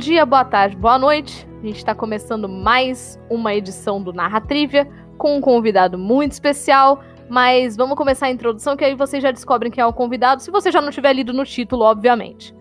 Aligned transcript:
dia, 0.00 0.24
boa 0.24 0.44
tarde, 0.46 0.74
boa 0.76 0.98
noite. 0.98 1.46
A 1.62 1.66
gente 1.66 1.76
está 1.76 1.94
começando 1.94 2.48
mais 2.48 3.20
uma 3.28 3.54
edição 3.54 4.02
do 4.02 4.14
Narra 4.14 4.40
Trivia 4.40 4.90
com 5.18 5.36
um 5.36 5.42
convidado 5.42 5.98
muito 5.98 6.32
especial. 6.32 7.04
Mas 7.28 7.76
vamos 7.76 7.96
começar 7.96 8.26
a 8.26 8.30
introdução, 8.30 8.78
que 8.78 8.84
aí 8.84 8.94
vocês 8.94 9.22
já 9.22 9.30
descobrem 9.30 9.70
quem 9.70 9.82
é 9.82 9.86
o 9.86 9.92
convidado, 9.92 10.40
se 10.40 10.50
você 10.50 10.72
já 10.72 10.80
não 10.80 10.90
tiver 10.90 11.12
lido 11.12 11.34
no 11.34 11.44
título, 11.44 11.84
obviamente. 11.84 12.56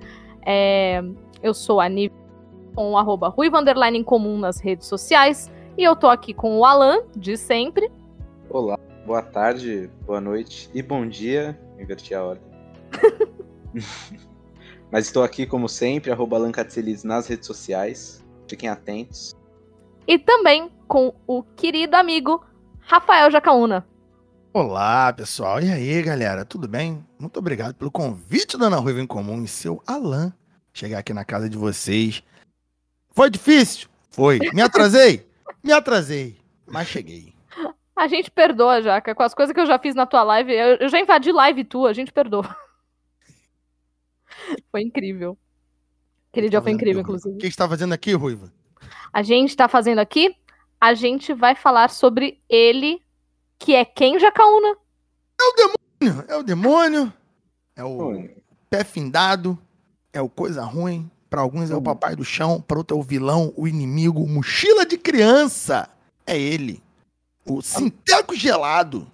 É, 0.45 1.01
eu 1.41 1.53
sou 1.53 1.79
a 1.79 1.87
Nive, 1.87 2.13
com 2.75 2.91
o 2.91 2.97
arroba 2.97 3.33
em 3.93 4.03
comum 4.03 4.37
nas 4.37 4.59
redes 4.59 4.85
sociais. 4.85 5.49
E 5.77 5.83
eu 5.83 5.95
tô 5.95 6.07
aqui 6.07 6.33
com 6.33 6.57
o 6.57 6.65
Alan, 6.65 6.97
de 7.15 7.37
sempre. 7.37 7.89
Olá, 8.49 8.77
boa 9.05 9.21
tarde, 9.21 9.89
boa 10.05 10.19
noite 10.19 10.69
e 10.73 10.83
bom 10.83 11.07
dia. 11.07 11.57
Inverti 11.79 12.13
a 12.13 12.21
ordem. 12.21 12.43
Mas 14.91 15.05
estou 15.05 15.23
aqui, 15.23 15.45
como 15.45 15.69
sempre, 15.69 16.11
arroba 16.11 16.37
Alan 16.37 16.51
nas 17.03 17.27
redes 17.27 17.45
sociais. 17.45 18.25
Fiquem 18.47 18.69
atentos. 18.69 19.35
E 20.07 20.17
também 20.17 20.71
com 20.87 21.13
o 21.27 21.43
querido 21.43 21.95
amigo 21.95 22.43
Rafael 22.79 23.29
Jacaúna. 23.29 23.85
Olá, 24.51 25.13
pessoal. 25.13 25.61
E 25.61 25.71
aí, 25.71 26.01
galera? 26.01 26.43
Tudo 26.43 26.67
bem? 26.67 27.05
Muito 27.19 27.37
obrigado 27.37 27.75
pelo 27.75 27.91
convite 27.91 28.57
da 28.57 28.65
Ana 28.65 28.77
Ruiva 28.77 28.99
em 28.99 29.05
Comum 29.05 29.43
e 29.43 29.47
seu 29.47 29.81
Alan 29.85 30.33
chegar 30.73 30.99
aqui 30.99 31.13
na 31.13 31.23
casa 31.23 31.47
de 31.47 31.57
vocês. 31.57 32.23
Foi 33.11 33.29
difícil? 33.29 33.87
Foi. 34.09 34.39
Me 34.53 34.61
atrasei? 34.61 35.27
Me 35.63 35.71
atrasei. 35.71 36.37
Mas 36.65 36.87
cheguei. 36.87 37.33
A 37.95 38.07
gente 38.07 38.31
perdoa, 38.31 38.81
Jaca. 38.81 39.13
Com 39.13 39.23
as 39.23 39.35
coisas 39.35 39.53
que 39.53 39.59
eu 39.59 39.67
já 39.67 39.77
fiz 39.77 39.93
na 39.93 40.07
tua 40.07 40.23
live, 40.23 40.51
eu 40.53 40.89
já 40.89 40.99
invadi 40.99 41.31
live 41.31 41.63
tua, 41.63 41.89
a 41.89 41.93
gente 41.93 42.11
perdoa. 42.11 42.55
Foi 44.71 44.81
incrível. 44.81 45.37
Aquele 46.31 46.49
dia 46.49 46.61
foi 46.61 46.71
incrível, 46.71 47.01
inclusive. 47.01 47.35
O 47.35 47.37
que 47.39 47.47
está 47.47 47.67
fazendo 47.67 47.93
aqui, 47.93 48.13
Ruiva? 48.13 48.51
A 49.11 49.23
gente 49.23 49.49
está 49.49 49.67
fazendo 49.67 49.99
aqui, 49.99 50.35
a 50.79 50.93
gente 50.93 51.33
vai 51.33 51.55
falar 51.55 51.89
sobre 51.89 52.39
ele 52.47 53.01
que 53.57 53.75
é 53.75 53.83
quem, 53.83 54.19
Jacaúna? 54.19 54.77
É 55.39 55.43
o 55.43 55.53
demônio, 55.55 56.25
é 56.27 56.35
o 56.35 56.43
demônio, 56.43 57.13
é 57.75 57.83
o 57.83 58.29
pé 58.69 58.83
findado, 58.83 59.57
é 60.13 60.21
o 60.21 60.29
coisa 60.29 60.63
ruim. 60.63 61.09
Para 61.29 61.41
alguns 61.41 61.69
é 61.69 61.75
o 61.75 61.81
papai 61.81 62.15
do 62.15 62.25
chão, 62.25 62.59
para 62.59 62.79
outros 62.79 62.97
é 62.97 62.99
o 62.99 63.03
vilão, 63.03 63.53
o 63.55 63.67
inimigo, 63.67 64.27
mochila 64.27 64.83
de 64.83 64.97
criança. 64.97 65.87
É 66.25 66.35
ele. 66.37 66.81
O 67.45 67.61
sinteco 67.61 68.35
gelado. 68.35 69.07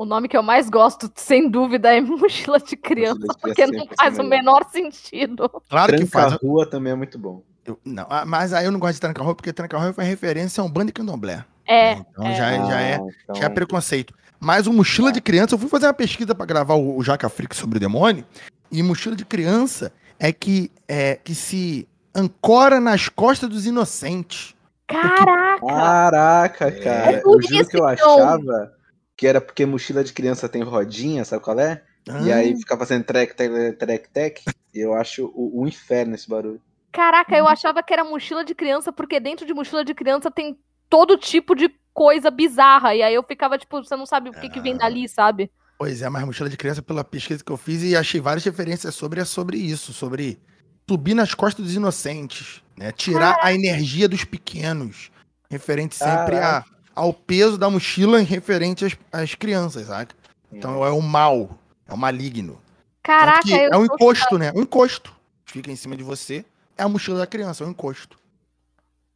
O 0.00 0.06
nome 0.06 0.28
que 0.28 0.36
eu 0.36 0.42
mais 0.42 0.70
gosto, 0.70 1.12
sem 1.14 1.50
dúvida, 1.50 1.94
é 1.94 2.00
mochila 2.00 2.58
de 2.58 2.74
criança, 2.74 3.26
porque 3.38 3.66
não 3.66 3.86
faz 3.94 4.18
o 4.18 4.22
menor 4.22 4.64
sentido. 4.72 5.46
Claro 5.68 5.88
Tranca 5.88 6.04
que 6.06 6.10
faz. 6.10 6.32
rua 6.42 6.64
também 6.64 6.94
é 6.94 6.96
muito 6.96 7.18
bom. 7.18 7.42
Eu, 7.66 7.78
não, 7.84 8.06
ah, 8.08 8.24
mas 8.24 8.54
aí 8.54 8.64
eu 8.64 8.72
não 8.72 8.80
gosto 8.80 8.94
de 8.94 9.00
Tranca 9.02 9.22
Rua, 9.22 9.34
porque 9.34 9.52
Tranca 9.52 9.76
Rua 9.76 9.92
foi 9.92 10.04
referência 10.04 10.62
a 10.62 10.64
um 10.64 10.70
bando 10.70 10.86
de 10.86 10.92
candomblé. 10.94 11.44
É. 11.68 11.92
Então 11.92 12.26
é. 12.26 12.34
Já, 12.34 12.50
é, 12.50 12.56
já, 12.66 12.80
é, 12.80 12.94
então... 12.94 13.36
já 13.36 13.44
é 13.44 13.48
preconceito. 13.50 14.14
Mas 14.40 14.66
o 14.66 14.72
Mochila 14.72 15.12
de 15.12 15.20
Criança, 15.20 15.54
eu 15.54 15.58
fui 15.58 15.68
fazer 15.68 15.84
uma 15.84 15.92
pesquisa 15.92 16.34
para 16.34 16.46
gravar 16.46 16.76
o, 16.76 16.96
o 16.96 17.04
Jaca 17.04 17.28
Freak 17.28 17.54
sobre 17.54 17.76
o 17.76 17.80
demônio, 17.80 18.24
e 18.72 18.82
Mochila 18.82 19.14
de 19.14 19.26
Criança 19.26 19.92
é 20.18 20.32
que, 20.32 20.72
é 20.88 21.16
que 21.22 21.34
se 21.34 21.86
ancora 22.14 22.80
nas 22.80 23.10
costas 23.10 23.50
dos 23.50 23.66
inocentes. 23.66 24.54
Caraca! 24.86 25.60
Caraca, 25.60 26.72
cara. 26.72 27.12
É 27.12 27.22
eu 27.22 27.42
juro 27.42 27.68
que 27.68 27.76
eu 27.76 27.86
achava 27.86 28.79
que 29.20 29.26
era 29.26 29.38
porque 29.38 29.66
mochila 29.66 30.02
de 30.02 30.14
criança 30.14 30.48
tem 30.48 30.62
rodinha, 30.62 31.26
sabe 31.26 31.44
qual 31.44 31.60
é? 31.60 31.82
Ah. 32.08 32.22
E 32.22 32.32
aí 32.32 32.56
fica 32.56 32.74
fazendo 32.74 33.04
trek, 33.04 33.36
trek, 33.36 33.76
trek, 33.76 34.08
trek. 34.08 34.44
E 34.72 34.78
eu 34.80 34.94
acho 34.94 35.30
o, 35.34 35.60
o 35.60 35.68
inferno 35.68 36.14
esse 36.14 36.26
barulho. 36.26 36.58
Caraca, 36.90 37.36
eu 37.36 37.46
achava 37.46 37.82
que 37.82 37.92
era 37.92 38.02
mochila 38.02 38.42
de 38.42 38.54
criança, 38.54 38.90
porque 38.90 39.20
dentro 39.20 39.44
de 39.44 39.52
mochila 39.52 39.84
de 39.84 39.92
criança 39.92 40.30
tem 40.30 40.58
todo 40.88 41.18
tipo 41.18 41.54
de 41.54 41.70
coisa 41.92 42.30
bizarra. 42.30 42.94
E 42.94 43.02
aí 43.02 43.14
eu 43.14 43.22
ficava, 43.22 43.58
tipo, 43.58 43.84
você 43.84 43.94
não 43.94 44.06
sabe 44.06 44.30
o 44.30 44.32
que, 44.32 44.48
que 44.48 44.58
vem 44.58 44.74
dali, 44.74 45.06
sabe? 45.06 45.50
Pois 45.78 46.00
é, 46.00 46.08
mas 46.08 46.24
mochila 46.24 46.48
de 46.48 46.56
criança, 46.56 46.80
pela 46.80 47.04
pesquisa 47.04 47.44
que 47.44 47.52
eu 47.52 47.58
fiz, 47.58 47.82
e 47.82 47.94
achei 47.94 48.22
várias 48.22 48.42
referências 48.42 48.94
sobre, 48.94 49.20
é 49.20 49.26
sobre 49.26 49.58
isso, 49.58 49.92
sobre 49.92 50.40
subir 50.88 51.12
nas 51.12 51.34
costas 51.34 51.66
dos 51.66 51.74
inocentes, 51.74 52.62
né? 52.74 52.90
Tirar 52.90 53.36
a 53.42 53.52
energia 53.52 54.08
dos 54.08 54.24
pequenos. 54.24 55.10
Referente 55.50 55.94
sempre 55.94 56.38
a, 56.38 56.64
ao 56.94 57.12
peso 57.12 57.56
da 57.56 57.70
mochila 57.70 58.18
referente 58.20 58.84
às, 58.84 58.96
às 59.12 59.34
crianças, 59.34 59.86
sabe? 59.86 60.10
Então 60.52 60.84
é 60.84 60.90
o 60.90 61.00
mal, 61.00 61.50
é 61.86 61.92
o 61.92 61.96
maligno. 61.96 62.60
Caraca, 63.02 63.48
é 63.50 63.76
um 63.76 63.84
encosto, 63.84 64.38
né? 64.38 64.52
Um 64.54 64.62
encosto. 64.62 65.14
Fica 65.44 65.70
em 65.70 65.76
cima 65.76 65.96
de 65.96 66.02
você. 66.02 66.44
É 66.76 66.82
a 66.82 66.88
mochila 66.88 67.18
da 67.18 67.26
criança, 67.26 67.64
é 67.64 67.66
um 67.66 67.70
encosto. 67.70 68.18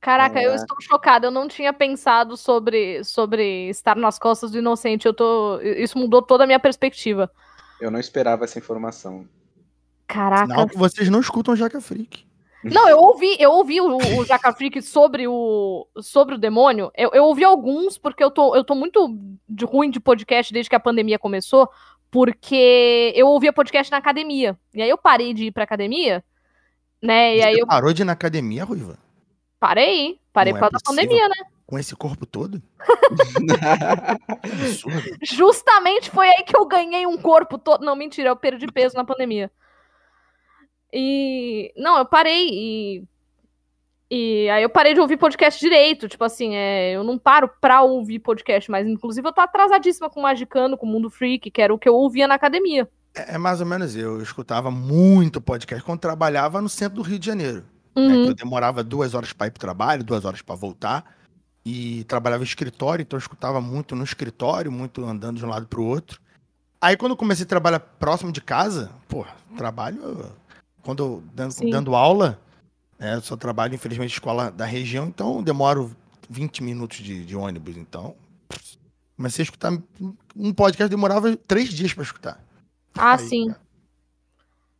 Caraca, 0.00 0.38
é. 0.38 0.46
eu 0.46 0.54
estou 0.54 0.76
chocada. 0.80 1.26
Eu 1.26 1.30
não 1.30 1.48
tinha 1.48 1.72
pensado 1.72 2.36
sobre, 2.36 3.02
sobre 3.04 3.70
estar 3.70 3.96
nas 3.96 4.18
costas 4.18 4.50
do 4.50 4.58
inocente. 4.58 5.06
Eu 5.06 5.14
tô. 5.14 5.58
Isso 5.62 5.98
mudou 5.98 6.20
toda 6.20 6.44
a 6.44 6.46
minha 6.46 6.60
perspectiva. 6.60 7.30
Eu 7.80 7.90
não 7.90 7.98
esperava 7.98 8.44
essa 8.44 8.58
informação. 8.58 9.26
Caraca. 10.06 10.46
Não, 10.46 10.66
vocês 10.74 11.08
não 11.08 11.20
escutam 11.20 11.56
Jaca 11.56 11.80
Freak. 11.80 12.26
Não, 12.64 12.88
eu 12.88 12.98
ouvi, 12.98 13.36
eu 13.38 13.50
ouvi 13.50 13.80
o, 13.80 13.96
o 13.96 13.98
Jaca 14.24 14.52
Freak 14.52 14.80
sobre 14.80 15.28
o, 15.28 15.86
sobre 16.00 16.34
o 16.34 16.38
demônio. 16.38 16.90
Eu, 16.96 17.10
eu 17.12 17.24
ouvi 17.24 17.44
alguns, 17.44 17.98
porque 17.98 18.24
eu 18.24 18.30
tô, 18.30 18.56
eu 18.56 18.64
tô 18.64 18.74
muito 18.74 19.14
de 19.48 19.64
ruim 19.64 19.90
de 19.90 20.00
podcast 20.00 20.52
desde 20.52 20.70
que 20.70 20.76
a 20.76 20.80
pandemia 20.80 21.18
começou, 21.18 21.68
porque 22.10 23.12
eu 23.14 23.28
ouvia 23.28 23.52
podcast 23.52 23.90
na 23.90 23.98
academia. 23.98 24.58
E 24.72 24.80
aí 24.80 24.88
eu 24.88 24.96
parei 24.96 25.34
de 25.34 25.46
ir 25.46 25.52
pra 25.52 25.64
academia, 25.64 26.24
né? 27.02 27.36
E 27.36 27.40
Você 27.40 27.46
aí 27.46 27.58
eu... 27.58 27.66
parou 27.66 27.92
de 27.92 28.02
ir 28.02 28.04
na 28.04 28.12
academia, 28.12 28.64
Ruiva? 28.64 28.98
Parei, 29.60 30.18
parei 30.32 30.52
não 30.52 30.60
por 30.60 30.70
causa 30.70 30.76
é 30.76 30.78
da 30.78 30.84
pandemia, 30.84 31.28
né? 31.28 31.36
Com 31.66 31.78
esse 31.78 31.96
corpo 31.96 32.26
todo? 32.26 32.62
Justamente 35.22 36.10
foi 36.10 36.28
aí 36.28 36.44
que 36.44 36.56
eu 36.56 36.66
ganhei 36.66 37.06
um 37.06 37.16
corpo 37.16 37.58
todo. 37.58 37.84
Não, 37.84 37.96
mentira, 37.96 38.28
eu 38.28 38.36
perdi 38.36 38.66
peso 38.66 38.94
na 38.94 39.04
pandemia. 39.04 39.50
E. 40.94 41.72
Não, 41.76 41.98
eu 41.98 42.06
parei 42.06 42.48
e. 42.50 43.04
E 44.10 44.48
aí 44.50 44.62
eu 44.62 44.70
parei 44.70 44.94
de 44.94 45.00
ouvir 45.00 45.16
podcast 45.16 45.58
direito. 45.58 46.08
Tipo 46.08 46.22
assim, 46.22 46.54
é, 46.54 46.92
eu 46.92 47.02
não 47.02 47.18
paro 47.18 47.50
pra 47.60 47.82
ouvir 47.82 48.20
podcast, 48.20 48.70
mas 48.70 48.86
inclusive 48.86 49.26
eu 49.26 49.32
tô 49.32 49.40
atrasadíssima 49.40 50.08
com 50.08 50.20
o 50.20 50.22
Magicano, 50.22 50.76
com 50.76 50.86
o 50.86 50.88
Mundo 50.88 51.10
Freak, 51.10 51.50
que 51.50 51.60
era 51.60 51.74
o 51.74 51.78
que 51.78 51.88
eu 51.88 51.94
ouvia 51.94 52.28
na 52.28 52.34
academia. 52.34 52.88
É, 53.14 53.34
é 53.34 53.38
mais 53.38 53.60
ou 53.60 53.66
menos 53.66 53.96
eu. 53.96 54.16
Eu 54.16 54.22
escutava 54.22 54.70
muito 54.70 55.40
podcast 55.40 55.84
quando 55.84 55.98
trabalhava 55.98 56.62
no 56.62 56.68
centro 56.68 56.96
do 56.96 57.02
Rio 57.02 57.18
de 57.18 57.26
Janeiro. 57.26 57.64
Né, 57.96 58.02
uhum. 58.02 58.24
eu 58.26 58.34
demorava 58.34 58.84
duas 58.84 59.14
horas 59.14 59.32
para 59.32 59.46
ir 59.48 59.50
pro 59.50 59.60
trabalho, 59.60 60.04
duas 60.04 60.24
horas 60.24 60.42
para 60.42 60.54
voltar. 60.54 61.04
E 61.64 62.04
trabalhava 62.04 62.42
em 62.42 62.46
escritório, 62.46 63.02
então 63.02 63.16
eu 63.16 63.22
escutava 63.22 63.60
muito 63.60 63.96
no 63.96 64.04
escritório, 64.04 64.70
muito 64.70 65.04
andando 65.04 65.38
de 65.38 65.46
um 65.46 65.48
lado 65.48 65.66
pro 65.66 65.82
outro. 65.82 66.20
Aí 66.80 66.96
quando 66.96 67.12
eu 67.12 67.16
comecei 67.16 67.46
a 67.46 67.48
trabalhar 67.48 67.80
próximo 67.80 68.30
de 68.30 68.42
casa, 68.42 68.90
pô, 69.08 69.24
trabalho. 69.56 70.30
Quando 70.84 71.22
dando, 71.34 71.54
dando 71.70 71.94
aula, 71.94 72.38
né, 72.98 73.14
eu 73.14 73.20
só 73.22 73.36
trabalho, 73.36 73.74
infelizmente, 73.74 74.10
em 74.10 74.14
escola 74.14 74.50
da 74.50 74.64
região, 74.64 75.06
então 75.06 75.42
demoro 75.42 75.96
20 76.28 76.62
minutos 76.62 76.98
de, 76.98 77.24
de 77.24 77.34
ônibus. 77.34 77.76
Então, 77.76 78.14
comecei 79.16 79.42
a 79.42 79.44
escutar. 79.44 79.72
Um 80.36 80.52
podcast 80.52 80.90
demorava 80.90 81.36
três 81.36 81.70
dias 81.70 81.94
para 81.94 82.02
escutar. 82.02 82.44
Ah, 82.96 83.14
aí, 83.14 83.18
sim. 83.18 83.54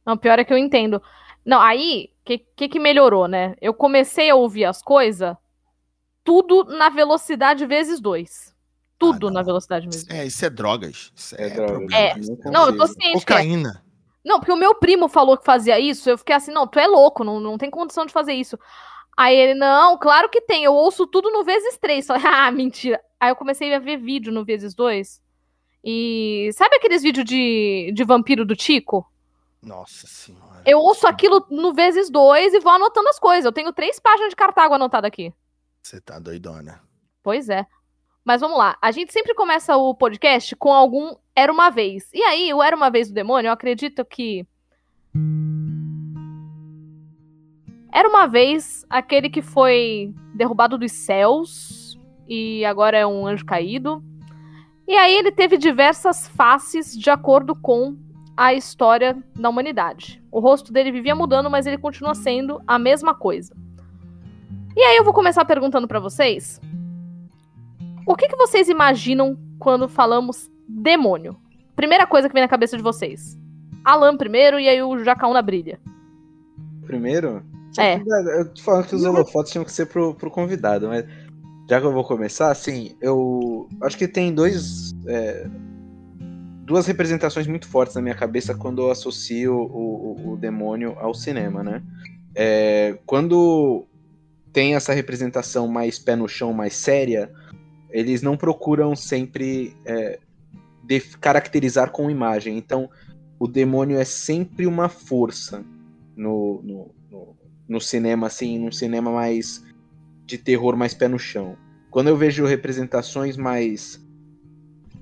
Não, 0.05 0.17
pior 0.17 0.39
é 0.39 0.45
que 0.45 0.53
eu 0.53 0.59
entendo. 0.59 1.03
Não, 1.45 1.61
aí, 1.61 2.11
o 2.21 2.25
que, 2.25 2.39
que, 2.39 2.69
que 2.69 2.79
melhorou, 2.79 3.29
né? 3.29 3.55
Eu 3.61 3.75
comecei 3.75 4.31
a 4.31 4.35
ouvir 4.35 4.65
as 4.65 4.83
coisas, 4.83 5.37
tudo 6.23 6.65
na 6.65 6.89
velocidade 6.89 7.67
vezes 7.67 8.01
dois. 8.01 8.55
Tudo 8.99 9.29
ah, 9.29 9.31
na 9.31 9.43
velocidade 9.43 9.87
vezes 9.87 10.07
dois. 10.07 10.21
É, 10.21 10.27
isso 10.27 10.45
é 10.45 10.51
drogas. 10.51 11.13
Isso 11.15 11.35
é, 11.37 11.47
é 11.47 11.51
drogas. 11.51 11.93
É. 11.93 12.15
Não, 12.51 12.67
eu 12.67 12.77
tô 12.77 12.87
ciente. 12.87 13.17
É. 13.17 13.21
Cocaína. 13.21 13.84
Não, 14.25 14.39
porque 14.39 14.53
o 14.53 14.57
meu 14.57 14.75
primo 14.75 15.09
falou 15.09 15.37
que 15.37 15.45
fazia 15.45 15.79
isso, 15.79 16.09
eu 16.09 16.17
fiquei 16.17 16.35
assim, 16.35 16.53
não, 16.53 16.67
tu 16.67 16.79
é 16.79 16.87
louco, 16.87 17.23
não, 17.23 17.39
não 17.39 17.59
tem 17.59 17.71
condição 17.71 18.07
de 18.07 18.13
fazer 18.13 18.33
isso. 18.33 18.59
Aí 19.17 19.37
ele, 19.37 19.55
não, 19.55 19.99
claro 19.99 20.29
que 20.29 20.41
tem, 20.41 20.65
eu 20.65 20.73
ouço 20.73 21.07
tudo 21.07 21.31
no 21.31 21.45
vezes 21.45 21.77
três. 21.79 22.07
Só, 22.07 22.15
ah, 22.15 22.51
mentira. 22.51 23.01
Aí 23.21 23.31
eu 23.31 23.37
comecei 23.37 23.73
a 23.75 23.79
ver 23.79 23.99
vídeo 23.99 24.33
no 24.33 24.45
vezes 24.45 24.75
dois. 24.75 25.23
E 25.85 26.51
sabe 26.55 26.77
aqueles 26.77 27.03
vídeos 27.03 27.25
de, 27.27 27.93
de 27.95 28.05
vampiro 28.05 28.45
do 28.45 28.57
Tico? 28.57 29.07
Nossa 29.63 30.07
senhora. 30.07 30.63
Eu 30.67 30.79
ouço 30.79 31.07
aquilo 31.07 31.47
no 31.51 31.75
vezes 31.75 32.11
dois 32.11 32.55
e 32.55 32.61
vou 32.61 32.73
anotando 32.73 33.09
as 33.09 33.19
coisas. 33.19 33.45
Eu 33.45 33.53
tenho 33.53 33.73
três 33.73 34.01
páginas 34.01 34.31
de 34.31 34.37
Cartago 34.37 34.75
anotada 34.75 35.07
aqui. 35.07 35.33
Você 35.83 36.01
tá 36.01 36.19
doidona. 36.19 36.81
Pois 37.23 37.51
é. 37.51 37.67
Mas 38.25 38.41
vamos 38.41 38.57
lá. 38.57 38.77
A 38.81 38.91
gente 38.91 39.13
sempre 39.13 39.35
começa 39.35 39.77
o 39.77 39.95
podcast 39.95 40.57
com 40.57 40.73
algum 40.73 41.15
Era 41.37 41.53
uma 41.53 41.71
vez. 41.71 42.09
E 42.15 42.23
aí, 42.23 42.55
o 42.55 42.63
Era 42.63 42.75
uma 42.75 42.91
vez 42.91 43.09
do 43.09 43.15
demônio, 43.15 43.49
eu 43.49 43.53
acredito 43.53 44.05
que. 44.05 44.47
Era 47.93 48.09
uma 48.09 48.27
vez 48.27 48.85
aquele 48.89 49.29
que 49.29 49.43
foi 49.43 50.13
derrubado 50.35 50.79
dos 50.79 50.91
céus 50.91 51.97
e 52.27 52.65
agora 52.65 52.97
é 52.97 53.07
um 53.07 53.27
anjo 53.27 53.45
caído. 53.45 54.03
E 54.89 54.95
aí 54.95 55.15
ele 55.15 55.31
teve 55.31 55.57
diversas 55.57 56.27
faces 56.29 56.97
de 56.97 57.09
acordo 57.11 57.55
com 57.55 57.97
a 58.37 58.53
história 58.53 59.17
da 59.37 59.49
humanidade. 59.49 60.23
O 60.31 60.41
rosto 60.41 60.73
dele 60.73 60.91
vivia 60.91 61.15
mudando, 61.15 61.49
mas 61.49 61.67
ele 61.67 61.79
continua 61.79 62.15
sendo 62.15 62.61
a 62.67 62.79
mesma 62.79 63.15
coisa. 63.15 63.55
E 64.77 64.83
aí 64.83 64.97
eu 64.97 65.05
vou 65.05 65.15
começar 65.15 65.45
perguntando 65.45 65.87
para 65.87 66.01
vocês: 66.01 66.61
o 68.07 68.15
que, 68.15 68.29
que 68.29 68.37
vocês 68.37 68.69
imaginam 68.69 69.37
quando 69.59 69.89
falamos 69.89 70.51
demônio? 70.69 71.37
Primeira 71.77 72.07
coisa 72.07 72.29
que 72.29 72.35
vem 72.35 72.43
na 72.43 72.49
cabeça 72.49 72.77
de 72.77 72.83
vocês. 72.83 73.39
Alan 73.85 74.17
primeiro 74.17 74.59
e 74.59 74.69
aí 74.69 74.83
o 74.83 75.03
Jacaúna 75.05 75.43
brilha. 75.43 75.79
Primeiro? 76.87 77.43
É. 77.79 77.97
Eu 78.39 78.49
tô 78.53 78.63
falando 78.63 78.87
que 78.87 78.95
os 78.95 79.05
holofotes 79.05 79.53
tinham 79.53 79.65
que 79.65 79.73
ser 79.73 79.87
pro, 79.87 80.15
pro 80.15 80.31
convidado, 80.31 80.89
mas 80.89 81.05
já 81.69 81.81
que 81.81 81.87
eu 81.87 81.93
vou 81.93 82.05
começar, 82.05 82.51
assim, 82.51 82.97
eu 83.01 83.69
acho 83.83 83.97
que 83.97 84.07
tem 84.07 84.35
dois. 84.35 84.95
É, 85.07 85.49
duas 86.65 86.87
representações 86.87 87.47
muito 87.47 87.67
fortes 87.69 87.95
na 87.95 88.01
minha 88.01 88.15
cabeça 88.15 88.55
quando 88.55 88.83
eu 88.83 88.91
associo 88.91 89.55
o, 89.55 90.31
o, 90.31 90.33
o 90.33 90.37
demônio 90.37 90.97
ao 90.99 91.13
cinema, 91.13 91.63
né? 91.63 91.83
É, 92.35 92.99
quando 93.07 93.87
tem 94.53 94.75
essa 94.75 94.93
representação 94.93 95.69
mais 95.69 95.99
pé 95.99 96.17
no 96.17 96.29
chão, 96.29 96.53
mais 96.53 96.75
séria, 96.75 97.31
eles 97.95 98.23
não 98.23 98.37
procuram 98.37 98.97
sempre 98.97 99.77
é, 99.87 100.19
caracterizar 101.21 101.93
com 101.93 102.11
imagem. 102.11 102.59
Então, 102.59 102.91
o 103.39 103.47
demônio 103.47 103.97
é 103.97 104.05
sempre 104.05 104.67
uma 104.67 104.89
força 104.89 105.65
no, 106.17 106.61
no, 106.65 106.95
no, 107.09 107.37
no 107.69 107.81
cinema, 107.81 108.27
assim, 108.27 108.59
num 108.59 108.73
cinema 108.73 109.13
mais 109.13 109.65
de 110.27 110.37
terror, 110.37 110.77
mais 110.77 110.93
pé 110.93 111.07
no 111.07 111.21
chão. 111.21 111.57
Quando 111.89 112.09
eu 112.09 112.17
vejo 112.17 112.45
representações 112.45 113.37
mais 113.37 114.05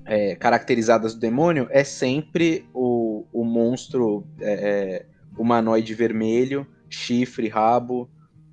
é, 0.05 0.35
caracterizadas 0.35 1.15
do 1.15 1.19
demônio, 1.19 1.67
é 1.71 1.83
sempre 1.83 2.69
o, 2.75 3.25
o 3.33 3.43
monstro 3.43 4.23
é, 4.39 4.53
é 4.53 5.05
humanoide 5.35 5.95
vermelho, 5.95 6.67
chifre, 6.87 7.47
rabo, 7.47 8.07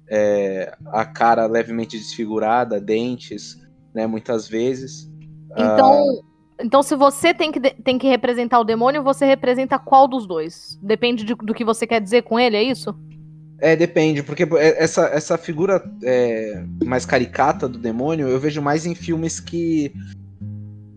é, 0.09 0.75
a 0.87 1.05
cara 1.05 1.45
levemente 1.45 1.99
desfigurada, 1.99 2.81
dentes, 2.81 3.61
né, 3.95 4.07
muitas 4.07 4.49
vezes. 4.49 5.11
Então, 5.53 6.05
ah, 6.05 6.23
então 6.63 6.83
se 6.83 6.95
você 6.95 7.35
tem 7.35 7.51
que, 7.51 7.61
tem 7.61 7.99
que 7.99 8.09
representar 8.09 8.61
o 8.61 8.65
demônio, 8.65 9.03
você 9.03 9.25
representa 9.25 9.79
qual 9.79 10.07
dos 10.07 10.27
dois? 10.27 10.79
Depende 10.83 11.25
de, 11.25 11.35
do 11.35 11.55
que 11.55 11.65
você 11.65 11.87
quer 11.87 12.01
dizer 12.01 12.23
com 12.23 12.39
ele, 12.39 12.57
é 12.57 12.63
isso? 12.63 12.95
É, 13.59 13.77
depende, 13.77 14.23
porque 14.23 14.49
essa, 14.57 15.07
essa 15.07 15.37
figura 15.37 15.85
é, 16.03 16.65
mais 16.83 17.05
caricata 17.05 17.69
do 17.69 17.79
demônio 17.79 18.27
eu 18.27 18.41
vejo 18.41 18.63
mais 18.63 18.87
em 18.87 18.95
filmes 18.95 19.39
que 19.39 19.93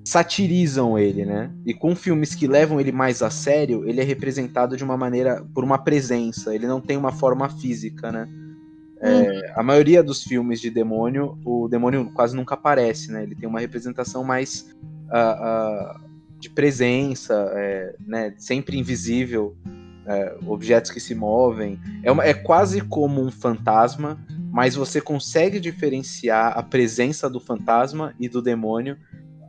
satirizam 0.05 0.97
ele, 0.97 1.25
né? 1.25 1.51
E 1.65 1.73
com 1.73 1.95
filmes 1.95 2.35
que 2.35 2.47
levam 2.47 2.79
ele 2.79 2.91
mais 2.91 3.21
a 3.21 3.29
sério, 3.29 3.87
ele 3.87 3.99
é 3.99 4.03
representado 4.03 4.77
de 4.77 4.83
uma 4.83 4.97
maneira, 4.97 5.43
por 5.53 5.63
uma 5.63 5.77
presença, 5.77 6.53
ele 6.53 6.67
não 6.67 6.79
tem 6.79 6.97
uma 6.97 7.11
forma 7.11 7.49
física, 7.49 8.11
né? 8.11 8.27
É, 9.03 9.09
uhum. 9.09 9.41
a 9.55 9.63
maioria 9.63 10.01
dos 10.01 10.23
filmes 10.23 10.61
de 10.61 10.69
demônio, 10.69 11.37
o 11.43 11.67
demônio 11.67 12.09
quase 12.13 12.35
nunca 12.35 12.53
aparece, 12.53 13.11
né? 13.11 13.23
Ele 13.23 13.35
tem 13.35 13.49
uma 13.49 13.59
representação 13.59 14.23
mais 14.23 14.73
uh, 15.09 15.97
uh, 15.97 16.09
de 16.39 16.49
presença, 16.49 17.51
é, 17.53 17.95
né? 17.99 18.33
Sempre 18.37 18.77
invisível, 18.79 19.57
é, 20.05 20.37
objetos 20.47 20.89
que 20.89 20.99
se 20.99 21.13
movem. 21.13 21.79
É, 22.01 22.11
uma, 22.11 22.23
é 22.23 22.33
quase 22.33 22.81
como 22.81 23.21
um 23.21 23.31
fantasma, 23.31 24.19
mas 24.51 24.75
você 24.75 25.01
consegue 25.01 25.59
diferenciar 25.59 26.57
a 26.57 26.63
presença 26.63 27.29
do 27.29 27.39
fantasma 27.39 28.13
e 28.19 28.29
do 28.29 28.41
demônio 28.41 28.97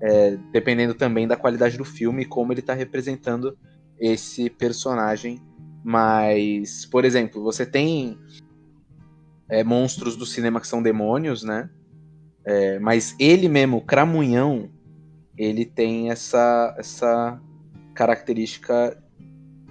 é, 0.01 0.37
dependendo 0.53 0.95
também 0.95 1.27
da 1.27 1.37
qualidade 1.37 1.79
do 1.79 1.85
filme 1.85 2.23
e 2.23 2.27
como 2.27 2.53
ele 2.53 2.61
está 2.61 2.75
representando 2.75 3.57
esse 3.99 4.51
personagem. 4.51 5.41
Mas, 5.83 6.87
por 6.87 7.05
exemplo, 7.05 7.43
você 7.43 7.65
tem 7.65 8.19
é, 9.49 9.63
monstros 9.63 10.17
do 10.17 10.27
cinema 10.27 10.61
que 10.61 10.67
são 10.67 10.83
demônios, 10.83 11.43
né? 11.43 11.71
É, 12.45 12.79
mas 12.79 13.15
ele 13.19 13.49
mesmo, 13.49 13.81
Cramunhão, 13.81 14.71
ele 15.37 15.65
tem 15.65 16.11
essa, 16.11 16.75
essa 16.79 17.41
característica. 17.95 18.97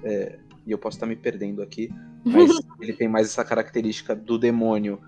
É, 0.04 0.40
e 0.66 0.72
eu 0.72 0.78
posso 0.78 0.98
estar 0.98 1.06
me 1.06 1.16
perdendo 1.16 1.62
aqui, 1.62 1.90
mas 2.24 2.50
ele 2.82 2.94
tem 2.94 3.08
mais 3.08 3.28
essa 3.28 3.44
característica 3.44 4.16
do 4.16 4.38
demônio. 4.38 5.00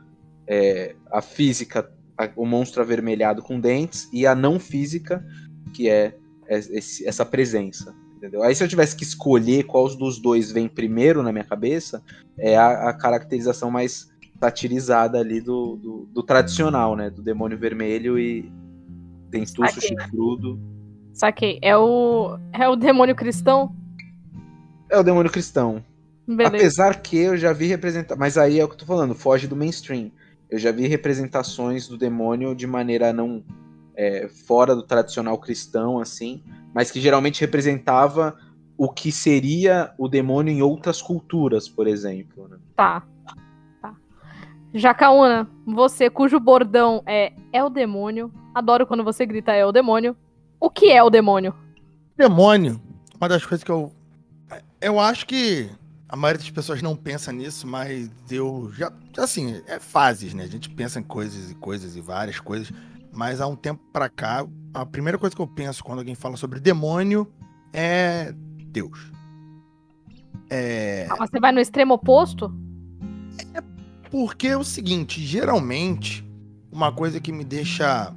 É, 0.47 0.95
a 1.12 1.23
física 1.23 1.91
a, 2.17 2.29
o 2.35 2.45
monstro 2.45 2.81
avermelhado 2.81 3.41
com 3.41 3.59
dentes 3.59 4.09
e 4.12 4.25
a 4.25 4.33
não 4.33 4.59
física, 4.59 5.25
que 5.73 5.89
é, 5.89 6.15
esse, 6.47 7.07
essa 7.07 7.25
presença. 7.25 7.94
Entendeu? 8.17 8.41
Aí 8.44 8.56
se 8.56 8.63
eu 8.63 8.67
tivesse 8.67 8.95
que 8.95 9.03
escolher 9.03 9.63
qual 9.63 9.94
dos 9.95 10.19
dois 10.19 10.51
vem 10.51 10.67
primeiro 10.67 11.21
na 11.21 11.31
minha 11.31 11.44
cabeça, 11.44 12.01
é 12.38 12.57
a, 12.57 12.89
a 12.89 12.94
caracterização 12.94 13.69
mais 13.69 14.09
satirizada 14.40 15.20
ali 15.20 15.42
do, 15.42 15.76
do, 15.78 16.10
do, 16.14 16.24
tradicional, 16.24 16.96
né? 16.96 17.10
Do 17.10 17.22
demônio 17.22 17.58
vermelho 17.58 18.20
e 18.20 18.52
dentuço 19.30 19.82
chifrudo. 19.82 20.60
Saquei. 21.14 21.60
É 21.62 21.76
o, 21.78 22.38
é 22.52 22.68
o 22.68 22.76
demônio 22.76 23.16
cristão? 23.16 23.74
É 24.90 24.98
o 24.98 25.04
demônio 25.04 25.32
cristão. 25.32 25.84
Beleza. 26.28 26.56
Apesar 26.56 27.02
que 27.02 27.18
eu 27.18 27.38
já 27.38 27.54
vi 27.54 27.68
representar. 27.68 28.16
Mas 28.16 28.38
aí 28.38 28.60
é 28.60 28.64
o 28.64 28.68
que 28.68 28.74
eu 28.74 28.80
tô 28.80 28.86
falando, 28.86 29.16
foge 29.16 29.48
do 29.48 29.56
mainstream. 29.56 30.12
Eu 30.50 30.60
já 30.60 30.72
vi 30.72 30.88
representações 30.88 31.88
do 31.88 31.98
demônio 31.98 32.56
de 32.56 32.68
maneira 32.68 33.12
não 33.14 33.44
é, 33.96 34.28
fora 34.28 34.76
do 34.76 34.84
tradicional 34.84 35.38
cristão, 35.38 36.00
assim, 36.00 36.44
mas 36.74 36.92
que 36.92 37.00
geralmente 37.00 37.42
representava 37.42 38.36
o 38.78 38.90
que 38.90 39.12
seria 39.12 39.94
o 39.98 40.08
demônio 40.08 40.54
em 40.54 40.62
outras 40.62 41.02
culturas, 41.02 41.70
por 41.70 41.88
exemplo. 41.88 42.48
Né? 42.48 42.58
Tá. 42.76 43.02
tá. 43.02 43.08
Jacaúna, 44.77 45.50
você 45.66 46.10
cujo 46.10 46.38
bordão 46.38 47.01
é 47.06 47.31
é 47.54 47.63
o 47.63 47.69
demônio. 47.69 48.30
Adoro 48.54 48.86
quando 48.86 49.06
você 49.06 49.25
grita 49.25 49.54
é 49.54 49.66
o 49.66 49.72
demônio. 49.72 50.18
O 50.60 50.69
que 50.69 50.92
é 50.92 51.01
o 51.01 51.10
demônio? 51.10 51.56
Demônio. 52.18 52.81
Uma 53.16 53.30
das 53.30 53.45
coisas 53.45 53.63
que 53.63 53.72
eu. 53.72 53.89
Eu 54.81 55.00
acho 55.00 55.25
que 55.25 55.69
a 56.10 56.18
maioria 56.18 56.42
das 56.42 56.51
pessoas 56.51 56.81
não 56.81 56.94
pensa 56.94 57.31
nisso, 57.31 57.66
mas 57.66 58.12
eu 58.30 58.69
já. 58.74 58.92
Assim, 59.18 59.62
é 59.66 59.80
fases, 59.80 60.33
né? 60.33 60.44
A 60.44 60.48
gente 60.48 60.69
pensa 60.69 61.00
em 61.00 61.04
coisas 61.04 61.51
e 61.51 61.56
coisas 61.56 61.95
e 61.95 62.01
várias 62.01 62.42
coisas. 62.42 62.69
Mas 63.13 63.39
há 63.39 63.48
um 63.48 63.56
tempo 63.56 63.81
pra 63.94 64.10
cá, 64.10 64.45
a 64.74 64.86
primeira 64.86 65.18
coisa 65.18 65.33
que 65.33 65.42
eu 65.42 65.48
penso 65.48 65.86
quando 65.86 66.00
alguém 66.00 66.16
fala 66.16 66.36
sobre 66.36 66.60
demônio 66.60 67.31
é 67.72 68.34
Deus. 68.67 69.10
É... 70.50 71.08
Ah, 71.10 71.15
você 71.15 71.39
vai 71.39 71.53
no 71.53 71.62
extremo 71.62 71.94
oposto? 71.94 72.53
É 73.53 73.75
porque 74.15 74.48
é 74.48 74.55
o 74.55 74.63
seguinte, 74.63 75.22
geralmente, 75.22 76.25
uma 76.72 76.89
coisa 76.89 77.19
que 77.19 77.34
me 77.34 77.43
deixa 77.43 78.15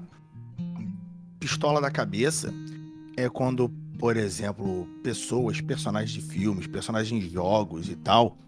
pistola 1.40 1.80
da 1.80 1.90
cabeça 1.90 2.54
é 3.16 3.28
quando 3.28 3.68
por 3.98 4.16
exemplo, 4.16 4.86
pessoas, 5.02 5.60
personagens 5.60 6.12
de 6.12 6.20
filmes, 6.20 6.68
personagens 6.68 7.24
de 7.24 7.28
jogos 7.28 7.88
e 7.88 7.96
tal, 7.96 8.38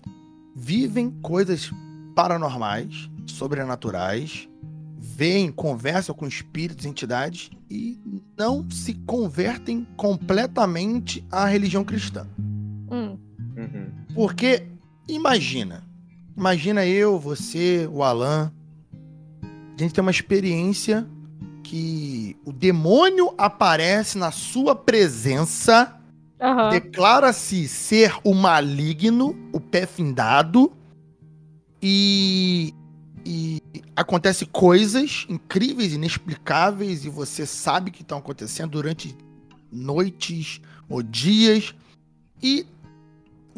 vivem 0.54 1.10
coisas 1.10 1.72
paranormais, 2.14 3.10
sobrenaturais, 3.26 4.48
veem, 4.96 5.50
conversam 5.50 6.14
com 6.14 6.28
espíritos, 6.28 6.86
entidades 6.86 7.50
e 7.68 7.98
não 8.38 8.64
se 8.70 8.94
convertem 8.94 9.84
completamente 9.96 11.26
à 11.32 11.46
religião 11.46 11.82
cristã. 11.82 12.28
Hum. 12.38 13.18
Uhum. 13.56 13.90
Porque 14.14 14.68
imagina, 15.08 15.89
imagina 16.40 16.86
eu, 16.86 17.18
você, 17.18 17.86
o 17.92 18.02
Alan, 18.02 18.50
a 19.42 19.82
gente 19.82 19.92
tem 19.92 20.00
uma 20.00 20.10
experiência 20.10 21.06
que 21.62 22.34
o 22.46 22.52
demônio 22.52 23.34
aparece 23.36 24.16
na 24.16 24.30
sua 24.30 24.74
presença, 24.74 25.94
uhum. 26.40 26.70
declara-se 26.70 27.68
ser 27.68 28.16
o 28.24 28.34
maligno, 28.34 29.36
o 29.52 29.60
pé 29.60 29.84
findado, 29.84 30.72
e, 31.82 32.72
e 33.22 33.62
acontece 33.94 34.46
coisas 34.46 35.26
incríveis, 35.28 35.92
inexplicáveis, 35.92 37.04
e 37.04 37.10
você 37.10 37.44
sabe 37.44 37.90
que 37.90 38.00
estão 38.00 38.16
acontecendo 38.16 38.70
durante 38.70 39.14
noites 39.70 40.62
ou 40.88 41.02
dias, 41.02 41.74
e 42.42 42.64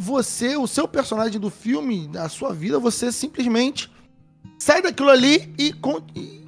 você, 0.03 0.57
o 0.57 0.67
seu 0.67 0.89
personagem 0.89 1.41
do 1.41 1.49
filme, 1.49 2.09
da 2.09 2.29
sua 2.29 2.53
vida, 2.53 2.79
você 2.79 3.13
simplesmente 3.13 3.91
sai 4.59 4.83
daquilo 4.83 5.11
ali 5.11 5.55
e, 5.57 5.73
e, 6.17 6.45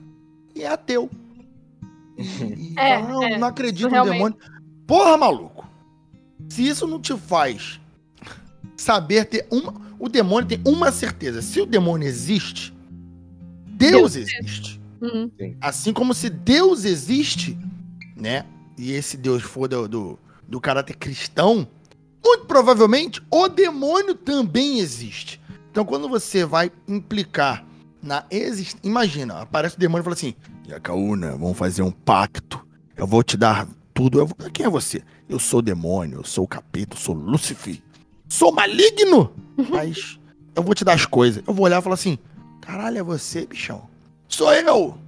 e 0.56 0.62
é 0.62 0.66
ateu. 0.66 1.08
E, 2.18 2.75
é, 2.76 2.99
fala, 2.99 3.08
não, 3.08 3.23
é, 3.23 3.38
não 3.38 3.49
acredito 3.49 3.90
no 3.90 4.04
demônio. 4.04 4.37
Porra, 4.87 5.16
maluco! 5.16 5.68
Se 6.49 6.66
isso 6.66 6.87
não 6.87 7.00
te 7.00 7.16
faz 7.16 7.80
saber 8.76 9.25
ter 9.25 9.46
uma. 9.50 9.73
O 9.99 10.08
demônio 10.08 10.49
tem 10.49 10.61
uma 10.64 10.90
certeza. 10.90 11.40
Se 11.40 11.61
o 11.61 11.66
demônio 11.66 12.06
existe, 12.06 12.75
Deus, 13.66 14.14
Deus 14.14 14.16
existe. 14.16 14.80
Uhum. 15.00 15.30
Assim 15.61 15.92
como 15.92 16.12
se 16.12 16.28
Deus 16.28 16.84
existe, 16.84 17.56
né? 18.16 18.44
E 18.76 18.92
esse 18.92 19.16
Deus 19.16 19.42
for 19.42 19.68
do, 19.68 19.88
do, 19.88 20.18
do 20.46 20.61
caráter 20.61 20.96
cristão, 20.96 21.66
muito 22.25 22.47
provavelmente 22.47 23.23
o 23.31 23.49
demônio 23.49 24.14
também 24.14 24.78
existe. 24.78 25.40
Então, 25.71 25.85
quando 25.85 26.09
você 26.09 26.45
vai 26.45 26.73
implicar 26.88 27.64
na 28.04 28.25
existência. 28.31 28.78
Imagina, 28.83 29.40
aparece 29.40 29.76
o 29.76 29.78
demônio 29.78 30.02
e 30.02 30.04
fala 30.04 30.14
assim: 30.14 30.35
Yakauna, 30.69 31.33
vamos 31.33 31.57
fazer 31.57 31.83
um 31.83 31.90
pacto. 31.90 32.64
Eu 32.97 33.07
vou 33.07 33.23
te 33.23 33.37
dar 33.37 33.66
tudo. 33.93 34.19
Eu 34.19 34.26
vou... 34.26 34.37
Quem 34.52 34.66
é 34.66 34.69
você? 34.69 35.02
Eu 35.28 35.38
sou 35.38 35.61
o 35.61 35.62
demônio, 35.62 36.19
eu 36.19 36.25
sou 36.25 36.45
o 36.45 36.49
capeta, 36.49 36.95
eu 36.95 37.00
sou 37.00 37.14
Lúcifer. 37.14 37.81
Sou 38.28 38.52
maligno! 38.52 39.33
Mas 39.71 40.19
eu 40.54 40.62
vou 40.62 40.75
te 40.75 40.85
dar 40.85 40.93
as 40.93 41.07
coisas. 41.07 41.43
Eu 41.47 41.54
vou 41.54 41.64
olhar 41.64 41.81
e 41.81 41.83
falar 41.83 41.95
assim: 41.95 42.19
caralho, 42.61 42.99
é 42.99 43.02
você, 43.02 43.47
bichão? 43.47 43.88
Sou 44.28 44.52
eu! 44.52 44.99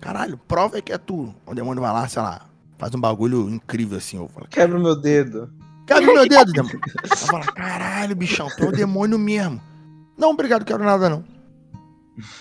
Caralho, 0.00 0.36
prova 0.36 0.80
que 0.82 0.92
é 0.92 0.98
tu. 0.98 1.34
O 1.46 1.54
demônio 1.54 1.82
vai 1.82 1.92
lá, 1.92 2.06
sei 2.06 2.20
lá, 2.20 2.46
faz 2.78 2.94
um 2.94 3.00
bagulho 3.00 3.48
incrível 3.48 3.96
assim. 3.96 4.18
Eu 4.18 4.28
falo, 4.28 4.46
Quebra 4.48 4.78
o 4.78 4.82
meu 4.82 4.94
dedo. 4.94 5.50
O 5.94 6.00
meu 6.00 6.28
dedo, 6.28 6.52
demônio. 6.52 6.80
Eu 7.08 7.16
falo, 7.16 7.44
caralho, 7.52 8.16
bichão, 8.16 8.48
tu 8.56 8.64
é 8.64 8.68
o 8.68 8.72
demônio 8.72 9.18
mesmo. 9.18 9.60
Não, 10.16 10.30
obrigado, 10.30 10.64
quero 10.64 10.82
nada 10.82 11.08
não. 11.08 11.24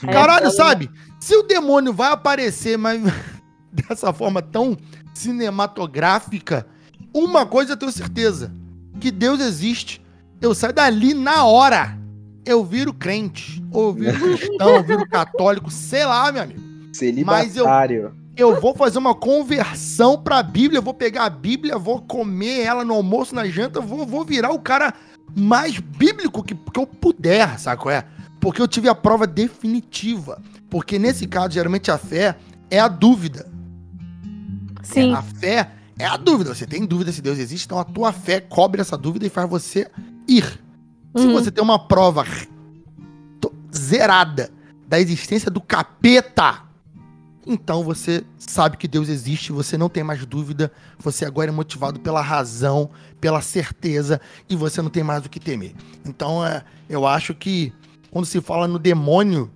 É, 0.04 0.12
caralho, 0.12 0.52
sabe? 0.52 0.90
Se 1.20 1.36
o 1.36 1.44
demônio 1.44 1.94
vai 1.94 2.12
aparecer, 2.12 2.78
mas 2.78 3.02
dessa 3.72 4.14
forma 4.14 4.42
tão 4.42 4.78
cinematográfica, 5.14 6.66
uma 7.14 7.46
coisa 7.46 7.74
eu 7.74 7.78
tenho 7.78 7.92
certeza: 7.92 8.52
que 9.00 9.12
Deus 9.12 9.40
existe. 9.40 10.04
Eu 10.42 10.54
saio 10.54 10.74
dali 10.74 11.14
na 11.14 11.46
hora. 11.46 11.98
Eu 12.46 12.64
viro 12.64 12.94
crente, 12.94 13.64
ou 13.72 13.92
viro 13.92 14.20
cristão, 14.20 14.75
ou 14.75 14.84
viro 14.84 15.08
católico, 15.10 15.72
sei 15.72 16.06
lá, 16.06 16.32
meu 16.32 16.44
amigo. 16.44 16.62
Celibatário. 16.94 17.48
Mas 17.48 17.58
eu, 17.58 17.66
eu 18.36 18.60
vou 18.60 18.75
fazer 18.75 18.98
uma 18.98 19.15
conversão 19.15 20.22
pra 20.22 20.44
Bíblia, 20.44 20.82
vou 20.82 20.94
pegar 20.94 21.25
a 21.25 21.30
Bíblia, 21.30 21.77
vou 21.77 22.01
comer 22.01 22.62
ela 22.62 22.84
no 22.84 22.94
almoço, 22.94 23.34
na 23.34 23.48
janta, 23.48 23.80
vou, 23.80 24.06
vou 24.06 24.25
virar 24.25 24.51
o 24.51 24.60
cara 24.60 24.94
mais 25.36 25.80
bíblico 25.80 26.44
que, 26.44 26.54
que 26.56 26.80
eu 26.80 26.86
puder, 26.86 27.60
sabe 27.60 27.82
qual 27.82 27.94
é? 27.94 28.06
Porque 28.39 28.62
eu 28.62 28.68
tive 28.68 28.89
a 28.89 28.96
prova 28.96 29.25
definitiva. 29.25 30.42
Porque 30.70 31.00
nesse 31.00 31.27
caso, 31.27 31.51
geralmente 31.51 31.89
a 31.89 31.98
fé 31.98 32.36
é 32.70 32.80
a 32.80 32.88
dúvida. 32.88 33.48
Sim. 34.84 35.12
É, 35.12 35.15
a 35.15 35.22
fé 35.22 35.72
é 35.98 36.06
a 36.06 36.18
dúvida. 36.18 36.54
Você 36.54 36.65
tem 36.65 36.86
dúvida 36.86 37.12
se 37.12 37.22
Deus 37.22 37.39
existe, 37.39 37.65
então 37.65 37.80
a 37.80 37.84
tua 37.84 38.12
fé 38.12 38.39
cobre 38.39 38.82
essa 38.82 38.98
dúvida 38.98 39.25
e 39.25 39.30
faz 39.30 39.50
você 39.50 39.89
ir. 40.27 40.60
Uhum. 41.13 41.22
Se 41.22 41.27
você 41.27 41.51
tem 41.51 41.63
uma 41.63 41.80
prova 41.80 42.25
zerada 43.75 44.51
da 44.88 45.00
existência 45.00 45.50
do 45.50 45.62
capeta, 45.62 46.65
então 47.46 47.84
você 47.84 48.24
sabe 48.38 48.78
que 48.78 48.88
Deus 48.88 49.08
existe, 49.08 49.52
você 49.52 49.78
não 49.78 49.88
tem 49.88 50.04
mais 50.04 50.25
dúvida, 50.25 50.72
você 50.98 51.25
agora 51.25 51.50
é 51.50 51.54
motivado 51.54 52.00
pela 52.00 52.22
razão, 52.22 52.90
pela 53.22 53.42
certeza 53.42 54.20
e 54.50 54.56
você 54.56 54.82
não 54.82 54.90
tem 54.90 55.04
mais 55.04 55.25
o 55.25 55.30
que 55.30 55.40
temer. 55.40 55.74
Então 56.06 56.46
é, 56.46 56.64
eu 56.90 57.06
acho 57.06 57.36
que 57.36 57.72
quando 58.10 58.25
se 58.25 58.42
fala 58.42 58.68
no 58.68 58.80
demônio, 58.80 59.52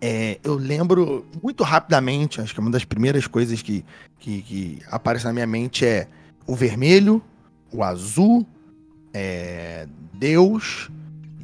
é, 0.00 0.38
eu 0.42 0.54
lembro 0.54 1.26
muito 1.42 1.62
rapidamente, 1.62 2.40
acho 2.40 2.54
que 2.54 2.60
uma 2.60 2.70
das 2.70 2.84
primeiras 2.84 3.26
coisas 3.26 3.62
que, 3.62 3.84
que, 4.18 4.42
que 4.42 4.82
aparece 4.90 5.24
na 5.24 5.32
minha 5.32 5.46
mente 5.46 5.84
é 5.84 6.08
o 6.46 6.54
vermelho, 6.54 7.22
o 7.72 7.82
azul, 7.82 8.46
é, 9.12 9.86
Deus 10.14 10.90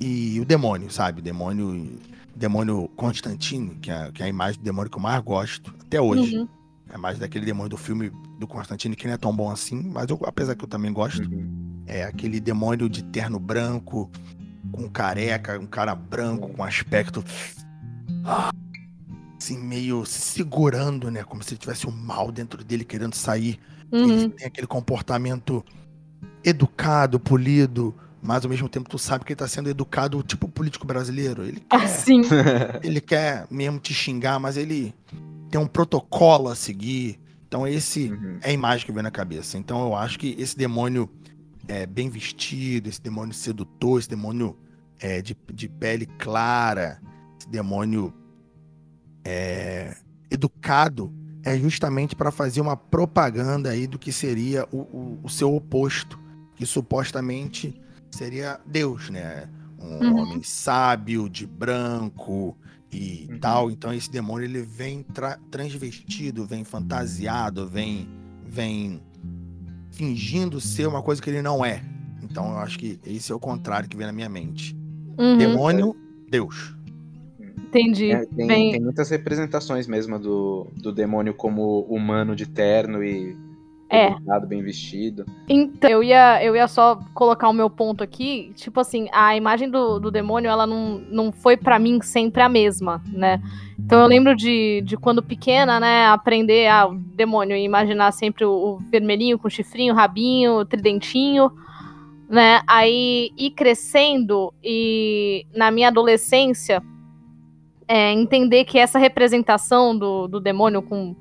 e 0.01 0.41
o 0.41 0.45
demônio, 0.45 0.91
sabe? 0.91 1.21
Demônio, 1.21 1.99
demônio 2.35 2.89
Constantino, 2.97 3.75
que 3.77 3.91
é, 3.91 4.11
que 4.13 4.23
é 4.23 4.27
a 4.27 4.29
imagem 4.29 4.61
do 4.61 4.65
demônio 4.65 4.91
que 4.91 4.97
eu 4.97 5.03
mais 5.03 5.23
gosto 5.23 5.75
até 5.81 6.01
hoje. 6.01 6.37
Uhum. 6.37 6.49
É 6.91 6.99
mais 6.99 7.19
daquele 7.19 7.47
demônio 7.47 7.71
do 7.71 7.77
filme 7.77 8.11
do 8.39 8.47
Constantino, 8.47 8.95
que 8.95 9.07
não 9.07 9.15
é 9.15 9.17
tão 9.17 9.35
bom 9.35 9.51
assim, 9.51 9.83
mas 9.83 10.09
eu, 10.09 10.21
apesar 10.25 10.55
que 10.55 10.65
eu 10.65 10.69
também 10.69 10.93
gosto. 10.93 11.23
Uhum. 11.23 11.83
É 11.87 12.05
aquele 12.05 12.41
demônio 12.41 12.89
de 12.89 13.03
terno 13.03 13.39
branco, 13.39 14.11
com 14.73 14.89
careca, 14.89 15.59
um 15.59 15.67
cara 15.67 15.95
branco, 15.95 16.49
com 16.49 16.63
aspecto. 16.63 17.25
Assim, 19.39 19.59
meio 19.59 20.05
se 20.05 20.21
segurando, 20.21 21.11
né? 21.11 21.23
Como 21.23 21.43
se 21.43 21.57
tivesse 21.57 21.87
um 21.87 21.91
mal 21.91 22.33
dentro 22.33 22.65
dele 22.65 22.85
querendo 22.85 23.15
sair. 23.15 23.59
Uhum. 23.93 24.11
Ele 24.11 24.29
tem 24.31 24.47
aquele 24.47 24.67
comportamento 24.67 25.65
educado, 26.43 27.21
polido, 27.21 27.95
mas 28.25 28.43
ao 28.43 28.51
mesmo 28.51 28.69
tempo 28.71 28.89
tu 28.89 28.99
sabe 28.99 29.23
que 29.23 29.33
ele 29.33 29.39
tá 29.39 29.47
sendo 29.47 29.69
educado, 29.69 30.23
tipo 30.23 30.49
político 30.49 30.87
brasileiro. 30.87 31.45
Ele 31.45 31.61
quer, 31.61 31.77
assim. 31.77 32.23
ele 32.83 33.01
quer 33.01 33.47
mesmo 33.51 33.79
te 33.79 33.93
xingar, 33.93 34.41
mas 34.41 34.57
ele 34.57 34.95
tem 35.51 35.61
um 35.61 35.67
protocolo 35.67 36.49
a 36.49 36.55
seguir. 36.55 37.21
Então 37.47 37.69
esse 37.69 38.11
uhum. 38.11 38.39
é 38.41 38.49
a 38.49 38.53
imagem 38.53 38.87
que 38.87 38.93
vem 38.93 39.03
na 39.03 39.11
cabeça. 39.11 39.59
Então 39.59 39.85
eu 39.85 39.95
acho 39.95 40.19
que 40.19 40.35
esse 40.39 40.57
demônio 40.57 41.09
é, 41.69 41.85
bem 41.85 42.09
vestido, 42.09 42.89
esse 42.89 43.01
demônio 43.01 43.35
sedutor, 43.35 43.99
esse 43.99 44.09
demônio 44.09 44.57
é, 44.99 45.21
de, 45.21 45.37
de 45.53 45.69
pele 45.69 46.07
clara, 46.07 47.01
esse 47.39 47.49
demônio 47.49 48.13
é, 49.23 49.95
educado, 50.31 51.13
é 51.45 51.59
justamente 51.59 52.17
para 52.17 52.31
fazer 52.31 52.63
uma 52.63 52.77
propaganda 52.77 53.69
aí 53.69 53.87
do 53.87 53.99
que 53.99 54.11
seria 54.11 54.67
o, 54.73 54.79
o, 54.79 55.21
o, 55.25 55.29
seu 55.29 55.55
oposto, 55.55 56.19
que 56.57 56.65
supostamente 56.65 57.79
seria 58.15 58.61
Deus, 58.67 59.11
né? 59.11 59.49
Um 59.79 60.07
uhum. 60.07 60.17
homem 60.19 60.43
sábio, 60.43 61.29
de 61.29 61.47
branco 61.47 62.57
e 62.93 63.29
uhum. 63.31 63.39
tal. 63.39 63.71
Então 63.71 63.93
esse 63.93 64.11
demônio 64.11 64.47
ele 64.47 64.63
vem 64.63 65.05
transvestido, 65.51 66.47
vem 66.47 66.65
fantasiado, 66.65 67.69
vem, 67.69 68.09
vem 68.47 69.03
fingindo 69.91 70.61
ser 70.61 70.87
uma 70.87 71.03
coisa 71.03 71.21
que 71.21 71.29
ele 71.29 71.43
não 71.43 71.65
é. 71.65 71.83
Então 72.23 72.53
eu 72.53 72.59
acho 72.59 72.79
que 72.79 72.99
esse 73.05 73.31
é 73.31 73.35
o 73.35 73.41
contrário 73.41 73.89
que 73.89 73.97
vem 73.97 74.07
na 74.07 74.13
minha 74.13 74.29
mente. 74.29 74.77
Uhum. 75.19 75.37
Demônio, 75.37 75.97
Deus. 76.29 76.75
Entendi. 77.57 78.13
É, 78.13 78.25
tem, 78.25 78.47
Bem... 78.47 78.73
tem, 78.73 78.81
muitas 78.81 79.11
representações 79.11 79.87
mesmo 79.87 80.19
do, 80.19 80.69
do 80.77 80.93
demônio 80.93 81.35
como 81.35 81.81
humano 81.81 82.35
de 82.37 82.47
terno 82.47 83.03
e 83.03 83.37
é. 83.91 84.15
bem 84.47 84.63
vestido. 84.63 85.25
Então, 85.49 85.91
eu 85.91 86.03
ia, 86.03 86.43
eu 86.43 86.57
ia 86.57 86.67
só 86.67 86.99
colocar 87.13 87.49
o 87.49 87.53
meu 87.53 87.69
ponto 87.71 88.03
aqui. 88.03 88.53
Tipo 88.57 88.81
assim, 88.81 89.09
a 89.13 89.37
imagem 89.37 89.71
do, 89.71 89.99
do 89.99 90.11
demônio, 90.11 90.51
ela 90.51 90.67
não, 90.67 90.99
não 91.11 91.33
foi 91.33 91.57
para 91.57 91.79
mim 91.79 92.01
sempre 92.03 92.43
a 92.43 92.49
mesma, 92.49 93.03
né? 93.07 93.41
Então 93.79 94.01
eu 94.01 94.07
lembro 94.07 94.35
de, 94.35 94.83
de 94.83 94.97
quando 94.97 95.23
pequena, 95.23 95.81
né, 95.81 96.07
aprender 96.07 96.69
a 96.69 96.87
o 96.87 96.95
demônio 96.95 97.57
e 97.57 97.65
imaginar 97.65 98.13
sempre 98.13 98.45
o, 98.45 98.51
o 98.51 98.79
vermelhinho 98.91 99.39
com 99.39 99.51
chifrinho, 99.51 99.95
rabinho, 99.95 100.65
tridentinho, 100.65 101.51
né? 102.29 102.63
Aí 102.67 103.31
ir 103.37 103.51
crescendo 103.51 104.55
e 104.63 105.45
na 105.55 105.71
minha 105.71 105.89
adolescência 105.89 106.83
é, 107.87 108.13
entender 108.13 108.65
que 108.65 108.79
essa 108.79 108.99
representação 108.99 109.97
do, 109.97 110.29
do 110.29 110.41
demônio 110.41 110.81
com 110.81 111.15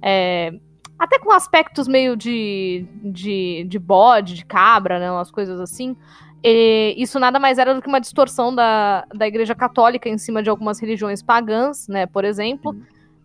é, 0.00 0.54
até 0.98 1.18
com 1.18 1.30
aspectos 1.30 1.86
meio 1.86 2.16
de, 2.16 2.84
de, 3.02 3.64
de 3.68 3.78
bode, 3.78 4.34
de 4.34 4.44
cabra, 4.44 4.98
né? 4.98 5.10
Umas 5.10 5.30
coisas 5.30 5.60
assim. 5.60 5.96
E 6.42 6.94
isso 6.96 7.18
nada 7.18 7.38
mais 7.38 7.58
era 7.58 7.74
do 7.74 7.82
que 7.82 7.88
uma 7.88 8.00
distorção 8.00 8.54
da, 8.54 9.04
da 9.14 9.26
Igreja 9.26 9.54
Católica 9.54 10.08
em 10.08 10.18
cima 10.18 10.42
de 10.42 10.50
algumas 10.50 10.80
religiões 10.80 11.22
pagãs, 11.22 11.86
né? 11.88 12.06
Por 12.06 12.24
exemplo. 12.24 12.76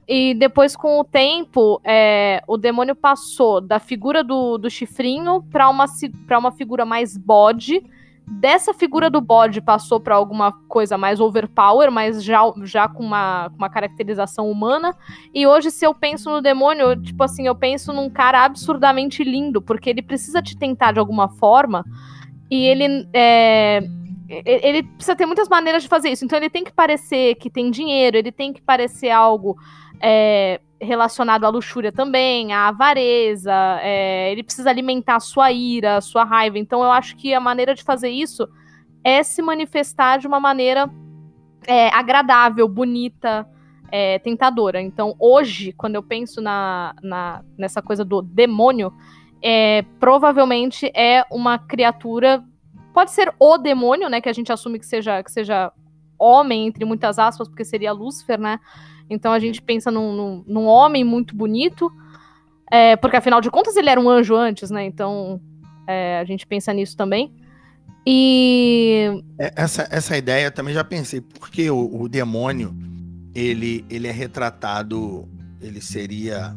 E 0.07 0.33
depois, 0.33 0.75
com 0.75 0.99
o 0.99 1.03
tempo, 1.03 1.79
é, 1.83 2.43
o 2.47 2.57
demônio 2.57 2.95
passou 2.95 3.61
da 3.61 3.79
figura 3.79 4.23
do, 4.23 4.57
do 4.57 4.69
chifrinho 4.69 5.41
para 5.43 5.69
uma, 5.69 5.85
uma 6.37 6.51
figura 6.51 6.85
mais 6.85 7.17
bode 7.17 7.81
Dessa 8.25 8.73
figura 8.73 9.09
do 9.09 9.19
bode 9.19 9.61
passou 9.61 9.99
para 9.99 10.15
alguma 10.15 10.51
coisa 10.67 10.97
mais 10.97 11.19
overpower, 11.19 11.91
mas 11.91 12.23
já, 12.23 12.41
já 12.63 12.87
com 12.87 13.03
uma, 13.03 13.51
uma 13.57 13.69
caracterização 13.69 14.49
humana. 14.49 14.95
E 15.33 15.45
hoje, 15.45 15.69
se 15.69 15.85
eu 15.85 15.93
penso 15.93 16.29
no 16.29 16.41
demônio, 16.41 17.01
tipo 17.01 17.21
assim, 17.21 17.47
eu 17.47 17.55
penso 17.55 17.91
num 17.91 18.09
cara 18.09 18.45
absurdamente 18.45 19.23
lindo, 19.23 19.61
porque 19.61 19.89
ele 19.89 20.01
precisa 20.01 20.41
te 20.41 20.57
tentar 20.57 20.93
de 20.93 20.99
alguma 20.99 21.27
forma. 21.27 21.83
E 22.49 22.65
ele. 22.65 23.07
É, 23.13 23.83
ele 24.29 24.83
precisa 24.83 25.15
ter 25.15 25.25
muitas 25.25 25.49
maneiras 25.49 25.83
de 25.83 25.89
fazer 25.89 26.09
isso. 26.09 26.23
Então 26.23 26.37
ele 26.37 26.49
tem 26.49 26.63
que 26.63 26.71
parecer 26.71 27.35
que 27.35 27.49
tem 27.49 27.69
dinheiro, 27.69 28.17
ele 28.17 28.31
tem 28.31 28.53
que 28.53 28.61
parecer 28.61 29.09
algo. 29.09 29.57
É, 30.01 30.61
relacionado 30.83 31.45
à 31.45 31.49
luxúria 31.49 31.91
também, 31.91 32.53
à 32.53 32.67
avareza, 32.67 33.53
é, 33.81 34.31
ele 34.31 34.43
precisa 34.43 34.69
alimentar 34.69 35.15
a 35.15 35.19
sua 35.19 35.51
ira, 35.51 35.97
a 35.97 36.01
sua 36.01 36.23
raiva. 36.23 36.57
Então 36.59 36.83
eu 36.83 36.91
acho 36.91 37.15
que 37.15 37.33
a 37.33 37.39
maneira 37.39 37.73
de 37.73 37.83
fazer 37.83 38.09
isso 38.09 38.47
é 39.03 39.23
se 39.23 39.41
manifestar 39.41 40.17
de 40.17 40.27
uma 40.27 40.39
maneira 40.39 40.89
é, 41.67 41.89
agradável, 41.89 42.67
bonita, 42.67 43.47
é, 43.91 44.19
tentadora. 44.19 44.81
Então 44.81 45.15
hoje, 45.19 45.73
quando 45.73 45.95
eu 45.95 46.03
penso 46.03 46.41
na, 46.41 46.95
na 47.01 47.43
nessa 47.57 47.81
coisa 47.81 48.03
do 48.03 48.21
demônio, 48.21 48.93
é, 49.41 49.83
provavelmente 49.99 50.91
é 50.95 51.25
uma 51.31 51.59
criatura. 51.59 52.43
Pode 52.93 53.11
ser 53.11 53.33
o 53.39 53.57
demônio, 53.57 54.09
né? 54.09 54.21
Que 54.21 54.29
a 54.29 54.33
gente 54.33 54.51
assume 54.51 54.79
que 54.79 54.85
seja, 54.85 55.21
que 55.21 55.31
seja 55.31 55.71
homem, 56.17 56.67
entre 56.67 56.85
muitas 56.85 57.17
aspas, 57.19 57.47
porque 57.47 57.65
seria 57.65 57.91
Lúcifer, 57.91 58.39
né? 58.39 58.59
Então 59.09 59.33
a 59.33 59.39
gente 59.39 59.61
pensa 59.61 59.91
num, 59.91 60.15
num, 60.15 60.43
num 60.47 60.65
homem 60.65 61.03
muito 61.03 61.35
bonito, 61.35 61.91
é, 62.71 62.95
porque 62.95 63.17
afinal 63.17 63.41
de 63.41 63.49
contas 63.49 63.75
ele 63.75 63.89
era 63.89 63.99
um 63.99 64.09
anjo 64.09 64.35
antes, 64.35 64.69
né? 64.71 64.85
Então 64.85 65.41
É, 65.85 66.19
a 66.19 66.23
gente 66.23 66.47
pensa 66.47 66.73
nisso 66.73 66.95
também. 66.95 67.33
E. 68.07 69.21
É, 69.37 69.51
essa, 69.55 69.85
essa 69.91 70.17
ideia 70.17 70.45
eu 70.45 70.51
também 70.51 70.73
já 70.73 70.83
pensei, 70.83 71.19
porque 71.19 71.69
o, 71.69 72.03
o 72.03 72.07
demônio 72.07 72.73
ele, 73.35 73.83
ele 73.89 74.07
é 74.07 74.11
retratado, 74.11 75.27
ele 75.61 75.81
seria 75.81 76.55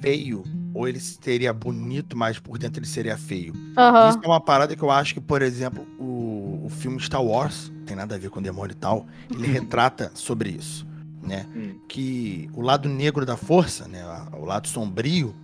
feio 0.00 0.42
ou 0.74 0.88
ele 0.88 1.00
seria 1.00 1.52
bonito, 1.52 2.16
mas 2.16 2.38
por 2.38 2.58
dentro 2.58 2.80
ele 2.80 2.86
seria 2.86 3.16
feio. 3.16 3.54
Uhum. 3.54 4.08
Isso 4.08 4.18
é 4.22 4.26
uma 4.26 4.40
parada 4.40 4.74
que 4.74 4.82
eu 4.82 4.90
acho 4.90 5.14
que, 5.14 5.20
por 5.20 5.40
exemplo, 5.40 5.86
o, 5.98 6.62
o 6.66 6.68
filme 6.68 7.00
Star 7.00 7.22
Wars, 7.22 7.72
tem 7.86 7.96
nada 7.96 8.14
a 8.14 8.18
ver 8.18 8.30
com 8.30 8.42
demônio 8.42 8.72
e 8.72 8.76
tal, 8.76 9.06
ele 9.30 9.46
retrata 9.46 10.10
sobre 10.14 10.50
isso, 10.50 10.86
né? 11.22 11.46
Hum. 11.54 11.78
Que 11.88 12.50
o 12.52 12.60
lado 12.60 12.88
negro 12.88 13.24
da 13.24 13.36
força, 13.36 13.86
né, 13.88 14.02
o 14.32 14.44
lado 14.44 14.68
sombrio, 14.68 15.34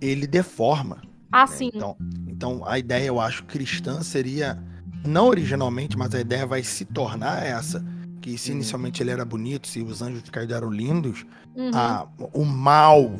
ele 0.00 0.26
deforma. 0.26 1.02
Ah, 1.30 1.42
né? 1.42 1.46
sim. 1.46 1.70
Então, 1.74 1.96
então, 2.26 2.62
a 2.66 2.78
ideia, 2.78 3.06
eu 3.06 3.20
acho, 3.20 3.44
cristã 3.44 4.02
seria, 4.02 4.58
não 5.04 5.26
originalmente, 5.26 5.96
mas 5.96 6.14
a 6.14 6.20
ideia 6.20 6.46
vai 6.46 6.62
se 6.62 6.84
tornar 6.84 7.44
essa, 7.44 7.84
que 8.20 8.38
se 8.38 8.50
uhum. 8.50 8.56
inicialmente 8.56 9.02
ele 9.02 9.10
era 9.10 9.24
bonito, 9.24 9.66
se 9.66 9.80
os 9.80 10.02
anjos 10.02 10.28
caídos 10.30 10.56
eram 10.56 10.70
lindos, 10.70 11.24
uhum. 11.54 11.70
a, 11.74 12.06
o 12.32 12.44
mal 12.44 13.10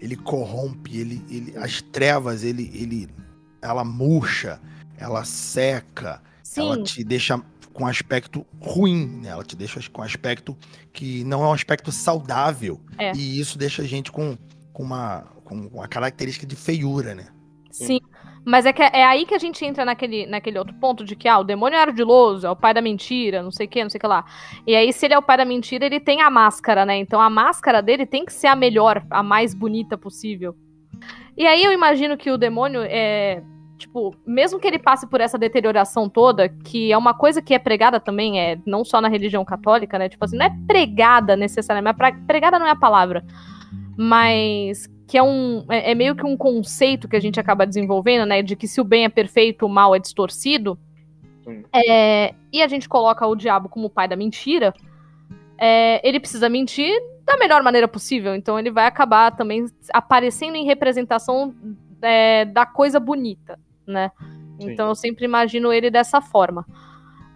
ele 0.00 0.16
corrompe, 0.16 0.98
ele, 0.98 1.24
ele, 1.30 1.56
as 1.56 1.80
trevas, 1.80 2.44
ele, 2.44 2.70
ele, 2.74 3.08
ela 3.62 3.84
murcha, 3.84 4.60
ela 4.96 5.24
seca, 5.24 6.22
Sim. 6.42 6.60
ela 6.60 6.82
te 6.82 7.02
deixa 7.02 7.40
com 7.76 7.86
aspecto 7.86 8.44
ruim, 8.58 9.20
né? 9.22 9.28
Ela 9.28 9.44
te 9.44 9.54
deixa 9.54 9.78
com 9.90 10.02
aspecto 10.02 10.56
que 10.94 11.22
não 11.24 11.44
é 11.44 11.48
um 11.48 11.52
aspecto 11.52 11.92
saudável. 11.92 12.80
É. 12.98 13.12
E 13.14 13.38
isso 13.38 13.58
deixa 13.58 13.82
a 13.82 13.84
gente 13.84 14.10
com, 14.10 14.36
com, 14.72 14.82
uma, 14.82 15.26
com 15.44 15.54
uma 15.54 15.86
característica 15.86 16.46
de 16.46 16.56
feiura, 16.56 17.14
né? 17.14 17.26
Sim. 17.70 18.00
Mas 18.46 18.64
é, 18.64 18.72
que 18.72 18.80
é 18.80 19.04
aí 19.04 19.26
que 19.26 19.34
a 19.34 19.38
gente 19.38 19.62
entra 19.62 19.84
naquele, 19.84 20.24
naquele 20.24 20.58
outro 20.58 20.72
ponto 20.74 21.04
de 21.04 21.14
que 21.14 21.28
ah, 21.28 21.40
o 21.40 21.44
demônio 21.44 21.76
é 21.76 21.82
ardiloso, 21.82 22.46
é 22.46 22.50
o 22.50 22.56
pai 22.56 22.72
da 22.72 22.80
mentira, 22.80 23.42
não 23.42 23.50
sei 23.50 23.66
o 23.66 23.68
que, 23.68 23.82
não 23.82 23.90
sei 23.90 23.98
o 23.98 24.00
que 24.00 24.06
lá. 24.06 24.24
E 24.66 24.74
aí, 24.74 24.90
se 24.92 25.04
ele 25.04 25.14
é 25.14 25.18
o 25.18 25.22
pai 25.22 25.36
da 25.36 25.44
mentira, 25.44 25.84
ele 25.84 26.00
tem 26.00 26.22
a 26.22 26.30
máscara, 26.30 26.86
né? 26.86 26.96
Então 26.96 27.20
a 27.20 27.28
máscara 27.28 27.82
dele 27.82 28.06
tem 28.06 28.24
que 28.24 28.32
ser 28.32 28.46
a 28.46 28.56
melhor, 28.56 29.04
a 29.10 29.22
mais 29.22 29.52
bonita 29.52 29.98
possível. 29.98 30.54
E 31.36 31.46
aí 31.46 31.62
eu 31.62 31.72
imagino 31.72 32.16
que 32.16 32.30
o 32.30 32.38
demônio 32.38 32.80
é. 32.84 33.42
Tipo, 33.78 34.14
mesmo 34.26 34.58
que 34.58 34.66
ele 34.66 34.78
passe 34.78 35.06
por 35.06 35.20
essa 35.20 35.36
deterioração 35.36 36.08
toda, 36.08 36.48
que 36.48 36.90
é 36.90 36.96
uma 36.96 37.12
coisa 37.12 37.42
que 37.42 37.52
é 37.52 37.58
pregada 37.58 38.00
também, 38.00 38.40
é 38.40 38.58
não 38.64 38.84
só 38.84 39.00
na 39.00 39.08
religião 39.08 39.44
católica, 39.44 39.98
né? 39.98 40.08
Tipo 40.08 40.24
assim, 40.24 40.36
não 40.36 40.46
é 40.46 40.56
pregada 40.66 41.36
necessariamente, 41.36 41.98
pregada 42.26 42.58
não 42.58 42.66
é 42.66 42.70
a 42.70 42.76
palavra. 42.76 43.24
Mas 43.96 44.88
que 45.06 45.16
é 45.16 45.22
um 45.22 45.64
é, 45.68 45.92
é, 45.92 45.94
meio 45.94 46.16
que 46.16 46.24
um 46.24 46.36
conceito 46.36 47.06
que 47.06 47.16
a 47.16 47.20
gente 47.20 47.38
acaba 47.38 47.66
desenvolvendo, 47.66 48.26
né, 48.26 48.42
de 48.42 48.56
que 48.56 48.66
se 48.66 48.80
o 48.80 48.84
bem 48.84 49.04
é 49.04 49.08
perfeito, 49.08 49.66
o 49.66 49.68
mal 49.68 49.94
é 49.94 49.98
distorcido. 49.98 50.78
É, 51.72 52.34
e 52.52 52.60
a 52.60 52.66
gente 52.66 52.88
coloca 52.88 53.24
o 53.24 53.36
diabo 53.36 53.68
como 53.68 53.86
o 53.86 53.90
pai 53.90 54.08
da 54.08 54.16
mentira. 54.16 54.74
É, 55.58 56.06
ele 56.06 56.18
precisa 56.18 56.48
mentir 56.48 56.92
da 57.24 57.36
melhor 57.36 57.62
maneira 57.62 57.88
possível, 57.88 58.34
então 58.34 58.58
ele 58.58 58.70
vai 58.70 58.86
acabar 58.86 59.34
também 59.34 59.66
aparecendo 59.92 60.56
em 60.56 60.64
representação 60.64 61.54
é, 62.02 62.44
da 62.44 62.66
coisa 62.66 63.00
bonita, 63.00 63.58
né? 63.86 64.10
Sim. 64.60 64.70
Então 64.70 64.88
eu 64.88 64.94
sempre 64.94 65.24
imagino 65.24 65.72
ele 65.72 65.90
dessa 65.90 66.20
forma. 66.20 66.66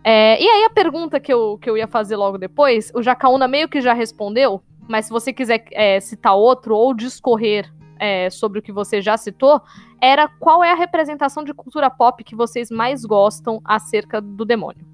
É, 0.03 0.43
e 0.43 0.49
aí 0.49 0.65
a 0.65 0.71
pergunta 0.71 1.21
que 1.21 1.33
eu, 1.33 1.59
que 1.59 1.69
eu 1.69 1.77
ia 1.77 1.87
fazer 1.87 2.17
logo 2.17 2.39
depois, 2.39 2.91
o 2.95 3.03
Jacaúna 3.03 3.47
meio 3.47 3.69
que 3.69 3.81
já 3.81 3.93
respondeu, 3.93 4.63
mas 4.89 5.07
se 5.07 5.13
você 5.13 5.33
quiser 5.33 5.65
é, 5.73 6.01
citar 6.01 6.35
outro 6.35 6.75
ou 6.75 6.95
discorrer 6.95 7.71
é, 7.99 8.31
sobre 8.31 8.59
o 8.59 8.63
que 8.63 8.73
você 8.73 9.03
já 9.03 9.17
citou, 9.17 9.61
era 10.01 10.27
qual 10.27 10.65
é 10.65 10.73
a 10.73 10.75
representação 10.75 11.45
de 11.45 11.53
cultura 11.53 11.91
pop 11.91 12.25
que 12.25 12.35
vocês 12.35 12.71
mais 12.71 13.05
gostam 13.05 13.61
acerca 13.63 14.21
do 14.21 14.45
demônio? 14.45 14.87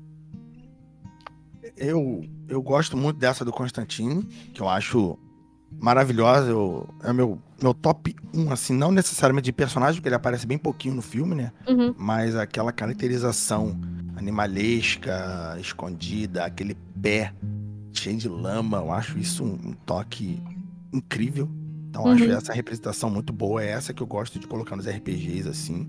Eu, 1.76 2.24
eu 2.48 2.60
gosto 2.60 2.96
muito 2.96 3.18
dessa 3.18 3.44
do 3.44 3.52
Constantino, 3.52 4.24
que 4.52 4.60
eu 4.60 4.68
acho 4.68 5.16
maravilhosa. 5.70 6.50
Eu, 6.50 6.88
é 7.04 7.12
meu, 7.12 7.38
meu 7.62 7.72
top 7.72 8.14
1, 8.34 8.52
assim, 8.52 8.74
não 8.74 8.92
necessariamente 8.92 9.46
de 9.46 9.52
personagem, 9.52 9.96
porque 9.96 10.08
ele 10.08 10.14
aparece 10.14 10.46
bem 10.46 10.58
pouquinho 10.58 10.94
no 10.94 11.02
filme, 11.02 11.34
né? 11.34 11.52
Uhum. 11.66 11.94
Mas 11.96 12.36
aquela 12.36 12.72
caracterização 12.72 13.78
animalesca, 14.16 15.56
escondida, 15.60 16.44
aquele 16.44 16.76
pé 17.00 17.32
cheio 17.92 18.16
de 18.16 18.28
lama. 18.28 18.78
Eu 18.78 18.92
acho 18.92 19.18
isso 19.18 19.44
um, 19.44 19.72
toque 19.84 20.42
incrível. 20.92 21.48
Então 21.88 22.04
uhum. 22.04 22.12
acho 22.12 22.24
essa 22.24 22.52
representação 22.52 23.08
muito 23.08 23.32
boa. 23.32 23.62
É 23.62 23.70
essa 23.70 23.94
que 23.94 24.02
eu 24.02 24.06
gosto 24.06 24.38
de 24.38 24.46
colocar 24.46 24.76
nos 24.76 24.86
RPGs, 24.86 25.48
assim. 25.48 25.88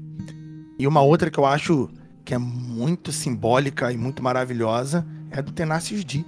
E 0.80 0.88
uma 0.88 1.01
outra 1.01 1.30
que 1.30 1.38
eu 1.38 1.45
acho 1.45 1.89
que 2.23 2.34
é 2.34 2.38
muito 2.38 3.12
simbólica 3.12 3.91
e 3.91 3.97
muito 3.97 4.21
maravilhosa 4.21 5.06
é 5.32 5.39
a 5.39 5.41
do 5.41 5.51
Tenacious 5.51 6.03
D. 6.03 6.23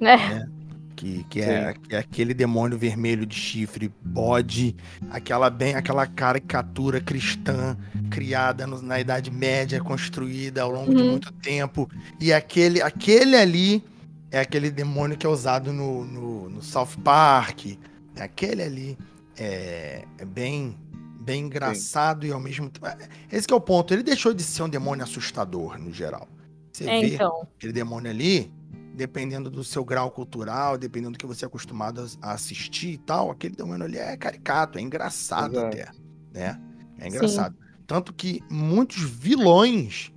É. 0.00 0.16
Né? 0.16 0.48
Que, 0.96 1.24
que 1.28 1.40
é, 1.40 1.74
que, 1.74 1.94
é, 1.94 1.98
aquele 1.98 2.32
demônio 2.32 2.78
vermelho 2.78 3.26
de 3.26 3.34
chifre, 3.34 3.90
bode, 4.00 4.76
aquela 5.10 5.50
bem 5.50 5.74
aquela 5.74 6.06
caricatura 6.06 7.00
cristã 7.00 7.76
criada 8.10 8.66
no, 8.66 8.80
na 8.80 9.00
Idade 9.00 9.30
Média, 9.30 9.80
construída 9.80 10.62
ao 10.62 10.70
longo 10.70 10.92
uhum. 10.92 10.96
de 10.96 11.02
muito 11.02 11.32
tempo. 11.32 11.90
E 12.20 12.32
aquele, 12.32 12.80
aquele 12.80 13.36
ali 13.36 13.84
é 14.30 14.40
aquele 14.40 14.70
demônio 14.70 15.16
que 15.16 15.26
é 15.26 15.28
usado 15.28 15.72
no, 15.72 16.04
no, 16.04 16.48
no 16.50 16.62
South 16.62 16.96
Park. 17.02 17.76
É 18.16 18.22
aquele 18.22 18.62
ali. 18.62 18.98
É, 19.36 20.04
é 20.18 20.24
bem 20.24 20.76
bem 21.24 21.46
engraçado 21.46 22.22
Sim. 22.22 22.28
e 22.28 22.32
ao 22.32 22.40
mesmo 22.40 22.68
tempo. 22.68 22.86
É, 22.86 22.96
esse 23.32 23.50
é 23.50 23.54
o 23.54 23.60
ponto. 23.60 23.94
Ele 23.94 24.02
deixou 24.02 24.34
de 24.34 24.42
ser 24.42 24.62
um 24.62 24.68
demônio 24.68 25.02
assustador, 25.02 25.78
no 25.78 25.92
geral. 25.92 26.28
Você 26.70 26.84
é, 26.84 27.00
vê 27.00 27.14
então. 27.14 27.48
aquele 27.56 27.72
demônio 27.72 28.10
ali, 28.10 28.52
dependendo 28.94 29.50
do 29.50 29.64
seu 29.64 29.84
grau 29.84 30.10
cultural, 30.10 30.78
dependendo 30.78 31.12
do 31.12 31.18
que 31.18 31.26
você 31.26 31.44
é 31.44 31.48
acostumado 31.48 32.06
a 32.22 32.32
assistir 32.32 32.92
e 32.92 32.98
tal, 32.98 33.30
aquele 33.30 33.56
demônio 33.56 33.84
ali 33.84 33.98
é 33.98 34.16
caricato, 34.16 34.78
é 34.78 34.80
engraçado 34.80 35.56
Exato. 35.56 35.66
até. 35.66 35.90
Né? 36.32 36.60
É 36.98 37.08
engraçado. 37.08 37.54
Sim. 37.54 37.82
Tanto 37.86 38.12
que 38.12 38.40
muitos 38.48 39.02
vilões, 39.02 40.12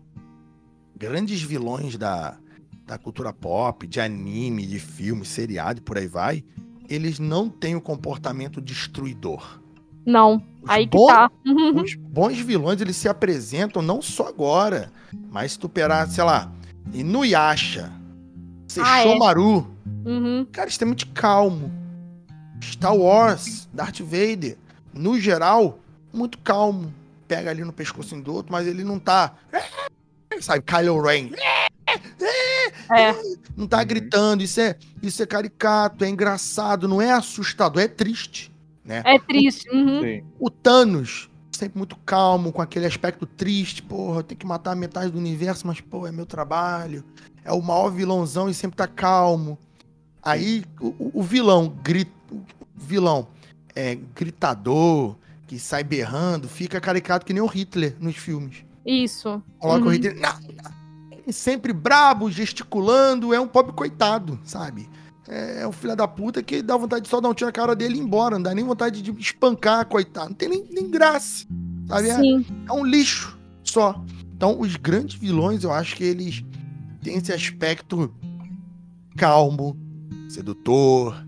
grandes 0.96 1.42
vilões 1.42 1.98
da, 1.98 2.38
da 2.86 2.98
cultura 2.98 3.34
pop, 3.34 3.88
de 3.88 4.00
anime, 4.00 4.66
de 4.66 4.80
filme, 4.80 5.26
seriado 5.26 5.80
e 5.80 5.84
por 5.84 5.98
aí 5.98 6.08
vai, 6.08 6.44
eles 6.88 7.20
não 7.20 7.50
têm 7.50 7.76
o 7.76 7.82
comportamento 7.82 8.62
destruidor. 8.62 9.60
Não, 10.06 10.36
os 10.62 10.70
aí 10.70 10.88
que 10.88 10.98
tá. 11.06 11.30
os 11.84 11.96
bons 12.00 12.38
vilões, 12.40 12.80
eles 12.80 12.96
se 12.96 13.10
apresentam 13.10 13.82
não 13.82 14.02
só 14.02 14.28
agora, 14.28 14.92
mas 15.30 15.54
se 15.54 15.60
tu 15.60 15.68
pegar, 15.68 16.08
sei 16.08 16.24
lá, 16.24 16.54
Inuyasha, 16.94 17.92
Sesshomaru, 18.68 19.68
ah, 19.86 19.90
é. 20.06 20.10
uhum. 20.10 20.48
cara, 20.52 20.70
extremamente 20.70 21.06
calmo. 21.08 21.72
Star 22.62 22.96
Wars, 22.96 23.68
Darth 23.72 24.00
Vader, 24.02 24.58
no 24.94 25.20
geral, 25.20 25.80
muito 26.14 26.38
calmo. 26.40 26.94
Pega 27.28 27.50
ali 27.50 27.64
no 27.64 27.74
pescoço 27.74 28.20
do 28.22 28.34
outro, 28.34 28.52
mas 28.52 28.68
ele 28.68 28.84
não 28.84 29.00
tá... 29.00 29.34
Sabe, 30.42 30.64
Kylo 30.64 31.02
Ren 31.02 31.32
é. 32.92 33.16
Não 33.56 33.66
tá 33.68 33.84
gritando, 33.84 34.44
isso 34.44 34.60
é, 34.60 34.76
isso 35.02 35.24
é 35.24 35.26
caricato, 35.26 36.04
é 36.04 36.10
engraçado, 36.10 36.88
não 36.88 37.02
é 37.02 37.12
assustador, 37.12 37.82
é 37.82 37.88
triste. 37.88 38.52
Né? 38.84 39.02
É 39.06 39.18
triste. 39.20 39.70
Uhum. 39.70 40.24
O, 40.40 40.48
o 40.48 40.50
Thanos, 40.50 41.30
sempre 41.52 41.78
muito 41.78 41.96
calmo, 42.06 42.52
com 42.52 42.62
aquele 42.62 42.86
aspecto 42.86 43.26
triste, 43.26 43.82
porra, 43.82 44.20
eu 44.20 44.24
tenho 44.24 44.40
que 44.40 44.46
matar 44.46 44.76
metade 44.76 45.12
do 45.12 45.18
universo, 45.18 45.66
mas, 45.66 45.82
pô, 45.82 46.06
é 46.06 46.12
meu 46.12 46.26
trabalho. 46.26 47.04
É 47.48 47.52
o 47.54 47.62
maior 47.62 47.90
vilãozão 47.90 48.50
e 48.50 48.54
sempre 48.54 48.76
tá 48.76 48.88
calmo. 48.88 49.58
Aí 50.22 50.66
o, 50.82 51.20
o 51.22 51.24
vilão 51.24 51.74
grita. 51.82 52.12
O 52.30 52.44
vilão 52.76 53.30
é 53.74 53.96
gritador, 53.96 55.16
que 55.48 55.58
sai 55.58 55.82
berrando, 55.82 56.50
fica 56.50 56.82
caricato 56.82 57.26
que 57.26 57.32
nem 57.32 57.42
o 57.42 57.48
Hitler 57.48 57.96
nos 58.02 58.18
filmes. 58.18 58.66
Isso. 58.86 59.42
Coloca 59.60 59.80
uhum. 59.80 59.88
o 59.88 59.94
Hitler. 59.94 60.20
Não, 60.20 60.40
não, 60.42 61.32
sempre 61.32 61.72
brabo, 61.72 62.30
gesticulando, 62.30 63.34
é 63.34 63.40
um 63.40 63.48
pobre 63.48 63.72
coitado, 63.72 64.38
sabe? 64.44 64.90
É, 65.26 65.62
é 65.62 65.68
um 65.68 65.72
filho 65.72 65.96
da 65.96 66.08
puta 66.08 66.44
que 66.44 66.62
dá 66.62 66.76
vontade 66.76 67.04
de 67.04 67.10
só 67.10 67.22
dar 67.22 67.30
um 67.30 67.34
tiro 67.34 67.48
na 67.48 67.54
cara 67.54 67.74
dele 67.74 67.96
e 67.96 67.98
ir 68.00 68.04
embora, 68.04 68.36
não 68.36 68.44
dá 68.44 68.54
nem 68.54 68.66
vontade 68.66 69.02
de 69.02 69.12
espancar, 69.12 69.86
coitado. 69.86 70.30
Não 70.30 70.36
tem 70.36 70.50
nem, 70.50 70.66
nem 70.70 70.90
graça, 70.90 71.46
sabe? 71.88 72.10
É, 72.10 72.20
é, 72.68 72.74
um 72.74 72.86
lixo 72.86 73.38
só. 73.64 74.04
Então, 74.36 74.60
os 74.60 74.76
grandes 74.76 75.18
vilões, 75.18 75.64
eu 75.64 75.72
acho 75.72 75.96
que 75.96 76.04
eles 76.04 76.44
têm 76.98 77.18
esse 77.18 77.32
aspecto 77.32 78.14
calmo, 79.16 79.78
sedutor, 80.30 81.26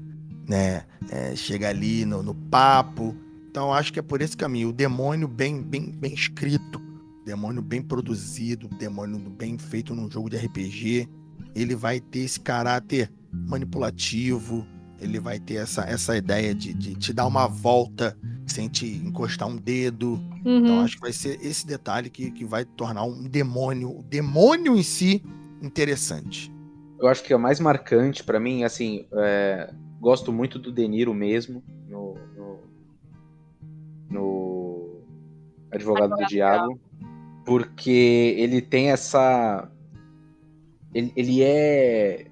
né? 0.48 0.84
É, 1.12 1.36
chega 1.36 1.70
ali 1.70 2.06
no, 2.06 2.22
no 2.22 2.36
papo. 2.36 3.16
Então, 3.50 3.74
acho 3.74 3.92
que 3.92 4.00
é 4.00 4.02
por 4.02 4.22
esse 4.22 4.38
caminho. 4.38 4.70
O 4.70 4.74
demônio 4.74 5.28
bem, 5.28 5.62
bem, 5.62 5.92
bem 5.92 6.14
escrito, 6.14 6.80
demônio 7.26 7.62
bem 7.62 7.82
produzido, 7.82 8.68
demônio 8.68 9.18
bem 9.18 9.58
feito 9.58 9.96
num 9.96 10.10
jogo 10.10 10.30
de 10.30 10.38
RPG, 10.38 11.08
ele 11.56 11.76
vai 11.76 12.00
ter 12.00 12.20
esse 12.20 12.40
caráter 12.40 13.12
manipulativo, 13.32 14.66
ele 15.00 15.20
vai 15.20 15.40
ter 15.40 15.56
essa, 15.56 15.82
essa 15.84 16.16
ideia 16.16 16.54
de, 16.54 16.74
de 16.74 16.96
te 16.96 17.14
dar 17.14 17.26
uma 17.26 17.48
volta 17.48 18.18
sem 18.46 18.68
te 18.68 18.86
encostar 18.86 19.48
um 19.48 19.56
dedo. 19.56 20.20
Então, 20.40 20.52
uhum. 20.52 20.60
Então 20.60 20.82
acho 20.82 20.96
que 20.96 21.02
vai 21.02 21.14
ser 21.14 21.40
esse 21.42 21.66
detalhe 21.66 22.10
que, 22.10 22.32
que 22.32 22.46
vai 22.46 22.66
tornar 22.66 23.04
um 23.04 23.24
demônio, 23.24 24.00
o 24.00 24.04
demônio 24.04 24.76
em 24.76 24.84
si, 24.84 25.24
interessante. 25.62 26.52
Eu 27.00 27.08
acho 27.08 27.24
que 27.24 27.32
é 27.32 27.36
o 27.36 27.39
mais 27.39 27.60
marcante 27.60 28.24
para 28.24 28.39
mim, 28.39 28.63
assim, 28.63 29.08
é, 29.13 29.74
gosto 30.00 30.32
muito 30.32 30.60
do 30.60 30.72
Deniro 30.72 31.13
mesmo, 31.13 31.63
no, 31.88 32.15
no, 32.36 32.60
no 34.10 35.02
Advogado 35.72 36.15
do 36.15 36.26
Diabo, 36.26 36.80
porque 37.45 38.36
ele 38.38 38.62
tem 38.62 38.91
essa. 38.91 39.69
Ele, 40.93 41.13
ele 41.15 41.43
é. 41.43 42.28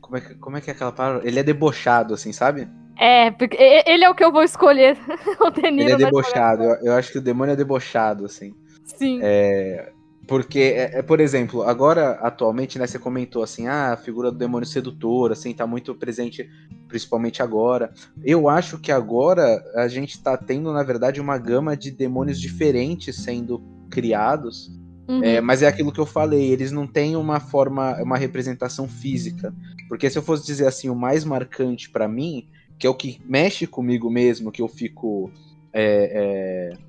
Como 0.00 0.16
é, 0.16 0.20
que, 0.20 0.34
como 0.36 0.56
é 0.56 0.60
que 0.60 0.70
é 0.70 0.72
aquela 0.72 0.92
palavra? 0.92 1.26
Ele 1.26 1.38
é 1.38 1.42
debochado, 1.42 2.14
assim, 2.14 2.32
sabe? 2.32 2.68
É, 2.98 3.30
porque 3.30 3.56
ele 3.86 4.04
é 4.04 4.10
o 4.10 4.14
que 4.14 4.24
eu 4.24 4.32
vou 4.32 4.42
escolher. 4.42 4.96
o 5.40 5.50
Deniro. 5.50 5.90
Ele 5.90 5.92
é 5.92 6.06
debochado. 6.06 6.62
Eu, 6.62 6.86
eu, 6.86 6.92
acho 6.94 7.12
que 7.12 7.18
o 7.18 7.22
demônio 7.22 7.52
é 7.52 7.56
debochado, 7.56 8.24
assim. 8.24 8.54
Sim. 8.84 9.20
É, 9.22 9.92
porque, 10.26 10.58
é, 10.58 10.98
é, 10.98 11.02
por 11.02 11.20
exemplo, 11.20 11.62
agora, 11.62 12.12
atualmente, 12.22 12.78
né, 12.78 12.86
você 12.86 12.98
comentou 12.98 13.42
assim, 13.42 13.68
ah, 13.68 13.92
a 13.92 13.96
figura 13.96 14.32
do 14.32 14.38
demônio 14.38 14.66
sedutor, 14.66 15.30
assim, 15.30 15.54
tá 15.54 15.66
muito 15.66 15.94
presente, 15.94 16.50
principalmente 16.88 17.42
agora. 17.42 17.92
Eu 18.24 18.48
acho 18.48 18.78
que 18.78 18.90
agora 18.90 19.62
a 19.76 19.86
gente 19.86 20.20
tá 20.20 20.36
tendo, 20.36 20.72
na 20.72 20.82
verdade, 20.82 21.20
uma 21.20 21.38
gama 21.38 21.76
de 21.76 21.92
demônios 21.92 22.40
diferentes 22.40 23.14
sendo 23.16 23.62
criados. 23.88 24.70
Uhum. 25.08 25.22
É, 25.22 25.40
mas 25.40 25.62
é 25.62 25.68
aquilo 25.68 25.92
que 25.92 26.00
eu 26.00 26.06
falei, 26.06 26.50
eles 26.50 26.72
não 26.72 26.86
têm 26.86 27.14
uma 27.14 27.38
forma, 27.38 28.02
uma 28.02 28.18
representação 28.18 28.88
física. 28.88 29.54
Porque 29.88 30.10
se 30.10 30.18
eu 30.18 30.22
fosse 30.22 30.44
dizer 30.44 30.66
assim, 30.66 30.90
o 30.90 30.96
mais 30.96 31.24
marcante 31.24 31.88
para 31.88 32.08
mim, 32.08 32.48
que 32.76 32.86
é 32.86 32.90
o 32.90 32.94
que 32.94 33.20
mexe 33.24 33.66
comigo 33.66 34.10
mesmo, 34.10 34.50
que 34.50 34.60
eu 34.60 34.68
fico. 34.68 35.30
É, 35.72 36.72
é, 36.72 36.86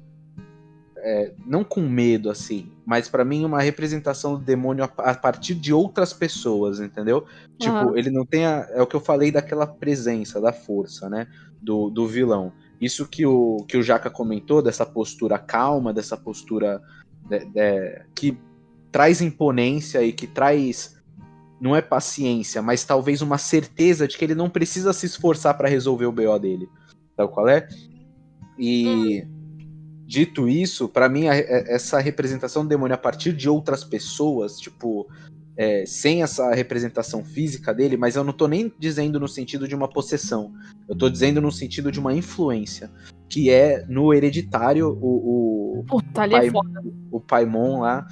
é, 1.07 1.31
não 1.45 1.63
com 1.63 1.79
medo, 1.87 2.29
assim, 2.29 2.69
mas 2.85 3.07
para 3.07 3.23
mim 3.23 3.45
uma 3.45 3.61
representação 3.61 4.33
do 4.33 4.43
demônio 4.43 4.83
a, 4.83 5.11
a, 5.11 5.15
partir 5.15 5.55
de 5.55 5.73
outras 5.73 6.11
pessoas, 6.11 6.81
entendeu? 6.81 7.19
Uhum. 7.19 7.57
Tipo, 7.57 7.97
ele 7.97 8.09
não 8.09 8.25
tem 8.25 8.45
a, 8.45 8.67
é 8.71 8.81
o 8.81 8.85
que 8.85 8.95
eu 8.95 8.99
falei 8.99 9.31
daquela 9.31 9.65
presença, 9.65 10.41
da 10.41 10.51
força, 10.51 11.09
né, 11.09 11.25
do, 11.61 11.89
do 11.89 12.05
vilão. 12.05 12.51
Isso 12.81 13.07
que 13.07 13.25
o, 13.25 13.63
que 13.69 13.77
o 13.77 13.81
Jaca 13.81 14.09
comentou, 14.09 14.61
dessa 14.61 14.85
postura 14.85 15.39
calma, 15.39 15.93
dessa 15.93 16.17
postura 16.17 16.81
de, 17.29 17.45
de, 17.45 18.01
que 18.13 18.37
traz 18.91 19.21
imponência 19.21 20.03
e 20.03 20.11
que 20.11 20.27
traz 20.27 20.97
não 21.61 21.73
é 21.73 21.81
paciência, 21.81 22.61
mas 22.61 22.83
talvez 22.83 23.21
uma 23.21 23.37
certeza 23.37 24.09
de 24.09 24.17
que 24.17 24.25
ele 24.25 24.35
não 24.35 24.49
precisa 24.49 24.91
se 24.91 25.05
esforçar 25.05 25.57
para 25.57 25.69
resolver 25.69 26.05
o 26.05 26.11
BO 26.11 26.37
dele. 26.37 26.67
Sabe 27.15 27.31
qual 27.31 27.47
é? 27.47 27.65
E 28.59 29.21
uhum 29.21 29.36
Dito 30.07 30.47
isso, 30.47 30.87
para 30.87 31.09
mim, 31.09 31.27
a, 31.27 31.35
é, 31.35 31.75
essa 31.75 31.99
representação 31.99 32.63
do 32.63 32.69
demônio 32.69 32.95
a 32.95 32.97
partir 32.97 33.33
de 33.33 33.49
outras 33.49 33.83
pessoas, 33.83 34.57
tipo, 34.57 35.05
é, 35.57 35.85
sem 35.85 36.23
essa 36.23 36.53
representação 36.55 37.25
física 37.25 37.73
dele, 37.73 37.97
mas 37.97 38.15
eu 38.15 38.23
não 38.23 38.31
tô 38.31 38.47
nem 38.47 38.71
dizendo 38.79 39.19
no 39.19 39.27
sentido 39.27 39.67
de 39.67 39.75
uma 39.75 39.89
possessão. 39.89 40.53
Eu 40.87 40.95
tô 40.95 41.09
dizendo 41.09 41.41
no 41.41 41.51
sentido 41.51 41.91
de 41.91 41.99
uma 41.99 42.13
influência. 42.13 42.89
Que 43.27 43.49
é 43.49 43.85
no 43.89 44.13
hereditário 44.13 44.97
o. 45.01 45.79
O, 45.79 45.83
Puta, 45.83 46.07
o, 46.07 46.13
pai, 46.13 46.47
é 46.47 46.51
o 47.11 47.19
Paimon 47.19 47.81
lá. 47.81 48.07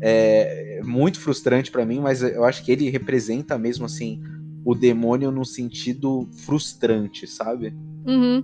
É 0.00 0.80
muito 0.82 1.20
frustrante 1.20 1.70
para 1.70 1.84
mim, 1.84 2.00
mas 2.00 2.22
eu 2.22 2.44
acho 2.44 2.64
que 2.64 2.72
ele 2.72 2.88
representa 2.88 3.58
mesmo 3.58 3.84
assim 3.84 4.22
o 4.64 4.74
demônio 4.74 5.30
no 5.30 5.44
sentido 5.44 6.26
frustrante, 6.44 7.26
sabe? 7.26 7.74
Uhum. 8.06 8.42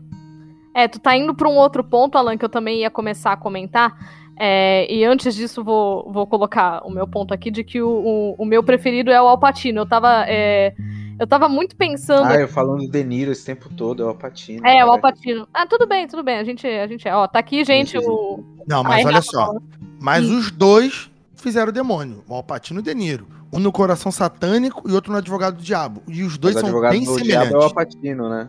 É, 0.74 0.88
tu 0.88 0.98
tá 0.98 1.16
indo 1.16 1.34
para 1.34 1.48
um 1.48 1.56
outro 1.56 1.84
ponto, 1.84 2.16
Alan, 2.16 2.36
que 2.36 2.44
eu 2.44 2.48
também 2.48 2.80
ia 2.80 2.90
começar 2.90 3.32
a 3.32 3.36
comentar. 3.36 4.22
É, 4.38 4.92
e 4.92 5.04
antes 5.04 5.34
disso, 5.34 5.62
vou, 5.62 6.10
vou 6.10 6.26
colocar 6.26 6.82
o 6.84 6.90
meu 6.90 7.06
ponto 7.06 7.34
aqui 7.34 7.50
de 7.50 7.62
que 7.62 7.82
o, 7.82 7.88
o, 7.88 8.34
o 8.38 8.44
meu 8.44 8.62
preferido 8.62 9.10
é 9.10 9.20
o 9.20 9.28
Alpatino. 9.28 9.80
Eu 9.80 9.86
tava. 9.86 10.24
É, 10.26 10.74
eu 11.18 11.26
tava 11.26 11.48
muito 11.48 11.76
pensando. 11.76 12.26
Ah, 12.26 12.36
eu 12.36 12.48
falando 12.48 12.80
do 12.80 12.90
De 12.90 13.04
Niro 13.04 13.30
esse 13.30 13.44
tempo 13.44 13.68
todo, 13.68 14.02
é 14.02 14.06
o 14.06 14.08
Alpatino. 14.08 14.66
É, 14.66 14.78
cara. 14.78 14.86
o 14.86 14.90
Alpatino. 14.90 15.48
Ah, 15.52 15.66
tudo 15.66 15.86
bem, 15.86 16.06
tudo 16.06 16.22
bem. 16.22 16.38
A 16.38 16.44
gente, 16.44 16.66
a 16.66 16.86
gente 16.86 17.06
é. 17.06 17.14
Ó, 17.14 17.26
tá 17.28 17.38
aqui, 17.38 17.64
gente, 17.64 17.96
o. 17.98 18.42
Não, 18.66 18.82
mas 18.82 19.04
olha 19.04 19.22
só. 19.22 19.54
Mas 20.00 20.28
hum. 20.28 20.38
os 20.38 20.50
dois 20.50 21.10
fizeram 21.36 21.68
o 21.68 21.72
demônio. 21.72 22.24
O 22.26 22.34
Alpatino 22.34 22.80
e 22.80 22.82
o 22.82 22.84
De 22.84 22.94
Niro. 22.94 23.28
Um 23.52 23.58
no 23.58 23.70
Coração 23.70 24.10
Satânico 24.10 24.88
e 24.88 24.92
outro 24.92 25.12
no 25.12 25.18
Advogado 25.18 25.56
do 25.56 25.62
Diabo. 25.62 26.02
E 26.08 26.22
os 26.22 26.38
dois 26.38 26.54
mas 26.54 26.66
são 26.66 26.80
bem 26.80 27.04
semelhantes. 27.04 27.24
Diabo 27.24 27.54
é 27.54 27.58
o 27.58 27.62
Alpatino, 27.62 28.28
né? 28.30 28.48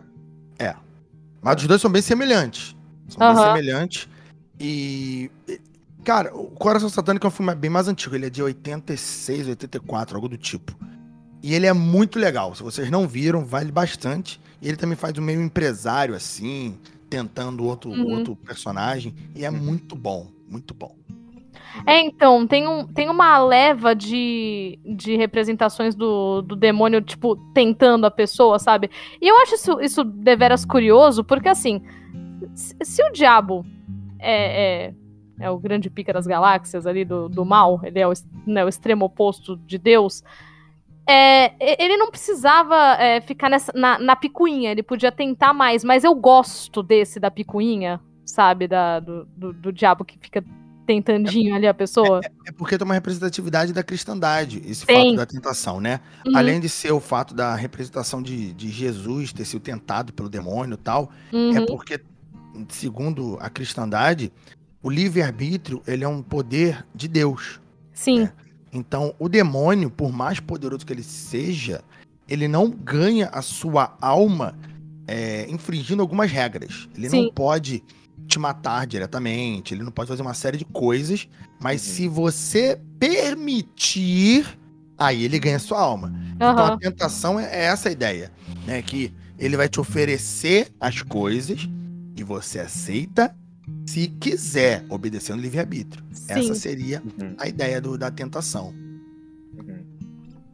É. 0.58 0.76
Mas 1.44 1.62
os 1.62 1.68
dois 1.68 1.82
são 1.82 1.92
bem 1.92 2.02
semelhantes. 2.02 2.76
São 3.10 3.28
uhum. 3.28 3.36
bem 3.36 3.44
semelhantes. 3.44 4.08
E. 4.60 5.30
Cara, 6.04 6.36
o 6.36 6.48
Coração 6.48 6.90
Satânico 6.90 7.26
é 7.26 7.30
um 7.30 7.32
filme 7.32 7.56
bem 7.56 7.70
mais 7.70 7.88
antigo. 7.88 8.16
Ele 8.16 8.26
é 8.26 8.30
de 8.30 8.42
86, 8.42 9.48
84, 9.50 10.16
algo 10.16 10.28
do 10.28 10.38
tipo. 10.38 10.76
E 11.42 11.54
ele 11.54 11.66
é 11.66 11.74
muito 11.74 12.18
legal. 12.18 12.56
Se 12.56 12.64
vocês 12.64 12.90
não 12.90 13.08
viram, 13.08 13.46
vale 13.46 13.72
bastante. 13.72 14.40
E 14.62 14.68
ele 14.68 14.78
também 14.78 14.96
faz 14.96 15.18
um 15.18 15.22
meio 15.22 15.42
empresário, 15.42 16.16
assim, 16.16 16.78
tentando 17.10 17.64
outro, 17.66 17.92
uhum. 17.92 18.18
outro 18.18 18.36
personagem. 18.36 19.14
E 19.36 19.44
é 19.44 19.50
muito 19.50 19.96
bom, 19.96 20.28
muito 20.50 20.74
bom. 20.74 20.96
É, 21.86 22.00
então, 22.00 22.46
tem, 22.46 22.68
um, 22.68 22.86
tem 22.86 23.10
uma 23.10 23.38
leva 23.40 23.96
de, 23.96 24.80
de 24.86 25.16
representações 25.16 25.96
do, 25.96 26.42
do 26.42 26.56
demônio, 26.56 27.02
tipo, 27.02 27.36
tentando 27.54 28.06
a 28.06 28.12
pessoa, 28.12 28.60
sabe? 28.60 28.90
E 29.22 29.28
eu 29.28 29.38
acho 29.42 29.56
isso, 29.56 29.82
isso 29.82 30.04
deveras 30.04 30.66
curioso, 30.66 31.24
porque 31.24 31.50
assim, 31.50 31.82
se, 32.54 32.76
se 32.82 33.04
o 33.04 33.12
diabo 33.12 33.66
é, 34.20 34.86
é, 34.88 34.94
é, 35.40 35.50
o 35.50 35.58
grande 35.58 35.90
pica 35.90 36.14
das 36.14 36.28
galáxias 36.28 36.86
ali 36.86 37.04
do, 37.04 37.28
do 37.28 37.44
mal, 37.44 37.80
ele 37.84 38.00
é 38.00 38.08
o, 38.08 38.14
né, 38.46 38.64
o 38.64 38.70
extremo 38.70 39.06
oposto 39.06 39.58
de 39.58 39.78
Deus. 39.78 40.24
É, 41.06 41.84
ele 41.84 41.98
não 41.98 42.10
precisava 42.10 42.76
é, 42.98 43.20
ficar 43.20 43.50
nessa, 43.50 43.74
na, 43.76 44.00
na 44.00 44.16
picuinha, 44.16 44.72
ele 44.72 44.82
podia 44.82 45.12
tentar 45.12 45.54
mais, 45.54 45.84
mas 45.84 46.06
eu 46.06 46.16
gosto 46.16 46.82
desse 46.82 47.20
da 47.20 47.30
picuinha, 47.30 48.00
sabe? 48.26 48.70
Da, 48.70 49.02
do, 49.02 49.26
do, 49.26 49.54
do 49.54 49.74
diabo 49.74 50.06
que 50.06 50.18
fica 50.18 50.42
tentandinho 50.86 51.54
é, 51.54 51.58
ali 51.58 51.68
a 51.68 51.74
pessoa. 51.74 52.22
É, 52.24 52.50
é, 52.50 52.52
porque 52.52 52.78
tem 52.78 52.86
uma 52.86 52.94
representatividade 52.94 53.74
da 53.74 53.84
cristandade, 53.84 54.62
esse 54.66 54.86
fato 54.86 55.16
da 55.16 55.26
tentação, 55.26 55.80
né? 55.80 56.00
Uhum. 56.26 56.38
Além 56.38 56.60
de 56.60 56.70
ser 56.70 56.92
o 56.92 57.00
fato 57.00 57.34
da 57.34 57.56
representação 57.56 58.22
de, 58.22 58.54
de 58.54 58.70
Jesus 58.70 59.34
ter 59.34 59.46
sido 59.46 59.62
tentado 59.62 60.14
pelo 60.14 60.30
demônio 60.30 60.76
e 60.76 60.78
tal, 60.78 61.12
é 61.32 61.36
uhum. 61.36 61.58
é 61.58 61.66
porque, 61.66 62.00
segundo 62.70 63.38
a 63.40 63.50
cristandade, 63.50 64.32
o 64.82 64.90
livre-arbítrio 64.90 65.82
ele 65.88 66.04
é 66.04 66.08
um 66.08 66.22
poder 66.22 66.86
de 66.94 67.08
Deus. 67.08 67.60
Sim. 67.94 68.22
Né? 68.22 68.34
Então, 68.72 69.14
o 69.20 69.30
demônio, 69.30 69.90
por 69.90 70.12
mais 70.12 70.40
poderoso 70.40 70.86
que 70.86 70.92
ele 70.92 71.04
seja, 71.04 71.82
ele 72.28 72.48
não 72.48 72.70
ganha 72.70 73.28
a 73.28 73.42
sua 73.42 73.96
alma 74.02 74.58
é, 75.08 75.50
infringindo 75.50 76.02
algumas 76.02 76.32
regras. 76.32 76.88
Ele 76.96 77.10
Sim. 77.10 77.24
não 77.24 77.34
pode 77.34 77.84
te 78.34 78.40
matar 78.40 78.88
diretamente, 78.88 79.74
ele 79.74 79.84
não 79.84 79.92
pode 79.92 80.10
fazer 80.10 80.22
uma 80.22 80.34
série 80.34 80.58
de 80.58 80.66
coisas, 80.66 81.28
mas 81.62 81.86
uhum. 81.86 81.94
se 81.94 82.08
você 82.08 82.82
permitir, 83.00 84.46
aí 84.98 85.24
ele 85.24 85.40
ganha 85.40 85.60
sua 85.60 85.80
alma. 85.80 86.08
Uhum. 86.08 86.32
Então 86.36 86.66
a 86.66 86.78
tentação 86.78 87.40
é, 87.40 87.66
essa 87.66 87.90
a 87.90 87.92
ideia, 87.92 88.32
né? 88.66 88.82
Que 88.82 89.14
ele 89.38 89.56
vai 89.56 89.70
te 89.70 89.80
oferecer 89.80 90.70
as 90.80 91.02
coisas 91.02 91.70
e 92.16 92.24
você 92.24 92.60
aceita 92.60 93.36
se 93.86 94.08
quiser, 94.08 94.84
obedecendo 94.90 95.40
o 95.40 95.42
livre-arbítrio. 95.42 96.04
Essa 96.28 96.56
seria 96.56 97.02
uhum. 97.02 97.36
a 97.38 97.48
ideia 97.48 97.80
do, 97.80 97.98
da 97.98 98.10
tentação. 98.10 98.74
Uhum. 99.54 99.86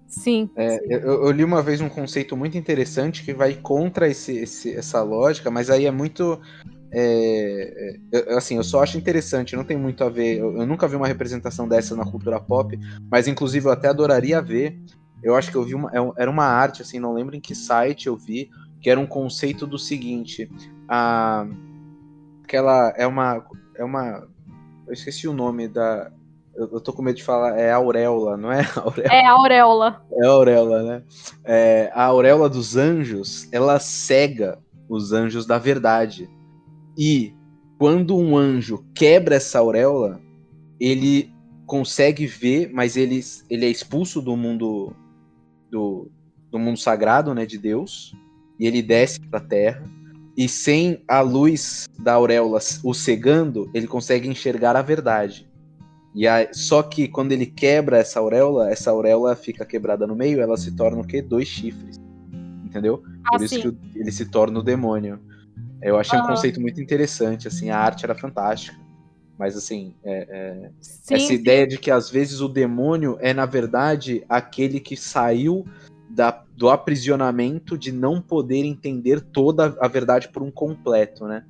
Sim. 0.05 0.49
É, 0.55 0.79
sim. 0.79 0.85
Eu, 0.89 0.99
eu, 0.99 1.31
li 1.31 1.45
uma 1.45 1.61
vez 1.61 1.79
um 1.79 1.89
conceito 1.89 2.35
muito 2.35 2.57
interessante 2.57 3.23
que 3.23 3.33
vai 3.33 3.53
contra 3.55 4.09
esse, 4.09 4.35
esse, 4.37 4.75
essa 4.75 5.01
lógica, 5.01 5.49
mas 5.49 5.69
aí 5.69 5.85
é 5.85 5.91
muito 5.91 6.39
é, 6.91 7.97
é, 8.11 8.33
assim, 8.33 8.57
eu 8.57 8.63
só 8.63 8.81
acho 8.81 8.97
interessante, 8.97 9.55
não 9.55 9.63
tem 9.63 9.77
muito 9.77 10.03
a 10.03 10.09
ver. 10.09 10.39
Eu, 10.39 10.57
eu, 10.57 10.65
nunca 10.65 10.87
vi 10.87 10.95
uma 10.95 11.07
representação 11.07 11.67
dessa 11.67 11.95
na 11.95 12.05
cultura 12.05 12.39
pop, 12.39 12.77
mas 13.11 13.27
inclusive 13.27 13.67
eu 13.67 13.71
até 13.71 13.87
adoraria 13.87 14.41
ver. 14.41 14.79
Eu 15.21 15.35
acho 15.35 15.51
que 15.51 15.57
eu 15.57 15.63
vi 15.63 15.75
uma. 15.75 15.91
É 15.91 16.21
era 16.21 16.31
uma 16.31 16.45
arte, 16.45 16.81
assim, 16.81 16.99
não 16.99 17.13
lembro 17.13 17.35
em 17.35 17.41
que 17.41 17.53
site 17.53 18.07
eu 18.07 18.15
vi, 18.15 18.49
que 18.81 18.89
era 18.89 18.99
um 18.99 19.05
conceito 19.05 19.67
do 19.67 19.77
seguinte. 19.77 20.49
A, 20.87 21.45
aquela. 22.43 22.93
É 22.97 23.05
uma. 23.05 23.45
É 23.75 23.83
uma. 23.83 24.27
Eu 24.87 24.93
esqueci 24.93 25.27
o 25.27 25.33
nome 25.33 25.67
da. 25.67 26.11
Eu, 26.55 26.69
eu 26.73 26.81
tô 26.81 26.91
com 26.91 27.03
medo 27.03 27.17
de 27.17 27.23
falar. 27.23 27.59
É 27.59 27.71
auréola, 27.71 28.35
não 28.35 28.51
é? 28.51 28.61
Auréola. 28.75 29.13
É 29.13 29.25
auréola. 29.27 30.05
É 30.11 30.25
auréola, 30.25 30.83
né? 30.83 31.03
É, 31.43 31.91
a 31.93 32.05
auréola 32.05 32.49
dos 32.49 32.75
anjos, 32.75 33.47
ela 33.51 33.79
cega 33.79 34.57
os 34.87 35.11
anjos 35.13 35.45
da 35.45 35.59
verdade. 35.59 36.27
E 36.99 37.33
quando 37.77 38.17
um 38.17 38.35
anjo 38.35 38.83
quebra 38.93 39.35
essa 39.35 39.59
auréola, 39.59 40.19
ele 40.77 41.31
consegue 41.65 42.27
ver, 42.27 42.69
mas 42.73 42.97
ele, 42.97 43.21
ele 43.49 43.65
é 43.65 43.69
expulso 43.69 44.21
do 44.21 44.35
mundo 44.35 44.93
do, 45.71 46.11
do 46.51 46.59
mundo 46.59 46.77
sagrado, 46.77 47.33
né, 47.33 47.45
de 47.45 47.57
Deus. 47.57 48.13
e 48.59 48.67
ele 48.67 48.81
desce 48.81 49.21
pra 49.21 49.39
terra. 49.39 49.81
E 50.35 50.49
sem 50.49 51.01
a 51.07 51.21
luz 51.21 51.87
da 51.97 52.13
auréola 52.15 52.59
o 52.83 52.93
cegando, 52.93 53.69
ele 53.73 53.87
consegue 53.87 54.27
enxergar 54.27 54.75
a 54.75 54.81
verdade. 54.81 55.47
E 56.13 56.27
a, 56.27 56.49
só 56.51 56.83
que 56.83 57.07
quando 57.07 57.31
ele 57.31 57.45
quebra 57.45 57.99
essa 57.99 58.19
auréola, 58.19 58.69
essa 58.69 58.91
auréola 58.91 59.35
fica 59.35 59.65
quebrada 59.65 60.05
no 60.05 60.15
meio, 60.15 60.41
ela 60.41 60.57
se 60.57 60.75
torna 60.75 61.01
o 61.01 61.07
quê? 61.07 61.21
Dois 61.21 61.47
chifres. 61.47 61.97
Entendeu? 62.65 63.03
Ah, 63.25 63.37
Por 63.37 63.43
isso 63.45 63.55
sim. 63.55 63.71
que 63.71 63.99
ele 63.99 64.11
se 64.11 64.25
torna 64.25 64.59
o 64.59 64.63
demônio. 64.63 65.19
Eu 65.81 65.97
achei 65.97 66.17
um 66.19 66.23
Ah. 66.23 66.27
conceito 66.27 66.59
muito 66.59 66.81
interessante, 66.81 67.47
assim, 67.47 67.69
a 67.69 67.77
arte 67.77 68.05
era 68.05 68.15
fantástica. 68.15 68.77
Mas 69.37 69.55
assim, 69.55 69.95
é- 70.03 70.27
é, 70.29 70.69
Sim, 70.81 71.15
essa 71.15 71.27
sim. 71.27 71.33
ideia 71.33 71.65
de 71.65 71.77
que 71.77 71.89
às 71.89 72.09
vezes 72.09 72.41
o 72.41 72.49
demônio 72.49 73.17
é, 73.21 73.33
na 73.33 73.45
verdade, 73.45 74.23
aquele 74.27 74.81
que 74.81 74.97
saiu 74.97 75.65
da- 76.09 76.43
do 76.57 76.69
aprisionamento 76.69 77.77
de 77.77 77.91
não 77.91 78.21
poder 78.21 78.65
entender 78.65 79.21
toda 79.21 79.77
a 79.79 79.87
verdade 79.87 80.27
por 80.27 80.43
um 80.43 80.51
completo, 80.51 81.25
né? 81.25 81.45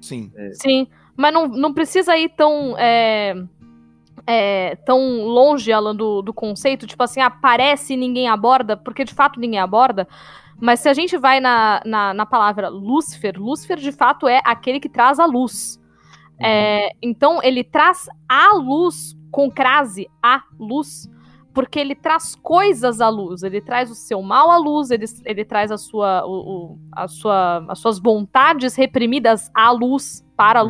Sim. 0.00 0.32
Sim, 0.52 0.86
mas 1.14 1.34
não, 1.34 1.46
não 1.46 1.74
precisa 1.74 2.16
ir 2.16 2.30
tão, 2.30 2.78
é, 2.78 3.34
é, 4.26 4.76
tão 4.86 5.24
longe, 5.24 5.70
Alan, 5.70 5.94
do, 5.94 6.22
do 6.22 6.32
conceito, 6.32 6.86
tipo 6.86 7.02
assim, 7.02 7.20
aparece 7.20 7.92
e 7.92 7.96
ninguém 7.96 8.26
aborda, 8.28 8.74
porque 8.76 9.04
de 9.04 9.12
fato 9.12 9.38
ninguém 9.38 9.58
aborda. 9.60 10.08
Mas 10.64 10.80
se 10.80 10.88
a 10.88 10.94
gente 10.94 11.18
vai 11.18 11.40
na, 11.40 11.82
na, 11.84 12.14
na 12.14 12.24
palavra 12.24 12.70
Lúcifer, 12.70 13.34
Lúcifer 13.38 13.76
de 13.78 13.92
fato 13.92 14.26
é 14.26 14.40
aquele 14.46 14.80
que 14.80 14.88
traz 14.88 15.18
a 15.20 15.26
luz. 15.26 15.78
É, 16.40 16.90
então 17.02 17.38
ele 17.42 17.62
traz 17.62 18.06
a 18.26 18.54
luz 18.56 19.14
com 19.30 19.50
crase, 19.50 20.08
a 20.22 20.42
luz, 20.58 21.06
porque 21.52 21.78
ele 21.78 21.94
traz 21.94 22.34
coisas 22.34 23.02
à 23.02 23.10
luz, 23.10 23.42
ele 23.42 23.60
traz 23.60 23.90
o 23.90 23.94
seu 23.94 24.22
mal 24.22 24.50
à 24.50 24.56
luz, 24.56 24.90
ele, 24.90 25.04
ele 25.26 25.44
traz 25.44 25.70
a 25.70 25.76
sua, 25.76 26.24
o, 26.24 26.32
o- 26.32 26.78
a 26.92 27.06
sua, 27.08 27.66
as 27.68 27.78
suas 27.78 27.98
vontades 27.98 28.74
reprimidas 28.74 29.50
à 29.54 29.70
luz, 29.70 30.24
para 30.34 30.60
a 30.60 30.62
Uhum. 30.62 30.68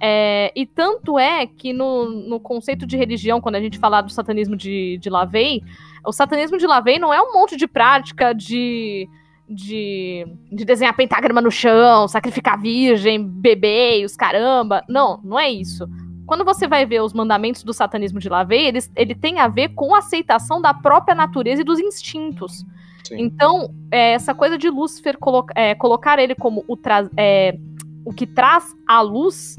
É, 0.00 0.50
e 0.56 0.64
tanto 0.64 1.18
é 1.18 1.46
que 1.46 1.72
no, 1.72 2.08
no 2.08 2.40
conceito 2.40 2.86
de 2.86 2.96
religião, 2.96 3.40
quando 3.40 3.56
a 3.56 3.60
gente 3.60 3.78
falar 3.78 4.00
do 4.00 4.10
satanismo 4.10 4.56
de, 4.56 4.96
de 4.98 5.10
Lavey, 5.10 5.62
o 6.06 6.12
satanismo 6.12 6.56
de 6.56 6.66
Lavey 6.66 6.98
não 6.98 7.12
é 7.12 7.20
um 7.20 7.34
monte 7.34 7.54
de 7.54 7.66
prática 7.66 8.32
de, 8.32 9.06
de, 9.46 10.26
de 10.50 10.64
desenhar 10.64 10.96
pentagrama 10.96 11.42
no 11.42 11.50
chão, 11.50 12.08
sacrificar 12.08 12.58
virgem, 12.58 13.22
bebê 13.22 14.00
e 14.00 14.04
os 14.06 14.16
caramba. 14.16 14.82
Não, 14.88 15.20
não 15.22 15.38
é 15.38 15.50
isso. 15.50 15.86
Quando 16.26 16.44
você 16.44 16.66
vai 16.66 16.86
ver 16.86 17.02
os 17.02 17.12
mandamentos 17.12 17.62
do 17.62 17.74
satanismo 17.74 18.20
de 18.20 18.28
Lavey, 18.28 18.68
eles, 18.68 18.90
ele 18.96 19.14
tem 19.14 19.38
a 19.38 19.48
ver 19.48 19.70
com 19.70 19.94
a 19.94 19.98
aceitação 19.98 20.62
da 20.62 20.72
própria 20.72 21.14
natureza 21.14 21.60
e 21.60 21.64
dos 21.64 21.78
instintos. 21.78 22.64
Sim. 23.04 23.16
Então, 23.18 23.74
é, 23.90 24.12
essa 24.12 24.32
coisa 24.34 24.56
de 24.56 24.70
Lúcifer 24.70 25.18
colo 25.18 25.44
é, 25.54 25.74
colocar 25.74 26.18
ele 26.18 26.34
como 26.34 26.64
o, 26.68 26.78
é, 27.16 27.58
o 28.04 28.14
que 28.14 28.26
traz 28.26 28.64
a 28.86 29.00
luz 29.02 29.56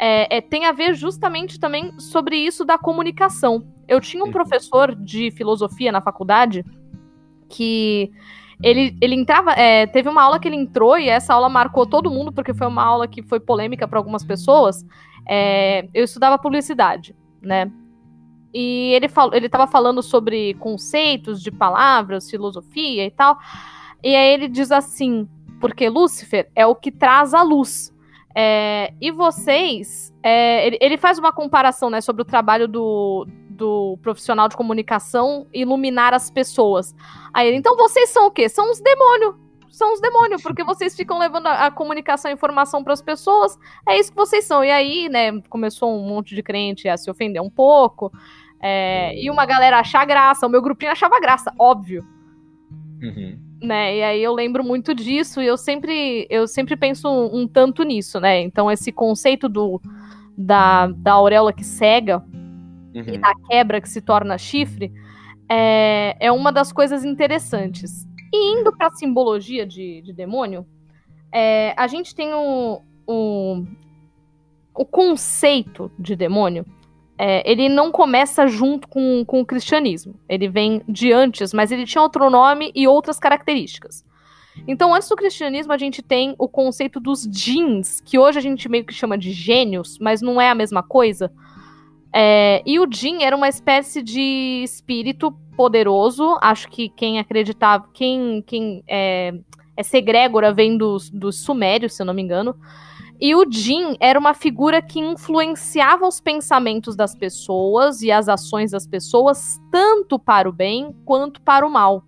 é, 0.00 0.38
é, 0.38 0.40
tem 0.40 0.64
a 0.64 0.72
ver 0.72 0.94
justamente 0.94 1.60
também 1.60 1.92
sobre 2.00 2.36
isso 2.36 2.64
da 2.64 2.78
comunicação. 2.78 3.66
Eu 3.86 4.00
tinha 4.00 4.22
um 4.24 4.28
Uhum. 4.28 4.32
professor 4.32 4.94
de 4.94 5.30
filosofia 5.32 5.92
na 5.92 6.00
faculdade 6.00 6.64
que 7.50 8.10
ele, 8.62 8.96
ele 9.00 9.14
entrava. 9.14 9.52
é, 9.52 9.86
teve 9.86 10.08
uma 10.08 10.22
aula 10.22 10.38
que 10.40 10.48
ele 10.48 10.56
entrou 10.56 10.98
e 10.98 11.08
essa 11.08 11.34
aula 11.34 11.48
marcou 11.50 11.84
todo 11.86 12.10
mundo, 12.10 12.32
porque 12.32 12.54
foi 12.54 12.66
uma 12.66 12.82
aula 12.82 13.06
que 13.06 13.22
foi 13.22 13.38
polêmica 13.40 13.86
para 13.86 13.98
algumas 13.98 14.24
pessoas. 14.24 14.84
É, 15.28 15.86
eu 15.92 16.04
estudava 16.04 16.38
publicidade, 16.38 17.14
né? 17.42 17.70
E 18.54 18.92
ele, 18.94 19.08
fal, 19.08 19.32
ele 19.34 19.48
tava 19.48 19.66
falando 19.66 20.02
sobre 20.02 20.54
conceitos 20.54 21.42
de 21.42 21.50
palavras, 21.50 22.28
filosofia 22.30 23.04
e 23.04 23.10
tal. 23.10 23.38
E 24.02 24.14
aí 24.16 24.32
ele 24.32 24.48
diz 24.48 24.72
assim: 24.72 25.28
porque 25.60 25.88
Lúcifer 25.88 26.50
é 26.56 26.66
o 26.66 26.74
que 26.74 26.90
traz 26.90 27.34
a 27.34 27.42
luz. 27.42 27.92
É, 28.34 28.92
e 29.00 29.10
vocês. 29.10 30.12
é, 30.22 30.66
ele, 30.66 30.78
ele 30.80 30.96
faz 30.96 31.18
uma 31.18 31.32
comparação 31.32 31.90
né, 31.90 32.00
sobre 32.00 32.22
o 32.22 32.24
trabalho 32.24 32.68
do, 32.68 33.26
do 33.48 33.98
profissional 34.02 34.48
de 34.48 34.56
comunicação 34.56 35.46
iluminar 35.52 36.14
as 36.14 36.30
pessoas. 36.30 36.94
Aí 37.34 37.48
ele, 37.48 37.56
então 37.56 37.76
vocês 37.76 38.10
são 38.10 38.26
o 38.26 38.30
quê? 38.30 38.48
São 38.48 38.70
os 38.70 38.80
demônios. 38.80 39.34
São 39.70 39.92
os 39.92 40.00
demônios, 40.00 40.42
porque 40.42 40.64
vocês 40.64 40.94
ficam 40.96 41.18
levando 41.18 41.46
a, 41.46 41.66
a 41.66 41.70
comunicação 41.70 42.30
e 42.30 42.34
informação 42.34 42.82
para 42.84 42.92
as 42.92 43.00
pessoas. 43.00 43.56
É 43.88 43.98
isso 43.98 44.10
que 44.10 44.16
vocês 44.16 44.44
são. 44.44 44.64
E 44.64 44.70
aí, 44.70 45.08
né, 45.08 45.40
começou 45.48 45.96
um 45.96 46.06
monte 46.06 46.34
de 46.34 46.42
crente 46.42 46.88
a 46.88 46.96
se 46.96 47.10
ofender 47.10 47.40
um 47.40 47.50
pouco. 47.50 48.12
é, 48.60 49.14
e 49.18 49.30
uma 49.30 49.46
galera 49.46 49.78
achar 49.78 50.04
graça. 50.04 50.46
O 50.46 50.50
meu 50.50 50.60
grupinho 50.60 50.92
achava 50.92 51.18
graça, 51.20 51.52
óbvio 51.58 52.04
Uhum. 53.02 53.38
Né? 53.62 53.96
E 53.96 54.02
aí 54.02 54.22
eu 54.22 54.32
lembro 54.32 54.64
muito 54.64 54.94
disso 54.94 55.40
e 55.40 55.46
eu 55.46 55.56
sempre 55.56 56.26
eu 56.30 56.46
sempre 56.46 56.76
penso 56.76 57.08
um, 57.08 57.42
um 57.42 57.48
tanto 57.48 57.82
nisso, 57.82 58.18
né? 58.20 58.40
Então 58.40 58.70
esse 58.70 58.90
conceito 58.90 59.48
do 59.48 59.80
da, 60.36 60.86
da 60.88 61.12
auréola 61.12 61.52
que 61.52 61.64
cega 61.64 62.24
e 62.94 62.98
Uhum. 62.98 63.20
da 63.20 63.32
quebra 63.48 63.80
que 63.80 63.88
se 63.88 64.00
torna 64.00 64.36
chifre 64.36 64.92
é, 65.48 66.16
é 66.20 66.32
uma 66.32 66.52
das 66.52 66.72
coisas 66.72 67.04
interessantes. 67.04 68.06
E 68.32 68.52
indo 68.52 68.76
para 68.76 68.86
a 68.86 68.92
simbologia 68.92 69.66
de, 69.66 70.00
de 70.02 70.12
demônio, 70.12 70.64
é, 71.32 71.74
a 71.76 71.88
gente 71.88 72.14
tem 72.14 72.32
o, 72.32 72.80
o, 73.06 73.64
o 74.74 74.84
conceito 74.84 75.90
de 75.98 76.14
demônio. 76.14 76.64
É, 77.22 77.42
ele 77.44 77.68
não 77.68 77.92
começa 77.92 78.46
junto 78.46 78.88
com, 78.88 79.22
com 79.26 79.42
o 79.42 79.44
cristianismo. 79.44 80.14
Ele 80.26 80.48
vem 80.48 80.80
de 80.88 81.12
antes, 81.12 81.52
mas 81.52 81.70
ele 81.70 81.84
tinha 81.84 82.00
outro 82.00 82.30
nome 82.30 82.72
e 82.74 82.88
outras 82.88 83.18
características. 83.18 84.02
Então, 84.66 84.94
antes 84.94 85.06
do 85.06 85.16
cristianismo, 85.16 85.70
a 85.70 85.76
gente 85.76 86.00
tem 86.00 86.34
o 86.38 86.48
conceito 86.48 86.98
dos 86.98 87.28
djinns, 87.28 88.00
que 88.00 88.18
hoje 88.18 88.38
a 88.38 88.40
gente 88.40 88.66
meio 88.70 88.86
que 88.86 88.94
chama 88.94 89.18
de 89.18 89.32
gênios, 89.32 89.98
mas 90.00 90.22
não 90.22 90.40
é 90.40 90.48
a 90.48 90.54
mesma 90.54 90.82
coisa. 90.82 91.30
É, 92.10 92.62
e 92.64 92.80
o 92.80 92.90
Jin 92.90 93.22
era 93.22 93.36
uma 93.36 93.50
espécie 93.50 94.00
de 94.00 94.62
espírito 94.64 95.30
poderoso. 95.54 96.38
Acho 96.40 96.70
que 96.70 96.88
quem 96.88 97.18
acreditava, 97.18 97.86
quem, 97.92 98.42
quem 98.46 98.82
é, 98.88 99.34
é 99.76 99.82
segrégora 99.82 100.54
vem 100.54 100.78
dos, 100.78 101.10
dos 101.10 101.44
sumérios, 101.44 101.92
se 101.92 102.00
eu 102.00 102.06
não 102.06 102.14
me 102.14 102.22
engano. 102.22 102.56
E 103.20 103.34
o 103.34 103.44
Jin 103.50 103.96
era 104.00 104.18
uma 104.18 104.32
figura 104.32 104.80
que 104.80 104.98
influenciava 104.98 106.06
os 106.06 106.20
pensamentos 106.20 106.96
das 106.96 107.14
pessoas 107.14 108.00
e 108.00 108.10
as 108.10 108.28
ações 108.28 108.70
das 108.70 108.86
pessoas, 108.86 109.60
tanto 109.70 110.18
para 110.18 110.48
o 110.48 110.52
bem 110.52 110.94
quanto 111.04 111.40
para 111.42 111.66
o 111.66 111.70
mal. 111.70 112.04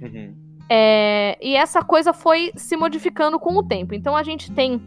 Uhum. 0.00 0.34
É, 0.70 1.38
e 1.42 1.54
essa 1.54 1.82
coisa 1.82 2.12
foi 2.12 2.52
se 2.56 2.76
modificando 2.76 3.38
com 3.38 3.56
o 3.56 3.62
tempo. 3.62 3.94
Então 3.94 4.16
a 4.16 4.22
gente 4.22 4.50
tem 4.52 4.80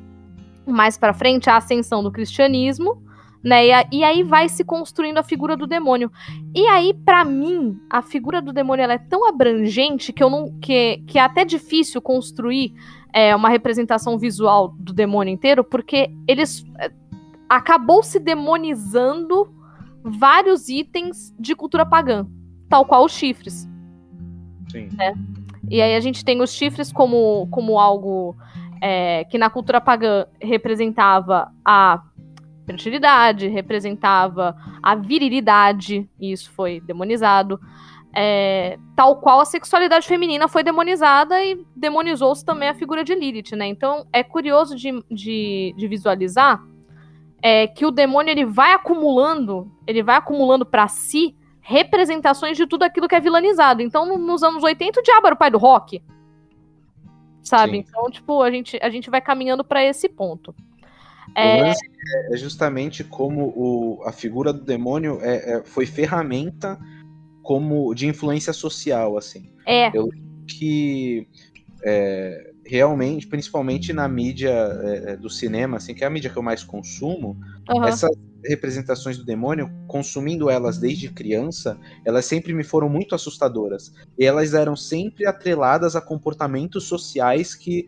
mais 0.66 0.98
para 0.98 1.14
frente 1.14 1.50
a 1.50 1.58
ascensão 1.58 2.04
do 2.04 2.12
cristianismo, 2.12 3.02
né? 3.44 3.66
E, 3.66 3.72
a- 3.72 3.88
e 3.92 4.04
aí 4.04 4.24
vai 4.24 4.48
se 4.48 4.64
construindo 4.64 5.18
a 5.18 5.24
figura 5.24 5.58
do 5.58 5.66
demônio. 5.66 6.12
E 6.56 6.66
aí, 6.68 6.94
para 6.94 7.26
mim, 7.26 7.80
a 7.90 8.02
figura 8.04 8.42
do 8.42 8.54
demônio 8.54 8.84
ela 8.84 8.94
é 8.94 9.00
tão 9.00 9.28
abrangente 9.28 10.14
que 10.14 10.24
eu 10.24 10.30
não 10.30 10.60
que, 10.60 11.04
que 11.08 11.18
é 11.18 11.22
até 11.22 11.44
difícil 11.44 12.00
construir 12.02 12.74
é, 13.14 13.36
uma 13.36 13.50
representação 13.50 14.18
visual 14.18 14.74
do 14.78 14.94
demônio 14.94 15.34
inteiro, 15.34 15.64
porque 15.64 16.10
eles 16.28 16.66
é, 16.80 16.92
acabou 17.50 18.04
se 18.04 18.20
demonizando 18.20 19.54
vários 20.04 20.70
itens 20.70 21.34
de 21.40 21.56
cultura 21.56 21.86
pagã, 21.86 22.26
tal 22.70 22.86
qual 22.86 23.06
os 23.06 23.12
chifres. 23.12 23.70
Sim. 24.72 24.90
E 25.70 25.82
aí 25.82 25.96
a 25.96 26.00
gente 26.00 26.24
tem 26.24 26.42
os 26.42 26.54
chifres 26.54 26.92
como, 26.92 27.48
como 27.52 27.80
algo 27.80 28.36
é, 28.82 29.26
que 29.26 29.38
na 29.38 29.50
cultura 29.50 29.80
pagã 29.80 30.26
representava 30.42 31.52
a 31.64 32.02
fertilidade, 32.66 33.48
representava 33.48 34.56
a 34.82 34.96
virilidade, 34.96 36.10
e 36.20 36.32
isso 36.32 36.52
foi 36.52 36.80
demonizado. 36.82 37.60
É, 38.14 38.78
tal 38.96 39.16
qual 39.22 39.40
a 39.40 39.46
sexualidade 39.46 40.06
feminina 40.06 40.48
foi 40.48 40.64
demonizada 40.64 41.42
e 41.44 41.66
demonizou-se 41.76 42.44
também 42.44 42.68
a 42.68 42.74
figura 42.74 43.04
de 43.04 43.16
Lilith, 43.16 43.56
né? 43.56 43.68
Então 43.68 44.06
é 44.12 44.22
curioso 44.22 44.76
de, 44.76 44.92
de, 45.10 45.74
de 45.78 45.88
visualizar 45.88 46.62
é, 47.42 47.68
que 47.68 47.86
o 47.86 47.92
demônio 47.92 48.32
ele 48.32 48.46
vai 48.46 48.74
acumulando, 48.74 49.72
ele 49.88 50.04
vai 50.04 50.18
acumulando 50.18 50.66
para 50.66 50.88
si 50.88 51.36
representações 51.62 52.58
de 52.58 52.68
tudo 52.68 52.84
aquilo 52.84 53.08
que 53.08 53.16
é 53.16 53.20
vilanizado. 53.20 53.82
Então, 53.82 54.06
no- 54.06 54.18
nos 54.18 54.44
anos 54.44 54.64
80, 54.64 55.00
o 55.00 55.04
diabo 55.04 55.28
era 55.28 55.36
o 55.36 55.38
pai 55.40 55.50
do 55.50 55.58
rock. 55.58 56.04
Sabe? 57.42 57.78
Sim. 57.78 57.86
Então, 57.88 58.10
tipo, 58.12 58.42
a 58.42 58.52
gente, 58.52 58.78
a 58.82 58.90
gente 58.90 59.10
vai 59.10 59.22
caminhando 59.22 59.64
para 59.64 59.84
esse 59.84 60.10
ponto. 60.10 60.54
É, 61.34 61.64
lance 61.64 61.80
é 62.34 62.38
justamente 62.38 63.04
como 63.04 63.54
o, 63.56 64.02
a 64.06 64.12
figura 64.12 64.52
do 64.52 64.62
demônio 64.66 65.20
é, 65.22 65.54
é- 65.60 65.64
foi 65.64 65.86
ferramenta 65.86 66.78
como 67.42 67.94
de 67.94 68.08
influência 68.08 68.54
social, 68.54 69.18
assim. 69.18 69.50
é, 69.66 69.92
Que 70.48 71.28
é, 71.84 72.52
realmente, 72.66 73.28
principalmente 73.28 73.94
na 73.94 74.08
mídia 74.08 74.50
é, 74.52 75.12
é, 75.14 75.18
do 75.18 75.30
cinema, 75.30 75.78
assim, 75.78 75.94
que 75.94 76.04
é 76.04 76.08
a 76.08 76.10
mídia 76.10 76.30
que 76.30 76.38
eu 76.38 76.44
mais 76.44 76.64
consumo, 76.64 77.38
aham, 77.70 77.88
essa- 77.88 78.10
representações 78.44 79.18
do 79.20 79.24
demônio, 79.24 79.70
consumindo 79.88 80.50
elas 80.50 80.80
desde 80.80 81.10
criança, 81.10 81.80
elas 82.04 82.26
sempre 82.26 82.54
me 82.56 82.64
foram 82.64 82.90
muito 82.90 83.14
assustadoras. 83.14 83.94
E 84.18 84.26
elas 84.26 84.56
eram 84.56 84.76
sempre 84.76 85.28
atreladas 85.28 85.96
a 85.96 86.02
comportamentos 86.02 86.86
sociais 86.86 87.54
que 87.54 87.88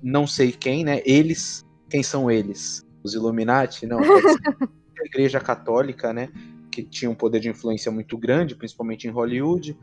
não 0.00 0.24
sei 0.24 0.52
quem, 0.52 0.84
né? 0.84 1.02
Eles, 1.04 1.66
quem 1.90 2.02
são 2.02 2.30
eles? 2.30 2.86
Os 3.02 3.14
Illuminati? 3.14 3.86
Não, 3.86 3.98
a 5.00 5.04
Igreja 5.04 5.40
Católica, 5.40 6.12
né? 6.12 6.28
Que 6.82 6.90
tinha 6.90 7.10
um 7.10 7.14
poder 7.14 7.40
de 7.40 7.48
influência 7.48 7.90
muito 7.90 8.16
grande, 8.16 8.54
principalmente 8.54 9.06
em 9.06 9.10
Hollywood, 9.10 9.76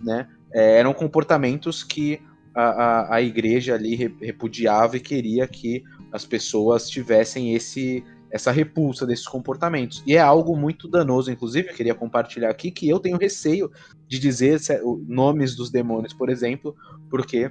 né? 0.00 0.28
É, 0.52 0.78
eram 0.78 0.92
comportamentos 0.92 1.84
que 1.84 2.20
a, 2.54 2.62
a, 2.62 3.14
a 3.16 3.22
igreja 3.22 3.74
ali 3.74 3.94
repudiava 3.94 4.96
e 4.96 5.00
queria 5.00 5.46
que 5.46 5.84
as 6.12 6.24
pessoas 6.24 6.88
tivessem 6.88 7.54
esse 7.54 8.04
essa 8.32 8.52
repulsa 8.52 9.04
desses 9.04 9.26
comportamentos. 9.26 10.04
E 10.06 10.14
é 10.14 10.20
algo 10.20 10.56
muito 10.56 10.86
danoso, 10.86 11.32
inclusive, 11.32 11.68
eu 11.68 11.74
queria 11.74 11.96
compartilhar 11.96 12.48
aqui 12.48 12.70
que 12.70 12.88
eu 12.88 13.00
tenho 13.00 13.16
receio 13.16 13.70
de 14.06 14.20
dizer 14.20 14.60
nomes 15.06 15.56
dos 15.56 15.68
demônios, 15.68 16.12
por 16.12 16.30
exemplo, 16.30 16.76
porque 17.10 17.50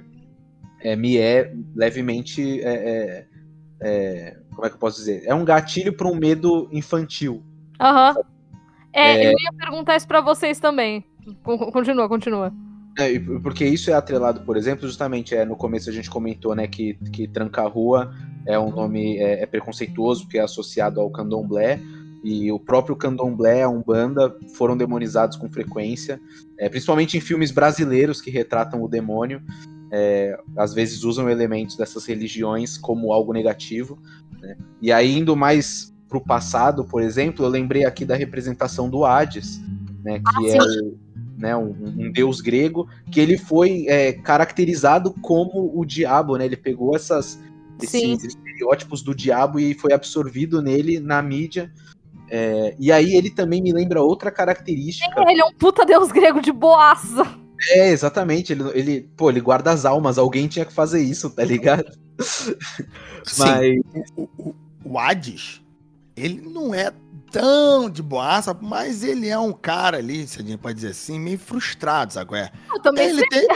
é, 0.80 0.96
me 0.96 1.18
é 1.18 1.54
levemente. 1.74 2.62
É, 2.62 2.72
é, 2.72 3.26
é, 3.82 4.36
como 4.50 4.66
é 4.66 4.70
que 4.70 4.76
eu 4.76 4.80
posso 4.80 4.98
dizer? 4.98 5.22
É 5.26 5.34
um 5.34 5.44
gatilho 5.44 5.92
para 5.92 6.08
um 6.08 6.14
medo 6.14 6.66
infantil. 6.72 7.42
Uhum. 7.80 8.39
É, 8.92 9.26
eu 9.26 9.30
ia 9.30 9.52
perguntar 9.56 9.96
isso 9.96 10.06
para 10.06 10.20
vocês 10.20 10.58
também. 10.58 11.04
Continua, 11.44 12.08
continua. 12.08 12.52
É, 12.98 13.18
porque 13.42 13.64
isso 13.64 13.90
é 13.90 13.94
atrelado, 13.94 14.40
por 14.40 14.56
exemplo, 14.56 14.86
justamente 14.86 15.34
é, 15.34 15.44
no 15.44 15.56
começo 15.56 15.88
a 15.88 15.92
gente 15.92 16.10
comentou 16.10 16.54
né, 16.54 16.66
que, 16.66 16.94
que 17.12 17.28
Tranca-Rua 17.28 18.12
é 18.46 18.58
um 18.58 18.70
nome 18.70 19.18
é, 19.18 19.42
é, 19.42 19.46
preconceituoso, 19.46 20.24
porque 20.24 20.38
é 20.38 20.42
associado 20.42 21.00
ao 21.00 21.10
candomblé, 21.10 21.80
e 22.22 22.52
o 22.52 22.58
próprio 22.58 22.96
candomblé, 22.96 23.62
a 23.62 23.68
Umbanda, 23.68 24.36
foram 24.54 24.76
demonizados 24.76 25.36
com 25.36 25.48
frequência, 25.48 26.20
é, 26.58 26.68
principalmente 26.68 27.16
em 27.16 27.20
filmes 27.20 27.50
brasileiros 27.50 28.20
que 28.20 28.30
retratam 28.30 28.82
o 28.82 28.88
demônio, 28.88 29.40
é, 29.90 30.38
às 30.56 30.74
vezes 30.74 31.02
usam 31.02 31.30
elementos 31.30 31.76
dessas 31.76 32.04
religiões 32.04 32.76
como 32.76 33.12
algo 33.12 33.32
negativo. 33.32 33.98
Né? 34.40 34.56
E 34.82 34.92
aí, 34.92 35.16
indo 35.16 35.34
mais 35.34 35.94
para 36.10 36.18
o 36.18 36.20
passado, 36.20 36.84
por 36.84 37.00
exemplo, 37.00 37.44
eu 37.44 37.48
lembrei 37.48 37.84
aqui 37.84 38.04
da 38.04 38.16
representação 38.16 38.90
do 38.90 39.04
Hades, 39.04 39.60
né, 40.02 40.18
que 40.18 40.50
ah, 40.50 40.56
é 40.56 40.58
o 40.58 40.98
né, 41.40 41.56
um, 41.56 41.74
um, 41.98 42.12
deus 42.12 42.40
grego, 42.40 42.86
que 43.10 43.18
ele 43.18 43.38
foi 43.38 43.86
é, 43.88 44.12
caracterizado 44.12 45.14
como 45.22 45.72
o 45.74 45.84
diabo, 45.86 46.36
né? 46.36 46.44
Ele 46.44 46.56
pegou 46.56 46.94
essas, 46.94 47.40
esses 47.82 48.22
estereótipos 48.22 49.02
do 49.02 49.14
diabo 49.14 49.58
e 49.58 49.72
foi 49.72 49.94
absorvido 49.94 50.60
nele 50.60 51.00
na 51.00 51.22
mídia. 51.22 51.72
É, 52.28 52.76
e 52.78 52.92
aí 52.92 53.14
ele 53.14 53.30
também 53.30 53.62
me 53.62 53.72
lembra 53.72 54.02
outra 54.02 54.30
característica. 54.30 55.18
É, 55.26 55.32
ele 55.32 55.40
é 55.40 55.44
um 55.44 55.52
puta 55.52 55.84
deus 55.86 56.12
grego 56.12 56.42
de 56.42 56.52
boaça. 56.52 57.26
É, 57.70 57.88
exatamente. 57.88 58.52
Ele, 58.52 58.64
ele, 58.74 59.10
pô, 59.16 59.30
ele 59.30 59.40
guarda 59.40 59.72
as 59.72 59.86
almas. 59.86 60.18
Alguém 60.18 60.46
tinha 60.46 60.66
que 60.66 60.72
fazer 60.72 61.00
isso, 61.02 61.30
tá 61.30 61.42
ligado? 61.42 61.90
Mas. 63.38 63.80
O, 64.14 64.28
o, 64.38 64.54
o 64.84 64.98
Hades, 64.98 65.59
ele 66.20 66.40
não 66.40 66.74
é 66.74 66.92
tão 67.30 67.88
de 67.88 68.02
boaça, 68.02 68.56
mas 68.60 69.02
ele 69.02 69.28
é 69.28 69.38
um 69.38 69.52
cara 69.52 69.98
ali, 69.98 70.26
se 70.26 70.40
a 70.40 70.44
gente 70.44 70.58
pode 70.58 70.74
dizer 70.74 70.88
assim, 70.88 71.18
meio 71.18 71.38
frustrado, 71.38 72.12
sabe? 72.12 72.36
É? 72.36 72.50
Eu 72.72 72.80
também 72.80 73.08
ele 73.08 73.26
tem, 73.28 73.46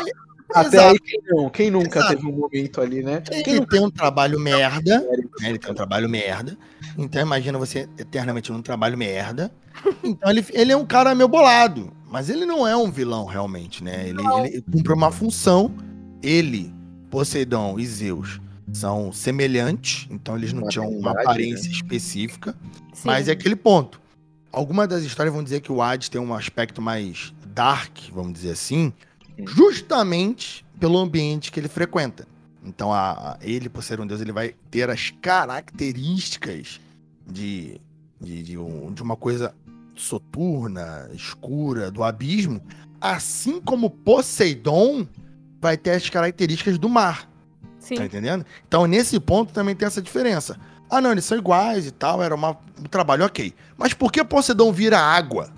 Até 0.55 0.79
aí, 0.79 0.99
quem, 0.99 1.21
não, 1.27 1.51
quem 1.51 1.71
nunca 1.71 1.99
Exato. 1.99 2.17
teve 2.17 2.29
um 2.29 2.33
momento 2.33 2.81
ali, 2.81 3.03
né? 3.03 3.21
Quem 3.21 3.57
ele 3.57 3.67
tem 3.67 3.81
um 3.81 3.91
trabalho 3.91 4.39
merda, 4.39 5.01
né? 5.01 5.49
ele 5.49 5.59
tem 5.59 5.71
um 5.73 5.75
trabalho 5.75 6.09
merda, 6.09 6.57
então 6.97 7.21
imagina 7.21 7.59
você 7.59 7.89
eternamente 7.99 8.53
num 8.53 8.63
trabalho 8.63 8.97
merda, 8.97 9.51
então 10.03 10.31
ele, 10.31 10.45
ele 10.53 10.73
é 10.73 10.77
um 10.77 10.87
cara 10.87 11.15
meio 11.15 11.29
bolado, 11.29 11.93
mas 12.09 12.31
ele 12.31 12.47
não 12.47 12.67
é 12.67 12.77
um 12.77 12.91
vilão 12.91 13.25
realmente, 13.25 13.83
né? 13.83 14.09
Ele, 14.09 14.23
ele 14.47 14.63
cumpre 14.63 14.93
uma 14.93 15.11
função, 15.11 15.75
ele, 16.23 16.73
Poseidon 17.11 17.79
e 17.79 17.87
Zeus, 17.87 18.41
são 18.73 19.13
semelhantes, 19.13 20.07
então 20.11 20.37
eles 20.37 20.53
não 20.53 20.63
uma 20.63 20.71
tinham 20.71 20.89
uma 20.89 21.11
aparência 21.11 21.69
né? 21.69 21.75
específica, 21.75 22.57
Sim. 22.93 23.03
mas 23.05 23.29
é 23.29 23.33
aquele 23.33 23.57
ponto. 23.57 24.01
Algumas 24.51 24.89
das 24.89 25.03
histórias 25.03 25.35
vão 25.35 25.43
dizer 25.43 25.61
que 25.61 25.73
o 25.73 25.83
Hades 25.83 26.09
tem 26.09 26.21
um 26.21 26.33
aspecto 26.33 26.81
mais 26.81 27.35
dark, 27.49 27.99
vamos 28.13 28.33
dizer 28.35 28.51
assim, 28.51 28.93
justamente 29.47 30.65
pelo 30.79 30.99
ambiente 30.99 31.51
que 31.51 31.61
ele 31.61 31.69
frequenta. 31.69 32.27
Então, 32.65 32.93
a, 32.93 33.33
a, 33.33 33.39
ele, 33.43 33.69
por 33.69 33.83
ser 33.83 34.01
um 34.01 34.07
deus, 34.07 34.21
ele 34.21 34.33
vai 34.33 34.55
ter 34.71 34.89
as 34.89 35.11
características 35.11 36.81
de, 37.27 37.81
de, 38.21 38.43
de, 38.43 38.59
um, 38.59 38.93
de 38.93 39.03
uma 39.03 39.17
coisa 39.17 39.55
soturna, 39.95 41.09
escura, 41.13 41.91
do 41.91 42.03
abismo, 42.03 42.61
assim 43.01 43.61
como 43.61 43.91
Poseidon 43.91 45.07
vai 45.61 45.77
ter 45.77 45.91
as 45.91 46.09
características 46.09 46.79
do 46.79 46.89
mar. 46.89 47.29
Sim. 47.85 47.97
Tá 47.97 48.05
entendendo? 48.05 48.45
Então, 48.67 48.87
nesse 48.87 49.21
ponto 49.21 49.53
também 49.53 49.75
tem 49.75 49.87
essa 49.87 50.01
diferença. 50.01 50.59
Ah, 50.91 51.01
não, 51.01 51.13
eles 51.13 51.25
são 51.25 51.37
iguais 51.37 51.87
e 51.87 51.91
tal, 51.91 52.23
era 52.23 52.35
uma, 52.35 52.57
um 52.79 52.85
trabalho 52.85 53.25
ok. 53.25 53.53
Mas 53.77 53.93
por 53.93 54.11
que 54.11 54.23
Poseidon 54.25 54.73
vira 54.73 54.99
água? 54.99 55.51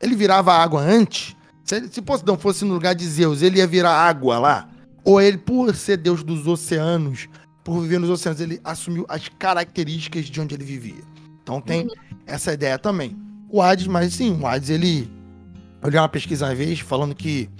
Ele 0.00 0.16
virava 0.16 0.52
água 0.52 0.80
antes? 0.80 1.36
Se, 1.64 1.88
se 1.88 2.02
Poseidon 2.02 2.36
fosse 2.36 2.64
no 2.64 2.74
lugar 2.74 2.94
de 2.94 3.06
Zeus, 3.06 3.40
ele 3.40 3.58
ia 3.58 3.66
virar 3.66 3.92
água 3.92 4.38
lá? 4.38 4.68
Ou 5.04 5.20
ele, 5.20 5.38
por 5.38 5.74
ser 5.74 5.96
deus 5.96 6.22
dos 6.22 6.46
oceanos, 6.46 7.28
por 7.64 7.80
viver 7.80 7.98
nos 7.98 8.10
oceanos, 8.10 8.40
ele 8.40 8.60
assumiu 8.64 9.04
as 9.08 9.28
características 9.28 10.26
de 10.26 10.40
onde 10.40 10.54
ele 10.54 10.64
vivia. 10.64 11.02
Então 11.42 11.60
tem 11.60 11.82
uhum. 11.82 11.90
essa 12.26 12.52
ideia 12.52 12.78
também. 12.78 13.16
O 13.48 13.60
Hades, 13.60 13.86
mas 13.86 14.14
sim, 14.14 14.38
o 14.40 14.46
Hades, 14.46 14.70
ele. 14.70 15.10
Eu 15.80 15.90
li 15.90 15.96
uma 15.96 16.08
pesquisa 16.08 16.46
uma 16.46 16.54
vez 16.54 16.80
falando 16.80 17.14
que 17.14 17.50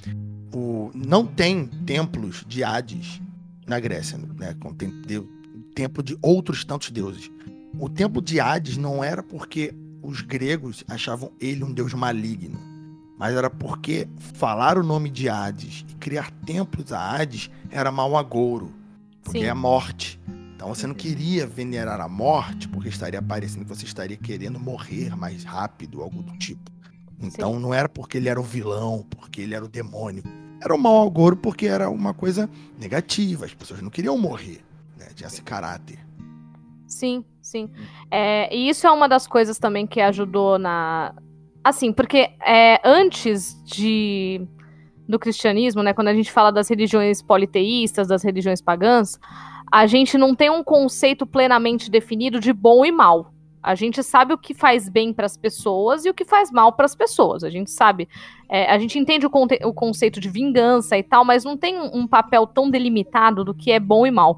o, 0.55 0.91
não 0.95 1.27
tem 1.27 1.67
templos 1.67 2.45
de 2.47 2.63
Hades 2.63 3.21
na 3.67 3.79
Grécia, 3.79 4.19
né? 4.19 4.55
Tem 4.77 4.91
de, 5.03 5.23
templo 5.75 6.03
de 6.03 6.17
outros 6.21 6.65
tantos 6.65 6.91
deuses. 6.91 7.31
O 7.79 7.89
templo 7.89 8.21
de 8.21 8.41
Hades 8.41 8.77
não 8.77 9.03
era 9.03 9.23
porque 9.23 9.75
os 10.03 10.21
gregos 10.21 10.85
achavam 10.89 11.33
ele 11.41 11.65
um 11.65 11.73
deus 11.73 11.95
maligno, 11.95 12.59
mas 13.19 13.35
era 13.35 13.49
porque 13.49 14.09
falar 14.35 14.77
o 14.77 14.83
nome 14.83 15.09
de 15.09 15.29
Hades 15.29 15.85
e 15.89 15.95
criar 15.95 16.31
templos 16.45 16.93
a 16.93 16.99
Hades 17.01 17.51
era 17.71 17.91
mau 17.91 18.17
agouro, 18.17 18.73
porque 19.23 19.41
Sim. 19.41 19.45
é 19.45 19.51
a 19.51 19.55
morte. 19.55 20.21
Então 20.55 20.69
você 20.69 20.87
não 20.87 20.95
queria 20.95 21.47
venerar 21.47 22.01
a 22.01 22.09
morte 22.09 22.69
porque 22.69 22.89
estaria 22.89 23.23
parecendo 23.23 23.65
que 23.65 23.75
você 23.75 23.85
estaria 23.85 24.17
querendo 24.17 24.61
morrer 24.61 25.17
mais 25.17 25.45
rápido, 25.45 26.03
algo 26.03 26.23
do 26.23 26.37
tipo. 26.37 26.71
Então 27.21 27.55
Sim. 27.55 27.61
não 27.61 27.73
era 27.73 27.89
porque 27.89 28.19
ele 28.19 28.29
era 28.29 28.41
o 28.41 28.45
vilão, 28.45 29.07
porque 29.09 29.41
ele 29.41 29.55
era 29.55 29.65
o 29.65 29.69
demônio 29.69 30.23
era 30.63 30.75
um 30.75 30.79
mau 30.79 31.05
agouro 31.07 31.37
porque 31.37 31.67
era 31.67 31.91
uma 31.91 32.15
coisa 32.15 32.49
negativa. 32.79 33.45
As 33.45 33.55
pessoas 33.55 33.83
não 33.83 33.91
queriam 33.91 34.17
morrer, 34.17 34.61
né? 34.97 35.07
Tinha 35.15 35.27
esse 35.27 35.43
caráter. 35.43 35.99
Sim, 36.87 37.25
sim. 37.41 37.69
É, 38.11 38.55
e 38.55 38.69
isso 38.69 38.87
é 38.87 38.91
uma 38.91 39.09
das 39.09 39.27
coisas 39.27 39.59
também 39.59 39.87
que 39.87 40.01
ajudou 40.01 40.59
na. 40.59 41.15
Assim, 41.65 41.93
porque 41.93 42.31
é, 42.45 42.81
antes 42.85 43.61
de 43.65 44.47
do 45.09 45.19
cristianismo, 45.19 45.83
né, 45.83 45.93
quando 45.93 46.09
a 46.09 46.15
gente 46.15 46.31
fala 46.31 46.51
das 46.51 46.69
religiões 46.69 47.21
politeístas, 47.21 48.09
das 48.09 48.23
religiões 48.23 48.63
pagãs, 48.63 49.19
a 49.71 49.87
gente 49.87 50.17
não 50.17 50.35
tem 50.35 50.49
um 50.49 50.63
conceito 50.63 51.27
plenamente 51.27 51.91
definido 51.91 52.39
de 52.39 52.53
bom 52.53 52.85
e 52.85 52.93
mal. 52.93 53.32
A 53.63 53.75
gente 53.75 54.03
sabe 54.03 54.35
o 54.35 54.39
que 54.39 54.53
faz 54.53 54.89
bem 54.89 55.13
para 55.13 55.25
as 55.25 55.37
pessoas 55.37 56.05
e 56.05 56.11
o 56.11 56.15
que 56.15 56.25
faz 56.25 56.51
mal 56.51 56.73
para 56.73 56.85
as 56.85 56.95
pessoas. 56.95 57.45
A 57.45 57.51
gente 57.51 57.71
sabe. 57.71 58.09
É, 58.49 58.71
a 58.71 58.79
gente 58.79 58.99
entende 58.99 59.25
o, 59.25 59.31
conte 59.31 59.59
o, 59.65 59.73
conceito 59.73 60.19
de 60.19 60.29
vingança 60.29 60.99
e 60.99 61.03
tal, 61.03 61.25
mas 61.25 61.45
não 61.45 61.57
tem 61.57 61.79
um 61.79 62.07
papel 62.07 62.47
tão 62.47 62.69
delimitado 62.69 63.45
do 63.45 63.55
que 63.55 63.71
é 63.71 63.79
bom 63.79 64.07
e 64.07 64.11
mal. 64.11 64.37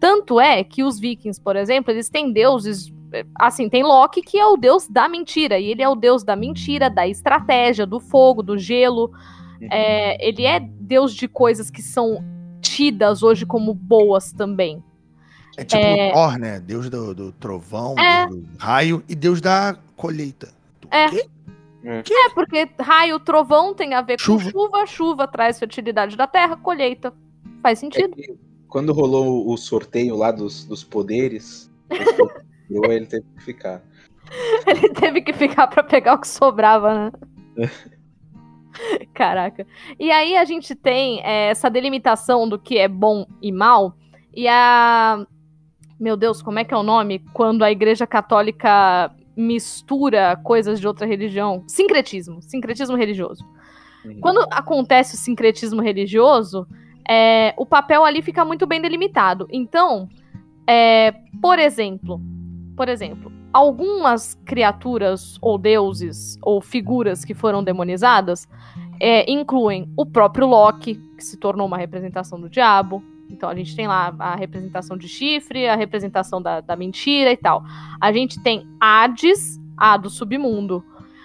Tanto 0.00 0.40
é 0.40 0.64
que 0.64 0.82
os 0.82 0.98
vikings, 0.98 1.40
por 1.40 1.54
exemplo, 1.54 1.92
eles 1.92 2.08
têm 2.08 2.32
deuses. 2.32 2.90
É, 3.12 3.26
assim, 3.38 3.68
tem 3.68 3.82
Loki, 3.82 4.22
que 4.22 4.38
é 4.38 4.46
o 4.46 4.56
deus 4.56 4.88
da 4.88 5.06
mentira. 5.06 5.58
E 5.58 5.70
ele 5.70 5.82
é 5.82 5.88
o 5.88 5.94
deus 5.94 6.24
da 6.24 6.34
mentira, 6.34 6.88
da 6.88 7.06
estratégia, 7.06 7.84
do 7.84 8.00
fogo, 8.00 8.42
do 8.42 8.56
gelo. 8.56 9.10
É, 9.70 10.26
ele 10.26 10.44
é 10.44 10.58
deus 10.58 11.14
de 11.14 11.28
coisas 11.28 11.70
que 11.70 11.82
são 11.82 12.24
tidas 12.60 13.22
hoje 13.22 13.44
como 13.44 13.74
boas 13.74 14.32
também. 14.32 14.82
É 15.56 15.64
tipo 15.64 15.82
é... 15.82 16.10
o 16.10 16.12
Thor, 16.12 16.38
né? 16.38 16.60
Deus 16.60 16.88
do, 16.88 17.14
do 17.14 17.32
trovão, 17.32 17.94
é... 17.98 18.26
do 18.26 18.44
raio 18.58 19.02
e 19.08 19.14
Deus 19.14 19.40
da 19.40 19.76
colheita. 19.96 20.48
Do 20.80 20.88
é. 20.90 21.08
Quê? 21.08 21.28
É. 21.84 21.98
é, 21.98 22.30
porque 22.34 22.68
raio, 22.80 23.18
trovão 23.18 23.74
tem 23.74 23.94
a 23.94 24.02
ver 24.02 24.20
chuva. 24.20 24.44
com 24.44 24.50
chuva, 24.50 24.86
chuva 24.86 25.28
traz 25.28 25.58
fertilidade 25.58 26.16
da 26.16 26.26
terra, 26.26 26.56
colheita. 26.56 27.12
Faz 27.60 27.78
sentido. 27.78 28.14
É 28.18 28.52
quando 28.72 28.94
rolou 28.94 29.52
o 29.52 29.56
sorteio 29.58 30.16
lá 30.16 30.30
dos, 30.32 30.64
dos 30.64 30.82
poderes, 30.82 31.70
ele 32.70 33.04
teve 33.04 33.26
que 33.36 33.44
ficar. 33.44 33.82
Ele 34.66 34.88
teve 34.94 35.20
que 35.20 35.32
ficar 35.34 35.66
para 35.66 35.82
pegar 35.82 36.14
o 36.14 36.18
que 36.18 36.26
sobrava, 36.26 37.12
né? 37.56 37.68
Caraca. 39.12 39.66
E 40.00 40.10
aí 40.10 40.38
a 40.38 40.44
gente 40.46 40.74
tem 40.74 41.20
é, 41.22 41.50
essa 41.50 41.68
delimitação 41.68 42.48
do 42.48 42.58
que 42.58 42.78
é 42.78 42.88
bom 42.88 43.26
e 43.42 43.52
mal. 43.52 43.94
E 44.34 44.48
a 44.48 45.26
meu 46.02 46.16
Deus, 46.16 46.42
como 46.42 46.58
é 46.58 46.64
que 46.64 46.74
é 46.74 46.76
o 46.76 46.82
nome? 46.82 47.20
Quando 47.32 47.62
a 47.62 47.70
Igreja 47.70 48.06
Católica 48.06 49.14
mistura 49.36 50.36
coisas 50.42 50.80
de 50.80 50.86
outra 50.86 51.06
religião. 51.06 51.62
Sincretismo, 51.66 52.42
sincretismo 52.42 52.96
religioso. 52.96 53.44
Uhum. 54.04 54.20
Quando 54.20 54.46
acontece 54.50 55.14
o 55.14 55.18
sincretismo 55.18 55.80
religioso, 55.80 56.66
é, 57.08 57.54
o 57.56 57.64
papel 57.64 58.04
ali 58.04 58.20
fica 58.20 58.44
muito 58.44 58.66
bem 58.66 58.80
delimitado. 58.80 59.46
Então, 59.50 60.08
é, 60.66 61.14
por 61.40 61.58
exemplo, 61.58 62.20
por 62.76 62.88
exemplo, 62.88 63.32
algumas 63.52 64.34
criaturas 64.44 65.38
ou 65.40 65.56
deuses 65.56 66.36
ou 66.42 66.60
figuras 66.60 67.24
que 67.24 67.32
foram 67.32 67.62
demonizadas 67.62 68.48
é, 69.00 69.30
incluem 69.30 69.88
o 69.96 70.04
próprio 70.04 70.46
Loki, 70.46 70.94
que 71.16 71.24
se 71.24 71.36
tornou 71.36 71.66
uma 71.66 71.78
representação 71.78 72.40
do 72.40 72.50
diabo. 72.50 73.02
Então 73.32 73.48
a 73.48 73.54
gente 73.54 73.74
tem 73.74 73.88
lá 73.88 74.14
a 74.18 74.34
representação 74.36 74.96
de 74.96 75.08
chifre, 75.08 75.66
a 75.66 75.74
representação 75.74 76.40
da, 76.40 76.60
da 76.60 76.76
mentira 76.76 77.32
e 77.32 77.36
tal. 77.36 77.64
A 78.00 78.12
gente 78.12 78.40
tem 78.42 78.66
Hades, 78.80 79.58
a 79.76 79.96
do 79.96 80.10
submundo. 80.10 80.84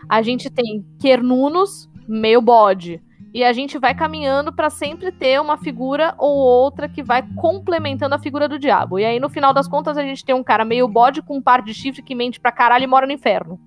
A 0.09 0.21
gente 0.21 0.49
tem 0.49 0.85
Quernunos, 0.99 1.89
meio 2.07 2.41
bode. 2.41 3.01
E 3.33 3.43
a 3.43 3.51
gente 3.51 3.77
vai 3.77 3.93
caminhando 3.93 4.53
para 4.53 4.69
sempre 4.69 5.11
ter 5.11 5.39
uma 5.39 5.57
figura 5.57 6.15
ou 6.17 6.35
outra 6.37 6.87
que 6.87 7.03
vai 7.03 7.21
complementando 7.35 8.15
a 8.15 8.19
figura 8.19 8.47
do 8.47 8.57
diabo. 8.57 8.97
E 8.97 9.05
aí, 9.05 9.19
no 9.19 9.29
final 9.29 9.53
das 9.53 9.67
contas, 9.67 9.97
a 9.97 10.01
gente 10.01 10.25
tem 10.25 10.33
um 10.33 10.43
cara 10.43 10.63
meio 10.63 10.87
bode 10.87 11.21
com 11.21 11.37
um 11.37 11.41
par 11.41 11.61
de 11.61 11.73
chifre 11.73 12.01
que 12.01 12.15
mente 12.15 12.39
pra 12.39 12.51
caralho 12.51 12.85
e 12.85 12.87
mora 12.87 13.05
no 13.05 13.11
inferno. 13.11 13.59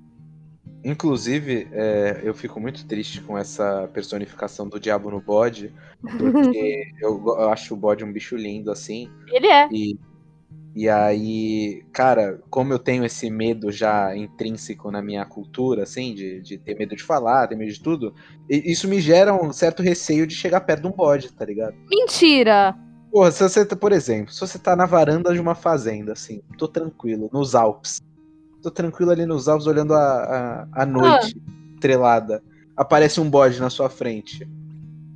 Inclusive, 0.85 1.68
é, 1.72 2.20
eu 2.22 2.33
fico 2.33 2.59
muito 2.59 2.87
triste 2.87 3.20
com 3.20 3.37
essa 3.37 3.89
personificação 3.93 4.68
do 4.68 4.81
diabo 4.81 5.11
no 5.11 5.20
bode, 5.20 5.72
porque 6.01 6.83
eu, 7.01 7.22
eu, 7.26 7.51
acho 7.51 7.74
o 7.74 7.76
bode 7.76 8.05
um 8.05 8.12
bicho 8.12 8.37
lindo, 8.37 8.70
assim. 8.70 9.11
Ele 9.28 9.47
é. 9.47 9.68
E, 9.70 9.99
e 10.74 10.89
aí, 10.89 11.85
cara, 11.93 12.41
como 12.49 12.72
eu 12.72 12.78
tenho 12.78 13.05
esse 13.05 13.28
medo 13.28 13.70
já 13.70 14.16
intrínseco 14.16 14.91
na 14.91 15.03
minha 15.03 15.24
cultura, 15.26 15.83
assim, 15.83 16.14
de, 16.14 16.41
de 16.41 16.57
ter 16.57 16.78
medo 16.78 16.97
de 16.97 17.03
falar, 17.03 17.49
ter 17.49 17.57
medo 17.57 17.72
de 17.72 17.81
tudo, 17.81 18.14
isso 18.49 18.89
me 18.89 19.01
gera 19.01 19.35
um 19.35 19.53
certo 19.53 19.83
receio 19.83 20.26
de 20.26 20.35
chegar 20.35 20.61
perto 20.61 20.83
de 20.83 20.89
um 20.89 20.93
bode, 20.93 21.33
tá 21.33 21.45
ligado? 21.45 21.74
Mentira! 21.91 22.74
Porra, 23.11 23.33
se 23.33 23.43
você, 23.43 23.66
tá, 23.66 23.74
por 23.74 23.91
exemplo, 23.91 24.33
se 24.33 24.41
você 24.41 24.59
tá 24.59 24.76
na 24.76 24.87
varanda 24.87 25.35
de 25.35 25.41
uma 25.41 25.57
fazenda, 25.57 26.12
assim, 26.12 26.41
tô 26.57 26.68
tranquilo, 26.68 27.28
nos 27.33 27.57
Alpes, 27.57 28.01
tô 28.63 28.71
tranquilo 28.71 29.11
ali 29.11 29.27
nos 29.27 29.49
Alpes 29.49 29.67
olhando 29.67 29.95
a, 29.95 30.67
a, 30.73 30.83
a 30.83 30.87
noite 30.87 31.37
ah. 31.37 31.75
estrelada. 31.75 32.43
Aparece 32.77 33.21
um 33.21 33.29
bode 33.29 33.61
na 33.61 33.71
sua 33.71 33.89
frente. 33.89 34.49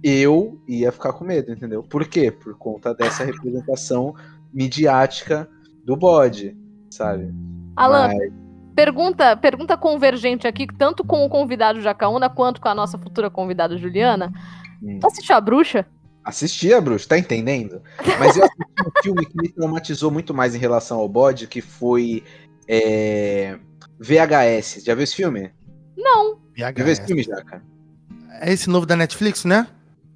Eu 0.03 0.61
ia 0.69 0.93
ficar 0.93 1.13
com 1.13 1.25
medo, 1.25 1.53
entendeu? 1.53 1.83
Por 1.83 2.07
quê? 2.07 2.31
Por 2.31 2.57
conta 2.59 2.95
dessa 2.95 3.25
representação 3.25 4.15
midiática 4.53 5.49
do 5.85 5.97
bode, 5.97 6.57
sabe? 6.91 7.33
Alan, 7.77 8.09
Mas... 8.09 8.33
pergunta, 8.75 9.37
pergunta 9.37 9.77
convergente 9.77 10.47
aqui, 10.47 10.67
tanto 10.79 11.05
com 11.05 11.25
o 11.25 11.29
convidado 11.29 11.81
Jacaúna 11.81 12.29
quanto 12.29 12.61
com 12.61 12.69
a 12.69 12.75
nossa 12.75 12.99
futura 12.99 13.31
convidada 13.31 13.77
Juliana. 13.77 14.33
Hum. 14.83 14.99
Tu 15.01 15.07
assistiu 15.07 15.37
a 15.37 15.41
bruxa? 15.41 15.87
Assisti 16.25 16.73
a 16.73 16.81
bruxa, 16.81 17.09
tá 17.09 17.19
entendendo? 17.19 17.83
Mas 18.19 18.37
eu 18.37 18.45
assisti 18.45 18.83
um 18.87 19.03
filme 19.03 19.27
que 19.27 19.37
me 19.37 19.49
traumatizou 19.49 20.11
muito 20.11 20.33
mais 20.33 20.55
em 20.55 20.59
relação 20.59 20.99
ao 20.99 21.09
bode, 21.09 21.47
que 21.47 21.61
foi 21.61 22.23
é... 22.69 23.59
VHS. 23.99 24.85
Já 24.85 24.95
viu 24.95 25.05
esse 25.05 25.17
filme? 25.17 25.51
Não. 25.97 26.37
VHS. 26.57 26.75
Já 26.77 26.85
viu 26.85 26.93
esse 26.93 27.07
filme, 27.07 27.23
Jaca? 27.23 27.63
É 28.41 28.53
esse 28.53 28.69
novo 28.69 28.87
da 28.87 28.97
Netflix, 28.97 29.45
né? 29.45 29.67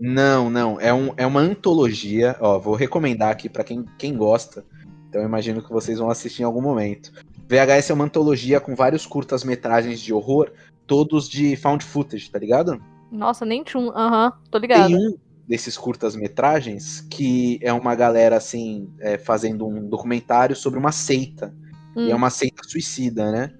Não, 0.01 0.49
não. 0.49 0.81
É, 0.81 0.93
um, 0.93 1.13
é 1.17 1.27
uma 1.27 1.41
antologia. 1.41 2.37
Ó, 2.41 2.59
vou 2.59 2.75
recomendar 2.75 3.31
aqui 3.31 3.49
para 3.49 3.65
quem, 3.65 3.85
quem 3.99 4.17
gosta. 4.17 4.65
Então 5.09 5.21
eu 5.21 5.27
imagino 5.27 5.63
que 5.63 5.73
vocês 5.73 5.99
vão 5.99 6.11
assistir 6.11 6.43
em 6.43 6.45
algum 6.45 6.61
momento. 6.61 7.13
VHS 7.49 7.91
é 7.91 7.95
uma 7.95 8.05
antologia 8.05 8.61
com 8.61 8.75
vários 8.75 9.07
curtas-metragens 9.07 10.01
de 10.01 10.13
horror, 10.13 10.53
todos 10.87 11.29
de 11.29 11.57
found 11.57 11.83
footage, 11.83 12.31
tá 12.31 12.39
ligado? 12.39 12.81
Nossa, 13.11 13.45
nem 13.47 13.65
tinha 13.65 13.83
Aham, 13.91 14.27
uhum, 14.27 14.33
tô 14.51 14.59
ligado. 14.59 14.87
Tem 14.87 14.97
um 14.97 15.15
desses 15.49 15.79
curtas-metragens 15.79 17.01
que 17.09 17.59
é 17.63 17.73
uma 17.73 17.95
galera, 17.95 18.37
assim, 18.37 18.93
é, 19.01 19.17
fazendo 19.17 19.67
um 19.67 19.89
documentário 19.89 20.55
sobre 20.55 20.79
uma 20.79 20.93
seita. 20.93 21.55
Hum. 21.99 22.07
E 22.07 22.11
é 22.11 22.15
hum. 22.15 22.19
uma 22.19 22.31
seita 22.31 22.63
suicida, 22.63 23.33
né? 23.33 23.51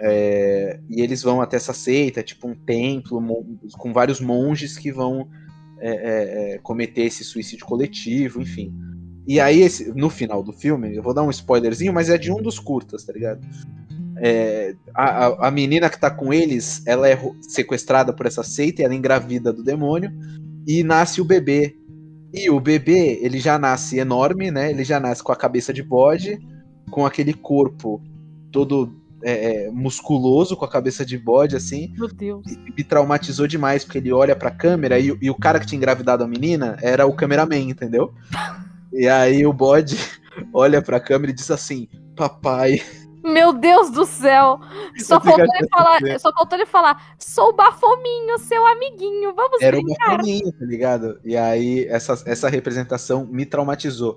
É, 0.00 0.80
e 0.90 1.00
eles 1.00 1.22
vão 1.22 1.40
até 1.40 1.56
essa 1.56 1.72
seita, 1.72 2.22
tipo 2.22 2.48
um 2.48 2.54
templo 2.54 3.22
com 3.78 3.92
vários 3.92 4.20
monges 4.20 4.76
que 4.76 4.90
vão 4.90 5.28
é, 5.78 5.90
é, 5.90 6.54
é, 6.54 6.58
cometer 6.58 7.02
esse 7.02 7.22
suicídio 7.22 7.66
coletivo, 7.66 8.40
enfim. 8.40 8.74
E 9.26 9.40
aí, 9.40 9.62
esse, 9.62 9.92
no 9.92 10.10
final 10.10 10.42
do 10.42 10.52
filme, 10.52 10.94
eu 10.94 11.02
vou 11.02 11.14
dar 11.14 11.22
um 11.22 11.30
spoilerzinho, 11.30 11.92
mas 11.92 12.10
é 12.10 12.18
de 12.18 12.30
um 12.32 12.42
dos 12.42 12.58
curtas, 12.58 13.04
tá 13.04 13.12
ligado? 13.12 13.40
É, 14.18 14.74
a, 14.94 15.48
a 15.48 15.50
menina 15.50 15.88
que 15.88 15.98
tá 15.98 16.10
com 16.10 16.32
eles, 16.32 16.82
ela 16.86 17.08
é 17.08 17.18
sequestrada 17.40 18.12
por 18.12 18.26
essa 18.26 18.42
seita 18.42 18.82
e 18.82 18.84
ela 18.84 18.94
é 18.94 18.96
engravida 18.96 19.52
do 19.52 19.62
demônio 19.62 20.12
e 20.66 20.82
nasce 20.82 21.20
o 21.20 21.24
bebê. 21.24 21.76
E 22.32 22.50
o 22.50 22.60
bebê, 22.60 23.18
ele 23.22 23.38
já 23.38 23.58
nasce 23.58 23.98
enorme, 23.98 24.50
né? 24.50 24.70
Ele 24.70 24.84
já 24.84 24.98
nasce 24.98 25.22
com 25.22 25.32
a 25.32 25.36
cabeça 25.36 25.72
de 25.72 25.82
bode, 25.82 26.38
com 26.94 27.04
aquele 27.04 27.34
corpo 27.34 28.00
todo 28.52 28.94
é, 29.20 29.64
é, 29.64 29.70
musculoso, 29.72 30.56
com 30.56 30.64
a 30.64 30.70
cabeça 30.70 31.04
de 31.04 31.18
bode, 31.18 31.56
assim. 31.56 31.92
Meu 31.98 32.06
Deus. 32.06 32.46
E 32.46 32.56
me 32.56 32.84
traumatizou 32.84 33.48
demais, 33.48 33.84
porque 33.84 33.98
ele 33.98 34.12
olha 34.12 34.36
pra 34.36 34.48
câmera 34.48 34.96
e, 34.96 35.06
e 35.20 35.28
o 35.28 35.34
cara 35.34 35.58
que 35.58 35.66
tinha 35.66 35.76
engravidado 35.76 36.22
a 36.22 36.28
menina 36.28 36.76
era 36.80 37.04
o 37.04 37.12
cameraman, 37.12 37.68
entendeu? 37.68 38.14
E 38.96 39.08
aí 39.08 39.44
o 39.44 39.52
bode 39.52 39.98
olha 40.54 40.80
pra 40.80 41.00
câmera 41.00 41.32
e 41.32 41.34
diz 41.34 41.50
assim: 41.50 41.88
Papai. 42.14 42.80
Meu 43.24 43.52
Deus 43.52 43.90
do 43.90 44.06
céu! 44.06 44.60
Só 44.98 45.20
faltou, 45.20 45.52
ele 45.52 45.68
falar, 45.68 45.98
só 46.20 46.32
faltou 46.32 46.56
ele 46.56 46.66
falar: 46.66 47.16
sou 47.18 47.52
Bafominho, 47.52 48.38
seu 48.38 48.64
amiguinho, 48.64 49.34
vamos 49.34 49.60
Era 49.60 49.78
brincar. 49.78 50.06
o 50.06 50.16
Bafominho, 50.18 50.52
tá 50.52 50.64
ligado? 50.64 51.18
E 51.24 51.36
aí 51.36 51.86
essa, 51.88 52.22
essa 52.24 52.48
representação 52.48 53.26
me 53.26 53.44
traumatizou. 53.44 54.16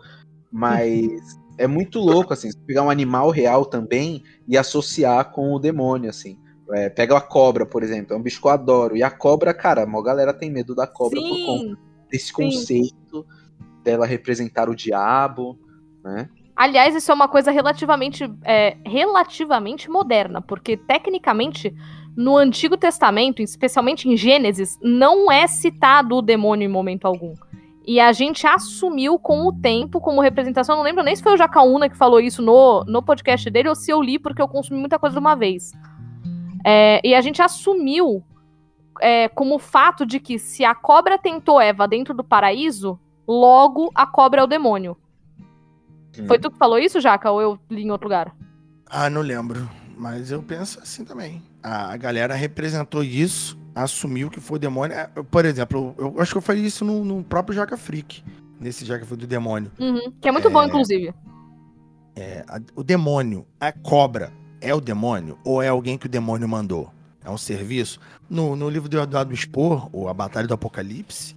Mas 0.52 1.40
é 1.58 1.68
muito 1.68 2.00
louco, 2.00 2.34
assim, 2.34 2.50
pegar 2.66 2.84
um 2.84 2.90
animal 2.90 3.30
real 3.30 3.66
também 3.66 4.24
e 4.48 4.58
associar 4.58 5.32
com 5.32 5.54
o 5.54 5.60
demônio, 5.60 6.10
assim. 6.10 6.38
É, 6.72 6.90
pega 6.90 7.18
a 7.18 7.22
cobra, 7.22 7.66
por 7.66 7.82
exemplo, 7.82 8.14
é 8.14 8.18
um 8.18 8.22
bicho 8.22 8.42
que 8.42 8.48
eu 8.48 8.52
adoro. 8.52 8.96
E 8.96 9.02
a 9.02 9.10
cobra, 9.10 9.54
cara, 9.54 9.84
a 9.84 10.02
galera 10.02 10.34
tem 10.34 10.52
medo 10.52 10.76
da 10.76 10.86
cobra 10.86 11.20
sim, 11.20 11.30
por 11.30 11.46
conta 11.46 11.78
desse 12.12 12.28
sim. 12.28 12.34
conceito 12.34 13.26
dela 13.84 14.06
representar 14.06 14.70
o 14.70 14.76
diabo, 14.76 15.58
né? 16.04 16.30
Aliás, 16.56 16.96
isso 16.96 17.12
é 17.12 17.14
uma 17.14 17.28
coisa 17.28 17.52
relativamente, 17.52 18.30
é, 18.44 18.76
relativamente 18.84 19.90
moderna, 19.90 20.42
porque 20.42 20.76
tecnicamente 20.76 21.74
no 22.16 22.36
Antigo 22.36 22.76
Testamento, 22.76 23.44
especialmente 23.44 24.10
em 24.10 24.18
Gênesis, 24.18 24.78
não 24.82 25.32
é 25.32 25.46
citado 25.46 26.16
o 26.16 26.22
demônio 26.22 26.66
em 26.66 26.72
momento 26.72 27.06
algum. 27.06 27.36
E 27.88 28.02
a 28.02 28.12
gente 28.12 28.46
assumiu 28.46 29.18
com 29.18 29.48
o 29.48 29.54
tempo 29.54 30.02
como 30.02 30.20
representação. 30.20 30.76
Não 30.76 30.84
lembro 30.84 31.06
nem 31.06 31.16
se 31.16 31.24
foi 31.24 31.34
o 31.34 31.38
Jacaúna 31.38 31.88
que 31.88 31.96
falou 31.96 32.20
isso 32.20 32.42
no, 32.42 32.84
no 32.84 33.02
podcast 33.02 33.50
dele 33.50 33.70
ou 33.70 33.76
se 33.76 33.90
eu 33.90 34.02
li 34.02 34.20
porque 34.20 34.42
eu 34.42 34.48
consumi 34.48 34.78
muita 34.78 35.00
coisa 35.00 35.14
de 35.14 35.20
uma 35.22 35.36
vez. 35.36 35.72
É, 36.66 37.00
e 37.02 37.16
a 37.16 37.22
gente 37.22 37.42
assumiu 37.42 38.22
é, 39.00 39.30
como 39.30 39.58
fato 39.58 40.06
de 40.06 40.20
que 40.20 40.38
se 40.38 40.66
a 40.66 40.76
cobra 40.76 41.18
tentou 41.18 41.62
Eva 41.62 41.88
dentro 41.88 42.14
do 42.14 42.26
paraíso, 42.26 43.00
logo 43.26 43.90
a 43.96 44.06
cobra 44.06 44.42
é 44.42 44.44
o 44.44 44.48
demônio. 44.48 44.98
Hum. 46.20 46.28
Foi 46.28 46.38
tu 46.38 46.52
que 46.52 46.58
falou 46.58 46.78
isso, 46.78 47.00
Jaca, 47.00 47.32
ou 47.32 47.42
eu 47.42 47.60
li 47.70 47.84
em 47.84 47.92
outro 47.92 48.08
lugar? 48.08 48.36
Ah, 48.86 49.10
não 49.10 49.22
lembro. 49.22 49.70
Mas 49.98 50.30
eu 50.30 50.44
penso 50.44 50.80
assim 50.82 51.06
também. 51.06 51.42
A 51.64 51.96
galera 51.96 52.36
representou 52.36 53.02
isso 53.02 53.58
assumiu 53.84 54.30
que 54.30 54.40
foi 54.40 54.60
demônio. 54.60 54.96
É, 54.96 55.10
por 55.30 55.46
exemplo, 55.46 55.96
eu, 55.98 56.14
eu 56.16 56.22
acho 56.22 56.32
que 56.32 56.38
eu 56.38 56.42
falei 56.42 56.64
isso 56.64 56.84
no, 56.84 57.04
no, 57.04 57.24
próprio 57.24 57.56
Jaca 57.56 57.78
Freak, 57.78 58.24
nesse 58.60 58.86
Jaca 58.86 59.06
foi 59.06 59.18
do 59.18 59.28
demônio. 59.28 59.72
Uhum, 59.80 60.12
que 60.20 60.28
é 60.28 60.32
muito 60.32 60.48
é, 60.48 60.52
bom, 60.52 60.64
inclusive. 60.64 61.14
É, 62.16 62.44
a, 62.48 62.60
o 62.76 62.84
demônio, 62.84 63.46
a 63.60 63.72
cobra, 63.72 64.32
é 64.60 64.74
o 64.74 64.82
demônio 64.82 65.38
ou 65.44 65.62
é 65.62 65.68
alguém 65.68 65.98
que 65.98 66.08
o 66.08 66.10
demônio 66.10 66.48
mandou? 66.48 66.92
É 67.24 67.30
um 67.30 67.38
serviço? 67.38 68.00
No, 68.30 68.56
no 68.56 68.70
livro 68.70 68.90
do 68.90 69.00
Eduardo 69.00 69.36
Spor, 69.36 69.90
ou 69.92 70.08
A 70.08 70.14
Batalha 70.14 70.48
do 70.48 70.54
Apocalipse, 70.54 71.36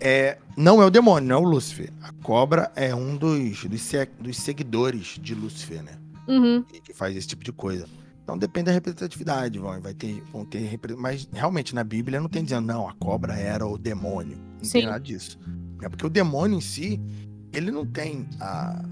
é, 0.00 0.38
não 0.56 0.80
é 0.80 0.86
o 0.86 0.90
demônio, 0.90 1.28
não 1.28 1.36
é 1.36 1.38
o 1.40 1.48
Lúcifer. 1.48 1.90
A 2.02 2.12
cobra 2.22 2.70
é 2.76 2.94
um 2.94 3.16
dos, 3.16 3.64
dos, 3.64 3.92
dos 4.20 4.36
seguidores 4.36 5.18
de 5.20 5.34
Lúcifer, 5.34 5.82
né? 5.82 5.98
Uhum. 6.28 6.62
Que 6.62 6.94
faz 6.94 7.16
esse 7.16 7.26
tipo 7.26 7.44
de 7.44 7.52
coisa. 7.52 7.86
Então 8.24 8.38
depende 8.38 8.66
da 8.66 8.72
representatividade, 8.72 9.58
vão, 9.58 9.78
vai 9.82 9.92
ter, 9.92 10.22
vão 10.32 10.46
ter, 10.46 10.80
mas 10.96 11.28
realmente 11.30 11.74
na 11.74 11.84
Bíblia 11.84 12.18
não 12.18 12.28
tem 12.28 12.42
dizendo 12.42 12.66
não, 12.66 12.88
a 12.88 12.94
cobra 12.94 13.34
era 13.34 13.66
o 13.66 13.76
demônio, 13.76 14.38
não 14.56 14.64
Sim. 14.64 14.80
tem 14.80 14.86
nada 14.86 15.00
disso. 15.00 15.38
É 15.82 15.88
porque 15.90 16.06
o 16.06 16.10
demônio 16.10 16.56
em 16.56 16.60
si, 16.62 16.98
ele 17.52 17.70
não 17.70 17.84
tem 17.84 18.26
a, 18.40 18.82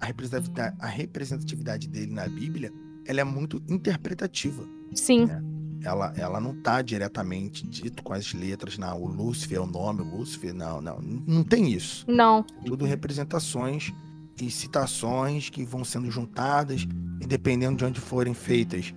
a 0.00 0.06
representatividade, 0.06 0.76
a 0.80 0.86
representatividade 0.86 1.86
dele 1.86 2.14
na 2.14 2.26
Bíblia, 2.26 2.72
ela 3.06 3.20
é 3.20 3.24
muito 3.24 3.62
interpretativa. 3.68 4.66
Sim. 4.94 5.26
Né? 5.26 5.42
Ela, 5.82 6.14
ela 6.16 6.40
não 6.40 6.52
está 6.52 6.80
diretamente 6.80 7.66
dito 7.66 8.02
com 8.02 8.14
as 8.14 8.32
letras, 8.32 8.78
não, 8.78 9.02
o 9.02 9.06
Lúcifer 9.06 9.58
é 9.58 9.60
o 9.60 9.66
nome, 9.66 10.00
o 10.00 10.16
Lúcifer, 10.16 10.54
não, 10.54 10.80
não, 10.80 10.98
não 10.98 11.44
tem 11.44 11.70
isso. 11.70 12.06
Não. 12.08 12.42
Tudo 12.64 12.86
representações 12.86 13.92
e 14.40 14.50
citações 14.50 15.48
que 15.48 15.64
vão 15.64 15.84
sendo 15.84 16.10
juntadas 16.10 16.86
e 17.20 17.26
dependendo 17.26 17.76
de 17.76 17.84
onde 17.84 18.00
forem 18.00 18.34
feitas 18.34 18.94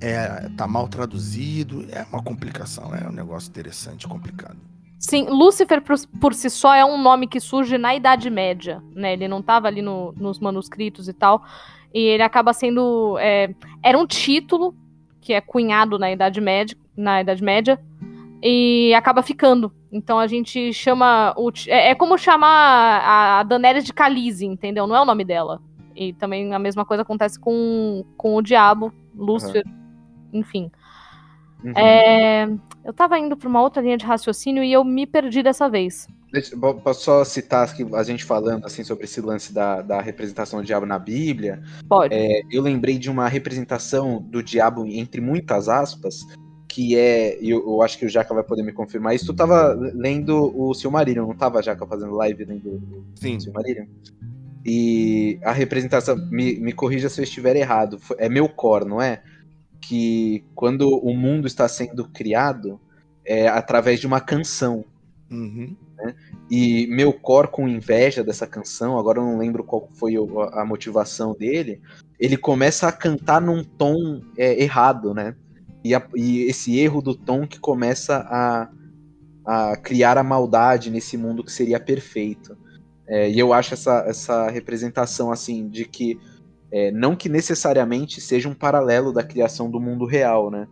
é, 0.00 0.48
tá 0.56 0.66
mal 0.66 0.88
traduzido, 0.88 1.86
é 1.90 2.04
uma 2.12 2.22
complicação, 2.22 2.94
é 2.94 3.08
um 3.08 3.12
negócio 3.12 3.48
interessante, 3.48 4.06
complicado. 4.06 4.56
Sim, 4.98 5.26
Lúcifer 5.28 5.82
por, 5.82 5.96
por, 6.20 6.34
si 6.34 6.48
só 6.48 6.74
é 6.74 6.84
um 6.84 7.00
nome 7.00 7.26
que 7.26 7.38
surge 7.38 7.76
na 7.76 7.94
Idade 7.94 8.30
Média, 8.30 8.82
né? 8.94 9.12
Ele 9.12 9.28
não 9.28 9.40
estava 9.40 9.68
ali 9.68 9.82
no, 9.82 10.12
nos 10.12 10.38
manuscritos 10.38 11.08
e 11.08 11.12
tal, 11.12 11.42
e 11.92 12.00
ele 12.00 12.22
acaba 12.22 12.52
sendo 12.52 13.16
é, 13.18 13.54
era 13.82 13.98
um 13.98 14.06
título 14.06 14.74
que 15.20 15.32
é 15.32 15.40
cunhado 15.40 15.98
na 15.98 16.10
Idade 16.10 16.40
Média, 16.40 16.76
na 16.96 17.20
Idade 17.20 17.42
Média, 17.42 17.78
e 18.42 18.92
acaba 18.94 19.22
ficando. 19.22 19.72
Então 19.90 20.18
a 20.18 20.26
gente 20.26 20.72
chama 20.72 21.34
o, 21.36 21.50
é, 21.68 21.90
é 21.90 21.94
como 21.94 22.18
chamar 22.18 23.00
a, 23.02 23.40
a 23.40 23.42
Daenerys 23.42 23.84
de 23.84 23.92
Khaleesi, 23.92 24.46
entendeu? 24.46 24.86
Não 24.86 24.96
é 24.96 25.00
o 25.00 25.06
nome 25.06 25.24
dela. 25.24 25.60
E 25.94 26.12
também 26.12 26.52
a 26.54 26.58
mesma 26.58 26.84
coisa 26.84 27.02
acontece 27.02 27.40
com, 27.40 28.04
com 28.16 28.36
o 28.36 28.42
diabo, 28.42 28.92
Lúcifer, 29.14 29.64
uhum. 29.66 30.40
enfim. 30.40 30.70
Uhum. 31.64 31.72
É, 31.72 32.48
eu 32.84 32.92
tava 32.92 33.18
indo 33.18 33.36
pra 33.36 33.48
uma 33.48 33.62
outra 33.62 33.82
linha 33.82 33.96
de 33.96 34.04
raciocínio 34.04 34.62
e 34.62 34.72
eu 34.72 34.84
me 34.84 35.06
perdi 35.06 35.42
dessa 35.42 35.68
vez. 35.68 36.06
Posso 36.82 37.04
só 37.04 37.24
citar 37.24 37.72
que 37.74 37.86
a 37.94 38.02
gente 38.02 38.24
falando 38.24 38.66
assim 38.66 38.84
sobre 38.84 39.04
esse 39.04 39.20
lance 39.20 39.54
da, 39.54 39.80
da 39.80 40.00
representação 40.00 40.60
do 40.60 40.66
diabo 40.66 40.84
na 40.84 40.98
Bíblia? 40.98 41.62
Pode. 41.88 42.14
É, 42.14 42.42
eu 42.50 42.62
lembrei 42.62 42.98
de 42.98 43.08
uma 43.10 43.26
representação 43.26 44.20
do 44.20 44.42
diabo, 44.42 44.84
entre 44.86 45.20
muitas 45.20 45.68
aspas, 45.68 46.26
que 46.76 46.94
é. 46.94 47.38
Eu, 47.40 47.66
eu 47.66 47.80
acho 47.80 47.96
que 47.96 48.04
o 48.04 48.08
Jaca 48.08 48.34
vai 48.34 48.44
poder 48.44 48.62
me 48.62 48.70
confirmar 48.70 49.14
isso. 49.14 49.24
Tu 49.24 49.34
tava 49.34 49.72
lendo 49.72 50.52
o 50.54 50.74
Silmarillion, 50.74 51.26
não 51.26 51.34
tava, 51.34 51.62
Jaca, 51.62 51.86
fazendo 51.86 52.12
live 52.12 52.44
lendo 52.44 52.82
Sim. 53.14 53.38
o 53.38 53.40
Silmarillion? 53.40 53.86
E 54.62 55.38
a 55.42 55.52
representação, 55.52 56.16
me, 56.30 56.60
me 56.60 56.74
corrija 56.74 57.08
se 57.08 57.18
eu 57.18 57.24
estiver 57.24 57.56
errado, 57.56 57.98
é 58.18 58.28
meu 58.28 58.46
cor, 58.46 58.84
não 58.84 59.00
é? 59.00 59.22
que 59.80 60.44
quando 60.54 60.88
o 60.88 61.14
mundo 61.14 61.46
está 61.46 61.68
sendo 61.68 62.08
criado 62.08 62.80
é 63.24 63.48
através 63.48 64.00
de 64.00 64.06
uma 64.06 64.20
canção. 64.20 64.84
Uhum. 65.30 65.76
Né? 65.96 66.14
E 66.50 66.86
meu 66.88 67.12
cor 67.12 67.48
com 67.48 67.68
inveja 67.68 68.22
dessa 68.22 68.46
canção, 68.46 68.98
agora 68.98 69.18
eu 69.18 69.24
não 69.24 69.38
lembro 69.38 69.64
qual 69.64 69.88
foi 69.94 70.14
a 70.52 70.64
motivação 70.64 71.34
dele, 71.34 71.80
ele 72.18 72.36
começa 72.36 72.88
a 72.88 72.92
cantar 72.92 73.40
num 73.40 73.64
tom 73.64 74.20
é, 74.36 74.60
errado, 74.62 75.14
né? 75.14 75.34
E, 75.86 75.94
a, 75.94 76.06
e, 76.14 76.42
esse 76.42 76.78
erro 76.78 77.00
do 77.00 77.14
tom 77.14 77.46
que 77.46 77.58
começa 77.58 78.18
a, 78.28 78.68
a 79.44 79.76
criar 79.76 80.18
a 80.18 80.24
maldade 80.24 80.90
nesse 80.90 81.16
mundo 81.16 81.44
que 81.44 81.52
seria 81.52 81.78
perfeito. 81.80 82.56
É, 83.06 83.30
e 83.30 83.38
eu 83.38 83.52
acho 83.52 83.74
essa, 83.74 84.04
essa 84.06 84.50
representação 84.50 85.30
assim 85.30 85.68
de 85.68 85.84
que 85.84 86.18
é, 86.72 86.90
não 86.90 87.14
que 87.14 87.28
necessariamente 87.28 88.20
seja 88.20 88.48
um 88.48 88.54
paralelo 88.54 89.12
da 89.12 89.22
criação 89.22 89.70
do 89.70 89.80
mundo 89.80 90.04
real, 90.04 90.50
né? 90.50 90.66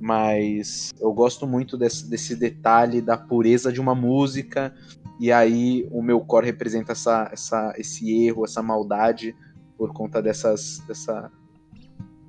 Mas 0.00 0.90
eu 1.00 1.12
gosto 1.12 1.46
muito 1.46 1.76
desse, 1.76 2.08
desse 2.08 2.36
detalhe 2.36 3.00
da 3.00 3.16
pureza 3.16 3.72
de 3.72 3.80
uma 3.80 3.94
música, 3.94 4.72
e 5.18 5.32
aí 5.32 5.88
o 5.90 6.02
meu 6.02 6.20
core 6.20 6.46
representa 6.46 6.92
essa, 6.92 7.28
essa, 7.32 7.74
esse 7.76 8.24
erro, 8.24 8.44
essa 8.44 8.62
maldade, 8.62 9.34
por 9.76 9.92
conta 9.92 10.22
dessas, 10.22 10.80
dessa, 10.86 11.30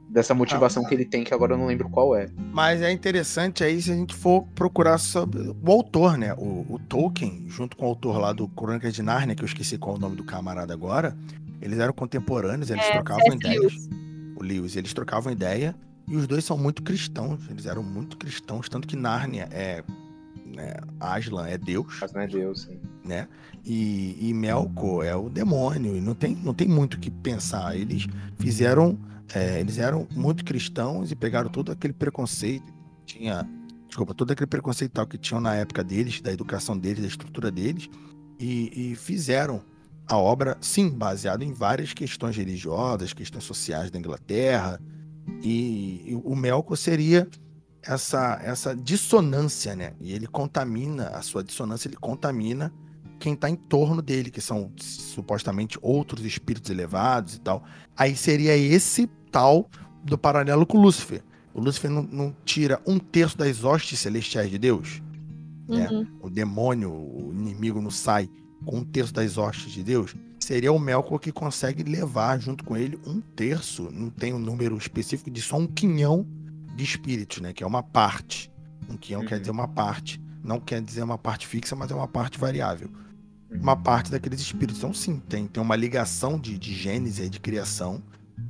dessa 0.10 0.34
motivação 0.34 0.84
ah, 0.84 0.90
que 0.90 0.96
ele 0.96 1.06
tem, 1.06 1.24
que 1.24 1.34
agora 1.34 1.54
eu 1.54 1.58
não 1.58 1.68
lembro 1.68 1.90
qual 1.90 2.16
é. 2.16 2.30
Mas 2.52 2.82
é 2.82 2.92
interessante 2.92 3.64
aí 3.64 3.82
se 3.82 3.92
a 3.92 3.96
gente 3.96 4.16
for 4.16 4.44
procurar 4.56 4.98
sobre 4.98 5.40
o 5.40 5.72
autor, 5.72 6.18
né? 6.18 6.34
O, 6.34 6.66
o 6.68 6.80
Tolkien, 6.90 7.46
junto 7.48 7.78
com 7.78 7.86
o 7.86 7.90
autor 7.90 8.18
lá 8.18 8.34
do 8.34 8.48
Crônica 8.48 8.92
de 8.92 9.04
Narnia, 9.04 9.36
que 9.36 9.44
eu 9.44 9.48
esqueci 9.48 9.78
qual 9.78 9.96
é 9.96 9.98
o 10.00 10.02
nome 10.02 10.16
do 10.16 10.24
camarada 10.24 10.74
agora, 10.74 11.16
eles 11.62 11.78
eram 11.80 11.94
contemporâneos, 11.94 12.70
eles 12.70 12.84
é, 12.86 12.92
trocavam 12.92 13.34
ideias. 13.34 13.90
O 14.36 14.44
Lewis, 14.44 14.76
eles 14.76 14.94
trocavam 14.94 15.32
ideia 15.32 15.76
e 16.08 16.16
os 16.16 16.26
dois 16.26 16.44
são 16.44 16.58
muito 16.58 16.82
cristãos. 16.82 17.40
Eles 17.50 17.66
eram 17.66 17.84
muito 17.84 18.18
cristãos, 18.18 18.68
tanto 18.68 18.88
que 18.88 18.96
Nárnia 18.96 19.48
é. 19.52 19.84
Né, 20.46 20.74
Aslan 21.00 21.48
é 21.48 21.58
Deus. 21.58 22.02
Aslan 22.02 22.24
é 22.24 22.28
Deus, 22.28 22.64
sim. 22.64 22.80
Né? 23.06 23.28
E, 23.64 24.18
e 24.20 24.34
Melkor 24.34 25.06
é 25.06 25.16
o 25.16 25.30
demônio. 25.30 25.96
E 25.96 26.02
não 26.02 26.16
tem, 26.16 26.36
não 26.36 26.54
tem 26.54 26.68
muito 26.68 26.96
o 26.96 27.00
que 27.00 27.12
pensar. 27.12 27.76
Eles 27.76 28.08
fizeram. 28.40 28.98
É, 29.34 29.60
eles 29.60 29.78
eram 29.78 30.08
muito 30.16 30.44
cristãos 30.44 31.12
e 31.12 31.16
pegaram 31.16 31.50
todo 31.50 31.72
aquele 31.72 31.94
preconceito. 31.94 32.74
Tinha. 33.06 33.48
Desculpa, 33.88 34.14
todo 34.14 34.32
aquele 34.32 34.48
preconceito 34.48 34.92
tal 34.92 35.08
que 35.08 35.18
tinham 35.18 35.42
na 35.42 35.56
época 35.56 35.84
deles, 35.84 36.22
da 36.22 36.32
educação 36.32 36.78
deles, 36.78 37.02
da 37.02 37.08
estrutura 37.08 37.50
deles, 37.50 37.90
e, 38.40 38.92
e 38.92 38.96
fizeram 38.96 39.62
a 40.08 40.18
obra, 40.18 40.58
sim, 40.62 40.90
baseada 40.90 41.44
em 41.44 41.54
várias 41.54 41.94
questões 41.94 42.36
religiosas, 42.36 43.14
questões 43.14 43.44
sociais 43.44 43.92
da 43.92 43.98
Inglaterra, 43.98 44.80
e, 45.44 46.04
e 46.08 46.22
o 46.24 46.36
Melkor 46.36 46.78
seria 46.78 47.28
essa, 47.82 48.40
essa 48.44 48.76
dissonância, 48.76 49.76
né? 49.76 49.94
E 50.00 50.12
ele 50.14 50.28
contamina, 50.28 51.10
a 51.10 51.22
sua 51.22 51.44
dissonância, 51.44 51.88
ele 51.88 51.98
contamina 51.98 52.74
quem 53.20 53.34
está 53.34 53.50
em 53.50 53.56
torno 53.56 54.02
dele, 54.02 54.32
que 54.32 54.42
são 54.42 54.72
supostamente 54.78 55.78
outros 55.82 56.26
espíritos 56.26 56.72
elevados 56.72 57.36
e 57.36 57.40
tal. 57.40 57.64
Aí 57.96 58.16
seria 58.16 58.56
esse 58.56 59.08
tal 59.32 59.70
do 60.04 60.18
paralelo 60.18 60.66
com 60.66 60.80
Lúcifer. 60.80 61.22
O 61.54 61.62
Lúcifer 61.62 61.92
não, 61.92 62.04
não 62.04 62.36
tira 62.46 62.82
um 62.88 62.98
terço 62.98 63.38
das 63.38 63.64
hostes 63.64 64.00
celestiais 64.00 64.50
de 64.50 64.58
Deus. 64.58 65.02
Né? 65.68 65.88
Uhum. 65.90 66.00
Né? 66.02 66.08
O 66.22 66.30
demônio, 66.30 66.92
o 66.92 67.32
inimigo 67.34 67.82
não 67.82 67.92
sai 67.92 68.30
com 68.66 68.78
um 68.78 68.84
terço 68.84 69.14
das 69.14 69.38
hostes 69.38 69.72
de 69.72 69.84
Deus, 69.84 70.16
seria 70.40 70.72
o 70.72 70.80
Melkor 70.80 71.20
que 71.20 71.32
consegue 71.32 71.84
levar 71.84 72.40
junto 72.40 72.64
com 72.64 72.76
ele 72.76 73.00
um 73.06 73.22
terço, 73.22 73.90
não 73.92 74.10
tem 74.10 74.34
um 74.34 74.40
número 74.40 74.78
específico, 74.78 75.30
de 75.30 75.42
só 75.42 75.58
um 75.58 75.68
quinhão 75.68 76.26
de 76.76 76.84
espíritos, 76.84 77.40
né? 77.40 77.54
Que 77.54 77.64
é 77.64 77.68
uma 77.68 77.84
parte. 77.84 78.52
Um 78.90 78.98
quinhão 78.98 79.22
uhum. 79.22 79.28
quer 79.28 79.40
dizer 79.40 79.52
uma 79.52 79.68
parte. 79.68 80.20
Não 80.44 80.60
quer 80.60 80.82
dizer 80.82 81.04
uma 81.04 81.18
parte 81.18 81.46
fixa, 81.46 81.76
mas 81.76 81.92
é 81.92 81.96
uma 81.96 82.08
parte 82.08 82.40
variável. 82.40 82.90
Uma 83.52 83.76
parte 83.76 84.12
daqueles 84.12 84.40
espíritos. 84.40 84.78
Então, 84.78 84.94
sim, 84.94 85.20
tem, 85.28 85.48
tem 85.48 85.62
uma 85.62 85.76
ligação 85.76 86.40
de, 86.40 86.58
de 86.58 86.74
gênese, 86.74 87.30
de 87.30 87.40
criação, 87.40 88.02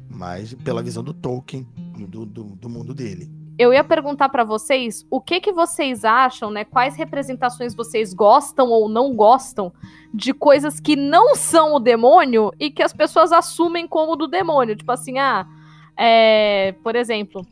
mas 0.09 0.53
pela 0.53 0.83
visão 0.83 1.03
do 1.03 1.13
Tolkien, 1.13 1.67
do, 2.07 2.25
do, 2.25 2.43
do 2.43 2.69
mundo 2.69 2.93
dele 2.93 3.39
eu 3.59 3.73
ia 3.73 3.83
perguntar 3.83 4.29
para 4.29 4.45
vocês 4.45 5.05
o 5.11 5.19
que 5.19 5.41
que 5.41 5.51
vocês 5.51 6.05
acham, 6.05 6.49
né? 6.49 6.63
Quais 6.63 6.95
representações 6.95 7.75
vocês 7.75 8.13
gostam 8.13 8.69
ou 8.69 8.87
não 8.87 9.13
gostam 9.13 9.73
de 10.13 10.33
coisas 10.33 10.79
que 10.79 10.95
não 10.95 11.35
são 11.35 11.73
o 11.73 11.79
demônio 11.79 12.53
e 12.57 12.71
que 12.71 12.81
as 12.81 12.93
pessoas 12.93 13.33
assumem 13.33 13.85
como 13.85 14.15
do 14.15 14.29
demônio. 14.29 14.77
Tipo 14.77 14.93
assim, 14.93 15.19
ah, 15.19 15.45
é, 15.97 16.73
por 16.81 16.95
exemplo, 16.95 17.45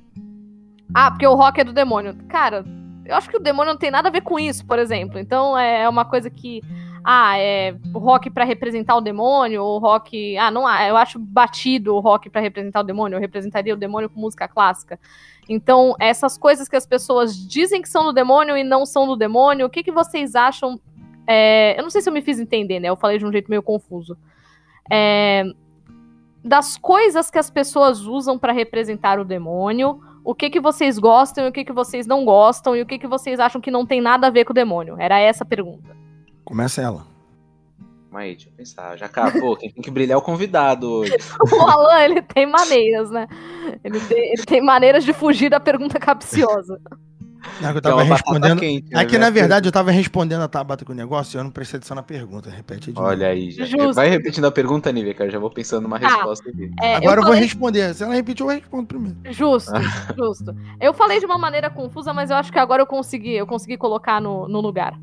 ah, 0.94 1.12
porque 1.12 1.28
o 1.28 1.36
rock 1.36 1.60
é 1.60 1.66
do 1.66 1.74
demônio. 1.74 2.16
Cara, 2.30 2.64
eu 3.04 3.14
acho 3.14 3.30
que 3.30 3.36
o 3.36 3.42
demônio 3.42 3.74
não 3.74 3.80
tem 3.80 3.92
nada 3.92 4.08
a 4.08 4.12
ver 4.12 4.22
com 4.22 4.40
isso, 4.40 4.66
por 4.66 4.80
exemplo. 4.80 5.20
Então 5.20 5.58
é 5.58 5.90
uma 5.90 6.06
coisa 6.06 6.30
que 6.30 6.62
ah, 7.04 7.38
é 7.38 7.76
rock 7.94 8.30
para 8.30 8.44
representar 8.44 8.96
o 8.96 9.02
demônio, 9.02 9.64
ou 9.64 9.80
rock, 9.80 10.38
ah, 10.38 10.52
não, 10.52 10.70
eu 10.82 10.98
acho 10.98 11.20
batido 11.20 11.96
o 11.96 12.00
rock 12.00 12.30
para 12.30 12.42
representar 12.42 12.82
o 12.82 12.84
demônio, 12.84 13.16
eu 13.16 13.22
representaria 13.22 13.74
o 13.74 13.78
demônio 13.78 14.10
com 14.10 14.20
música 14.20 14.48
clássica. 14.48 15.00
Então, 15.50 15.96
essas 16.00 16.38
coisas 16.38 16.68
que 16.68 16.76
as 16.76 16.86
pessoas 16.86 17.36
dizem 17.36 17.82
que 17.82 17.90
são 17.90 18.04
do 18.04 18.14
demônio 18.14 18.58
e 18.58 18.64
não 18.64 18.86
são 18.86 19.08
do 19.08 19.16
demônio, 19.16 19.66
o 19.66 19.70
que, 19.70 19.84
que 19.84 19.92
vocês 19.92 20.36
acham? 20.36 20.80
É, 21.26 21.78
eu 21.78 21.84
não 21.84 21.90
sei 21.90 22.02
se 22.02 22.10
eu 22.10 22.14
me 22.14 22.22
fiz 22.22 22.40
entender, 22.40 22.80
né? 22.80 22.90
Eu 22.90 22.98
falei 22.98 23.18
de 23.18 23.26
um 23.26 23.32
jeito 23.32 23.50
meio 23.50 23.64
confuso. 23.64 24.18
É, 24.90 25.44
das 26.44 26.78
coisas 26.78 27.30
que 27.30 27.38
as 27.38 27.50
pessoas 27.50 28.02
usam 28.02 28.38
para 28.38 28.54
representar 28.54 29.20
o 29.20 29.26
demônio, 29.26 30.02
o 30.24 30.36
que 30.36 30.50
que 30.50 30.60
vocês 30.60 30.98
gostam 30.98 31.46
e 31.46 31.50
o 31.50 31.52
que 31.52 31.66
que 31.66 31.74
vocês 31.74 32.06
não 32.06 32.24
gostam 32.26 32.76
e 32.76 32.82
o 32.82 32.86
que 32.86 33.00
que 33.00 33.08
vocês 33.08 33.40
acham 33.40 33.62
que 33.62 33.72
não 33.72 33.86
tem 33.86 34.02
nada 34.02 34.28
a 34.28 34.30
ver 34.30 34.46
com 34.46 34.52
o 34.52 34.56
demônio? 34.56 34.96
Era 35.00 35.20
essa 35.20 35.44
a 35.44 35.48
pergunta. 35.48 35.97
Começa 36.48 36.82
ela. 36.82 37.06
Calma 38.10 38.22
aí, 38.22 38.36
deixa 38.36 38.48
eu 38.48 38.54
pensar. 38.54 38.98
Já 38.98 39.08
acabou, 39.08 39.58
quem 39.58 39.70
tem 39.70 39.84
que 39.84 39.92
brilhar 39.92 40.16
é 40.16 40.18
o 40.18 40.22
convidado 40.22 40.90
hoje. 40.90 41.12
o 41.52 41.62
Alan, 41.62 42.02
ele 42.06 42.22
tem 42.22 42.46
maneiras, 42.46 43.12
né? 43.12 43.28
Ele 43.84 44.00
tem, 44.00 44.32
ele 44.32 44.46
tem 44.46 44.62
maneiras 44.62 45.04
de 45.04 45.12
fugir 45.12 45.50
da 45.50 45.60
pergunta 45.60 46.00
capciosa. 46.00 46.80
Não, 47.62 47.72
eu 47.72 47.82
tava 47.82 48.02
é 48.02 48.06
respondendo. 48.06 48.60
Quente, 48.60 48.92
né? 48.92 49.02
É 49.02 49.06
que, 49.06 49.18
na 49.18 49.30
verdade, 49.30 49.68
eu 49.68 49.72
tava 49.72 49.92
respondendo 49.92 50.42
a 50.42 50.48
Tabata 50.48 50.86
com 50.86 50.92
o 50.92 50.96
negócio 50.96 51.38
e 51.38 51.40
eu 51.40 51.44
não 51.44 51.52
prestei 51.52 51.78
atenção 51.78 51.96
na 51.96 52.04
pergunta. 52.04 52.50
Repete 52.50 52.92
de 52.92 53.00
Olha 53.00 53.28
aí, 53.28 53.52
já. 53.52 53.66
Vai 53.94 54.10
repetindo 54.10 54.46
a 54.46 54.52
pergunta, 54.52 54.92
Nívia, 54.92 55.14
que 55.14 55.24
eu 55.24 55.30
já 55.30 55.40
vou 55.40 55.50
pensando 55.50 55.84
numa 55.84 55.98
ah, 55.98 56.00
resposta 56.00 56.50
aqui. 56.50 56.72
É, 56.82 56.96
Agora 56.96 57.20
eu, 57.20 57.24
falei... 57.24 57.24
eu, 57.24 57.24
vou 57.24 57.34
responder. 57.34 57.94
Se 57.94 58.04
ela 58.04 58.14
repetir, 58.14 58.46
eu 58.46 58.50
respondo 58.50 58.88
primeiro. 58.88 59.18
Justo, 59.30 59.72
justo. 60.18 60.56
Eu 60.80 60.94
falei 60.94 61.20
de 61.20 61.26
uma 61.26 61.38
maneira 61.38 61.70
confusa, 61.70 62.14
mas 62.14 62.30
eu 62.30 62.38
acho 62.38 62.52
que 62.52 62.60
agora 62.60 62.82
eu 62.82 62.88
consegui, 62.88 63.34
eu 63.34 63.48
consegui 63.48 63.78
colocar 63.78 64.22
no, 64.22 64.48
no 64.48 64.62
lugar 64.62 64.98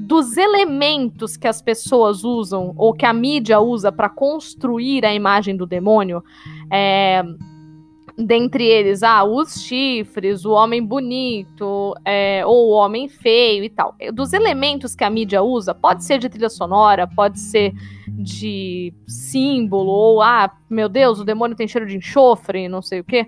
dos 0.00 0.36
elementos 0.38 1.36
que 1.36 1.46
as 1.46 1.60
pessoas 1.60 2.24
usam 2.24 2.72
ou 2.76 2.94
que 2.94 3.04
a 3.04 3.12
mídia 3.12 3.60
usa 3.60 3.92
para 3.92 4.08
construir 4.08 5.04
a 5.04 5.14
imagem 5.14 5.54
do 5.54 5.66
demônio, 5.66 6.24
é, 6.70 7.22
dentre 8.20 8.64
eles, 8.64 9.02
ah, 9.02 9.24
os 9.24 9.62
chifres, 9.62 10.44
o 10.44 10.52
homem 10.52 10.84
bonito, 10.84 11.94
é, 12.04 12.44
ou 12.46 12.68
o 12.68 12.72
homem 12.72 13.08
feio 13.08 13.64
e 13.64 13.70
tal. 13.70 13.94
Dos 14.12 14.32
elementos 14.32 14.94
que 14.94 15.04
a 15.04 15.10
mídia 15.10 15.42
usa, 15.42 15.74
pode 15.74 16.04
ser 16.04 16.18
de 16.18 16.28
trilha 16.28 16.48
sonora, 16.48 17.06
pode 17.06 17.40
ser 17.40 17.72
de 18.08 18.92
símbolo, 19.06 19.90
ou, 19.90 20.22
ah, 20.22 20.50
meu 20.68 20.88
Deus, 20.88 21.20
o 21.20 21.24
demônio 21.24 21.56
tem 21.56 21.68
cheiro 21.68 21.86
de 21.86 21.96
enxofre, 21.96 22.68
não 22.68 22.82
sei 22.82 23.00
o 23.00 23.04
quê 23.04 23.26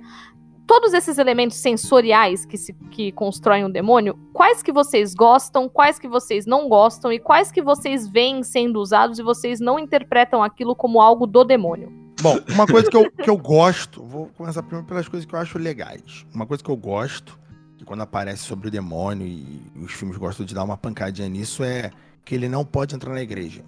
todos 0.66 0.94
esses 0.94 1.18
elementos 1.18 1.58
sensoriais 1.58 2.46
que, 2.46 2.56
se, 2.56 2.72
que 2.90 3.12
constroem 3.12 3.62
um 3.62 3.70
demônio, 3.70 4.18
quais 4.32 4.62
que 4.62 4.72
vocês 4.72 5.14
gostam, 5.14 5.68
quais 5.68 5.98
que 5.98 6.08
vocês 6.08 6.46
não 6.46 6.66
gostam 6.66 7.12
e 7.12 7.18
quais 7.18 7.52
que 7.52 7.60
vocês 7.60 8.08
veem 8.08 8.42
sendo 8.42 8.80
usados 8.80 9.18
e 9.18 9.22
vocês 9.22 9.60
não 9.60 9.78
interpretam 9.78 10.42
aquilo 10.42 10.74
como 10.74 11.00
algo 11.00 11.26
do 11.26 11.44
demônio? 11.44 12.01
Bom, 12.20 12.38
uma 12.50 12.66
coisa 12.66 12.90
que 12.90 12.96
eu, 12.96 13.10
que 13.10 13.30
eu 13.30 13.36
gosto, 13.38 14.02
vou 14.02 14.26
começar 14.36 14.62
primeiro 14.62 14.86
pelas 14.86 15.08
coisas 15.08 15.26
que 15.26 15.34
eu 15.34 15.38
acho 15.38 15.58
legais. 15.58 16.26
Uma 16.34 16.46
coisa 16.46 16.62
que 16.62 16.70
eu 16.70 16.76
gosto, 16.76 17.38
que 17.78 17.84
quando 17.84 18.02
aparece 18.02 18.42
sobre 18.42 18.68
o 18.68 18.70
demônio 18.70 19.26
e 19.26 19.62
os 19.76 19.92
filmes 19.92 20.16
gostam 20.16 20.44
de 20.44 20.54
dar 20.54 20.64
uma 20.64 20.76
pancadinha 20.76 21.28
nisso, 21.28 21.64
é 21.64 21.90
que 22.24 22.34
ele 22.34 22.48
não 22.48 22.64
pode 22.64 22.94
entrar 22.94 23.12
na 23.12 23.22
igreja. 23.22 23.64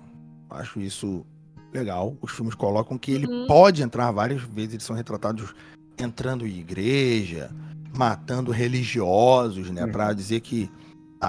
Acho 0.50 0.80
isso 0.80 1.24
legal. 1.72 2.16
Os 2.22 2.32
filmes 2.32 2.54
colocam 2.54 2.96
que 2.96 3.12
ele 3.12 3.26
uhum. 3.26 3.46
pode 3.46 3.82
entrar 3.82 4.10
várias 4.12 4.42
vezes, 4.42 4.74
eles 4.74 4.84
são 4.84 4.94
retratados 4.94 5.54
entrando 5.98 6.46
em 6.46 6.58
igreja, 6.58 7.50
matando 7.96 8.50
religiosos, 8.50 9.70
né? 9.70 9.84
Uhum. 9.84 9.92
Para 9.92 10.12
dizer 10.12 10.40
que 10.40 10.70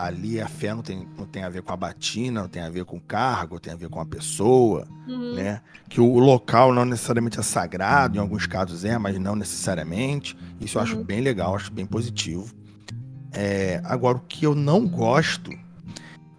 ali 0.04 0.42
a 0.42 0.48
fé 0.48 0.74
não 0.74 0.82
tem, 0.82 1.08
não 1.18 1.26
tem 1.26 1.44
a 1.44 1.50
ver 1.50 1.62
com 1.62 1.72
a 1.72 1.78
batina, 1.78 2.42
não 2.42 2.50
tem 2.50 2.62
a 2.62 2.70
ver 2.70 2.86
com 2.86 2.98
o 2.98 3.02
cargo, 3.02 3.60
tem 3.60 3.74
a 3.74 3.76
ver 3.76 3.90
com 3.90 4.00
a 4.00 4.06
pessoa, 4.06 4.88
uhum. 5.08 5.36
né? 5.36 5.62
Que 5.88 6.02
o 6.02 6.20
local 6.20 6.74
não 6.74 6.86
necessariamente 6.86 7.40
é 7.40 7.44
sagrado, 7.44 8.18
em 8.18 8.20
alguns 8.20 8.46
casos 8.46 8.84
é, 8.84 8.98
mas 8.98 9.18
não 9.20 9.36
necessariamente. 9.36 10.38
Isso 10.60 10.78
eu 10.78 10.82
acho 10.82 10.98
uhum. 10.98 11.04
bem 11.04 11.22
legal, 11.22 11.56
acho 11.56 11.72
bem 11.72 11.86
positivo. 11.86 12.54
É, 13.32 13.82
agora, 13.84 14.18
o 14.18 14.22
que 14.22 14.46
eu 14.46 14.56
não 14.56 14.88
gosto 14.88 15.52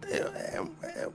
é, 0.03 0.17
é, 0.17 0.65
é 0.83 1.09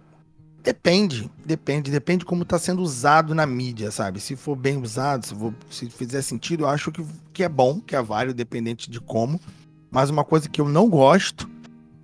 Depende, 0.64 1.30
depende, 1.44 1.90
depende 1.90 2.20
de 2.20 2.26
como 2.26 2.44
está 2.44 2.60
sendo 2.60 2.84
usado 2.84 3.34
na 3.34 3.48
mídia, 3.48 3.90
sabe? 3.90 4.20
Se 4.20 4.36
for 4.36 4.56
bem 4.56 4.78
usado, 4.78 5.26
se, 5.26 5.34
for, 5.34 5.54
se 5.72 5.90
fizer 5.90 6.22
sentido, 6.22 6.66
eu 6.66 6.68
acho 6.68 6.92
que, 6.92 7.04
que 7.34 7.44
é 7.44 7.50
bom, 7.50 7.82
que 7.82 7.96
é 7.96 8.02
válido, 8.02 8.36
dependente 8.36 8.90
de 8.90 9.00
como. 9.00 9.42
Mas 9.90 10.12
uma 10.12 10.24
coisa 10.24 10.48
que 10.48 10.62
eu 10.62 10.70
não 10.70 10.88
gosto 10.88 11.50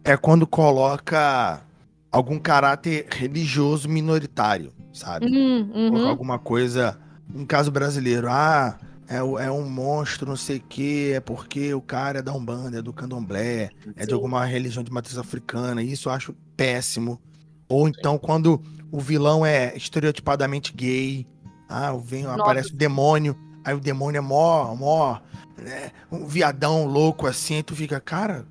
é 0.07 0.15
quando 0.15 0.47
coloca 0.47 1.61
algum 2.09 2.39
caráter 2.39 3.07
religioso 3.11 3.89
minoritário, 3.89 4.71
sabe? 4.93 5.25
Uhum, 5.25 5.71
uhum. 5.75 6.07
alguma 6.07 6.39
coisa, 6.39 6.97
um 7.35 7.45
caso 7.45 7.69
brasileiro, 7.69 8.29
ah, 8.29 8.77
é, 9.07 9.17
é 9.17 9.51
um 9.51 9.69
monstro, 9.69 10.27
não 10.27 10.37
sei 10.37 10.57
o 10.57 10.63
quê, 10.67 11.11
é 11.15 11.19
porque 11.19 11.73
o 11.73 11.81
cara 11.81 12.19
é 12.19 12.21
da 12.21 12.33
Umbanda, 12.33 12.79
é 12.79 12.81
do 12.81 12.93
Candomblé, 12.93 13.69
Sim. 13.83 13.93
é 13.97 14.05
de 14.05 14.13
alguma 14.13 14.45
religião 14.45 14.83
de 14.83 14.91
matriz 14.91 15.17
africana. 15.17 15.83
Isso 15.83 16.07
eu 16.07 16.13
acho 16.13 16.33
péssimo. 16.55 17.19
Ou 17.67 17.87
então 17.89 18.17
quando 18.17 18.61
o 18.89 19.01
vilão 19.01 19.45
é 19.45 19.75
estereotipadamente 19.75 20.73
gay, 20.73 21.27
ah, 21.67 21.93
vem, 22.01 22.25
aparece 22.25 22.71
o 22.73 22.77
demônio, 22.77 23.35
aí 23.63 23.73
o 23.73 23.79
demônio 23.79 24.19
é 24.19 24.21
mó, 24.21 24.73
mó, 24.73 25.19
né, 25.57 25.91
um 26.09 26.25
viadão 26.25 26.85
louco 26.85 27.27
assim, 27.27 27.61
tu 27.61 27.75
fica, 27.75 27.99
cara, 27.99 28.45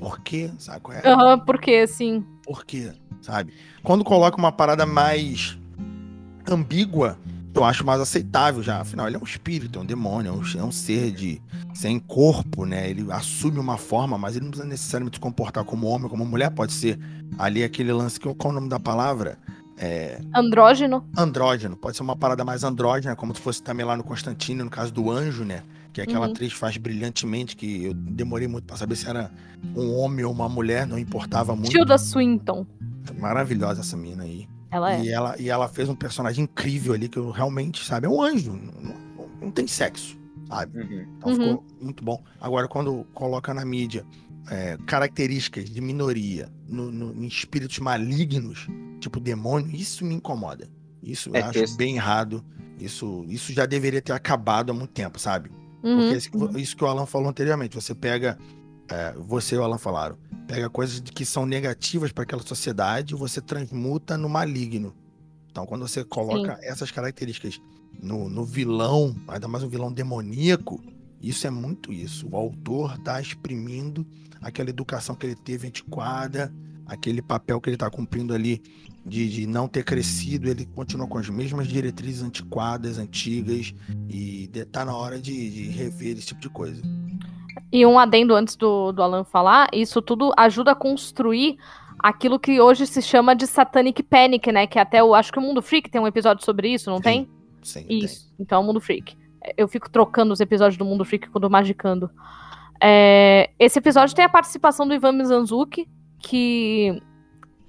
por 0.00 0.18
quê? 0.20 0.50
Sabe 0.58 0.80
qual 0.80 0.96
é? 0.96 1.06
Aham, 1.06 1.34
uhum, 1.34 1.44
por 1.44 1.60
quê, 1.60 1.82
assim? 1.84 2.24
Por 2.42 2.64
quê, 2.64 2.90
sabe? 3.20 3.52
Quando 3.82 4.02
coloca 4.02 4.38
uma 4.38 4.50
parada 4.50 4.86
mais 4.86 5.58
ambígua, 6.48 7.18
eu 7.54 7.62
acho 7.62 7.84
mais 7.84 8.00
aceitável 8.00 8.62
já. 8.62 8.80
Afinal, 8.80 9.06
ele 9.06 9.16
é 9.16 9.18
um 9.18 9.24
espírito, 9.24 9.78
é 9.78 9.82
um 9.82 9.84
demônio, 9.84 10.30
é 10.30 10.32
um, 10.32 10.60
é 10.62 10.64
um 10.64 10.72
ser 10.72 11.12
de 11.12 11.42
sem 11.74 11.98
corpo, 11.98 12.64
né? 12.64 12.88
Ele 12.88 13.12
assume 13.12 13.58
uma 13.58 13.76
forma, 13.76 14.16
mas 14.16 14.36
ele 14.36 14.46
não 14.46 14.50
precisa 14.50 14.68
necessariamente 14.68 15.18
se 15.18 15.20
comportar 15.20 15.64
como 15.64 15.86
homem, 15.86 16.08
como 16.08 16.24
mulher. 16.24 16.50
Pode 16.50 16.72
ser 16.72 16.98
ali 17.38 17.62
aquele 17.62 17.92
lance 17.92 18.18
que 18.18 18.34
qual 18.34 18.52
é 18.52 18.52
o 18.52 18.54
nome 18.54 18.70
da 18.70 18.80
palavra? 18.80 19.38
É... 19.76 20.20
Andrógeno. 20.34 21.06
Andrógeno. 21.16 21.76
Pode 21.76 21.96
ser 21.96 22.02
uma 22.02 22.16
parada 22.16 22.42
mais 22.42 22.64
andrógena, 22.64 23.14
como 23.14 23.34
se 23.34 23.40
fosse 23.40 23.62
também 23.62 23.84
lá 23.84 23.96
no 23.96 24.04
Constantino, 24.04 24.64
no 24.64 24.70
caso 24.70 24.92
do 24.92 25.10
anjo, 25.10 25.44
né? 25.44 25.62
Que 25.92 26.00
aquela 26.00 26.26
uhum. 26.26 26.32
atriz 26.32 26.52
faz 26.52 26.76
brilhantemente, 26.76 27.56
que 27.56 27.84
eu 27.84 27.94
demorei 27.94 28.46
muito 28.46 28.64
para 28.64 28.76
saber 28.76 28.96
se 28.96 29.08
era 29.08 29.30
um 29.74 29.96
homem 29.96 30.24
ou 30.24 30.32
uma 30.32 30.48
mulher, 30.48 30.86
não 30.86 30.98
importava 30.98 31.54
muito. 31.56 31.70
Tilda 31.70 31.98
Swinton. 31.98 32.66
Maravilhosa 33.18 33.80
essa 33.80 33.96
mina 33.96 34.22
aí. 34.22 34.48
Ela 34.70 34.94
é. 34.94 35.02
E 35.02 35.08
ela, 35.08 35.36
e 35.38 35.48
ela 35.48 35.68
fez 35.68 35.88
um 35.88 35.94
personagem 35.94 36.44
incrível 36.44 36.94
ali, 36.94 37.08
que 37.08 37.18
eu 37.18 37.30
realmente, 37.30 37.84
sabe, 37.84 38.06
é 38.06 38.10
um 38.10 38.22
anjo. 38.22 38.52
Não, 38.52 38.82
não, 38.82 39.28
não 39.42 39.50
tem 39.50 39.66
sexo, 39.66 40.16
sabe? 40.48 40.78
Uhum. 40.78 41.06
Então 41.18 41.32
uhum. 41.32 41.36
ficou 41.36 41.64
muito 41.80 42.04
bom. 42.04 42.22
Agora, 42.40 42.68
quando 42.68 43.04
coloca 43.12 43.52
na 43.52 43.64
mídia 43.64 44.06
é, 44.48 44.78
características 44.86 45.68
de 45.68 45.80
minoria 45.80 46.48
no, 46.68 46.90
no, 46.90 47.24
em 47.24 47.26
espíritos 47.26 47.78
malignos, 47.80 48.68
tipo 49.00 49.18
demônio, 49.18 49.74
isso 49.74 50.04
me 50.04 50.14
incomoda. 50.14 50.68
Isso 51.02 51.34
é 51.34 51.40
eu 51.40 51.44
acho 51.46 51.58
esse... 51.58 51.76
bem 51.76 51.96
errado. 51.96 52.44
Isso, 52.78 53.24
isso 53.28 53.52
já 53.52 53.66
deveria 53.66 54.00
ter 54.00 54.12
acabado 54.12 54.70
há 54.70 54.74
muito 54.74 54.92
tempo, 54.92 55.18
sabe? 55.18 55.50
Uhum. 55.82 55.98
Porque 55.98 56.60
isso, 56.60 56.76
que 56.76 56.84
o 56.84 56.86
Alan 56.86 57.06
falou 57.06 57.28
anteriormente, 57.28 57.74
você 57.74 57.94
pega 57.94 58.38
é, 58.90 59.14
você 59.14 59.54
e 59.54 59.58
o 59.58 59.62
Alan 59.62 59.78
falaram, 59.78 60.18
pega 60.46 60.68
coisas 60.68 61.00
que 61.00 61.24
são 61.24 61.46
negativas 61.46 62.10
para 62.10 62.24
aquela 62.24 62.42
sociedade 62.42 63.14
e 63.14 63.16
você 63.16 63.40
transmuta 63.40 64.18
no 64.18 64.28
maligno. 64.28 64.94
Então, 65.50 65.64
quando 65.64 65.86
você 65.86 66.04
coloca 66.04 66.56
Sim. 66.56 66.62
essas 66.64 66.90
características 66.90 67.60
no, 68.02 68.28
no, 68.28 68.44
vilão, 68.44 69.14
ainda 69.28 69.48
mais 69.48 69.64
um 69.64 69.68
vilão 69.68 69.92
demoníaco, 69.92 70.82
isso 71.20 71.46
é 71.46 71.50
muito 71.50 71.92
isso. 71.92 72.28
O 72.30 72.36
autor 72.36 72.96
está 72.96 73.20
exprimindo 73.20 74.06
aquela 74.40 74.70
educação 74.70 75.14
que 75.14 75.26
ele 75.26 75.36
teve 75.36 75.68
antiquada, 75.68 76.52
aquele 76.86 77.22
papel 77.22 77.60
que 77.60 77.68
ele 77.68 77.76
está 77.76 77.90
cumprindo 77.90 78.34
ali 78.34 78.62
de, 79.04 79.28
de, 79.28 79.46
não 79.46 79.66
ter 79.66 79.84
crescido, 79.84 80.48
ele 80.48 80.66
continua 80.66 81.06
com 81.06 81.18
as 81.18 81.28
mesmas 81.28 81.66
diretrizes 81.66 82.22
antiquadas, 82.22 82.98
antigas, 82.98 83.74
e 84.08 84.48
está 84.52 84.84
na 84.84 84.94
hora 84.94 85.18
de, 85.20 85.50
de 85.50 85.68
rever 85.70 86.16
esse 86.16 86.26
tipo 86.28 86.40
de 86.40 86.48
coisa. 86.50 86.82
E 87.72 87.86
um 87.86 87.98
adendo 87.98 88.34
antes 88.34 88.56
do, 88.56 88.92
do 88.92 89.02
Alan 89.02 89.24
falar, 89.24 89.68
isso 89.72 90.02
tudo 90.02 90.32
ajuda 90.36 90.72
a 90.72 90.74
construir 90.74 91.56
aquilo 91.98 92.38
que 92.38 92.60
hoje 92.60 92.86
se 92.86 93.00
chama 93.02 93.34
de 93.34 93.46
Satanic 93.46 94.02
Panic, 94.02 94.50
né? 94.50 94.66
Que 94.66 94.78
até 94.78 95.00
eu 95.00 95.14
acho 95.14 95.32
que 95.32 95.38
o 95.38 95.42
Mundo 95.42 95.62
Freak 95.62 95.90
tem 95.90 96.00
um 96.00 96.06
episódio 96.06 96.44
sobre 96.44 96.72
isso, 96.72 96.90
não 96.90 96.96
sim, 96.98 97.02
tem? 97.02 97.30
Sim. 97.62 97.86
Isso. 97.88 98.26
Tem. 98.26 98.36
Então 98.40 98.58
é 98.58 98.62
o 98.62 98.66
Mundo 98.66 98.80
Freak. 98.80 99.16
Eu 99.56 99.68
fico 99.68 99.88
trocando 99.88 100.32
os 100.32 100.40
episódios 100.40 100.76
do 100.76 100.84
Mundo 100.84 101.04
Freak 101.04 101.30
quando 101.30 101.48
magicando. 101.48 102.10
É, 102.82 103.50
esse 103.58 103.78
episódio 103.78 104.14
tem 104.14 104.24
a 104.24 104.28
participação 104.28 104.86
do 104.88 104.94
Ivan 104.94 105.12
Mizanzuki, 105.12 105.88
que 106.18 107.00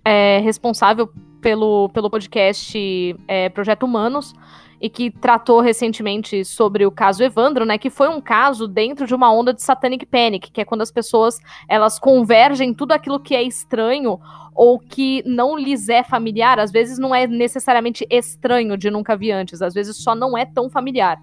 é 0.04 0.40
responsável 0.40 1.10
pelo, 1.42 1.90
pelo 1.90 2.10
podcast 2.10 3.16
é, 3.28 3.50
Projeto 3.50 3.84
Humanos 3.84 4.34
e 4.82 4.90
que 4.90 5.12
tratou 5.12 5.62
recentemente 5.62 6.44
sobre 6.44 6.86
o 6.86 6.92
caso 6.92 7.24
Evandro, 7.24 7.66
né, 7.66 7.78
que 7.78 7.90
foi 7.90 8.10
um 8.10 8.20
caso 8.20 8.68
dentro 8.68 9.06
de 9.06 9.14
uma 9.14 9.32
onda 9.32 9.54
de 9.54 9.62
satanic 9.62 10.08
panic, 10.08 10.52
que 10.52 10.60
é 10.60 10.66
quando 10.66 10.82
as 10.82 10.92
pessoas 10.92 11.40
elas 11.70 12.00
convergem 12.00 12.74
tudo 12.74 12.92
aquilo 12.92 13.20
que 13.20 13.36
é 13.36 13.44
estranho 13.44 14.20
ou 14.56 14.80
que 14.80 15.22
não 15.26 15.56
lhes 15.56 15.88
é 15.88 16.04
familiar, 16.04 16.60
às 16.60 16.72
vezes 16.72 16.98
não 16.98 17.14
é 17.14 17.28
necessariamente 17.28 18.08
estranho 18.10 18.76
de 18.76 18.90
nunca 18.90 19.16
vi 19.16 19.32
antes, 19.32 19.62
às 19.62 19.74
vezes 19.74 19.98
só 19.98 20.16
não 20.16 20.36
é 20.36 20.46
tão 20.46 20.68
familiar. 20.68 21.20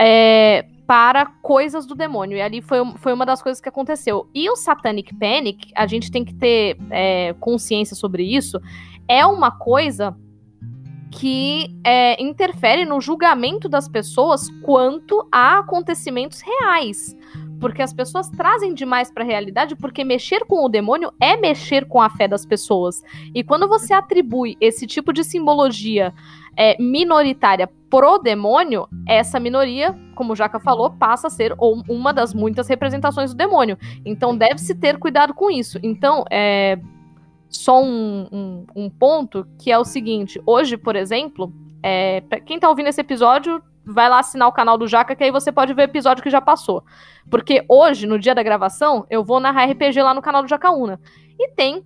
É, 0.00 0.64
para 0.88 1.26
coisas 1.26 1.84
do 1.84 1.94
demônio. 1.94 2.38
E 2.38 2.40
ali 2.40 2.62
foi, 2.62 2.78
foi 2.96 3.12
uma 3.12 3.26
das 3.26 3.42
coisas 3.42 3.60
que 3.60 3.68
aconteceu. 3.68 4.26
E 4.34 4.48
o 4.48 4.56
Satanic 4.56 5.14
Panic, 5.14 5.70
a 5.76 5.86
gente 5.86 6.10
tem 6.10 6.24
que 6.24 6.32
ter 6.34 6.78
é, 6.90 7.34
consciência 7.34 7.94
sobre 7.94 8.24
isso, 8.24 8.58
é 9.06 9.26
uma 9.26 9.50
coisa 9.50 10.16
que 11.10 11.68
é, 11.84 12.20
interfere 12.22 12.86
no 12.86 13.02
julgamento 13.02 13.68
das 13.68 13.86
pessoas 13.86 14.48
quanto 14.62 15.28
a 15.30 15.58
acontecimentos 15.58 16.40
reais. 16.40 17.14
Porque 17.60 17.82
as 17.82 17.92
pessoas 17.92 18.30
trazem 18.30 18.72
demais 18.72 19.10
para 19.10 19.24
a 19.24 19.26
realidade, 19.26 19.76
porque 19.76 20.04
mexer 20.04 20.46
com 20.46 20.64
o 20.64 20.68
demônio 20.70 21.12
é 21.20 21.36
mexer 21.36 21.86
com 21.86 22.00
a 22.00 22.08
fé 22.08 22.26
das 22.26 22.46
pessoas. 22.46 23.02
E 23.34 23.44
quando 23.44 23.68
você 23.68 23.92
atribui 23.92 24.56
esse 24.58 24.86
tipo 24.86 25.12
de 25.12 25.22
simbologia 25.22 26.14
é, 26.58 26.76
minoritária 26.82 27.70
pro 27.88 28.18
demônio, 28.18 28.88
essa 29.06 29.38
minoria, 29.38 29.96
como 30.16 30.32
o 30.32 30.36
Jaca 30.36 30.58
falou, 30.58 30.90
passa 30.90 31.28
a 31.28 31.30
ser 31.30 31.54
uma 31.88 32.12
das 32.12 32.34
muitas 32.34 32.66
representações 32.66 33.32
do 33.32 33.36
demônio. 33.36 33.78
Então 34.04 34.36
deve-se 34.36 34.74
ter 34.74 34.98
cuidado 34.98 35.32
com 35.32 35.48
isso. 35.52 35.78
Então, 35.84 36.24
é, 36.28 36.76
só 37.48 37.80
um, 37.80 38.26
um, 38.32 38.66
um, 38.74 38.90
ponto 38.90 39.46
que 39.56 39.70
é 39.70 39.78
o 39.78 39.84
seguinte: 39.84 40.42
hoje, 40.44 40.76
por 40.76 40.96
exemplo, 40.96 41.52
é, 41.80 42.22
quem 42.44 42.58
tá 42.58 42.68
ouvindo 42.68 42.88
esse 42.88 43.00
episódio, 43.00 43.62
vai 43.86 44.08
lá 44.08 44.18
assinar 44.18 44.48
o 44.48 44.52
canal 44.52 44.76
do 44.76 44.88
Jaca, 44.88 45.14
que 45.14 45.22
aí 45.22 45.30
você 45.30 45.52
pode 45.52 45.72
ver 45.72 45.82
o 45.82 45.84
episódio 45.84 46.24
que 46.24 46.28
já 46.28 46.40
passou. 46.40 46.82
Porque 47.30 47.64
hoje, 47.68 48.04
no 48.04 48.18
dia 48.18 48.34
da 48.34 48.42
gravação, 48.42 49.06
eu 49.08 49.22
vou 49.24 49.38
narrar 49.38 49.70
RPG 49.70 50.02
lá 50.02 50.12
no 50.12 50.20
canal 50.20 50.42
do 50.42 50.48
Jacaúna. 50.48 51.00
E 51.38 51.50
tem 51.52 51.84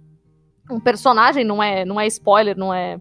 um 0.70 0.80
personagem, 0.80 1.44
não 1.44 1.62
é, 1.62 1.84
não 1.84 2.00
é 2.00 2.06
spoiler, 2.06 2.56
não 2.56 2.72
é 2.72 2.98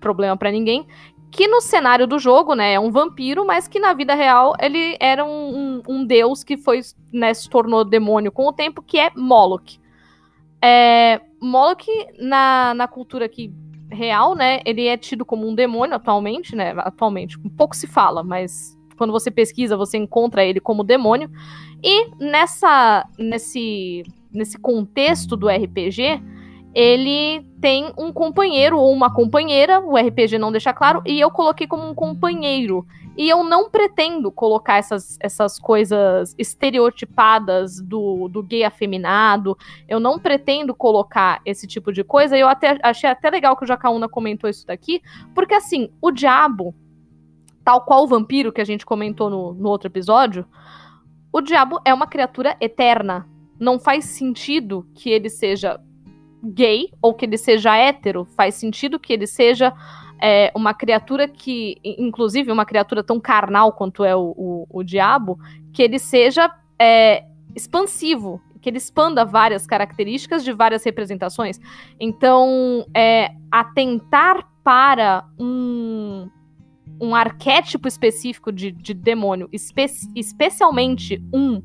problema 0.00 0.36
para 0.36 0.50
ninguém, 0.50 0.86
que 1.30 1.48
no 1.48 1.60
cenário 1.60 2.06
do 2.06 2.18
jogo, 2.18 2.54
né, 2.54 2.74
é 2.74 2.80
um 2.80 2.90
vampiro, 2.90 3.46
mas 3.46 3.68
que 3.68 3.78
na 3.78 3.92
vida 3.92 4.14
real 4.14 4.54
ele 4.60 4.96
era 5.00 5.24
um, 5.24 5.56
um, 5.56 5.82
um 5.88 6.04
deus 6.04 6.42
que 6.42 6.56
foi, 6.56 6.80
né, 7.12 7.34
se 7.34 7.48
tornou 7.48 7.84
demônio 7.84 8.32
com 8.32 8.46
o 8.46 8.52
tempo, 8.52 8.82
que 8.82 8.98
é 8.98 9.10
Moloch. 9.14 9.78
É, 10.62 11.20
Moloch, 11.40 11.86
na, 12.18 12.72
na 12.74 12.88
cultura 12.88 13.26
aqui 13.26 13.52
real, 13.90 14.34
né, 14.34 14.60
ele 14.64 14.86
é 14.86 14.96
tido 14.96 15.24
como 15.24 15.46
um 15.46 15.54
demônio 15.54 15.94
atualmente, 15.94 16.56
né, 16.56 16.72
atualmente, 16.78 17.38
pouco 17.56 17.76
se 17.76 17.86
fala, 17.86 18.22
mas 18.22 18.76
quando 18.96 19.12
você 19.12 19.30
pesquisa, 19.30 19.76
você 19.76 19.98
encontra 19.98 20.44
ele 20.44 20.58
como 20.58 20.82
demônio. 20.82 21.30
E 21.82 22.10
nessa 22.18 23.06
nesse 23.18 24.02
nesse 24.32 24.58
contexto 24.58 25.36
do 25.36 25.48
RPG, 25.48 26.20
ele 26.76 27.42
tem 27.58 27.90
um 27.96 28.12
companheiro 28.12 28.78
ou 28.78 28.92
uma 28.92 29.10
companheira, 29.10 29.80
o 29.80 29.96
RPG 29.96 30.36
não 30.36 30.52
deixa 30.52 30.74
claro, 30.74 31.00
e 31.06 31.18
eu 31.18 31.30
coloquei 31.30 31.66
como 31.66 31.88
um 31.88 31.94
companheiro. 31.94 32.86
E 33.16 33.30
eu 33.30 33.42
não 33.42 33.70
pretendo 33.70 34.30
colocar 34.30 34.76
essas, 34.76 35.16
essas 35.18 35.58
coisas 35.58 36.34
estereotipadas 36.36 37.80
do, 37.80 38.28
do 38.28 38.42
gay 38.42 38.62
afeminado. 38.62 39.56
Eu 39.88 39.98
não 39.98 40.18
pretendo 40.18 40.74
colocar 40.74 41.40
esse 41.46 41.66
tipo 41.66 41.90
de 41.90 42.04
coisa. 42.04 42.36
Eu 42.36 42.46
até 42.46 42.78
achei 42.82 43.08
até 43.08 43.30
legal 43.30 43.56
que 43.56 43.64
o 43.64 43.66
Jacaúna 43.66 44.06
comentou 44.06 44.50
isso 44.50 44.66
daqui, 44.66 45.00
porque 45.34 45.54
assim, 45.54 45.90
o 45.98 46.10
diabo, 46.10 46.74
tal 47.64 47.86
qual 47.86 48.04
o 48.04 48.06
vampiro 48.06 48.52
que 48.52 48.60
a 48.60 48.66
gente 48.66 48.84
comentou 48.84 49.30
no, 49.30 49.54
no 49.54 49.70
outro 49.70 49.88
episódio, 49.88 50.46
o 51.32 51.40
diabo 51.40 51.80
é 51.86 51.94
uma 51.94 52.06
criatura 52.06 52.54
eterna. 52.60 53.26
Não 53.58 53.80
faz 53.80 54.04
sentido 54.04 54.86
que 54.94 55.08
ele 55.08 55.30
seja 55.30 55.80
gay 56.52 56.90
ou 57.00 57.14
que 57.14 57.24
ele 57.24 57.38
seja 57.38 57.76
hétero. 57.76 58.24
Faz 58.36 58.54
sentido 58.54 58.98
que 58.98 59.12
ele 59.12 59.26
seja 59.26 59.72
é, 60.20 60.50
uma 60.54 60.72
criatura 60.72 61.28
que, 61.28 61.78
inclusive, 61.84 62.50
uma 62.50 62.64
criatura 62.64 63.02
tão 63.02 63.20
carnal 63.20 63.72
quanto 63.72 64.04
é 64.04 64.14
o, 64.14 64.34
o, 64.36 64.66
o 64.70 64.82
diabo, 64.82 65.38
que 65.72 65.82
ele 65.82 65.98
seja 65.98 66.50
é, 66.78 67.24
expansivo, 67.54 68.40
que 68.60 68.70
ele 68.70 68.78
expanda 68.78 69.24
várias 69.24 69.66
características 69.66 70.44
de 70.44 70.52
várias 70.52 70.84
representações. 70.84 71.58
Então, 72.00 72.86
é, 72.94 73.30
atentar 73.50 74.48
para 74.64 75.24
um, 75.38 76.28
um 77.00 77.14
arquétipo 77.14 77.86
específico 77.86 78.50
de, 78.50 78.72
de 78.72 78.92
demônio, 78.94 79.48
espe 79.52 79.86
especialmente 80.14 81.22
um 81.32 81.62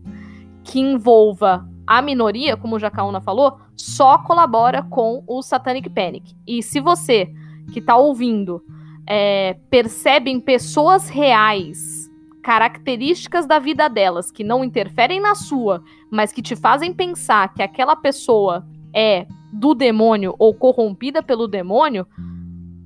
que 0.64 0.80
envolva 0.80 1.68
a 1.92 2.02
minoria, 2.02 2.56
como 2.56 2.78
o 2.78 2.80
Jacaúna 2.80 3.20
falou, 3.20 3.60
só 3.76 4.18
colabora 4.20 4.82
com 4.82 5.26
o 5.28 5.42
Satanic 5.42 5.90
Panic. 5.90 6.34
E 6.48 6.64
se 6.64 6.80
você 6.80 7.30
que 7.74 7.80
está 7.80 7.98
ouvindo 7.98 8.64
é, 9.06 9.58
percebem 9.70 10.40
pessoas 10.40 11.10
reais, 11.10 12.10
características 12.42 13.46
da 13.46 13.60
vida 13.60 13.90
delas 13.90 14.32
que 14.32 14.42
não 14.42 14.64
interferem 14.64 15.20
na 15.20 15.36
sua, 15.36 15.84
mas 16.10 16.32
que 16.32 16.42
te 16.42 16.56
fazem 16.56 16.94
pensar 16.94 17.54
que 17.54 17.62
aquela 17.62 17.98
pessoa 17.98 18.66
é 18.96 19.28
do 19.52 19.76
demônio 19.76 20.34
ou 20.40 20.54
corrompida 20.54 21.22
pelo 21.22 21.46
demônio, 21.46 22.08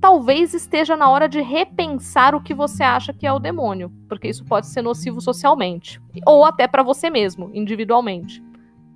talvez 0.00 0.52
esteja 0.52 0.96
na 0.96 1.08
hora 1.08 1.28
de 1.28 1.40
repensar 1.40 2.34
o 2.34 2.42
que 2.42 2.52
você 2.52 2.82
acha 2.82 3.12
que 3.12 3.24
é 3.24 3.32
o 3.32 3.38
demônio, 3.38 3.92
porque 4.08 4.26
isso 4.26 4.44
pode 4.44 4.66
ser 4.66 4.82
nocivo 4.82 5.20
socialmente 5.20 6.00
ou 6.26 6.44
até 6.44 6.66
para 6.66 6.82
você 6.82 7.08
mesmo, 7.08 7.52
individualmente. 7.54 8.44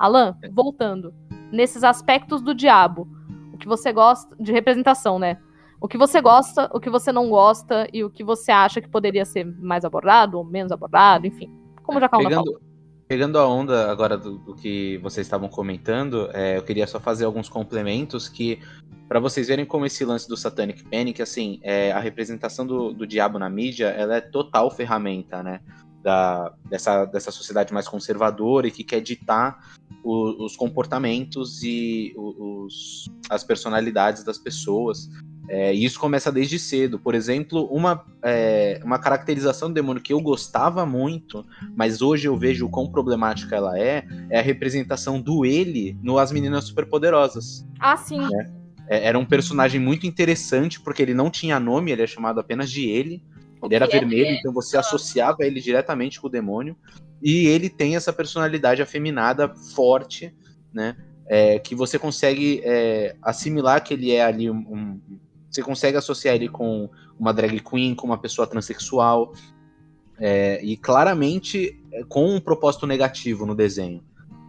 Alan, 0.01 0.36
voltando 0.53 1.14
nesses 1.53 1.84
aspectos 1.84 2.42
do 2.42 2.55
diabo, 2.55 3.07
o 3.53 3.59
que 3.59 3.68
você 3.68 3.92
gosta 3.92 4.34
de 4.40 4.51
representação, 4.51 5.18
né? 5.18 5.38
o 5.80 5.88
que 5.88 5.96
você 5.96 6.20
gosta, 6.20 6.68
o 6.74 6.78
que 6.78 6.90
você 6.90 7.11
não 7.11 7.30
gosta 7.30 7.88
e 7.92 8.05
o 8.05 8.11
que 8.11 8.22
você 8.22 8.53
acha 8.53 8.80
que 8.80 8.88
poderia 8.88 9.24
ser 9.24 9.44
mais 9.44 9.84
abordado 9.84 10.36
ou 10.36 10.44
menos 10.44 10.70
abordado, 10.70 11.26
enfim. 11.26 11.51
Como 11.82 11.98
já 11.98 12.09
calma 12.09 12.28
pegando, 12.28 12.61
pegando 13.09 13.38
a 13.38 13.48
onda 13.48 13.90
agora 13.90 14.18
do, 14.18 14.36
do 14.38 14.55
que 14.55 14.98
vocês 14.98 15.26
estavam 15.26 15.48
comentando, 15.48 16.28
é, 16.34 16.59
eu 16.59 16.62
queria 16.62 16.86
só 16.86 17.01
fazer 17.01 17.24
alguns 17.24 17.48
complementos 17.48 18.28
que 18.28 18.61
para 19.09 19.18
vocês 19.18 19.48
verem 19.48 19.64
como 19.64 19.86
esse 19.86 20.05
lance 20.05 20.28
do 20.28 20.36
Satanic 20.36 20.84
Panic, 20.84 21.20
assim, 21.20 21.59
é, 21.62 21.90
a 21.90 21.98
representação 21.98 22.66
do, 22.66 22.92
do 22.92 23.07
diabo 23.07 23.38
na 23.38 23.48
mídia, 23.48 23.86
ela 23.88 24.16
é 24.16 24.20
total 24.20 24.70
ferramenta, 24.70 25.42
né? 25.42 25.61
Da, 26.03 26.55
dessa, 26.64 27.05
dessa 27.05 27.30
sociedade 27.30 27.74
mais 27.74 27.86
conservadora 27.86 28.66
e 28.66 28.70
que 28.70 28.82
quer 28.82 29.01
ditar 29.01 29.59
o, 30.03 30.44
os 30.44 30.57
comportamentos 30.57 31.62
e 31.62 32.12
os, 32.16 33.11
as 33.28 33.44
personalidades 33.44 34.24
das 34.24 34.38
pessoas. 34.38 35.09
É, 35.48 35.74
e 35.74 35.84
isso 35.84 35.98
começa 35.98 36.30
desde 36.30 36.59
cedo. 36.59 36.98
Por 36.98 37.14
exemplo, 37.14 37.64
uma, 37.72 38.05
é, 38.22 38.80
uma 38.84 38.98
caracterização 38.98 39.68
do 39.68 39.74
demônio 39.74 40.01
que 40.01 40.12
eu 40.12 40.20
gostava 40.20 40.86
muito, 40.86 41.44
mas 41.74 42.01
hoje 42.01 42.28
eu 42.28 42.36
vejo 42.36 42.66
o 42.66 42.70
quão 42.70 42.86
problemática 42.86 43.57
ela 43.57 43.76
é, 43.78 44.07
é 44.30 44.38
a 44.38 44.42
representação 44.42 45.20
do 45.20 45.44
ele 45.44 45.98
no 46.03 46.18
As 46.18 46.30
Meninas 46.30 46.64
Superpoderosas. 46.64 47.66
Ah, 47.80 47.96
sim. 47.96 48.20
É, 48.88 49.07
era 49.09 49.18
um 49.18 49.24
personagem 49.24 49.80
muito 49.80 50.07
interessante, 50.07 50.80
porque 50.80 51.03
ele 51.03 51.14
não 51.14 51.30
tinha 51.30 51.59
nome, 51.59 51.90
ele 51.90 52.03
é 52.03 52.07
chamado 52.07 52.38
apenas 52.38 52.70
de 52.70 52.88
ele. 52.88 53.22
Ele 53.63 53.75
era 53.75 53.87
vermelho, 53.87 54.31
então 54.31 54.53
você 54.53 54.77
associava 54.77 55.39
ele 55.41 55.61
diretamente 55.61 56.21
com 56.21 56.27
o 56.27 56.31
demônio. 56.31 56.77
E 57.23 57.47
ele 57.47 57.69
tem 57.69 57.97
essa 57.97 58.13
personalidade 58.13 58.81
afeminada 58.81 59.49
forte, 59.75 60.35
né? 60.73 60.97
É, 61.27 61.59
que 61.59 61.75
você 61.75 61.99
consegue 61.99 62.61
é, 62.65 63.15
assimilar 63.23 63.85
que 63.85 63.95
ele 63.95 64.11
é 64.11 64.25
ali 64.25 64.51
um, 64.51 64.57
um, 64.57 65.01
você 65.49 65.63
consegue 65.63 65.97
associar 65.97 66.35
ele 66.35 66.49
com 66.49 66.89
uma 67.19 67.33
drag 67.33 67.61
queen, 67.61 67.95
com 67.95 68.07
uma 68.07 68.19
pessoa 68.19 68.47
transexual. 68.47 69.33
É, 70.19 70.63
e 70.63 70.77
claramente 70.77 71.81
é, 71.93 72.05
com 72.05 72.35
um 72.35 72.41
propósito 72.41 72.87
negativo 72.87 73.47
no 73.47 73.55
desenho. 73.55 74.03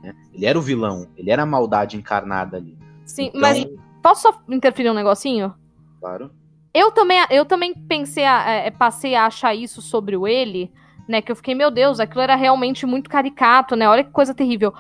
Né? 0.04 0.14
Ele 0.34 0.46
era 0.46 0.58
o 0.58 0.62
vilão, 0.62 1.08
ele 1.16 1.32
era 1.32 1.44
a 1.44 1.46
maldade 1.46 1.98
encarnada 1.98 2.58
ali. 2.58 2.78
Sim, 3.06 3.28
então... 3.28 3.42
mas 3.42 3.66
posso 4.02 4.24
só 4.24 4.44
interferir 4.50 4.90
um 4.90 4.94
negocinho? 4.94 5.54
Claro. 6.00 6.32
Eu 6.74 6.92
também, 6.92 7.20
eu 7.30 7.46
também 7.46 7.74
pensei, 7.74 8.26
a, 8.26 8.50
é, 8.50 8.72
passei 8.72 9.16
a 9.16 9.26
achar 9.26 9.54
isso 9.54 9.82
sobre 9.82 10.16
o 10.16 10.28
ele, 10.28 10.72
né? 11.08 11.22
Que 11.22 11.32
eu 11.32 11.36
fiquei, 11.36 11.54
meu 11.54 11.70
Deus, 11.70 12.00
aquilo 12.00 12.22
era 12.22 12.36
realmente 12.36 12.86
muito 12.86 13.10
caricato, 13.10 13.76
né? 13.76 13.88
Olha 13.90 14.04
que 14.04 14.12
coisa 14.12 14.34
terrível. 14.34 14.74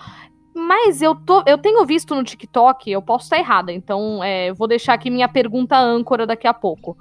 Mas 0.54 1.02
eu, 1.02 1.16
tô, 1.16 1.44
eu 1.46 1.58
tenho 1.58 1.86
visto 1.86 2.14
no 2.14 2.24
TikTok, 2.24 2.89
eu 2.89 3.02
posso 3.02 3.26
estar 3.26 3.38
errada, 3.38 3.72
então 3.72 4.22
é, 4.24 4.50
eu 4.50 4.56
vou 4.56 4.68
deixar 4.68 4.94
aqui 4.94 5.10
minha 5.10 5.30
pergunta 5.30 5.78
âncora 5.78 6.28
daqui 6.28 6.48
a 6.48 6.54
pouco. 6.54 6.98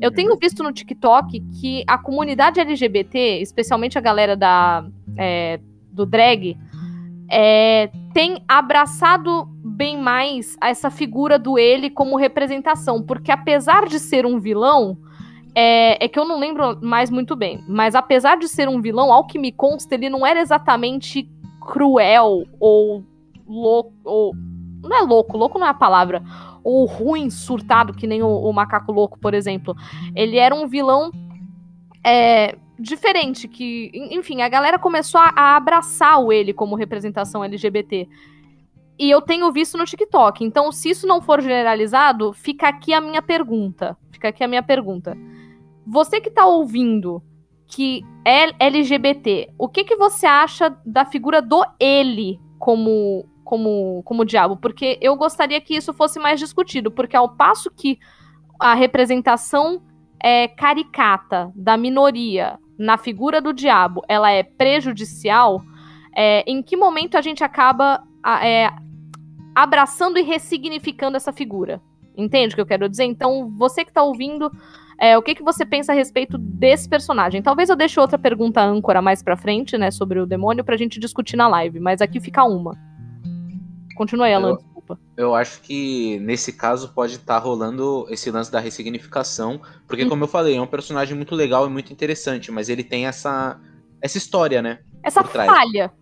Eu 0.00 0.10
uhum. 0.10 0.14
tenho 0.14 0.36
visto 0.36 0.62
no 0.62 0.72
TikTok 0.72 1.40
que 1.60 1.84
a 1.86 1.98
comunidade 1.98 2.60
LGBT, 2.60 3.40
especialmente 3.40 3.98
a 3.98 4.00
galera 4.00 4.36
da, 4.36 4.84
é, 5.16 5.60
do 5.90 6.06
drag, 6.06 6.56
é, 7.34 7.90
tem 8.12 8.44
abraçado 8.46 9.48
bem 9.64 9.98
mais 9.98 10.54
essa 10.60 10.90
figura 10.90 11.38
do 11.38 11.58
ele 11.58 11.88
como 11.88 12.18
representação, 12.18 13.02
porque 13.02 13.32
apesar 13.32 13.86
de 13.86 13.98
ser 13.98 14.26
um 14.26 14.38
vilão, 14.38 14.98
é, 15.54 16.04
é, 16.04 16.08
que 16.08 16.18
eu 16.18 16.26
não 16.26 16.38
lembro 16.38 16.78
mais 16.82 17.08
muito 17.08 17.34
bem, 17.34 17.64
mas 17.66 17.94
apesar 17.94 18.36
de 18.36 18.46
ser 18.48 18.68
um 18.68 18.82
vilão, 18.82 19.10
ao 19.10 19.26
que 19.26 19.38
me 19.38 19.50
consta, 19.50 19.94
ele 19.94 20.10
não 20.10 20.26
era 20.26 20.40
exatamente 20.40 21.26
cruel 21.58 22.44
ou 22.60 23.02
louco. 23.48 23.94
Ou, 24.04 24.34
não 24.82 24.94
é 24.94 25.00
louco, 25.00 25.38
louco 25.38 25.58
não 25.58 25.66
é 25.66 25.70
a 25.70 25.74
palavra. 25.74 26.22
Ou 26.62 26.84
ruim, 26.84 27.30
surtado, 27.30 27.94
que 27.94 28.06
nem 28.06 28.22
o, 28.22 28.28
o 28.28 28.52
macaco 28.52 28.92
louco, 28.92 29.18
por 29.18 29.32
exemplo. 29.32 29.74
Ele 30.14 30.36
era 30.36 30.54
um 30.54 30.66
vilão 30.66 31.10
é, 32.04 32.56
diferente, 32.78 33.46
que, 33.48 33.90
enfim, 34.10 34.42
a 34.42 34.48
galera 34.48 34.78
começou 34.78 35.20
a, 35.20 35.56
abraçar 35.56 36.20
o 36.20 36.32
ele 36.32 36.52
como 36.52 36.76
representação 36.76 37.44
LGBT. 37.44 38.08
E 38.98 39.10
eu 39.10 39.20
tenho 39.20 39.50
visto 39.52 39.78
no 39.78 39.84
TikTok. 39.84 40.44
Então, 40.44 40.70
se 40.70 40.90
isso 40.90 41.06
não 41.06 41.20
for 41.20 41.40
generalizado, 41.40 42.32
fica 42.32 42.68
aqui 42.68 42.92
a 42.92 43.00
minha 43.00 43.22
pergunta. 43.22 43.96
Fica 44.10 44.28
aqui 44.28 44.44
a 44.44 44.48
minha 44.48 44.62
pergunta. 44.62 45.16
Você 45.86 46.20
que 46.20 46.30
tá 46.30 46.46
ouvindo 46.46 47.22
que 47.72 48.04
é 48.24 48.52
LGBT. 48.66 49.54
O 49.58 49.66
que, 49.66 49.82
que 49.82 49.96
você 49.96 50.26
acha 50.26 50.76
da 50.84 51.06
figura 51.06 51.40
do 51.40 51.64
ele 51.80 52.38
como, 52.58 53.26
como, 53.42 54.02
como 54.04 54.26
diabo? 54.26 54.58
Porque 54.58 54.98
eu 55.00 55.16
gostaria 55.16 55.60
que 55.60 55.74
isso 55.74 55.92
fosse 55.94 56.18
mais 56.18 56.38
discutido, 56.38 56.90
porque 56.90 57.16
ao 57.16 57.34
passo 57.34 57.70
que 57.70 57.98
a 58.60 58.74
representação 58.74 59.82
é, 60.22 60.46
caricata 60.48 61.50
da 61.54 61.76
minoria 61.78 62.58
na 62.82 62.98
figura 62.98 63.40
do 63.40 63.52
diabo 63.52 64.02
ela 64.08 64.30
é 64.30 64.42
prejudicial, 64.42 65.62
é, 66.14 66.42
em 66.50 66.62
que 66.62 66.76
momento 66.76 67.16
a 67.16 67.20
gente 67.20 67.44
acaba 67.44 68.02
é, 68.42 68.70
abraçando 69.54 70.18
e 70.18 70.22
ressignificando 70.22 71.16
essa 71.16 71.32
figura? 71.32 71.80
Entende 72.16 72.52
o 72.52 72.56
que 72.56 72.60
eu 72.60 72.66
quero 72.66 72.88
dizer? 72.88 73.04
Então, 73.04 73.50
você 73.56 73.84
que 73.84 73.90
está 73.90 74.02
ouvindo, 74.02 74.50
é, 74.98 75.16
o 75.16 75.22
que, 75.22 75.34
que 75.34 75.42
você 75.42 75.64
pensa 75.64 75.92
a 75.92 75.94
respeito 75.94 76.36
desse 76.36 76.88
personagem? 76.88 77.40
Talvez 77.40 77.70
eu 77.70 77.76
deixe 77.76 77.98
outra 77.98 78.18
pergunta 78.18 78.60
âncora 78.60 79.00
mais 79.00 79.22
pra 79.22 79.36
frente, 79.36 79.78
né, 79.78 79.90
sobre 79.90 80.18
o 80.18 80.26
demônio, 80.26 80.64
pra 80.64 80.76
gente 80.76 80.98
discutir 80.98 81.36
na 81.36 81.48
live, 81.48 81.80
mas 81.80 82.02
aqui 82.02 82.20
fica 82.20 82.44
uma. 82.44 82.76
Continua 83.94 84.26
aí, 84.26 84.34
Alan, 84.34 84.50
eu, 84.50 84.71
desculpa. 84.82 84.98
Eu 85.16 85.34
acho 85.34 85.60
que 85.60 86.18
nesse 86.20 86.52
caso 86.52 86.92
pode 86.92 87.14
estar 87.14 87.38
tá 87.40 87.44
rolando 87.44 88.06
esse 88.10 88.30
lance 88.30 88.50
da 88.50 88.60
ressignificação, 88.60 89.60
porque, 89.86 90.04
hum. 90.04 90.08
como 90.08 90.24
eu 90.24 90.28
falei, 90.28 90.56
é 90.56 90.60
um 90.60 90.66
personagem 90.66 91.16
muito 91.16 91.34
legal 91.34 91.66
e 91.66 91.70
muito 91.70 91.92
interessante, 91.92 92.50
mas 92.50 92.68
ele 92.68 92.84
tem 92.84 93.06
essa, 93.06 93.60
essa 94.00 94.18
história, 94.18 94.60
né? 94.60 94.80
Essa 95.02 95.22
falha. 95.24 95.92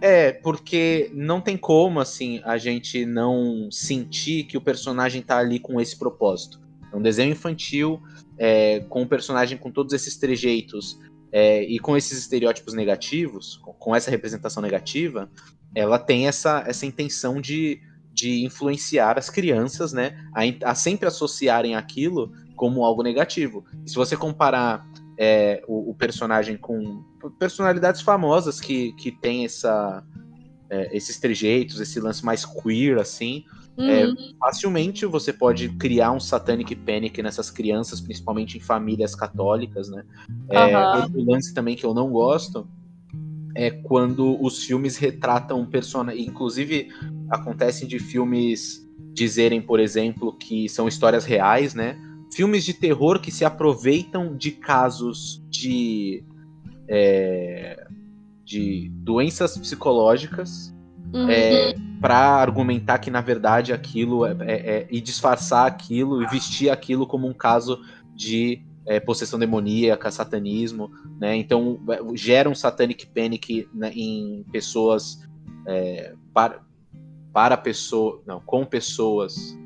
É, 0.00 0.32
porque 0.32 1.10
não 1.14 1.40
tem 1.40 1.56
como, 1.56 2.00
assim, 2.00 2.40
a 2.44 2.58
gente 2.58 3.06
não 3.06 3.70
sentir 3.70 4.44
que 4.44 4.56
o 4.56 4.60
personagem 4.60 5.22
tá 5.22 5.38
ali 5.38 5.58
com 5.58 5.80
esse 5.80 5.98
propósito. 5.98 6.60
É 6.92 6.96
um 6.96 7.00
desenho 7.00 7.32
infantil, 7.32 8.00
é, 8.38 8.80
com 8.80 9.02
um 9.02 9.06
personagem 9.06 9.56
com 9.56 9.70
todos 9.70 9.92
esses 9.92 10.16
trejeitos 10.16 10.98
É, 11.32 11.64
e 11.64 11.78
com 11.80 11.96
esses 11.96 12.16
estereótipos 12.18 12.72
negativos, 12.72 13.56
com, 13.56 13.72
com, 13.72 13.96
essa 13.96 14.10
representação 14.10 14.62
negativa, 14.62 15.28
ela 15.74 15.98
tem 15.98 16.28
essa, 16.28 16.62
essa 16.66 16.86
intenção 16.86 17.40
de, 17.40 17.80
de 18.16 18.42
influenciar 18.46 19.18
as 19.18 19.28
crianças, 19.28 19.92
né, 19.92 20.16
a, 20.34 20.70
a 20.70 20.74
sempre 20.74 21.06
associarem 21.06 21.76
aquilo 21.76 22.32
como 22.56 22.82
algo 22.82 23.02
negativo. 23.02 23.62
E 23.84 23.90
se 23.90 23.94
você 23.94 24.16
comparar 24.16 24.86
é, 25.18 25.62
o, 25.68 25.90
o, 25.90 25.94
personagem 25.94 26.56
com 26.56 27.04
personalidades 27.38 28.00
famosas 28.00 28.58
que, 28.58 28.92
que 28.94 29.12
tem 29.12 29.44
essa, 29.44 30.02
é, 30.70 30.96
esses 30.96 31.20
trejeitos, 31.20 31.78
esse 31.78 32.00
lance 32.00 32.24
mais 32.24 32.46
queer, 32.46 32.98
assim, 32.98 33.44
é, 33.78 34.06
uhum. 34.06 34.12
É, 34.12 34.14
facilmente 34.40 35.04
você 35.04 35.34
pode 35.34 35.68
criar 35.76 36.10
um 36.10 36.18
satanic 36.18 36.74
panic 36.74 37.22
nessas 37.22 37.50
crianças, 37.50 38.00
principalmente 38.00 38.56
em 38.56 38.60
famílias 38.60 39.14
católicas, 39.14 39.90
né? 39.90 40.02
É, 40.48 40.74
uhum. 40.74 41.02
Outro 41.02 41.24
lance 41.30 41.52
também 41.52 41.76
que 41.76 41.84
eu 41.84 41.92
não 41.92 42.10
gosto 42.10 42.66
é 43.56 43.70
quando 43.70 44.40
os 44.44 44.64
filmes 44.64 44.98
retratam 44.98 45.64
personagens. 45.64 46.28
Inclusive, 46.28 46.88
acontecem 47.30 47.88
de 47.88 47.98
filmes 47.98 48.86
dizerem, 49.12 49.62
por 49.62 49.80
exemplo, 49.80 50.36
que 50.36 50.68
são 50.68 50.86
histórias 50.86 51.24
reais, 51.24 51.74
né? 51.74 51.98
Filmes 52.34 52.64
de 52.64 52.74
terror 52.74 53.18
que 53.18 53.30
se 53.30 53.44
aproveitam 53.44 54.36
de 54.36 54.50
casos 54.52 55.42
de. 55.48 56.22
É, 56.88 57.84
de 58.44 58.88
doenças 58.94 59.58
psicológicas 59.58 60.72
uhum. 61.12 61.28
é, 61.28 61.74
para 62.00 62.16
argumentar 62.16 62.98
que 62.98 63.10
na 63.10 63.20
verdade 63.20 63.72
aquilo 63.72 64.24
é, 64.24 64.36
é, 64.40 64.54
é, 64.54 64.86
e 64.88 65.00
disfarçar 65.00 65.66
aquilo 65.66 66.22
e 66.22 66.26
vestir 66.28 66.70
aquilo 66.70 67.08
como 67.08 67.26
um 67.26 67.32
caso 67.32 67.80
de 68.14 68.62
é, 68.86 69.00
possessão 69.00 69.38
demoníaca, 69.38 70.10
satanismo, 70.10 70.90
né? 71.20 71.36
Então 71.36 71.80
é, 71.88 72.16
gera 72.16 72.48
um 72.48 72.54
satanic 72.54 73.06
panic 73.06 73.68
né, 73.74 73.90
em 73.94 74.44
pessoas 74.52 75.26
é, 75.66 76.14
para 76.32 76.64
para 77.32 77.56
pessoa, 77.56 78.22
não, 78.26 78.40
com 78.40 78.64
pessoas, 78.64 79.58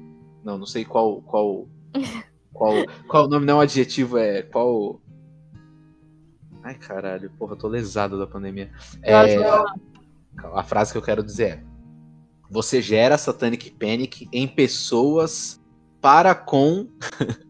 não, 0.43 0.59
não 0.59 0.67
sei 0.67 0.85
qual 0.85 1.23
qual 1.23 1.69
qual 2.53 2.75
qual 3.07 3.27
o 3.27 3.29
nome 3.29 3.47
não 3.47 3.61
adjetivo 3.61 4.19
é 4.19 4.43
qual 4.43 5.01
Ai, 6.63 6.75
caralho, 6.75 7.31
porra, 7.39 7.53
eu 7.53 7.57
tô 7.57 7.69
lesado 7.69 8.19
da 8.19 8.27
pandemia. 8.27 8.71
É, 9.03 9.15
a 10.53 10.63
frase 10.63 10.93
que 10.93 10.99
eu 10.99 11.03
quero 11.03 11.23
dizer 11.23 11.45
é: 11.45 11.65
Você 12.51 12.83
gera 12.83 13.17
Satanic 13.17 13.71
Panic 13.71 14.29
em 14.31 14.47
pessoas 14.47 15.59
para 16.03 16.35
com 16.35 16.89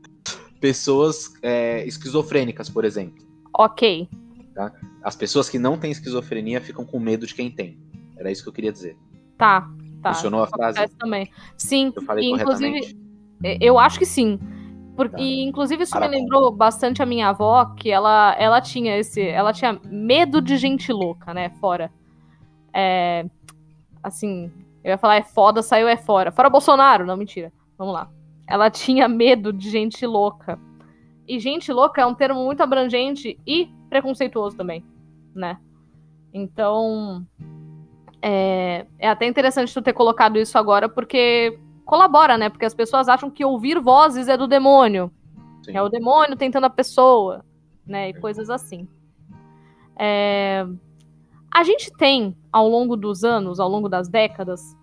pessoas 0.61 1.33
é, 1.43 1.85
esquizofrênicas, 1.87 2.69
por 2.69 2.85
exemplo. 2.85 3.25
Ok. 3.53 4.09
Tá? 4.55 4.73
As 5.03 5.17
pessoas 5.17 5.49
que 5.49 5.59
não 5.59 5.79
têm 5.79 5.91
esquizofrenia 5.91 6.61
ficam 6.61 6.85
com 6.85 6.99
medo 7.01 7.27
de 7.27 7.35
quem 7.35 7.51
tem. 7.51 7.79
Era 8.17 8.31
isso 8.31 8.43
que 8.43 8.49
eu 8.49 8.53
queria 8.53 8.73
dizer. 8.73 8.97
Tá, 9.39 9.69
tá. 10.03 10.13
Funcionou 10.13 10.43
a 10.43 10.47
frase? 10.47 10.87
Também. 10.99 11.31
Sim. 11.57 11.93
Eu 11.97 12.03
falei 12.03 12.31
inclusive, 12.31 12.97
eu 13.61 13.79
acho 13.79 13.99
que 13.99 14.07
sim. 14.07 14.39
Porque, 14.95 15.17
tá. 15.17 15.23
E, 15.23 15.43
inclusive, 15.43 15.83
isso 15.83 15.93
Para 15.93 16.09
me 16.09 16.17
lembrou 16.17 16.53
bastante 16.53 17.03
a 17.03 17.07
minha 17.07 17.29
avó, 17.29 17.65
que 17.75 17.91
ela, 17.91 18.37
ela 18.39 18.61
tinha 18.61 18.99
esse. 18.99 19.23
Ela 19.23 19.53
tinha 19.53 19.81
medo 19.87 20.43
de 20.43 20.59
gente 20.59 20.93
louca, 20.93 21.33
né? 21.33 21.49
Fora. 21.61 21.91
É, 22.73 23.25
assim, 24.03 24.53
eu 24.85 24.91
ia 24.91 24.99
falar 24.99 25.17
é 25.17 25.23
foda, 25.23 25.63
saiu 25.63 25.89
é 25.89 25.97
fora. 25.97 26.31
Fora 26.31 26.51
Bolsonaro, 26.51 27.07
não, 27.07 27.17
mentira. 27.17 27.51
Vamos 27.79 27.95
lá. 27.95 28.11
Ela 28.51 28.69
tinha 28.69 29.07
medo 29.07 29.53
de 29.53 29.71
gente 29.71 30.05
louca. 30.05 30.59
E 31.27 31.39
gente 31.39 31.73
louca 31.73 32.03
é 32.03 32.07
um 32.07 32.15
termo 32.15 32.45
muito 32.45 32.61
abrangente 32.61 33.39
e 33.47 33.71
preconceituoso 33.89 34.57
também, 34.57 34.85
né? 35.33 35.57
Então, 36.35 37.25
é, 38.21 38.87
é 38.99 39.09
até 39.09 39.27
interessante 39.27 39.73
tu 39.73 39.81
ter 39.81 39.93
colocado 39.93 40.37
isso 40.37 40.59
agora, 40.59 40.89
porque 40.89 41.61
colabora, 41.85 42.37
né? 42.37 42.49
Porque 42.49 42.65
as 42.65 42.75
pessoas 42.75 43.09
acham 43.09 43.31
que 43.31 43.45
ouvir 43.45 43.79
vozes 43.79 44.27
é 44.27 44.37
do 44.37 44.49
demônio. 44.49 45.13
Sim. 45.65 45.77
É 45.77 45.83
o 45.83 45.89
demônio 45.89 46.37
tentando 46.37 46.65
a 46.65 46.71
pessoa, 46.71 47.45
né? 47.87 48.09
E 48.09 48.15
coisas 48.15 48.51
assim. 48.51 48.89
É... 49.97 50.67
A 51.53 51.63
gente 51.63 51.93
tem, 51.97 52.37
ao 52.53 52.69
longo 52.69 52.97
dos 52.97 53.23
anos, 53.23 53.61
ao 53.61 53.69
longo 53.69 53.89
das 53.89 54.09
décadas, 54.09 54.77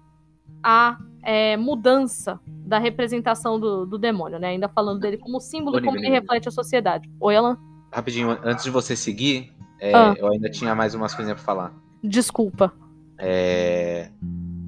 a 0.63 0.97
é, 1.23 1.57
mudança 1.57 2.39
da 2.47 2.77
representação 2.79 3.59
do, 3.59 3.85
do, 3.85 3.97
demônio, 3.97 4.39
né? 4.39 4.49
Ainda 4.49 4.67
falando 4.67 4.99
dele 4.99 5.17
como 5.17 5.39
símbolo 5.39 5.79
e 5.79 5.81
como 5.83 5.97
ele 5.97 6.09
reflete 6.09 6.47
a 6.47 6.51
sociedade. 6.51 7.09
Oi, 7.19 7.35
Alan? 7.35 7.57
Rapidinho, 7.91 8.37
antes 8.43 8.63
de 8.63 8.71
você 8.71 8.95
seguir, 8.95 9.53
é, 9.79 9.93
ah. 9.93 10.13
eu 10.17 10.27
ainda 10.31 10.49
tinha 10.49 10.75
mais 10.75 10.93
umas 10.93 11.13
coisinhas 11.13 11.41
pra 11.41 11.45
falar. 11.45 11.73
Desculpa. 12.03 12.73
É... 13.17 14.09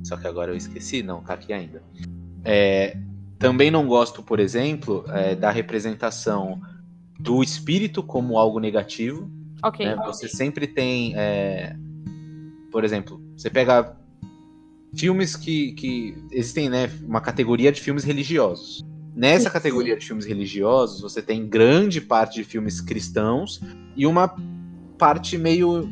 Só 0.03 0.17
que 0.17 0.27
agora 0.27 0.51
eu 0.51 0.55
esqueci, 0.55 1.03
não, 1.03 1.21
tá 1.21 1.33
aqui 1.33 1.53
ainda. 1.53 1.83
É... 2.43 2.97
Também 3.37 3.71
não 3.71 3.87
gosto, 3.87 4.21
por 4.21 4.39
exemplo, 4.39 5.05
é, 5.09 5.33
da 5.33 5.49
representação 5.49 6.59
do 7.17 7.41
espírito 7.41 8.03
como 8.03 8.37
algo 8.37 8.59
negativo. 8.59 9.29
Ok. 9.63 9.85
Né? 9.85 9.95
Você 10.05 10.27
sempre 10.27 10.67
tem 10.67 11.13
é, 11.15 11.75
por 12.71 12.83
exemplo, 12.83 13.21
você 13.35 13.49
pega 13.49 13.95
filmes 14.95 15.35
que, 15.35 15.73
que 15.73 16.17
existem, 16.31 16.69
né, 16.69 16.89
uma 17.03 17.21
categoria 17.21 17.71
de 17.71 17.81
filmes 17.81 18.03
religiosos. 18.03 18.83
Nessa 19.15 19.49
categoria 19.49 19.97
de 19.97 20.05
filmes 20.05 20.25
religiosos, 20.25 21.01
você 21.01 21.21
tem 21.21 21.47
grande 21.47 21.99
parte 21.99 22.35
de 22.35 22.43
filmes 22.43 22.79
cristãos 22.79 23.61
e 23.95 24.05
uma 24.07 24.33
parte 24.97 25.37
meio 25.37 25.89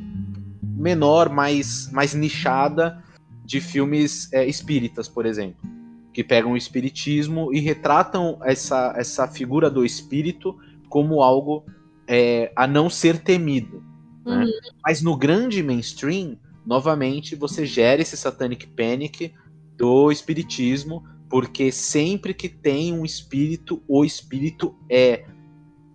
menor, 0.61 1.29
mais, 1.29 1.91
mais 1.91 2.13
nichada 2.13 3.03
de 3.43 3.59
filmes 3.59 4.31
é, 4.31 4.45
espíritas, 4.45 5.07
por 5.07 5.25
exemplo, 5.25 5.67
que 6.13 6.23
pegam 6.23 6.53
o 6.53 6.57
espiritismo 6.57 7.53
e 7.53 7.59
retratam 7.59 8.39
essa, 8.43 8.93
essa 8.95 9.27
figura 9.27 9.69
do 9.69 9.85
espírito 9.85 10.57
como 10.89 11.21
algo 11.21 11.65
é, 12.07 12.51
a 12.55 12.65
não 12.67 12.89
ser 12.89 13.19
temido. 13.19 13.83
Né? 14.25 14.45
Uhum. 14.45 14.51
Mas 14.85 15.01
no 15.01 15.17
grande 15.17 15.61
mainstream, 15.63 16.37
novamente 16.67 17.33
você 17.33 17.65
gera 17.65 18.01
esse 18.01 18.17
satanic 18.17 18.67
panic 18.67 19.33
do 19.77 20.11
espiritismo, 20.11 21.01
porque 21.29 21.71
sempre 21.71 22.33
que 22.33 22.49
tem 22.49 22.93
um 22.93 23.05
espírito, 23.05 23.81
o 23.87 24.03
espírito 24.03 24.75
é 24.89 25.25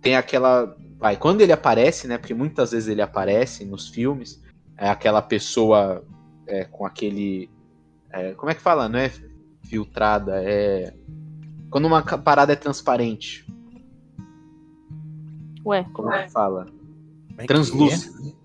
tem 0.01 0.15
aquela 0.15 0.75
vai, 0.99 1.15
quando 1.15 1.41
ele 1.41 1.51
aparece, 1.51 2.07
né, 2.07 2.17
porque 2.17 2.33
muitas 2.33 2.71
vezes 2.71 2.89
ele 2.89 3.01
aparece 3.01 3.63
nos 3.63 3.87
filmes, 3.89 4.41
é 4.75 4.89
aquela 4.89 5.21
pessoa 5.21 6.03
é, 6.47 6.65
com 6.65 6.85
aquele 6.85 7.51
é, 8.09 8.33
como 8.33 8.51
é 8.51 8.55
que 8.55 8.61
fala, 8.61 8.89
não 8.89 8.97
é 8.97 9.11
filtrada, 9.61 10.43
é 10.43 10.91
quando 11.69 11.85
uma 11.85 12.01
parada 12.01 12.53
é 12.53 12.55
transparente. 12.55 13.45
Ué, 15.65 15.85
como 15.93 16.11
é 16.11 16.23
que 16.23 16.31
fala? 16.31 16.67
É. 17.37 17.45
Translúcido. 17.45 18.35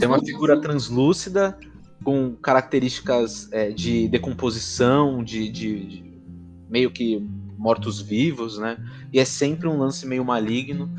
Tem 0.00 0.08
uma 0.08 0.24
figura 0.24 0.60
translúcida 0.60 1.58
com 2.02 2.36
características 2.36 3.50
é, 3.52 3.70
de 3.70 4.08
decomposição, 4.08 5.24
de, 5.24 5.48
de, 5.48 5.86
de 5.86 6.20
meio 6.68 6.90
que 6.90 7.18
mortos-vivos, 7.56 8.58
né? 8.58 8.76
E 9.12 9.18
é 9.18 9.24
sempre 9.24 9.66
um 9.66 9.78
lance 9.78 10.06
meio 10.06 10.24
maligno. 10.24 10.90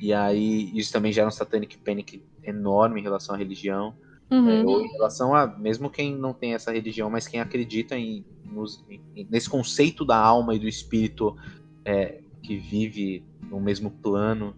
E 0.00 0.12
aí 0.12 0.70
isso 0.74 0.92
também 0.92 1.12
gera 1.12 1.28
um 1.28 1.32
satanic 1.32 1.76
panic 1.78 2.22
enorme 2.42 3.00
em 3.00 3.02
relação 3.02 3.34
à 3.34 3.38
religião. 3.38 3.94
Uhum. 4.30 4.48
É, 4.48 4.64
ou 4.64 4.80
em 4.80 4.92
relação 4.92 5.34
a 5.34 5.46
mesmo 5.46 5.90
quem 5.90 6.16
não 6.16 6.32
tem 6.32 6.54
essa 6.54 6.72
religião, 6.72 7.10
mas 7.10 7.26
quem 7.26 7.40
acredita 7.40 7.96
em, 7.96 8.24
nos, 8.44 8.82
em 8.88 9.26
nesse 9.28 9.50
conceito 9.50 10.04
da 10.04 10.16
alma 10.16 10.54
e 10.54 10.58
do 10.58 10.66
espírito 10.66 11.36
é, 11.84 12.20
que 12.42 12.56
vive 12.56 13.24
no 13.42 13.60
mesmo 13.60 13.90
plano 13.90 14.54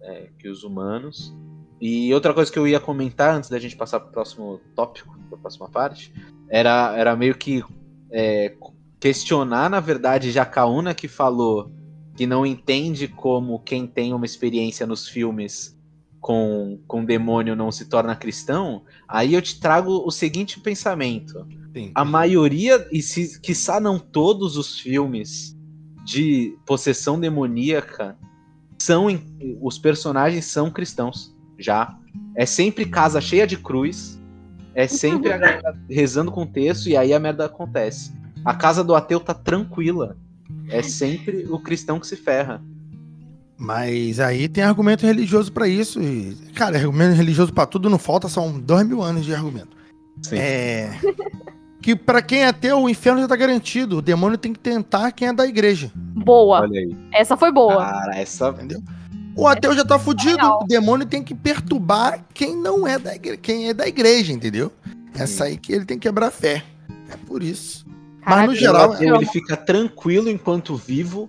é, 0.00 0.28
que 0.38 0.48
os 0.48 0.64
humanos. 0.64 1.34
E 1.80 2.12
outra 2.14 2.32
coisa 2.32 2.50
que 2.50 2.58
eu 2.58 2.66
ia 2.66 2.80
comentar 2.80 3.34
antes 3.34 3.50
da 3.50 3.58
gente 3.58 3.76
passar 3.76 4.00
para 4.00 4.08
o 4.08 4.12
próximo 4.12 4.60
tópico, 4.74 5.18
para 5.28 5.38
a 5.38 5.40
próxima 5.40 5.68
parte, 5.68 6.12
era, 6.48 6.96
era 6.96 7.16
meio 7.16 7.34
que 7.36 7.62
é, 8.10 8.54
questionar, 8.98 9.68
na 9.68 9.80
verdade, 9.80 10.30
Jacaúna 10.30 10.94
que 10.94 11.08
falou 11.08 11.70
que 12.16 12.26
não 12.26 12.46
entende 12.46 13.06
como 13.06 13.60
quem 13.60 13.86
tem 13.86 14.14
uma 14.14 14.24
experiência 14.24 14.86
nos 14.86 15.06
filmes 15.06 15.76
com, 16.18 16.80
com 16.88 17.04
demônio 17.04 17.54
não 17.54 17.70
se 17.70 17.84
torna 17.84 18.16
cristão, 18.16 18.82
aí 19.06 19.34
eu 19.34 19.42
te 19.42 19.60
trago 19.60 20.02
o 20.04 20.10
seguinte 20.10 20.58
pensamento. 20.58 21.46
Sim. 21.74 21.92
A 21.94 22.04
maioria, 22.04 22.88
e 22.90 23.02
se, 23.02 23.38
quiçá 23.40 23.78
não 23.78 23.98
todos 23.98 24.56
os 24.56 24.80
filmes 24.80 25.54
de 26.04 26.56
possessão 26.64 27.20
demoníaca, 27.20 28.16
são 28.78 29.06
os 29.60 29.78
personagens 29.78 30.46
são 30.46 30.70
cristãos 30.70 31.35
já. 31.58 31.96
É 32.34 32.46
sempre 32.46 32.86
casa 32.86 33.20
cheia 33.20 33.46
de 33.46 33.56
cruz. 33.56 34.20
É 34.74 34.86
sempre 34.86 35.32
a 35.32 35.38
galera 35.38 35.78
rezando 35.88 36.30
com 36.30 36.46
texto 36.46 36.88
e 36.88 36.96
aí 36.96 37.14
a 37.14 37.18
merda 37.18 37.46
acontece. 37.46 38.12
A 38.44 38.54
casa 38.54 38.84
do 38.84 38.94
ateu 38.94 39.18
tá 39.18 39.32
tranquila. 39.32 40.16
É 40.68 40.82
sempre 40.82 41.46
o 41.48 41.58
cristão 41.58 41.98
que 41.98 42.06
se 42.06 42.16
ferra. 42.16 42.62
Mas 43.58 44.20
aí 44.20 44.48
tem 44.48 44.62
argumento 44.62 45.06
religioso 45.06 45.50
para 45.50 45.66
isso. 45.66 46.00
E, 46.02 46.36
cara, 46.54 46.76
argumento 46.76 47.14
religioso 47.14 47.52
para 47.52 47.66
tudo 47.66 47.88
não 47.88 47.98
falta, 47.98 48.28
são 48.28 48.60
dois 48.60 48.86
mil 48.86 49.02
anos 49.02 49.24
de 49.24 49.34
argumento. 49.34 49.76
Sim. 50.22 50.36
É. 50.36 50.90
que 51.80 51.96
para 51.96 52.20
quem 52.20 52.40
é 52.40 52.48
ateu, 52.48 52.82
o 52.82 52.88
inferno 52.88 53.20
já 53.20 53.28
tá 53.28 53.36
garantido. 53.36 53.98
O 53.98 54.02
demônio 54.02 54.36
tem 54.36 54.52
que 54.52 54.58
tentar 54.58 55.10
quem 55.12 55.28
é 55.28 55.32
da 55.32 55.46
igreja. 55.46 55.90
Boa. 55.94 56.68
Essa 57.12 57.36
foi 57.36 57.50
boa. 57.50 57.76
Cara, 57.76 58.16
essa. 58.16 58.50
Entendeu? 58.50 58.82
O 59.36 59.46
ateu 59.46 59.74
já 59.74 59.84
tá 59.84 59.98
fudido. 59.98 60.44
O 60.44 60.64
demônio 60.64 61.06
tem 61.06 61.22
que 61.22 61.34
perturbar 61.34 62.24
quem 62.32 62.56
não 62.56 62.86
é 62.86 62.98
da 62.98 63.14
igreja, 63.14 63.36
quem 63.36 63.68
é 63.68 63.74
da 63.74 63.86
igreja, 63.86 64.32
entendeu? 64.32 64.72
Essa 65.14 65.44
aí 65.44 65.58
que 65.58 65.72
ele 65.72 65.84
tem 65.84 65.98
que 65.98 66.08
quebrar 66.08 66.30
fé. 66.30 66.64
É 67.10 67.16
por 67.26 67.42
isso. 67.42 67.84
Caraca, 68.22 68.46
Mas 68.46 68.48
no 68.48 68.54
geral. 68.56 68.90
O 68.90 68.92
ateu, 68.94 69.14
ele 69.14 69.26
fica 69.26 69.56
tranquilo 69.56 70.30
enquanto 70.30 70.74
vivo. 70.74 71.28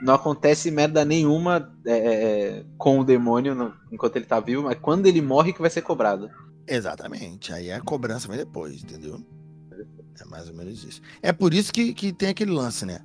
Não 0.00 0.12
acontece 0.12 0.70
merda 0.70 1.04
nenhuma 1.06 1.72
é, 1.86 1.92
é, 1.92 2.14
é 2.58 2.64
com 2.76 3.00
o 3.00 3.04
demônio 3.04 3.54
no, 3.54 3.72
enquanto 3.90 4.16
ele 4.16 4.26
tá 4.26 4.38
vivo, 4.38 4.64
mas 4.64 4.78
quando 4.78 5.06
ele 5.06 5.22
morre 5.22 5.54
que 5.54 5.60
vai 5.60 5.70
ser 5.70 5.80
cobrado. 5.80 6.30
Exatamente. 6.68 7.52
Aí 7.52 7.72
a 7.72 7.80
cobrança 7.80 8.28
vem 8.28 8.36
depois, 8.36 8.82
entendeu? 8.82 9.24
É 10.20 10.24
mais 10.26 10.48
ou 10.48 10.54
menos 10.54 10.84
isso. 10.84 11.00
É 11.22 11.32
por 11.32 11.54
isso 11.54 11.72
que, 11.72 11.94
que 11.94 12.12
tem 12.12 12.28
aquele 12.28 12.50
lance, 12.50 12.84
né? 12.84 13.00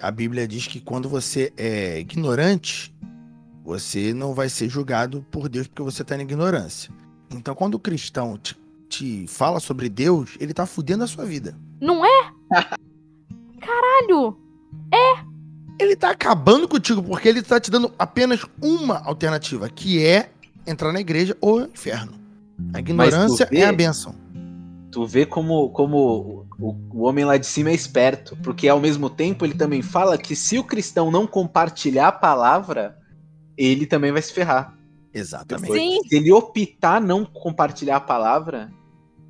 A 0.00 0.10
Bíblia 0.10 0.48
diz 0.48 0.66
que 0.66 0.80
quando 0.80 1.08
você 1.08 1.52
é 1.56 2.00
ignorante, 2.00 2.92
você 3.64 4.12
não 4.12 4.34
vai 4.34 4.48
ser 4.48 4.68
julgado 4.68 5.24
por 5.30 5.48
Deus 5.48 5.66
porque 5.66 5.82
você 5.82 6.02
está 6.02 6.16
em 6.16 6.22
ignorância. 6.22 6.92
Então, 7.30 7.54
quando 7.54 7.74
o 7.74 7.78
cristão 7.78 8.36
te, 8.36 8.56
te 8.88 9.26
fala 9.26 9.60
sobre 9.60 9.88
Deus, 9.88 10.36
ele 10.40 10.52
tá 10.52 10.66
fudendo 10.66 11.04
a 11.04 11.06
sua 11.06 11.24
vida. 11.24 11.56
Não 11.80 12.04
é? 12.04 12.32
Caralho! 13.60 14.36
É! 14.92 15.32
Ele 15.78 15.96
tá 15.96 16.10
acabando 16.10 16.68
contigo 16.68 17.02
porque 17.02 17.28
ele 17.28 17.42
tá 17.42 17.58
te 17.58 17.70
dando 17.70 17.92
apenas 17.98 18.44
uma 18.60 18.98
alternativa, 19.04 19.68
que 19.68 20.04
é 20.04 20.30
entrar 20.66 20.92
na 20.92 21.00
igreja 21.00 21.36
ou 21.40 21.62
inferno. 21.62 22.12
A 22.74 22.78
ignorância 22.78 23.46
vê, 23.50 23.60
é 23.60 23.66
a 23.66 23.72
bênção. 23.72 24.14
Tu 24.90 25.06
vê 25.06 25.24
como, 25.24 25.70
como 25.70 26.46
o, 26.58 26.76
o 26.92 27.02
homem 27.02 27.24
lá 27.24 27.36
de 27.36 27.46
cima 27.46 27.70
é 27.70 27.74
esperto, 27.74 28.36
porque 28.42 28.68
ao 28.68 28.78
mesmo 28.78 29.08
tempo 29.08 29.44
ele 29.44 29.54
também 29.54 29.82
fala 29.82 30.18
que 30.18 30.36
se 30.36 30.58
o 30.58 30.64
cristão 30.64 31.10
não 31.10 31.26
compartilhar 31.26 32.08
a 32.08 32.12
palavra, 32.12 33.01
ele 33.56 33.86
também 33.86 34.12
vai 34.12 34.22
se 34.22 34.32
ferrar. 34.32 34.76
Exatamente. 35.12 35.72
Sim. 35.72 36.00
Se 36.08 36.16
ele 36.16 36.32
optar 36.32 37.00
não 37.00 37.24
compartilhar 37.24 37.96
a 37.96 38.00
palavra, 38.00 38.72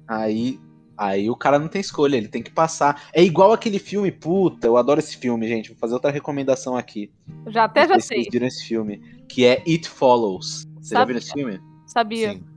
aí 0.07 0.61
aí 0.97 1.29
o 1.29 1.37
cara 1.37 1.59
não 1.59 1.69
tem 1.69 1.81
escolha, 1.81 2.17
ele 2.17 2.29
tem 2.29 2.43
que 2.43 2.51
passar. 2.51 3.09
É 3.13 3.23
igual 3.23 3.53
aquele 3.53 3.79
filme, 3.79 4.13
puta, 4.13 4.67
eu 4.67 4.77
adoro 4.77 5.01
esse 5.01 5.17
filme, 5.17 5.49
gente. 5.49 5.71
Vou 5.71 5.79
fazer 5.79 5.95
outra 5.95 6.11
recomendação 6.11 6.77
aqui. 6.77 7.11
Já 7.49 7.65
até 7.65 7.89
já 7.89 7.99
sei. 7.99 8.19
Vocês 8.19 8.33
viram 8.33 8.47
esse 8.47 8.65
filme, 8.65 8.99
que 9.29 9.45
é 9.45 9.63
It 9.67 9.89
Follows. 9.89 10.69
Você 10.81 10.95
Sabia. 10.95 10.99
já 10.99 11.05
viu 11.05 11.17
esse 11.19 11.33
filme? 11.33 11.61
Sabia. 11.87 12.33
Sim. 12.35 12.52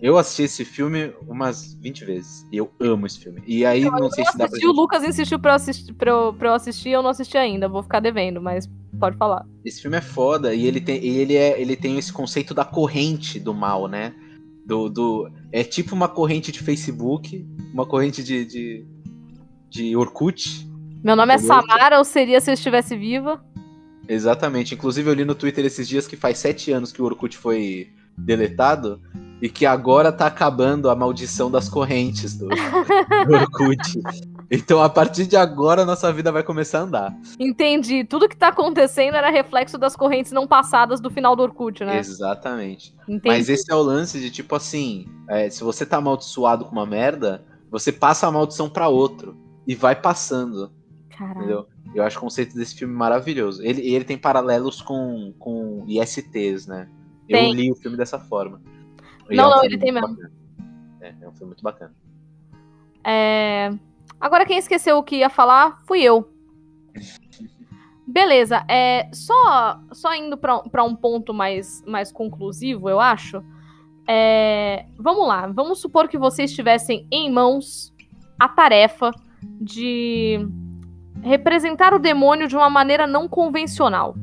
Eu 0.00 0.16
assisti 0.16 0.42
esse 0.42 0.64
filme 0.64 1.12
umas 1.26 1.74
20 1.74 2.04
vezes. 2.04 2.46
E 2.52 2.56
eu 2.56 2.70
amo 2.80 3.06
esse 3.06 3.18
filme. 3.18 3.42
E 3.46 3.66
aí, 3.66 3.82
eu, 3.82 3.90
não 3.90 4.10
sei 4.10 4.24
se 4.24 4.38
dá 4.38 4.46
pra. 4.46 4.58
O 4.68 4.72
Lucas 4.72 5.02
insistiu 5.02 5.40
pra 5.40 5.52
eu, 5.52 5.56
assistir, 5.56 5.92
pra, 5.92 6.10
eu, 6.10 6.32
pra 6.32 6.48
eu 6.50 6.54
assistir, 6.54 6.90
eu 6.90 7.02
não 7.02 7.10
assisti 7.10 7.36
ainda. 7.36 7.68
Vou 7.68 7.82
ficar 7.82 7.98
devendo, 7.98 8.40
mas 8.40 8.68
pode 8.98 9.16
falar. 9.16 9.44
Esse 9.64 9.82
filme 9.82 9.96
é 9.96 10.00
foda. 10.00 10.54
E 10.54 10.66
ele 10.66 10.80
tem, 10.80 11.04
ele 11.04 11.36
é, 11.36 11.60
ele 11.60 11.74
tem 11.74 11.98
esse 11.98 12.12
conceito 12.12 12.54
da 12.54 12.64
corrente 12.64 13.40
do 13.40 13.52
mal, 13.52 13.88
né? 13.88 14.14
Do, 14.64 14.88
do, 14.88 15.30
é 15.50 15.64
tipo 15.64 15.94
uma 15.94 16.08
corrente 16.08 16.52
de 16.52 16.60
Facebook, 16.60 17.44
uma 17.72 17.86
corrente 17.86 18.22
de, 18.22 18.44
de, 18.44 18.86
de 19.68 19.96
Orkut. 19.96 20.68
Meu 21.02 21.16
nome 21.16 21.34
é 21.34 21.38
Samara, 21.38 21.98
ou 21.98 22.04
seria 22.04 22.40
se 22.40 22.50
eu 22.50 22.54
estivesse 22.54 22.96
viva? 22.96 23.42
Exatamente. 24.06 24.74
Inclusive, 24.74 25.10
eu 25.10 25.14
li 25.14 25.24
no 25.24 25.34
Twitter 25.34 25.64
esses 25.64 25.88
dias 25.88 26.06
que 26.06 26.16
faz 26.16 26.38
sete 26.38 26.70
anos 26.70 26.92
que 26.92 27.02
o 27.02 27.04
Orkut 27.04 27.36
foi 27.36 27.90
deletado 28.16 29.00
e 29.40 29.48
que 29.48 29.64
agora 29.64 30.12
tá 30.12 30.26
acabando 30.26 30.90
a 30.90 30.96
maldição 30.96 31.50
das 31.50 31.68
correntes 31.68 32.36
do, 32.36 32.48
do 32.48 33.34
Orkut. 33.34 34.00
Então, 34.50 34.82
a 34.82 34.88
partir 34.88 35.26
de 35.26 35.36
agora, 35.36 35.84
nossa 35.84 36.12
vida 36.12 36.32
vai 36.32 36.42
começar 36.42 36.80
a 36.80 36.82
andar. 36.82 37.20
Entendi. 37.38 38.02
Tudo 38.04 38.28
que 38.28 38.36
tá 38.36 38.48
acontecendo 38.48 39.14
era 39.14 39.30
reflexo 39.30 39.76
das 39.76 39.94
correntes 39.94 40.32
não 40.32 40.46
passadas 40.46 41.00
do 41.00 41.10
final 41.10 41.36
do 41.36 41.42
Orkut, 41.42 41.84
né? 41.84 41.98
Exatamente. 41.98 42.94
Entendi. 43.02 43.28
Mas 43.28 43.48
esse 43.48 43.70
é 43.70 43.74
o 43.74 43.82
lance 43.82 44.18
de, 44.18 44.30
tipo 44.30 44.56
assim, 44.56 45.06
é, 45.28 45.50
se 45.50 45.62
você 45.62 45.84
tá 45.84 45.98
amaldiçoado 45.98 46.64
com 46.64 46.72
uma 46.72 46.86
merda, 46.86 47.44
você 47.70 47.92
passa 47.92 48.26
a 48.26 48.30
maldição 48.30 48.68
para 48.68 48.88
outro. 48.88 49.36
E 49.66 49.74
vai 49.74 49.94
passando. 49.94 50.72
Caralho. 51.10 51.38
Entendeu? 51.38 51.66
Eu 51.94 52.02
acho 52.02 52.16
o 52.16 52.20
conceito 52.20 52.54
desse 52.54 52.74
filme 52.74 52.94
maravilhoso. 52.94 53.62
Ele, 53.62 53.82
ele 53.82 54.04
tem 54.04 54.16
paralelos 54.16 54.80
com, 54.80 55.34
com 55.38 55.84
ISTs, 55.86 56.66
né? 56.66 56.88
Tem. 57.26 57.50
Eu 57.50 57.54
li 57.54 57.70
o 57.70 57.76
filme 57.76 57.96
dessa 57.96 58.18
forma. 58.18 58.60
Não, 59.36 59.44
é 59.44 59.46
um 59.46 59.50
não, 59.50 59.64
ele 59.64 59.78
tem 59.78 59.92
mesmo. 59.92 60.16
É, 61.00 61.14
é 61.20 61.28
um 61.28 61.32
filme 61.32 61.48
muito 61.48 61.62
bacana. 61.62 61.94
É... 63.04 63.70
Agora 64.20 64.44
quem 64.44 64.58
esqueceu 64.58 64.98
o 64.98 65.02
que 65.02 65.16
ia 65.16 65.30
falar 65.30 65.80
fui 65.86 66.02
eu. 66.02 66.28
Beleza, 68.06 68.64
é, 68.68 69.08
só, 69.12 69.80
só 69.92 70.14
indo 70.14 70.36
para 70.36 70.82
um 70.82 70.96
ponto 70.96 71.34
mais, 71.34 71.84
mais 71.86 72.10
conclusivo, 72.10 72.88
eu 72.88 72.98
acho. 72.98 73.44
É, 74.08 74.86
vamos 74.98 75.28
lá, 75.28 75.46
vamos 75.46 75.80
supor 75.80 76.08
que 76.08 76.16
vocês 76.16 76.52
tivessem 76.54 77.06
em 77.12 77.30
mãos 77.30 77.94
a 78.38 78.48
tarefa 78.48 79.10
de 79.60 80.38
representar 81.22 81.92
o 81.92 81.98
demônio 81.98 82.48
de 82.48 82.56
uma 82.56 82.70
maneira 82.70 83.06
não 83.06 83.28
convencional 83.28 84.14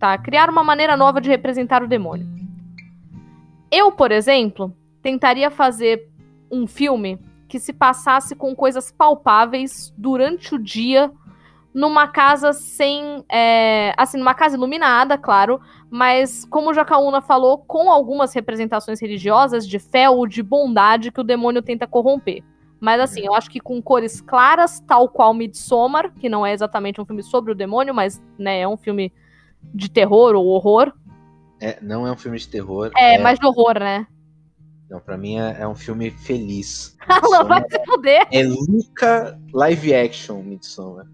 tá? 0.00 0.16
Criar 0.18 0.48
uma 0.50 0.64
maneira 0.64 0.96
nova 0.96 1.20
de 1.20 1.28
representar 1.28 1.82
o 1.82 1.86
demônio. 1.86 2.26
Eu, 3.70 3.92
por 3.92 4.10
exemplo, 4.10 4.74
tentaria 5.02 5.50
fazer 5.50 6.08
um 6.50 6.66
filme 6.66 7.18
que 7.48 7.58
se 7.58 7.72
passasse 7.72 8.34
com 8.34 8.54
coisas 8.54 8.90
palpáveis 8.90 9.92
durante 9.96 10.54
o 10.54 10.58
dia 10.58 11.12
numa 11.72 12.08
casa 12.08 12.52
sem. 12.52 13.24
É, 13.30 13.94
assim, 13.96 14.18
numa 14.18 14.34
casa 14.34 14.56
iluminada, 14.56 15.16
claro, 15.16 15.60
mas, 15.88 16.44
como 16.44 16.74
Jacaúna 16.74 17.20
falou, 17.20 17.58
com 17.58 17.90
algumas 17.90 18.32
representações 18.34 19.00
religiosas 19.00 19.66
de 19.66 19.78
fé 19.78 20.10
ou 20.10 20.26
de 20.26 20.42
bondade 20.42 21.12
que 21.12 21.20
o 21.20 21.24
demônio 21.24 21.62
tenta 21.62 21.86
corromper. 21.86 22.42
Mas, 22.80 23.00
assim, 23.00 23.20
eu 23.24 23.34
acho 23.34 23.50
que 23.50 23.60
com 23.60 23.80
cores 23.82 24.20
claras, 24.20 24.80
tal 24.80 25.08
qual 25.08 25.34
Midsommar, 25.34 26.12
que 26.14 26.28
não 26.28 26.46
é 26.46 26.52
exatamente 26.52 27.00
um 27.00 27.04
filme 27.04 27.22
sobre 27.22 27.52
o 27.52 27.54
demônio, 27.54 27.94
mas 27.94 28.22
né, 28.38 28.60
é 28.60 28.68
um 28.68 28.76
filme 28.76 29.12
de 29.74 29.90
terror 29.90 30.34
ou 30.34 30.46
horror. 30.46 30.92
É, 31.60 31.78
não 31.82 32.06
é 32.06 32.12
um 32.12 32.16
filme 32.16 32.38
de 32.38 32.48
terror. 32.48 32.90
É, 32.96 33.16
é... 33.16 33.18
mais 33.18 33.38
de 33.38 33.46
horror, 33.46 33.78
né? 33.78 34.06
Não, 34.88 34.98
pra 34.98 35.16
mim 35.16 35.38
é, 35.38 35.58
é 35.60 35.68
um 35.68 35.74
filme 35.74 36.10
feliz. 36.10 36.96
Alan, 37.06 37.44
vai 37.44 37.62
se 37.70 37.84
fuder. 37.84 38.26
É 38.32 38.42
Luca 38.42 39.38
live 39.52 39.94
action, 39.94 40.42
Midsommar. 40.42 41.06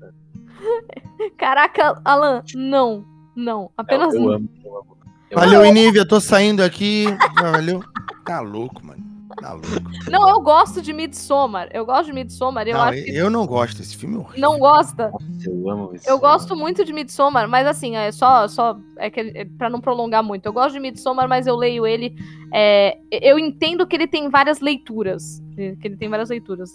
Caraca, 1.37 2.01
Alan, 2.05 2.43
não. 2.55 3.05
Não, 3.35 3.71
apenas 3.77 4.15
eu, 4.15 4.23
eu 4.23 4.31
amo, 4.33 4.49
eu 4.65 4.79
amo. 4.79 4.97
Eu 5.31 5.39
Valeu, 5.39 5.67
Inívia, 5.67 6.07
tô 6.07 6.21
saindo 6.21 6.63
aqui. 6.63 7.05
Valeu. 7.39 7.83
Tá 8.25 8.41
louco, 8.41 8.85
mano. 8.87 9.05
Tá 9.41 9.53
louco. 9.53 9.69
Não, 10.11 10.29
eu 10.29 10.41
gosto 10.41 10.81
de 10.81 10.93
Midsommar. 10.93 11.69
Eu 11.73 11.85
gosto 11.85 12.07
de 12.07 12.13
Midsommar. 12.13 12.67
Eu, 12.67 12.75
não, 12.75 12.83
acho 12.83 13.05
que... 13.05 13.11
eu 13.15 13.31
não 13.31 13.47
gosto 13.47 13.79
desse 13.79 13.97
filme. 13.97 14.17
É 14.17 14.19
horrível. 14.19 14.41
Não 14.41 14.59
gosta? 14.59 15.13
Eu 15.45 15.71
amo 15.71 15.93
Midsommar. 15.93 16.17
Eu 16.17 16.19
gosto 16.19 16.57
muito 16.57 16.85
de 16.85 16.93
Midsommar, 16.93 17.49
mas 17.49 17.67
assim, 17.67 17.97
é 17.97 18.11
só, 18.13 18.49
só 18.49 18.79
é 18.97 19.11
que 19.11 19.21
é 19.21 19.45
para 19.45 19.69
não 19.69 19.81
prolongar 19.81 20.23
muito. 20.23 20.47
Eu 20.47 20.53
gosto 20.53 20.73
de 20.73 20.81
Midsommar, 20.81 21.29
mas 21.29 21.47
eu 21.47 21.57
leio 21.57 21.87
ele. 21.87 22.17
É, 22.53 22.99
eu 23.11 23.39
entendo 23.39 23.87
que 23.87 23.95
ele 23.95 24.07
tem 24.07 24.29
várias 24.31 24.61
leituras. 24.61 25.43
Que 25.55 25.77
ele 25.85 25.97
tem 25.97 26.09
várias 26.09 26.31
leituras. 26.31 26.71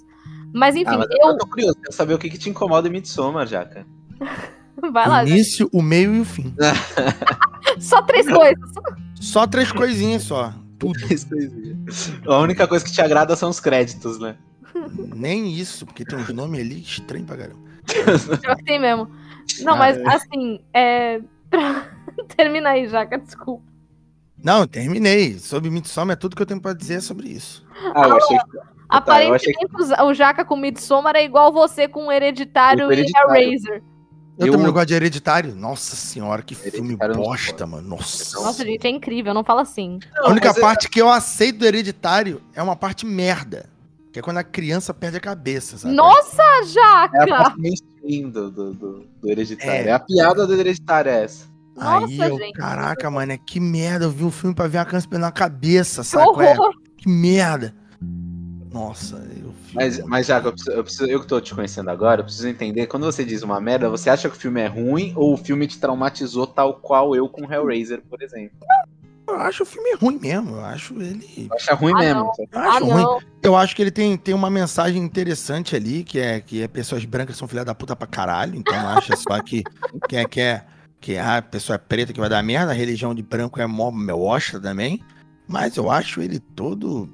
Mas 0.53 0.75
enfim, 0.75 0.95
ah, 0.95 0.97
mas 0.97 1.07
eu... 1.09 1.29
eu 1.29 1.37
tô 1.37 1.47
curioso, 1.47 1.75
quero 1.75 1.93
saber 1.93 2.13
o 2.13 2.19
que, 2.19 2.29
que 2.29 2.37
te 2.37 2.49
incomoda 2.49 2.87
em 2.87 2.91
Midsommar, 2.91 3.47
Jaca. 3.47 3.85
Vai 4.91 5.07
lá. 5.07 5.23
O 5.23 5.27
início, 5.27 5.69
o 5.71 5.81
meio 5.81 6.15
e 6.15 6.21
o 6.21 6.25
fim. 6.25 6.53
só 7.79 8.01
três 8.01 8.27
coisas. 8.27 8.69
Só 9.19 9.45
três 9.45 9.71
coisinhas 9.71 10.23
só. 10.23 10.53
Tudo. 10.81 10.99
A 12.25 12.39
única 12.39 12.67
coisa 12.67 12.83
que 12.83 12.91
te 12.91 13.01
agrada 13.01 13.35
são 13.35 13.49
os 13.49 13.59
créditos, 13.59 14.19
né? 14.19 14.35
Nem 15.15 15.53
isso, 15.53 15.85
porque 15.85 16.03
tem 16.03 16.17
uns 16.17 16.29
nomes 16.29 16.59
ali 16.59 16.81
estranhos 16.81 17.27
pra 17.27 17.37
caramba. 17.37 17.59
Pior 18.41 18.55
que 18.55 18.63
tem 18.63 18.79
mesmo. 18.79 19.09
Não, 19.61 19.73
ah, 19.73 19.77
mas 19.77 19.97
é. 19.97 20.07
assim, 20.07 20.59
é. 20.73 21.21
Termina 22.35 22.71
aí, 22.71 22.87
Jaca, 22.87 23.19
desculpa. 23.19 23.63
Não, 24.43 24.65
terminei. 24.65 25.37
Sobre 25.37 25.69
Midsommar 25.69 26.13
é 26.13 26.15
tudo 26.15 26.35
que 26.35 26.41
eu 26.41 26.47
tenho 26.47 26.59
pra 26.59 26.73
dizer 26.73 27.01
sobre 27.01 27.29
isso. 27.29 27.63
Ah, 27.93 28.07
eu 28.07 28.17
achei 28.17 28.37
que... 28.37 28.71
Aparentemente 28.89 29.89
tá, 29.89 30.03
o 30.03 30.13
Jaca 30.13 30.43
com 30.43 30.57
Midsommar 30.57 31.15
é 31.15 31.23
igual 31.23 31.53
você 31.53 31.87
com 31.87 32.11
Hereditário, 32.11 32.87
o 32.87 32.91
Hereditário. 32.91 33.29
e 33.29 33.37
Hellraiser. 33.37 33.83
Eu, 34.41 34.47
eu 34.47 34.51
também 34.53 34.67
não 34.67 34.73
gosto 34.73 34.87
de 34.87 34.93
Hereditário. 34.93 35.55
Nossa 35.55 35.95
senhora, 35.95 36.41
que 36.41 36.55
filme 36.55 36.95
bosta, 36.95 37.65
mano. 37.65 37.89
Nossa. 37.89 38.39
Nossa, 38.39 38.65
gente, 38.65 38.85
é 38.85 38.89
incrível, 38.89 39.33
não 39.33 39.43
fala 39.43 39.61
assim. 39.61 39.99
Não, 40.15 40.27
a 40.27 40.29
única 40.29 40.49
é- 40.49 40.53
parte 40.59 40.87
é... 40.87 40.89
que 40.89 41.01
eu 41.01 41.09
aceito 41.09 41.59
do 41.59 41.65
Hereditário 41.65 42.41
é 42.53 42.61
uma 42.61 42.75
parte 42.75 43.05
merda. 43.05 43.69
Que 44.11 44.19
é 44.19 44.21
quando 44.21 44.37
a 44.37 44.43
criança 44.43 44.93
perde 44.93 45.17
a 45.17 45.21
cabeça, 45.21 45.77
sabe? 45.77 45.95
Nossa, 45.95 46.43
Jaca! 46.65 47.17
É 47.17 47.23
a 47.23 47.27
parte 47.27 47.61
mainstream 47.61 48.29
do, 48.29 48.51
do, 48.51 48.73
do, 48.73 49.07
do 49.21 49.29
Hereditário. 49.29 49.87
É. 49.87 49.87
é. 49.87 49.91
a 49.93 49.99
piada 49.99 50.45
do 50.45 50.53
Hereditário 50.53 51.09
é 51.09 51.23
essa. 51.23 51.45
Nossa, 51.75 52.05
Aí 52.05 52.19
eu, 52.19 52.37
gente, 52.37 52.53
caraca, 52.53 53.09
mano, 53.09 53.37
que 53.39 53.59
merda. 53.59 54.05
Eu 54.05 54.11
vi 54.11 54.25
um 54.25 54.31
filme 54.31 54.53
pra 54.53 54.67
ver 54.67 54.79
uma 54.79 54.85
criança 54.85 55.07
na 55.17 55.31
cabeça, 55.31 56.03
sabe? 56.03 56.43
É? 56.43 56.55
Que 56.97 57.09
merda. 57.09 57.73
Nossa. 58.71 59.25
Mas, 59.73 60.03
mas 60.05 60.27
Jaco, 60.27 60.47
eu, 60.47 60.51
preciso, 60.51 60.71
eu, 60.71 60.83
preciso, 60.83 61.05
eu 61.05 61.19
que 61.19 61.27
tô 61.27 61.39
te 61.39 61.55
conhecendo 61.55 61.89
agora, 61.89 62.21
eu 62.21 62.25
preciso 62.25 62.47
entender. 62.47 62.87
Quando 62.87 63.05
você 63.05 63.23
diz 63.23 63.41
uma 63.41 63.59
merda, 63.59 63.89
você 63.89 64.09
acha 64.09 64.29
que 64.29 64.35
o 64.35 64.39
filme 64.39 64.61
é 64.61 64.67
ruim 64.67 65.13
ou 65.15 65.33
o 65.33 65.37
filme 65.37 65.67
te 65.67 65.79
traumatizou 65.79 66.45
tal 66.45 66.75
qual 66.75 67.15
eu 67.15 67.29
com 67.29 67.51
Hellraiser, 67.51 68.01
por 68.09 68.21
exemplo? 68.21 68.57
Eu 69.27 69.39
acho 69.39 69.63
o 69.63 69.65
filme 69.65 69.95
ruim 69.95 70.19
mesmo. 70.19 70.57
Eu 70.57 70.65
acho 70.65 70.93
ele. 71.01 71.49
Acha 71.53 71.73
ruim 71.73 71.93
ah, 71.95 71.99
mesmo. 71.99 72.31
Eu 72.51 72.59
acho 72.59 72.91
ah, 72.91 72.93
ruim. 72.93 73.25
Eu 73.41 73.55
acho 73.55 73.75
que 73.75 73.81
ele 73.81 73.91
tem, 73.91 74.17
tem 74.17 74.33
uma 74.33 74.49
mensagem 74.49 75.01
interessante 75.01 75.75
ali, 75.75 76.03
que 76.03 76.19
é 76.19 76.41
que 76.41 76.63
é 76.63 76.67
pessoas 76.67 77.05
brancas 77.05 77.37
são 77.37 77.47
filha 77.47 77.63
da 77.63 77.73
puta 77.73 77.95
pra 77.95 78.07
caralho. 78.07 78.55
Então 78.55 78.73
eu 78.73 78.89
acho 78.89 79.15
só 79.17 79.41
que, 79.41 79.63
que 80.07 80.17
é 80.17 80.25
que 80.25 80.41
é 80.41 80.65
que 80.99 81.17
a 81.17 81.37
ah, 81.37 81.41
pessoa 81.41 81.75
é 81.75 81.79
preta 81.79 82.13
que 82.13 82.19
vai 82.19 82.29
dar 82.29 82.43
merda, 82.43 82.71
a 82.71 82.75
religião 82.75 83.15
de 83.15 83.23
branco 83.23 83.59
é 83.59 83.65
mó 83.65 83.89
meostra 83.89 84.59
também. 84.59 85.01
Mas 85.47 85.75
eu 85.75 85.89
acho 85.89 86.21
ele 86.21 86.39
todo 86.39 87.09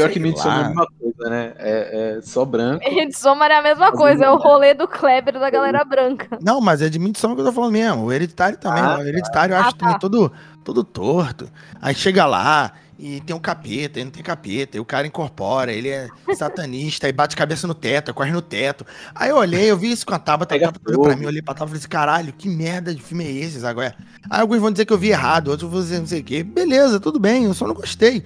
Pior 0.00 0.06
Sei 0.06 0.14
que 0.14 0.20
Midsommar 0.20 0.58
é 0.58 0.64
a 0.64 0.68
mesma 0.68 0.86
coisa, 0.98 1.30
né? 1.30 1.52
É, 1.58 2.16
é 2.18 2.20
só 2.22 2.44
branco. 2.44 2.84
Midsommar 2.90 3.50
é 3.50 3.58
a 3.58 3.62
mesma 3.62 3.92
coisa, 3.92 4.24
é 4.24 4.30
o 4.30 4.36
rolê 4.36 4.72
do 4.72 4.88
Kleber 4.88 5.38
da 5.38 5.50
galera 5.50 5.84
branca. 5.84 6.38
Não, 6.40 6.60
mas 6.60 6.80
é 6.80 6.88
de 6.88 6.98
Midsommar 6.98 7.36
que 7.36 7.42
eu 7.42 7.46
tô 7.46 7.52
falando 7.52 7.72
mesmo. 7.72 8.04
O 8.04 8.12
Hereditário 8.12 8.58
também. 8.58 8.82
Ah, 8.82 8.98
o 8.98 9.02
Hereditário 9.02 9.54
eu 9.54 9.58
acho 9.58 9.76
ah, 9.80 9.92
tá. 9.92 9.98
todo, 9.98 10.32
todo 10.64 10.82
torto. 10.82 11.50
Aí 11.80 11.94
chega 11.94 12.24
lá 12.24 12.72
e 12.98 13.20
tem 13.22 13.34
um 13.34 13.40
capeta, 13.40 13.98
e 13.98 14.04
não 14.04 14.10
tem 14.10 14.22
capeta, 14.22 14.76
e 14.76 14.80
o 14.80 14.84
cara 14.84 15.06
incorpora, 15.06 15.72
ele 15.72 15.88
é 15.88 16.06
satanista, 16.36 17.08
e 17.08 17.12
bate 17.12 17.34
cabeça 17.34 17.66
no 17.66 17.72
teto, 17.72 18.12
corre 18.12 18.30
no 18.30 18.42
teto. 18.42 18.84
Aí 19.14 19.30
eu 19.30 19.36
olhei, 19.36 19.70
eu 19.70 19.76
vi 19.76 19.90
isso 19.90 20.04
com 20.04 20.14
a 20.14 20.18
Tabata, 20.18 20.54
a 20.54 20.58
Tabata 20.58 20.80
olhou 20.86 21.02
pra 21.04 21.16
mim, 21.16 21.22
eu 21.22 21.28
olhei 21.28 21.40
pra 21.40 21.54
Tabata 21.54 21.64
e 21.64 21.68
falei 21.68 21.78
assim, 21.78 21.88
caralho, 21.88 22.32
que 22.34 22.46
merda 22.46 22.94
de 22.94 23.02
filme 23.02 23.24
é 23.24 23.30
esse, 23.30 23.64
agora? 23.64 23.96
Aí 24.28 24.40
alguns 24.42 24.60
vão 24.60 24.70
dizer 24.70 24.84
que 24.84 24.92
eu 24.92 24.98
vi 24.98 25.08
errado, 25.08 25.48
outros 25.48 25.70
vão 25.70 25.80
dizer 25.80 25.98
não 25.98 26.06
sei 26.06 26.20
o 26.20 26.24
quê. 26.24 26.42
Beleza, 26.42 27.00
tudo 27.00 27.18
bem, 27.18 27.44
eu 27.44 27.54
só 27.54 27.66
não 27.66 27.74
gostei. 27.74 28.22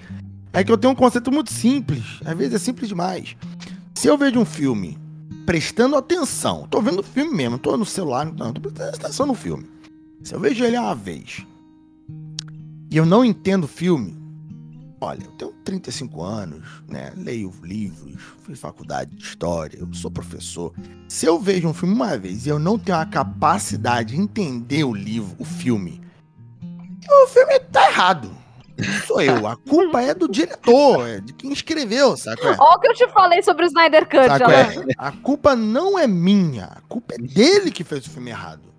É 0.55 0.63
que 0.63 0.71
eu 0.71 0.77
tenho 0.77 0.93
um 0.93 0.95
conceito 0.95 1.29
muito 1.33 1.51
simples. 1.51 2.01
Às 2.23 2.37
vezes 2.37 2.53
é 2.53 2.57
simples 2.57 2.87
demais. 2.87 3.35
Se 3.93 4.07
eu 4.07 4.17
vejo 4.17 4.39
um 4.39 4.45
filme 4.45 4.97
prestando 5.45 5.97
atenção, 5.97 6.65
tô 6.69 6.81
vendo 6.81 6.99
o 6.99 7.03
filme 7.03 7.35
mesmo, 7.35 7.59
tô 7.59 7.75
no 7.75 7.85
celular, 7.85 8.25
não, 8.25 8.53
tô 8.53 8.61
prestando 8.61 8.95
atenção 8.95 9.25
no 9.25 9.33
filme. 9.33 9.69
Se 10.23 10.33
eu 10.33 10.39
vejo 10.39 10.63
ele 10.63 10.77
uma 10.77 10.95
vez 10.95 11.45
e 12.89 12.95
eu 12.95 13.05
não 13.05 13.25
entendo 13.25 13.65
o 13.65 13.67
filme, 13.67 14.17
olha, 15.01 15.25
eu 15.25 15.31
tenho 15.31 15.51
35 15.65 16.23
anos, 16.23 16.63
né? 16.87 17.11
Leio 17.17 17.53
livros, 17.61 18.15
fiz 18.45 18.57
faculdade 18.57 19.13
de 19.13 19.21
história, 19.21 19.77
eu 19.77 19.93
sou 19.93 20.09
professor. 20.09 20.73
Se 21.09 21.25
eu 21.25 21.37
vejo 21.37 21.67
um 21.67 21.73
filme 21.73 21.93
uma 21.93 22.17
vez 22.17 22.45
e 22.45 22.49
eu 22.49 22.59
não 22.59 22.79
tenho 22.79 22.97
a 22.97 23.05
capacidade 23.05 24.15
de 24.15 24.21
entender 24.21 24.85
o 24.85 24.93
livro, 24.93 25.35
o 25.37 25.43
filme, 25.43 26.01
o 27.09 27.27
filme 27.27 27.59
tá 27.59 27.89
errado 27.89 28.44
sou 29.07 29.21
eu. 29.21 29.47
A 29.47 29.55
culpa 29.55 30.01
é 30.01 30.13
do 30.13 30.27
diretor, 30.27 31.07
é 31.07 31.19
de 31.19 31.33
quem 31.33 31.51
escreveu, 31.51 32.17
saca? 32.17 32.55
Olha 32.59 32.77
o 32.77 32.79
que 32.79 32.87
eu 32.87 32.93
te 32.93 33.07
falei 33.09 33.41
sobre 33.41 33.65
o 33.65 33.67
Snyder 33.67 34.05
Cut, 34.05 34.43
é? 34.43 34.93
A 34.97 35.11
culpa 35.11 35.55
não 35.55 35.97
é 35.97 36.07
minha. 36.07 36.65
A 36.65 36.81
culpa 36.81 37.15
é 37.15 37.17
dele 37.17 37.71
que 37.71 37.83
fez 37.83 38.05
o 38.05 38.09
filme 38.09 38.31
errado. 38.31 38.75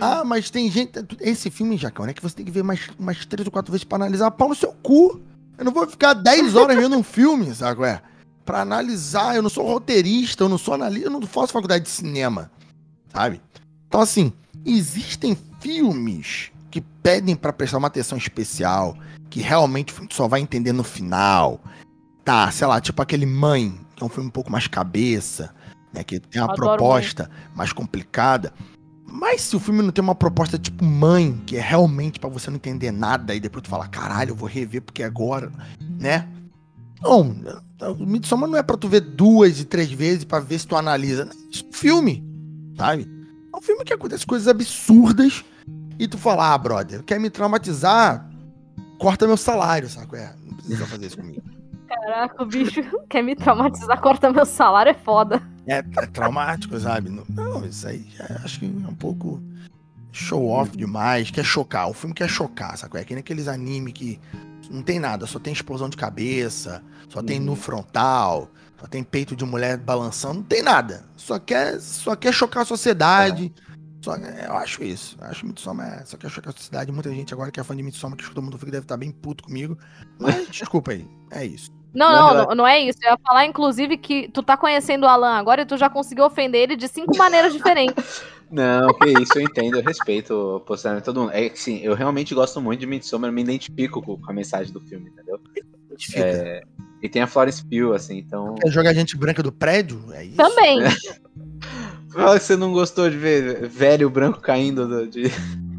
Ah, 0.00 0.24
mas 0.24 0.50
tem 0.50 0.70
gente. 0.70 0.92
Esse 1.20 1.50
filme, 1.50 1.76
Jacão, 1.76 2.06
é 2.06 2.12
que 2.12 2.22
você 2.22 2.36
tem 2.36 2.44
que 2.44 2.52
ver 2.52 2.62
mais, 2.62 2.88
mais 2.98 3.24
três 3.26 3.46
ou 3.46 3.52
quatro 3.52 3.72
vezes 3.72 3.84
pra 3.84 3.96
analisar 3.96 4.30
pau 4.30 4.48
no 4.48 4.54
seu 4.54 4.72
cu. 4.82 5.20
Eu 5.58 5.64
não 5.64 5.72
vou 5.72 5.86
ficar 5.86 6.14
10 6.14 6.56
horas 6.56 6.76
vendo 6.76 6.96
um 6.96 7.02
filme, 7.02 7.54
sabe? 7.54 7.84
É? 7.84 8.00
Pra 8.44 8.60
analisar. 8.60 9.36
Eu 9.36 9.42
não 9.42 9.50
sou 9.50 9.66
roteirista, 9.66 10.44
eu 10.44 10.48
não 10.48 10.58
sou 10.58 10.74
analista, 10.74 11.08
eu 11.08 11.10
não 11.10 11.20
faço 11.22 11.52
faculdade 11.52 11.84
de 11.84 11.90
cinema, 11.90 12.50
sabe? 13.12 13.40
Então, 13.86 14.00
assim, 14.00 14.32
existem 14.64 15.36
filmes 15.60 16.51
pedem 17.02 17.34
para 17.34 17.52
prestar 17.52 17.78
uma 17.78 17.88
atenção 17.88 18.16
especial, 18.16 18.96
que 19.28 19.40
realmente 19.40 19.92
só 20.10 20.28
vai 20.28 20.40
entender 20.40 20.72
no 20.72 20.84
final. 20.84 21.60
Tá, 22.24 22.50
sei 22.50 22.66
lá, 22.66 22.80
tipo 22.80 23.02
aquele 23.02 23.26
Mãe, 23.26 23.78
que 23.96 24.02
é 24.02 24.06
um 24.06 24.08
filme 24.08 24.28
um 24.28 24.32
pouco 24.32 24.50
mais 24.50 24.66
cabeça, 24.66 25.52
né? 25.92 26.04
Que 26.04 26.20
tem 26.20 26.40
uma 26.40 26.54
proposta 26.54 27.24
mãe. 27.24 27.32
mais 27.54 27.72
complicada. 27.72 28.52
Mas 29.04 29.42
se 29.42 29.56
o 29.56 29.60
filme 29.60 29.82
não 29.82 29.90
tem 29.90 30.02
uma 30.02 30.14
proposta 30.14 30.58
tipo 30.58 30.84
Mãe, 30.84 31.42
que 31.44 31.56
é 31.56 31.60
realmente 31.60 32.20
para 32.20 32.30
você 32.30 32.48
não 32.48 32.56
entender 32.56 32.92
nada 32.92 33.34
e 33.34 33.40
depois 33.40 33.62
tu 33.62 33.68
falar, 33.68 33.88
caralho, 33.88 34.30
eu 34.30 34.36
vou 34.36 34.48
rever 34.48 34.82
porque 34.82 35.02
agora, 35.02 35.50
né? 35.98 36.28
Não, 37.02 37.34
o 37.98 38.06
Midsommar 38.06 38.48
não 38.48 38.56
é 38.56 38.62
pra 38.62 38.76
tu 38.76 38.88
ver 38.88 39.00
duas 39.00 39.58
e 39.58 39.64
três 39.64 39.90
vezes 39.90 40.24
para 40.24 40.38
ver 40.38 40.60
se 40.60 40.66
tu 40.66 40.76
analisa. 40.76 41.28
Isso 41.50 41.64
é 41.64 41.68
um 41.68 41.72
filme, 41.72 42.24
sabe? 42.78 43.08
É 43.52 43.56
um 43.56 43.60
filme 43.60 43.84
que 43.84 43.92
acontece 43.92 44.24
coisas 44.24 44.46
absurdas 44.46 45.44
e 46.02 46.08
tu 46.08 46.18
fala, 46.18 46.52
ah, 46.52 46.58
brother, 46.58 47.02
quer 47.02 47.20
me 47.20 47.30
traumatizar? 47.30 48.28
corta 49.02 49.26
meu 49.26 49.36
salário, 49.36 49.88
saco? 49.88 50.14
É, 50.14 50.32
não 50.46 50.54
precisa 50.54 50.86
fazer 50.86 51.06
isso 51.06 51.16
comigo. 51.16 51.42
Caraca, 51.88 52.42
o 52.42 52.46
bicho 52.46 52.80
quer 53.10 53.22
me 53.22 53.34
traumatizar, 53.34 54.00
corta 54.00 54.32
meu 54.32 54.46
salário, 54.46 54.90
é 54.90 54.94
foda. 54.94 55.42
É, 55.66 55.78
é 55.78 56.06
traumático, 56.06 56.78
sabe? 56.78 57.10
Não, 57.10 57.24
não, 57.28 57.64
isso 57.64 57.86
aí 57.86 58.06
já 58.16 58.24
acho 58.44 58.60
que 58.60 58.66
é 58.66 58.88
um 58.88 58.94
pouco 58.94 59.42
show 60.12 60.48
off 60.48 60.76
demais, 60.76 61.30
quer 61.30 61.44
chocar. 61.44 61.88
O 61.88 61.92
filme 61.92 62.14
quer 62.14 62.28
chocar, 62.28 62.76
saco? 62.78 62.96
É 62.96 63.04
que 63.04 63.12
nem 63.14 63.20
aqueles 63.20 63.48
anime 63.48 63.92
que 63.92 64.20
não 64.70 64.82
tem 64.82 65.00
nada, 65.00 65.26
só 65.26 65.38
tem 65.38 65.52
explosão 65.52 65.88
de 65.88 65.96
cabeça, 65.96 66.82
só 67.08 67.22
tem 67.22 67.38
no 67.38 67.56
frontal, 67.56 68.48
só 68.80 68.86
tem 68.86 69.02
peito 69.02 69.34
de 69.36 69.44
mulher 69.44 69.76
balançando, 69.76 70.34
não 70.34 70.42
tem 70.42 70.62
nada. 70.62 71.04
Só 71.16 71.38
quer, 71.38 71.80
só 71.80 72.14
quer 72.16 72.32
chocar 72.32 72.62
a 72.62 72.66
sociedade. 72.66 73.52
É 73.68 73.71
só, 74.02 74.16
eu 74.16 74.56
acho 74.56 74.82
isso. 74.82 75.16
Eu 75.20 75.26
acho 75.28 75.46
Midsommar, 75.46 76.04
só 76.06 76.16
que 76.16 76.26
eu 76.26 76.28
acho 76.28 76.42
que 76.42 76.48
a 76.48 76.52
sociedade, 76.52 76.90
muita 76.90 77.10
gente 77.10 77.32
agora 77.32 77.50
que 77.50 77.60
é 77.60 77.64
fã 77.64 77.74
de 77.76 77.82
Midsommar, 77.82 78.16
que 78.16 78.22
escuta 78.24 78.40
muito 78.40 78.58
deve 78.58 78.78
estar 78.78 78.96
bem 78.96 79.12
puto 79.12 79.44
comigo. 79.44 79.78
Mas 80.18 80.46
desculpa 80.50 80.90
aí, 80.90 81.08
é 81.30 81.46
isso. 81.46 81.70
Não, 81.94 82.10
não, 82.10 82.34
não, 82.34 82.54
não, 82.54 82.66
é 82.66 82.80
isso. 82.80 82.98
Eu 83.02 83.12
ia 83.12 83.18
falar, 83.18 83.44
inclusive, 83.44 83.96
que 83.98 84.28
tu 84.28 84.42
tá 84.42 84.56
conhecendo 84.56 85.04
o 85.04 85.08
Alan 85.08 85.36
agora 85.36 85.62
e 85.62 85.66
tu 85.66 85.76
já 85.76 85.90
conseguiu 85.90 86.24
ofender 86.24 86.62
ele 86.62 86.76
de 86.76 86.88
cinco 86.88 87.16
maneiras 87.16 87.52
diferentes. 87.52 88.22
Não, 88.52 88.92
que 88.92 89.08
isso, 89.08 89.38
eu 89.38 89.42
entendo, 89.44 89.78
eu 89.78 89.82
respeito 89.82 90.34
o 90.34 90.60
posicionamento 90.60 91.04
de 91.04 91.06
todo 91.06 91.20
mundo. 91.22 91.32
É 91.32 91.48
que 91.48 91.58
sim, 91.58 91.80
eu 91.82 91.94
realmente 91.94 92.34
gosto 92.34 92.60
muito 92.60 92.80
de 92.80 92.86
Midsommar, 92.86 93.30
eu 93.30 93.32
me 93.32 93.40
identifico 93.40 94.02
com, 94.02 94.20
a 94.28 94.32
mensagem 94.34 94.70
do 94.70 94.78
filme, 94.78 95.08
entendeu? 95.08 95.40
É, 96.16 96.62
e 97.02 97.08
tem 97.08 97.22
a 97.22 97.26
Florence 97.26 97.64
Pugh, 97.64 97.94
assim, 97.94 98.18
então... 98.18 98.54
Quer 98.56 98.70
jogar 98.70 98.92
gente 98.92 99.16
branca 99.16 99.42
do 99.42 99.50
prédio? 99.50 100.04
É 100.12 100.26
isso? 100.26 100.36
Também. 100.36 100.80
Fala 102.12 102.38
que 102.38 102.44
você 102.44 102.56
não 102.56 102.72
gostou 102.72 103.08
de 103.08 103.16
ver 103.16 103.68
velho 103.68 104.10
branco 104.10 104.40
caindo 104.40 104.86
do, 104.86 105.06
de. 105.06 105.30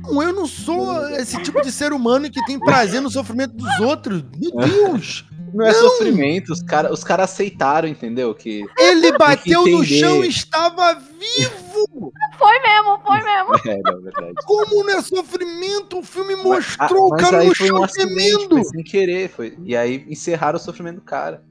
Eu 0.06 0.34
não 0.34 0.46
sou 0.46 1.08
esse 1.12 1.42
tipo 1.42 1.62
de 1.62 1.72
ser 1.72 1.94
humano 1.94 2.30
que 2.30 2.44
tem 2.46 2.60
prazer 2.60 3.02
no 3.02 3.10
sofrimento 3.10 3.56
dos 3.56 3.80
outros. 3.80 4.24
Meu 4.38 4.52
Deus! 4.52 5.26
Não 5.54 5.66
é 5.66 5.72
não. 5.72 5.80
sofrimento, 5.82 6.52
os 6.52 6.64
caras 6.64 6.92
os 6.92 7.04
cara 7.04 7.24
aceitaram, 7.24 7.88
entendeu? 7.88 8.34
Que 8.34 8.66
ele 8.78 9.16
bateu 9.16 9.66
no 9.68 9.86
chão 9.86 10.26
e 10.26 10.28
estava 10.28 10.96
vivo! 10.96 12.12
Foi 12.38 12.60
mesmo, 12.60 13.00
foi 13.06 13.22
mesmo. 13.22 13.56
É, 13.70 13.82
não, 13.84 14.02
verdade. 14.02 14.34
Como 14.46 14.84
não 14.84 14.90
é 14.90 15.02
sofrimento? 15.02 16.00
O 16.00 16.04
filme 16.04 16.36
mostrou 16.36 17.10
mas, 17.10 17.22
o 17.22 17.24
cara 17.24 17.44
no 17.44 17.56
chão 17.56 17.84
um 17.84 17.88
gemendo. 17.88 18.56
Foi 18.56 18.64
sem 18.64 18.84
querer, 18.84 19.30
foi. 19.30 19.56
E 19.64 19.76
aí 19.76 20.06
encerraram 20.10 20.58
o 20.58 20.62
sofrimento 20.62 20.96
do 20.96 21.02
cara. 21.02 21.44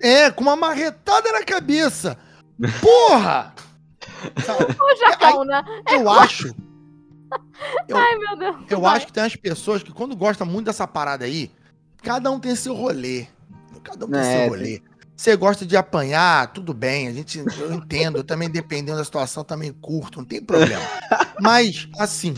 É, 0.00 0.30
com 0.30 0.42
uma 0.42 0.56
marretada 0.56 1.32
na 1.32 1.42
cabeça. 1.42 2.18
Porra! 2.80 3.54
O 4.80 4.96
Jacão, 4.96 5.44
né? 5.44 5.62
É 5.88 5.96
eu 5.96 6.10
acho. 6.10 6.54
Eu, 7.88 7.96
Ai, 7.96 8.16
meu 8.18 8.36
Deus. 8.36 8.56
Eu 8.70 8.80
vai. 8.82 8.96
acho 8.96 9.06
que 9.06 9.12
tem 9.12 9.24
as 9.24 9.34
pessoas 9.34 9.82
que, 9.82 9.92
quando 9.92 10.14
gostam 10.14 10.46
muito 10.46 10.66
dessa 10.66 10.86
parada 10.86 11.24
aí, 11.24 11.50
cada 12.00 12.30
um 12.30 12.38
tem 12.38 12.54
seu 12.54 12.72
rolê. 12.72 13.26
Cada 13.82 14.06
um 14.06 14.10
tem 14.10 14.20
é, 14.20 14.42
seu 14.42 14.48
rolê. 14.50 14.82
Você 15.16 15.34
gosta 15.34 15.66
de 15.66 15.76
apanhar, 15.76 16.52
tudo 16.52 16.72
bem, 16.72 17.08
a 17.08 17.12
gente, 17.12 17.38
eu 17.38 17.72
entendo, 17.72 18.18
eu 18.18 18.24
também, 18.24 18.48
dependendo 18.50 18.98
da 18.98 19.04
situação, 19.04 19.42
também 19.42 19.72
curto, 19.72 20.18
não 20.18 20.24
tem 20.24 20.42
problema. 20.42 20.82
Mas, 21.40 21.88
assim, 21.98 22.34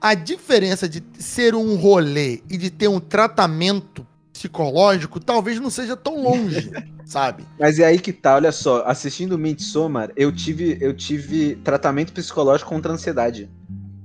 a 0.00 0.14
diferença 0.14 0.88
de 0.88 1.02
ser 1.18 1.54
um 1.54 1.76
rolê 1.76 2.42
e 2.48 2.56
de 2.56 2.70
ter 2.70 2.88
um 2.88 3.00
tratamento 3.00 4.06
psicológico 4.40 5.20
talvez 5.20 5.60
não 5.60 5.68
seja 5.68 5.96
tão 5.96 6.22
longe. 6.22 6.70
sabe? 7.04 7.44
Mas 7.58 7.78
é 7.78 7.84
aí 7.84 7.98
que 7.98 8.12
tá, 8.12 8.36
olha 8.36 8.52
só, 8.52 8.84
assistindo 8.86 9.36
Midsommar, 9.36 10.10
eu 10.16 10.32
tive, 10.32 10.78
eu 10.80 10.94
tive 10.94 11.56
tratamento 11.56 12.12
psicológico 12.12 12.70
contra 12.70 12.92
a 12.92 12.94
ansiedade. 12.94 13.50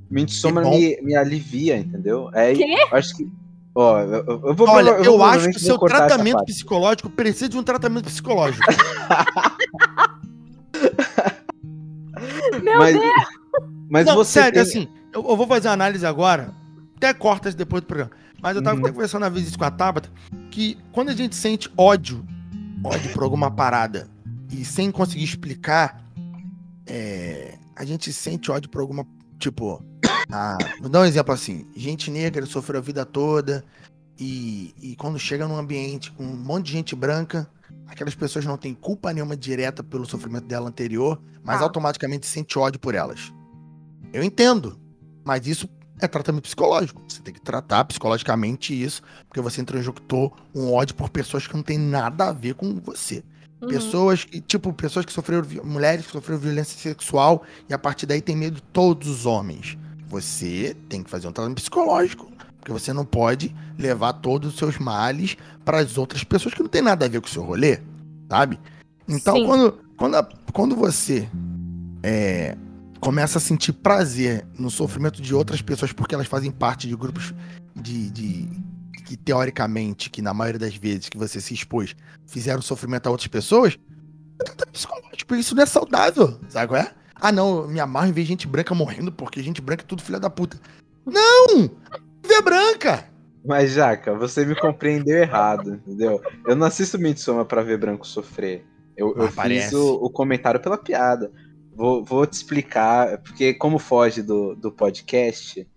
Midsommar 0.09 0.67
me, 0.67 0.99
me 1.01 1.15
alivia, 1.15 1.77
entendeu? 1.77 2.29
É, 2.33 2.53
Quê? 2.53 2.65
acho 2.91 3.15
que 3.15 3.31
Ó, 3.77 3.99
eu, 3.99 4.41
eu 4.45 4.55
vou, 4.55 4.69
Olha, 4.69 4.91
eu, 4.91 5.03
eu 5.03 5.23
acho 5.23 5.49
que 5.49 5.57
o 5.57 5.59
seu 5.59 5.77
tratamento 5.77 6.45
psicológico 6.45 7.09
precisa 7.09 7.49
de 7.49 7.57
um 7.57 7.63
tratamento 7.63 8.05
psicológico. 8.05 8.63
Meu 12.63 12.77
mas, 12.79 12.97
Deus! 12.97 13.13
Mas 13.89 14.05
Não, 14.05 14.15
você 14.15 14.39
sério, 14.39 14.53
tem... 14.53 14.61
assim, 14.61 14.87
eu, 15.13 15.27
eu, 15.27 15.35
vou 15.35 15.45
fazer 15.45 15.67
uma 15.67 15.73
análise 15.73 16.05
agora, 16.05 16.53
até 16.95 17.13
cortas 17.13 17.53
depois 17.53 17.81
do 17.81 17.87
programa. 17.87 18.11
Mas 18.45 18.55
eu 18.55 18.61
tava 18.61 18.79
uhum. 18.79 18.93
conversando 18.93 19.23
uma 19.23 19.29
vez 19.31 19.47
isso 19.47 19.57
com 19.57 19.65
a 19.65 19.71
Tabata, 19.71 20.07
que 20.51 20.77
quando 20.91 21.09
a 21.09 21.15
gente 21.15 21.35
sente 21.35 21.67
ódio 21.75 22.23
ódio 22.83 23.11
por 23.11 23.23
alguma 23.23 23.49
parada 23.49 24.07
e 24.51 24.63
sem 24.63 24.91
conseguir 24.91 25.23
explicar, 25.23 26.07
é, 26.85 27.57
a 27.75 27.83
gente 27.83 28.13
sente 28.13 28.51
ódio 28.51 28.69
por 28.69 28.81
alguma. 28.81 29.03
Tipo, 29.39 29.83
Ah, 30.31 30.57
vou 30.79 30.89
dar 30.89 31.01
um 31.01 31.05
exemplo 31.05 31.33
assim. 31.33 31.67
Gente 31.75 32.09
negra 32.11 32.45
sofreu 32.45 32.79
a 32.79 32.83
vida 32.83 33.05
toda 33.05 33.63
e, 34.19 34.73
e 34.79 34.95
quando 34.95 35.19
chega 35.19 35.47
num 35.47 35.55
ambiente 35.55 36.11
com 36.11 36.23
um 36.23 36.35
monte 36.35 36.67
de 36.67 36.71
gente 36.73 36.95
branca, 36.95 37.47
aquelas 37.87 38.15
pessoas 38.15 38.43
não 38.43 38.57
têm 38.57 38.73
culpa 38.73 39.13
nenhuma 39.13 39.35
direta 39.37 39.83
pelo 39.83 40.03
sofrimento 40.05 40.45
dela 40.45 40.67
anterior, 40.67 41.21
mas 41.43 41.61
ah. 41.61 41.63
automaticamente 41.63 42.25
sente 42.25 42.57
ódio 42.57 42.79
por 42.79 42.95
elas. 42.95 43.31
Eu 44.11 44.23
entendo, 44.23 44.79
mas 45.23 45.45
isso 45.45 45.69
é 46.05 46.07
tratamento 46.07 46.43
psicológico. 46.43 47.01
Você 47.07 47.21
tem 47.21 47.33
que 47.33 47.41
tratar 47.41 47.85
psicologicamente 47.85 48.73
isso, 48.73 49.01
porque 49.27 49.41
você 49.41 49.61
introjectou 49.61 50.35
um 50.53 50.73
ódio 50.73 50.95
por 50.95 51.09
pessoas 51.09 51.47
que 51.47 51.55
não 51.55 51.63
tem 51.63 51.77
nada 51.77 52.29
a 52.29 52.31
ver 52.31 52.55
com 52.55 52.79
você. 52.79 53.23
Uhum. 53.61 53.69
Pessoas 53.69 54.23
que, 54.23 54.41
tipo, 54.41 54.71
pessoas 54.73 55.05
que 55.05 55.13
sofreram, 55.13 55.45
mulheres 55.63 56.05
que 56.05 56.11
sofreram 56.11 56.39
violência 56.39 56.77
sexual 56.77 57.43
e 57.69 57.73
a 57.73 57.77
partir 57.77 58.05
daí 58.05 58.21
tem 58.21 58.35
medo 58.35 58.55
de 58.55 58.63
todos 58.63 59.07
os 59.07 59.25
homens. 59.25 59.77
Você 60.07 60.75
tem 60.87 61.03
que 61.03 61.09
fazer 61.09 61.27
um 61.27 61.31
tratamento 61.31 61.61
psicológico. 61.61 62.31
Porque 62.59 62.71
você 62.71 62.91
não 62.91 63.05
pode 63.05 63.55
levar 63.77 64.13
todos 64.13 64.53
os 64.53 64.57
seus 64.57 64.79
males 64.79 65.37
para 65.63 65.79
as 65.79 65.99
outras 65.99 66.23
pessoas 66.23 66.53
que 66.53 66.63
não 66.63 66.69
tem 66.69 66.81
nada 66.81 67.05
a 67.05 67.07
ver 67.07 67.21
com 67.21 67.27
o 67.27 67.29
seu 67.29 67.43
rolê, 67.43 67.79
sabe? 68.27 68.59
Então, 69.07 69.45
quando, 69.45 69.79
quando, 69.95 70.15
a, 70.15 70.27
quando 70.51 70.75
você 70.75 71.29
é, 72.01 72.57
começa 73.05 73.37
a 73.37 73.41
sentir 73.41 73.71
prazer 73.71 74.47
no 74.57 74.71
sofrimento 74.71 75.21
de 75.21 75.35
outras 75.35 75.61
pessoas 75.61 75.93
porque 75.93 76.15
elas 76.15 76.25
fazem 76.25 76.49
parte 76.49 76.87
de 76.87 76.95
grupos 76.95 77.35
de, 77.75 78.09
de 78.09 78.49
que 79.05 79.15
teoricamente, 79.15 80.09
que 80.09 80.23
na 80.23 80.33
maioria 80.33 80.57
das 80.57 80.75
vezes 80.75 81.07
que 81.07 81.15
você 81.15 81.39
se 81.39 81.53
expôs, 81.53 81.95
fizeram 82.25 82.63
sofrimento 82.63 83.05
a 83.05 83.11
outras 83.11 83.27
pessoas, 83.27 83.77
é 84.41 84.65
psicológico. 84.65 85.35
Isso 85.35 85.53
não 85.53 85.61
é 85.61 85.67
saudável, 85.67 86.39
sabe 86.49 86.69
qual 86.69 86.81
é? 86.81 86.91
Ah, 87.13 87.31
não, 87.31 87.67
me 87.67 87.79
amarro 87.79 88.07
em 88.07 88.11
ver 88.11 88.25
gente 88.25 88.47
branca 88.47 88.73
morrendo 88.73 89.11
porque 89.11 89.43
gente 89.43 89.61
branca 89.61 89.83
é 89.83 89.87
tudo 89.87 90.01
filha 90.01 90.19
da 90.19 90.29
puta. 90.31 90.59
Não! 91.05 91.69
Vê 92.25 92.41
branca! 92.41 93.05
Mas, 93.45 93.73
Jaca, 93.73 94.15
você 94.15 94.43
me 94.43 94.55
compreendeu 94.55 95.19
errado, 95.19 95.75
entendeu? 95.75 96.19
Eu 96.43 96.55
não 96.55 96.65
assisto 96.65 96.97
Midsommar 96.97 97.45
pra 97.45 97.61
ver 97.61 97.77
branco 97.77 98.07
sofrer. 98.07 98.65
Eu, 98.97 99.15
eu 99.15 99.31
fiz 99.31 99.73
o, 99.73 99.93
o, 99.95 100.09
comentário 100.09 100.59
pela 100.59 100.77
piada. 100.77 101.31
Vou, 101.75 102.03
vou 102.03 102.25
te 102.25 102.33
explicar, 102.33 103.17
porque 103.17 103.53
como 103.53 103.77
foge 103.77 104.21
do, 104.21 104.55
do 104.55 104.71
podcast, 104.71 105.67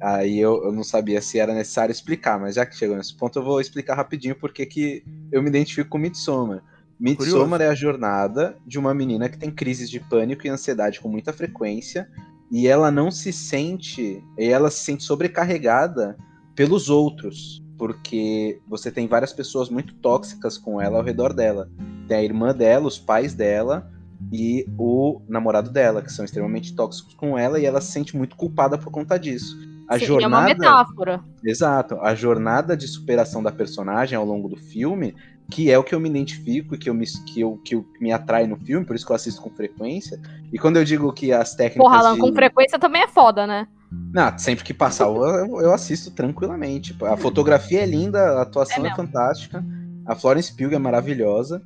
aí 0.00 0.38
eu, 0.38 0.64
eu 0.64 0.72
não 0.72 0.84
sabia 0.84 1.20
se 1.20 1.38
era 1.40 1.52
necessário 1.52 1.92
explicar, 1.92 2.38
mas 2.38 2.54
já 2.54 2.64
que 2.64 2.76
chegou 2.76 2.96
nesse 2.96 3.16
ponto, 3.16 3.38
eu 3.38 3.42
vou 3.42 3.60
explicar 3.60 3.96
rapidinho 3.96 4.36
porque 4.36 4.64
que 4.64 5.02
eu 5.32 5.42
me 5.42 5.48
identifico 5.48 5.90
com 5.90 5.98
Midsommar. 5.98 6.62
Midsommar 6.98 7.60
é 7.60 7.68
a 7.68 7.74
jornada 7.74 8.56
de 8.64 8.78
uma 8.78 8.94
menina 8.94 9.28
que 9.28 9.36
tem 9.36 9.50
crises 9.50 9.90
de 9.90 9.98
pânico 9.98 10.46
e 10.46 10.50
ansiedade 10.50 11.00
com 11.00 11.08
muita 11.08 11.32
frequência 11.32 12.08
e 12.50 12.68
ela 12.68 12.90
não 12.90 13.10
se 13.10 13.32
sente, 13.32 14.22
ela 14.38 14.70
se 14.70 14.84
sente 14.84 15.02
sobrecarregada 15.02 16.16
pelos 16.54 16.88
outros, 16.88 17.64
porque 17.76 18.60
você 18.66 18.90
tem 18.90 19.06
várias 19.06 19.32
pessoas 19.32 19.68
muito 19.68 19.94
tóxicas 19.94 20.56
com 20.56 20.80
ela 20.80 20.98
ao 20.98 21.04
redor 21.04 21.32
dela. 21.32 21.68
Tem 22.06 22.16
a 22.16 22.24
irmã 22.24 22.54
dela, 22.54 22.86
os 22.86 22.98
pais 22.98 23.34
dela 23.34 23.92
e 24.32 24.66
o 24.78 25.20
namorado 25.28 25.70
dela, 25.70 26.02
que 26.02 26.12
são 26.12 26.24
extremamente 26.24 26.74
tóxicos 26.74 27.14
com 27.14 27.38
ela 27.38 27.58
e 27.58 27.64
ela 27.64 27.80
se 27.80 27.92
sente 27.92 28.16
muito 28.16 28.36
culpada 28.36 28.76
por 28.76 28.90
conta 28.90 29.18
disso. 29.18 29.56
A 29.88 29.98
Sim, 29.98 30.06
jornada... 30.06 30.34
é 30.34 30.38
uma 30.38 30.44
metáfora. 30.44 31.24
Exato. 31.42 31.98
A 32.00 32.14
jornada 32.14 32.76
de 32.76 32.86
superação 32.86 33.42
da 33.42 33.50
personagem 33.50 34.16
ao 34.16 34.24
longo 34.24 34.48
do 34.48 34.56
filme 34.56 35.14
que 35.50 35.70
é 35.70 35.78
o 35.78 35.84
que 35.84 35.94
eu 35.94 36.00
me 36.00 36.08
identifico 36.08 36.74
e 36.74 36.78
que 36.78 36.90
eu 36.90 36.94
me, 36.94 37.06
que 37.06 37.40
eu, 37.40 37.56
que 37.64 37.74
eu 37.74 37.86
me 38.00 38.12
atrai 38.12 38.46
no 38.46 38.56
filme, 38.56 38.84
por 38.84 38.94
isso 38.94 39.06
que 39.06 39.12
eu 39.12 39.16
assisto 39.16 39.40
com 39.40 39.50
frequência. 39.50 40.20
E 40.52 40.58
quando 40.58 40.76
eu 40.76 40.84
digo 40.84 41.12
que 41.12 41.32
as 41.32 41.54
técnicas. 41.54 41.90
Porra, 41.90 41.98
Alan, 41.98 42.14
de... 42.14 42.20
com 42.20 42.32
frequência 42.32 42.78
também 42.78 43.02
é 43.02 43.08
foda, 43.08 43.46
né? 43.46 43.66
Não, 43.90 44.38
sempre 44.38 44.62
que 44.64 44.74
passar 44.74 45.06
eu, 45.06 45.60
eu 45.60 45.72
assisto 45.72 46.10
tranquilamente. 46.10 46.94
A 47.02 47.16
fotografia 47.16 47.80
é 47.80 47.86
linda, 47.86 48.38
a 48.38 48.42
atuação 48.42 48.84
é, 48.84 48.90
é 48.90 48.94
fantástica, 48.94 49.64
a 50.04 50.14
Florence 50.14 50.54
Pugh 50.54 50.74
é 50.74 50.78
maravilhosa 50.78 51.62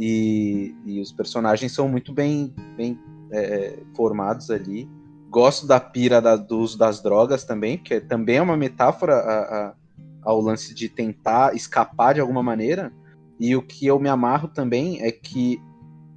e, 0.00 0.74
e 0.86 0.98
os 0.98 1.12
personagens 1.12 1.72
são 1.72 1.86
muito 1.86 2.10
bem, 2.10 2.54
bem 2.74 2.98
é, 3.30 3.80
formados 3.94 4.50
ali. 4.50 4.88
Gosto 5.28 5.66
da 5.66 5.78
pira 5.78 6.22
da, 6.22 6.36
do 6.36 6.58
uso 6.58 6.78
das 6.78 7.02
drogas 7.02 7.44
também, 7.44 7.76
que 7.76 8.00
também 8.00 8.36
é 8.36 8.42
uma 8.42 8.56
metáfora 8.56 9.14
a, 9.14 9.40
a, 9.40 9.74
ao 10.22 10.40
lance 10.40 10.74
de 10.74 10.88
tentar 10.88 11.54
escapar 11.54 12.14
de 12.14 12.20
alguma 12.20 12.42
maneira. 12.42 12.90
E 13.38 13.54
o 13.54 13.60
que 13.60 13.86
eu 13.86 14.00
me 14.00 14.08
amarro 14.08 14.48
também 14.48 15.02
é 15.02 15.12
que 15.12 15.60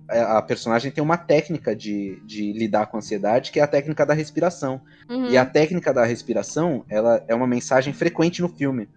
é, 0.10 0.22
a 0.22 0.42
personagem 0.42 0.90
tem 0.90 1.04
uma 1.04 1.18
técnica 1.18 1.76
de, 1.76 2.22
de 2.26 2.54
lidar 2.54 2.86
com 2.86 2.96
a 2.96 3.00
ansiedade, 3.00 3.52
que 3.52 3.60
é 3.60 3.64
a 3.64 3.68
técnica 3.68 4.06
da 4.06 4.14
respiração. 4.14 4.80
Uhum. 5.10 5.30
E 5.30 5.38
a 5.38 5.46
técnica 5.46 5.94
da 5.94 6.06
respiração, 6.06 6.86
ela 6.88 7.22
é 7.28 7.36
uma 7.36 7.48
mensagem 7.48 7.94
frequente 7.94 8.42
no 8.42 8.48
filme. 8.48 8.88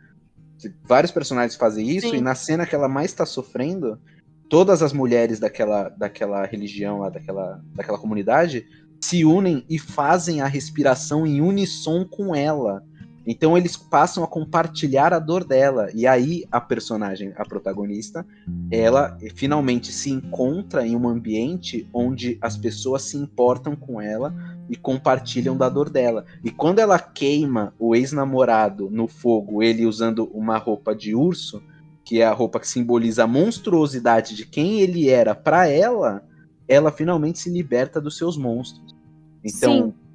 Vários 0.84 1.10
personagens 1.10 1.56
fazem 1.56 1.90
isso, 1.90 2.10
Sim. 2.10 2.18
e 2.18 2.20
na 2.20 2.36
cena 2.36 2.64
que 2.64 2.74
ela 2.74 2.88
mais 2.88 3.10
está 3.10 3.26
sofrendo, 3.26 4.00
todas 4.48 4.82
as 4.82 4.92
mulheres 4.92 5.38
daquela, 5.38 5.88
daquela 5.90 6.44
religião, 6.44 7.00
lá, 7.00 7.10
daquela, 7.10 7.62
daquela 7.74 7.98
comunidade, 7.98 8.66
se 9.00 9.24
unem 9.24 9.64
e 9.68 9.78
fazem 9.78 10.40
a 10.40 10.46
respiração 10.46 11.26
em 11.26 11.40
unissom 11.40 12.04
com 12.04 12.34
ela. 12.34 12.82
Então 13.26 13.58
eles 13.58 13.76
passam 13.76 14.22
a 14.22 14.28
compartilhar 14.28 15.12
a 15.12 15.18
dor 15.18 15.42
dela. 15.42 15.90
E 15.92 16.06
aí 16.06 16.44
a 16.50 16.60
personagem, 16.60 17.32
a 17.36 17.44
protagonista, 17.44 18.24
ela 18.70 19.18
finalmente 19.34 19.90
se 19.90 20.10
encontra 20.10 20.86
em 20.86 20.94
um 20.94 21.08
ambiente 21.08 21.88
onde 21.92 22.38
as 22.40 22.56
pessoas 22.56 23.02
se 23.02 23.16
importam 23.16 23.74
com 23.74 24.00
ela 24.00 24.32
e 24.70 24.76
compartilham 24.76 25.56
da 25.56 25.68
dor 25.68 25.90
dela. 25.90 26.24
E 26.44 26.52
quando 26.52 26.78
ela 26.78 27.00
queima 27.00 27.74
o 27.80 27.96
ex-namorado 27.96 28.88
no 28.90 29.08
fogo, 29.08 29.60
ele 29.60 29.86
usando 29.86 30.30
uma 30.32 30.56
roupa 30.56 30.94
de 30.94 31.12
urso, 31.12 31.60
que 32.06 32.22
é 32.22 32.24
a 32.26 32.32
roupa 32.32 32.58
que 32.58 32.68
simboliza 32.68 33.24
a 33.24 33.26
monstruosidade 33.26 34.34
de 34.34 34.46
quem 34.46 34.80
ele 34.80 35.10
era 35.10 35.34
para 35.34 35.68
ela, 35.68 36.26
ela 36.66 36.90
finalmente 36.90 37.38
se 37.38 37.50
liberta 37.50 38.00
dos 38.00 38.16
seus 38.16 38.38
monstros. 38.38 38.96
Então, 39.44 39.88
Sim 39.88 40.06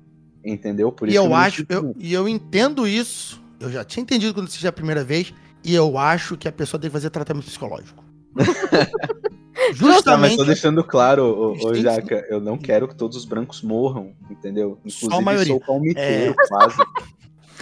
Entendeu? 0.44 0.92
Por 0.92 1.08
e 1.08 1.16
eu 1.16 1.34
acho, 1.36 1.66
eu, 1.70 1.96
e 1.98 2.14
eu 2.14 2.28
entendo 2.28 2.88
isso. 2.88 3.42
Eu 3.60 3.72
já 3.72 3.84
tinha 3.84 4.02
entendido 4.02 4.34
quando 4.34 4.48
assisti 4.48 4.68
a 4.68 4.72
primeira 4.72 5.04
vez, 5.04 5.34
e 5.64 5.74
eu 5.76 5.98
acho 5.98 6.36
que 6.36 6.48
a 6.48 6.52
pessoa 6.52 6.82
tem 6.82 6.90
que 6.90 6.94
fazer 6.94 7.12
tratamento 7.12 7.46
psicológico. 7.46 8.04
Justamente. 9.74 10.06
Não, 10.06 10.18
mas 10.18 10.36
tô 10.36 10.44
deixando 10.44 10.84
claro, 10.84 11.24
ô, 11.24 11.68
ô, 11.68 11.76
Jaca, 11.76 12.26
eu 12.30 12.42
não 12.42 12.58
quero 12.58 12.88
que 12.88 12.96
todos 12.96 13.16
os 13.16 13.26
brancos 13.26 13.62
morram, 13.62 14.14
entendeu? 14.30 14.80
Inclusive, 14.80 15.12
Só 15.12 15.20
a 15.20 15.22
maioria. 15.22 15.54
sou 15.54 15.62
palmiteiro, 15.62 16.32
é... 16.32 16.48
quase. 16.48 16.78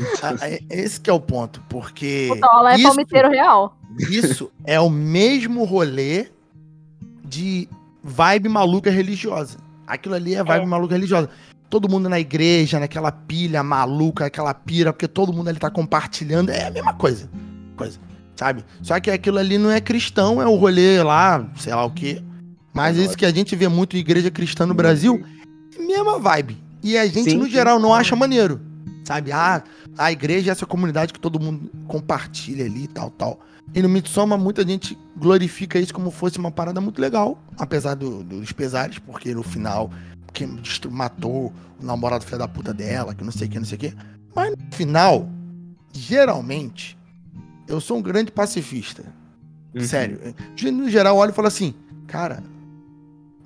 Ah, 0.22 0.36
é, 0.48 0.60
esse 0.70 1.00
que 1.00 1.10
é 1.10 1.14
o 1.14 1.20
ponto, 1.20 1.62
porque. 1.70 2.30
ela 2.42 2.74
é 2.74 2.76
isso, 2.76 2.84
palmiteiro 2.84 3.30
real. 3.30 3.78
Isso 3.98 4.52
é 4.66 4.80
o 4.80 4.90
mesmo 4.90 5.64
rolê 5.64 6.28
de 7.24 7.68
vibe 8.04 8.50
maluca 8.50 8.90
religiosa. 8.90 9.58
Aquilo 9.88 10.16
ali 10.16 10.36
é 10.36 10.44
vibe 10.44 10.64
é. 10.64 10.68
maluca 10.68 10.94
religiosa 10.96 11.30
todo 11.70 11.88
mundo 11.88 12.10
na 12.10 12.20
igreja, 12.20 12.80
naquela 12.80 13.12
pilha 13.12 13.62
maluca, 13.62 14.26
aquela 14.26 14.54
pira, 14.54 14.92
porque 14.92 15.08
todo 15.08 15.32
mundo 15.32 15.50
ali 15.50 15.60
tá 15.60 15.70
compartilhando, 15.70 16.50
é 16.50 16.66
a 16.66 16.72
mesma 16.72 16.94
coisa. 16.94 17.30
Coisa, 17.78 18.00
sabe? 18.36 18.66
Só 18.82 19.00
que 19.00 19.12
aquilo 19.12 19.38
ali 19.38 19.58
não 19.58 19.72
é 19.72 19.80
cristão, 19.80 20.42
é 20.42 20.48
o 20.48 20.56
rolê 20.56 21.02
lá, 21.04 21.48
sei 21.56 21.74
lá 21.74 21.86
o 21.86 21.92
quê. 21.92 22.22
Mas 22.74 22.98
isso 22.98 23.18
que 23.18 23.26
a 23.26 23.32
gente 23.32 23.56
vê 23.56 23.68
muito 23.68 23.96
em 23.96 24.00
igreja 24.00 24.32
cristã 24.32 24.66
no 24.66 24.74
Brasil, 24.74 25.24
é 25.78 25.82
mesma 25.82 26.20
vibe. 26.20 26.58
E 26.82 26.98
a 26.98 27.06
gente, 27.06 27.32
sim, 27.32 27.38
no 27.38 27.48
geral, 27.48 27.78
sim. 27.78 27.84
não 27.84 27.94
acha 27.94 28.16
maneiro. 28.16 28.60
Sabe? 29.04 29.32
Ah, 29.32 29.64
a 29.98 30.12
igreja 30.12 30.52
é 30.52 30.54
essa 30.54 30.66
comunidade 30.66 31.14
que 31.14 31.20
todo 31.20 31.40
mundo 31.40 31.70
compartilha 31.88 32.66
ali 32.66 32.84
e 32.84 32.88
tal, 32.88 33.10
tal. 33.12 33.40
E 33.74 33.82
no 33.82 33.90
Mitsoma, 33.90 34.38
muita 34.38 34.68
gente 34.68 34.98
glorifica 35.16 35.78
isso 35.80 35.94
como 35.94 36.10
fosse 36.10 36.40
uma 36.40 36.52
parada 36.52 36.82
muito 36.82 37.00
legal, 37.00 37.38
apesar 37.58 37.96
do, 37.96 38.24
dos 38.24 38.52
pesares, 38.52 38.98
porque 39.00 39.34
no 39.34 39.44
final 39.44 39.92
que 40.34 40.48
matou 40.88 41.54
o 41.80 41.86
namorado 41.86 42.24
filho 42.24 42.38
da 42.38 42.48
puta 42.48 42.74
dela, 42.74 43.14
que 43.14 43.24
não 43.24 43.32
sei 43.32 43.48
o 43.48 43.50
que, 43.50 43.60
não 43.60 43.66
sei 43.66 43.76
o 43.76 43.80
que. 43.80 43.94
Mas 44.36 44.52
no 44.52 44.76
final, 44.76 45.30
geralmente, 45.92 46.98
eu 47.68 47.80
sou 47.80 47.98
um 47.98 48.02
grande 48.02 48.32
pacifista. 48.32 49.04
Uhum. 49.74 49.84
Sério. 49.84 50.20
No 50.72 50.90
geral, 50.90 51.16
eu 51.16 51.20
olho 51.20 51.32
e 51.32 51.34
falo 51.34 51.48
assim, 51.48 51.74
cara, 52.08 52.44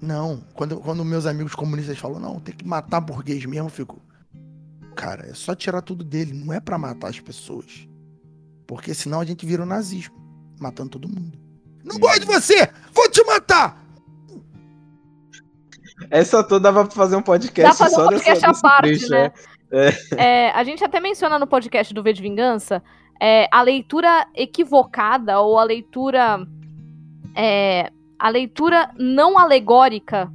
não. 0.01 0.41
Quando, 0.53 0.77
quando 0.77 1.03
meus 1.03 1.25
amigos 1.25 1.55
comunistas 1.55 1.97
falam, 1.97 2.19
não, 2.19 2.39
tem 2.39 2.53
que 2.55 2.67
matar 2.67 3.01
burguês 3.01 3.45
mesmo, 3.45 3.67
eu 3.67 3.71
fico. 3.71 4.01
Cara, 4.95 5.27
é 5.27 5.33
só 5.33 5.55
tirar 5.55 5.81
tudo 5.81 6.03
dele, 6.03 6.33
não 6.33 6.53
é 6.53 6.59
para 6.59 6.77
matar 6.77 7.09
as 7.09 7.19
pessoas. 7.19 7.87
Porque 8.67 8.93
senão 8.93 9.19
a 9.19 9.25
gente 9.25 9.45
vira 9.45 9.61
o 9.61 9.65
um 9.65 9.69
nazismo, 9.69 10.15
matando 10.59 10.91
todo 10.91 11.09
mundo. 11.09 11.37
Não 11.83 11.99
gosto 11.99 12.21
de 12.21 12.25
você! 12.25 12.69
Vou 12.93 13.09
te 13.09 13.23
matar! 13.25 13.83
Essa 16.09 16.43
toda 16.43 16.59
dava 16.61 16.85
pra 16.85 16.95
fazer 16.95 17.15
um 17.15 17.21
podcast 17.21 17.71
Dá 17.71 17.77
pra 17.77 17.89
fazer 17.89 18.01
um 18.01 18.09
podcast 18.09 18.45
à 18.45 18.53
parte, 18.53 19.09
né? 19.09 19.31
É. 19.71 20.47
É, 20.47 20.51
a 20.51 20.63
gente 20.63 20.83
até 20.83 20.99
menciona 20.99 21.39
no 21.39 21.47
podcast 21.47 21.93
do 21.93 22.03
V 22.03 22.13
de 22.13 22.21
Vingança 22.21 22.81
é, 23.19 23.47
a 23.51 23.61
leitura 23.61 24.27
equivocada 24.35 25.39
ou 25.39 25.57
a 25.57 25.63
leitura. 25.63 26.45
É, 27.35 27.89
a 28.19 28.29
leitura 28.29 28.89
não 28.97 29.39
alegórica 29.39 30.31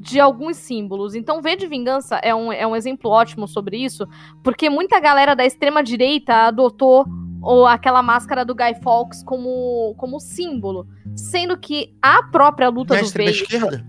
de 0.00 0.18
alguns 0.20 0.56
símbolos. 0.56 1.14
Então, 1.14 1.40
V 1.42 1.56
de 1.56 1.66
Vingança 1.66 2.16
é 2.16 2.34
um, 2.34 2.52
é 2.52 2.66
um 2.66 2.74
exemplo 2.76 3.10
ótimo 3.10 3.46
sobre 3.46 3.76
isso, 3.76 4.06
porque 4.42 4.68
muita 4.70 4.98
galera 5.00 5.34
da 5.34 5.44
extrema-direita 5.44 6.34
adotou 6.46 7.06
ou 7.42 7.66
aquela 7.66 8.02
máscara 8.02 8.44
do 8.44 8.54
Guy 8.54 8.74
Fawkes 8.82 9.22
como, 9.24 9.94
como 9.98 10.20
símbolo, 10.20 10.86
sendo 11.16 11.56
que 11.58 11.94
a 12.00 12.22
própria 12.24 12.68
luta 12.68 12.94
é 12.94 13.00
do 13.00 13.04
extrema 13.04 13.30
Vader... 13.30 13.42
esquerda? 13.42 13.86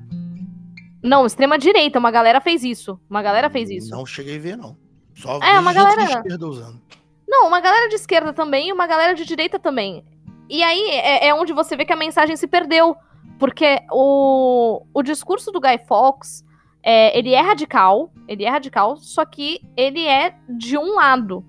Não, 1.03 1.25
extrema-direita, 1.25 1.99
uma 1.99 2.11
galera 2.11 2.39
fez 2.39 2.63
isso. 2.63 2.99
Uma 3.09 3.21
galera 3.21 3.49
fez 3.49 3.69
isso. 3.69 3.91
Não 3.91 4.05
cheguei 4.05 4.37
a 4.37 4.39
ver, 4.39 4.57
não. 4.57 4.77
Só 5.15 5.37
É, 5.39 5.59
uma 5.59 5.73
gente 5.73 5.83
de 5.83 5.95
galera- 5.95 6.19
esquerda 6.19 6.47
usando. 6.47 6.81
Não, 7.27 7.47
uma 7.47 7.59
galera 7.59 7.89
de 7.89 7.95
esquerda 7.95 8.31
também 8.33 8.69
e 8.69 8.73
uma 8.73 8.87
galera 8.87 9.13
de 9.13 9.25
direita 9.25 9.59
também. 9.59 10.03
E 10.49 10.61
aí 10.63 10.89
é, 10.91 11.27
é 11.27 11.33
onde 11.33 11.51
você 11.53 11.75
vê 11.75 11.83
que 11.85 11.93
a 11.93 11.95
mensagem 11.95 12.35
se 12.35 12.47
perdeu. 12.47 12.95
Porque 13.43 13.81
o, 13.91 14.85
o 14.93 15.03
discurso 15.03 15.51
do 15.51 15.59
Guy 15.59 15.77
Fawkes, 15.79 16.45
é, 16.81 17.19
ele 17.19 17.33
é 17.33 17.41
radical, 17.41 18.09
ele 18.25 18.45
é 18.45 18.49
radical, 18.49 18.95
só 18.95 19.25
que 19.25 19.59
ele 19.75 20.07
é 20.07 20.33
de 20.47 20.77
um 20.77 20.95
lado. 20.95 21.45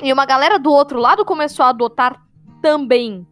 E 0.00 0.12
uma 0.12 0.24
galera 0.24 0.56
do 0.56 0.70
outro 0.70 1.00
lado 1.00 1.24
começou 1.24 1.64
a 1.64 1.70
adotar 1.70 2.22
também. 2.62 3.26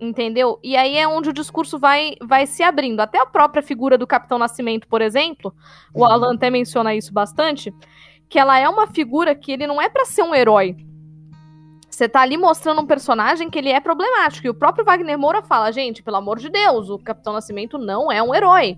Entendeu? 0.00 0.58
E 0.64 0.76
aí 0.76 0.96
é 0.96 1.06
onde 1.06 1.28
o 1.28 1.32
discurso 1.32 1.78
vai, 1.78 2.16
vai 2.20 2.44
se 2.44 2.64
abrindo. 2.64 2.98
Até 2.98 3.20
a 3.20 3.26
própria 3.26 3.62
figura 3.62 3.96
do 3.96 4.04
Capitão 4.04 4.36
Nascimento, 4.36 4.88
por 4.88 5.00
exemplo, 5.00 5.54
o. 5.94 6.04
Alan 6.04 6.34
até 6.34 6.50
menciona 6.50 6.92
isso 6.92 7.12
bastante, 7.12 7.72
que 8.28 8.36
ela 8.36 8.58
é 8.58 8.68
uma 8.68 8.88
figura 8.88 9.32
que 9.32 9.52
ele 9.52 9.68
não 9.68 9.80
é 9.80 9.88
pra 9.88 10.04
ser 10.04 10.24
um 10.24 10.34
herói. 10.34 10.76
Você 11.94 12.08
tá 12.08 12.22
ali 12.22 12.36
mostrando 12.36 12.80
um 12.80 12.86
personagem 12.86 13.48
que 13.48 13.56
ele 13.56 13.70
é 13.70 13.78
problemático. 13.78 14.48
E 14.48 14.50
o 14.50 14.54
próprio 14.54 14.84
Wagner 14.84 15.16
Moura 15.16 15.42
fala, 15.42 15.70
gente, 15.70 16.02
pelo 16.02 16.16
amor 16.16 16.40
de 16.40 16.48
Deus, 16.48 16.90
o 16.90 16.98
Capitão 16.98 17.32
Nascimento 17.32 17.78
não 17.78 18.10
é 18.10 18.20
um 18.20 18.34
herói. 18.34 18.76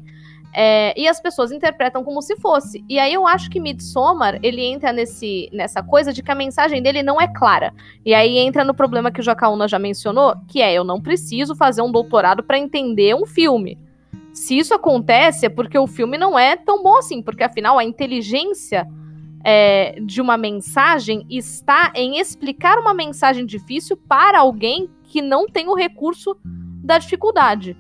É, 0.53 0.93
e 1.01 1.09
as 1.09 1.19
pessoas 1.19 1.51
interpretam 1.51 2.05
como 2.05 2.21
se 2.21 2.37
fosse. 2.37 2.85
E 2.87 2.99
aí 2.99 3.15
eu 3.15 3.27
acho 3.27 3.49
que 3.49 3.59
Midsommar, 3.59 4.39
ele 4.43 4.63
entra 4.63 4.93
nesse, 4.93 5.49
nessa 5.51 5.83
coisa 5.83 6.13
de 6.13 6.23
que 6.23 6.31
a 6.31 6.35
mensagem 6.35 6.83
dele 6.83 7.03
não 7.03 7.19
é 7.19 7.27
clara. 7.27 7.73
E 8.05 8.13
aí 8.13 8.37
entra 8.37 8.63
no 8.63 8.75
problema 8.75 9.11
que 9.11 9.21
o 9.21 9.25
Jacaúna 9.25 9.67
já 9.67 9.79
mencionou, 9.79 10.35
que 10.47 10.61
é, 10.61 10.75
eu 10.75 10.85
não 10.85 11.01
preciso 11.01 11.57
fazer 11.57 11.81
um 11.81 11.91
doutorado 11.91 12.43
pra 12.43 12.59
entender 12.59 13.15
um 13.15 13.25
filme. 13.25 13.79
Se 14.35 14.59
isso 14.59 14.75
acontece, 14.75 15.47
é 15.47 15.49
porque 15.49 15.79
o 15.79 15.87
filme 15.87 16.19
não 16.19 16.39
é 16.39 16.55
tão 16.55 16.83
bom 16.83 16.99
assim, 16.99 17.23
porque 17.23 17.43
afinal 17.43 17.79
a 17.79 17.85
inteligência 17.85 18.87
é, 19.49 20.01
de 20.01 20.21
uma 20.21 20.37
mensagem 20.37 21.25
está 21.31 21.93
em 21.95 22.19
explicar 22.19 22.79
uma 22.79 22.93
mensagem 22.93 23.47
difícil 23.47 23.97
para 23.97 24.41
alguém 24.41 24.91
que 25.05 25.23
não 25.23 25.47
tem 25.47 25.69
o 25.69 25.75
recurso 25.75 26.37
da 26.43 26.99
dificuldade. 26.99 27.77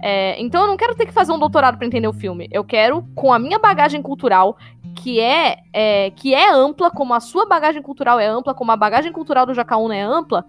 É, 0.00 0.40
então 0.40 0.62
eu 0.62 0.66
não 0.66 0.78
quero 0.78 0.94
ter 0.94 1.04
que 1.04 1.12
fazer 1.12 1.30
um 1.30 1.38
doutorado 1.38 1.76
para 1.76 1.86
entender 1.86 2.08
o 2.08 2.12
filme. 2.14 2.48
Eu 2.50 2.64
quero, 2.64 3.02
com 3.14 3.34
a 3.34 3.38
minha 3.38 3.58
bagagem 3.58 4.00
cultural, 4.00 4.56
que 4.96 5.20
é, 5.20 5.58
é, 5.74 6.10
que 6.10 6.34
é 6.34 6.50
ampla, 6.50 6.90
como 6.90 7.12
a 7.12 7.20
sua 7.20 7.44
bagagem 7.44 7.82
cultural 7.82 8.18
é 8.18 8.26
ampla, 8.26 8.54
como 8.54 8.72
a 8.72 8.76
bagagem 8.76 9.12
cultural 9.12 9.44
do 9.44 9.52
Jacaúna 9.52 9.94
é 9.94 10.00
ampla, 10.00 10.46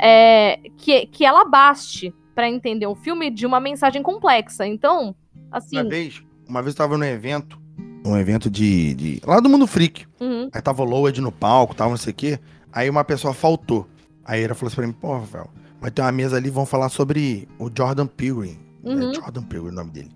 é, 0.00 0.58
que, 0.78 1.06
que 1.06 1.24
ela 1.24 1.44
baste 1.44 2.12
para 2.34 2.48
entender 2.48 2.86
o 2.86 2.96
filme 2.96 3.30
de 3.30 3.46
uma 3.46 3.60
mensagem 3.60 4.02
complexa. 4.02 4.66
Então, 4.66 5.14
assim. 5.48 5.78
Uma 5.78 5.88
vez, 5.88 6.24
uma 6.48 6.60
vez 6.60 6.74
eu 6.74 6.78
tava 6.78 6.98
num 6.98 7.04
evento, 7.04 7.61
um 8.04 8.16
evento 8.16 8.50
de, 8.50 8.94
de- 8.94 9.20
lá 9.24 9.38
do 9.40 9.48
Mundo 9.48 9.66
Freak. 9.66 10.06
uhum, 10.20 10.48
Aí 10.52 10.60
tava 10.62 10.82
o 10.82 10.84
Load 10.84 11.20
no 11.20 11.30
palco, 11.32 11.74
tava 11.74 11.90
não 11.90 11.96
sei 11.96 12.12
o 12.12 12.16
quê. 12.16 12.38
Aí 12.72 12.88
uma 12.90 13.04
pessoa 13.04 13.32
faltou. 13.34 13.88
Aí 14.24 14.42
ela 14.42 14.54
falou 14.54 14.68
assim 14.68 14.76
pra 14.76 14.86
mim, 14.86 14.92
pô, 14.92 15.18
Rafael, 15.18 15.50
vai 15.80 15.90
ter 15.90 16.02
uma 16.02 16.12
mesa 16.12 16.36
ali, 16.36 16.50
vão 16.50 16.64
falar 16.66 16.88
sobre 16.88 17.48
o 17.58 17.70
Jordan 17.76 18.06
Peele. 18.06 18.58
Uhum. 18.82 19.10
É 19.10 19.14
Jordan 19.14 19.42
Peele 19.42 19.68
o 19.68 19.72
nome 19.72 19.90
dele. 19.90 20.10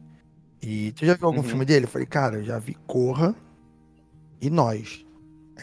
E 0.63 0.93
tu 0.93 1.05
já 1.07 1.15
viu 1.15 1.27
algum 1.27 1.39
Uhum. 1.39 1.45
filme 1.45 1.65
dele? 1.65 1.85
Eu 1.85 1.89
falei, 1.89 2.07
cara, 2.07 2.37
eu 2.39 2.45
já 2.45 2.59
vi 2.59 2.75
Corra 2.87 3.35
e 4.41 4.51
Nós. 4.51 5.05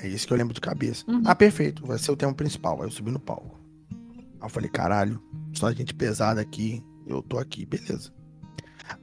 É 0.02 0.08
isso 0.08 0.26
que 0.26 0.34
eu 0.34 0.38
lembro 0.38 0.54
de 0.54 0.62
cabeça. 0.62 1.04
Uhum. 1.08 1.22
Ah, 1.26 1.36
perfeito, 1.36 1.86
vai 1.86 1.98
ser 2.00 2.12
o 2.12 2.16
tema 2.16 2.34
principal. 2.34 2.82
Aí 2.82 2.88
eu 2.88 2.92
subi 2.92 3.12
no 3.12 3.20
palco. 3.20 3.60
Aí 3.92 4.46
eu 4.46 4.50
falei, 4.50 4.70
caralho, 4.70 5.22
só 5.54 5.72
gente 5.72 5.94
pesada 5.94 6.42
aqui, 6.42 6.82
eu 7.06 7.22
tô 7.22 7.38
aqui, 7.38 7.66
beleza. 7.66 8.12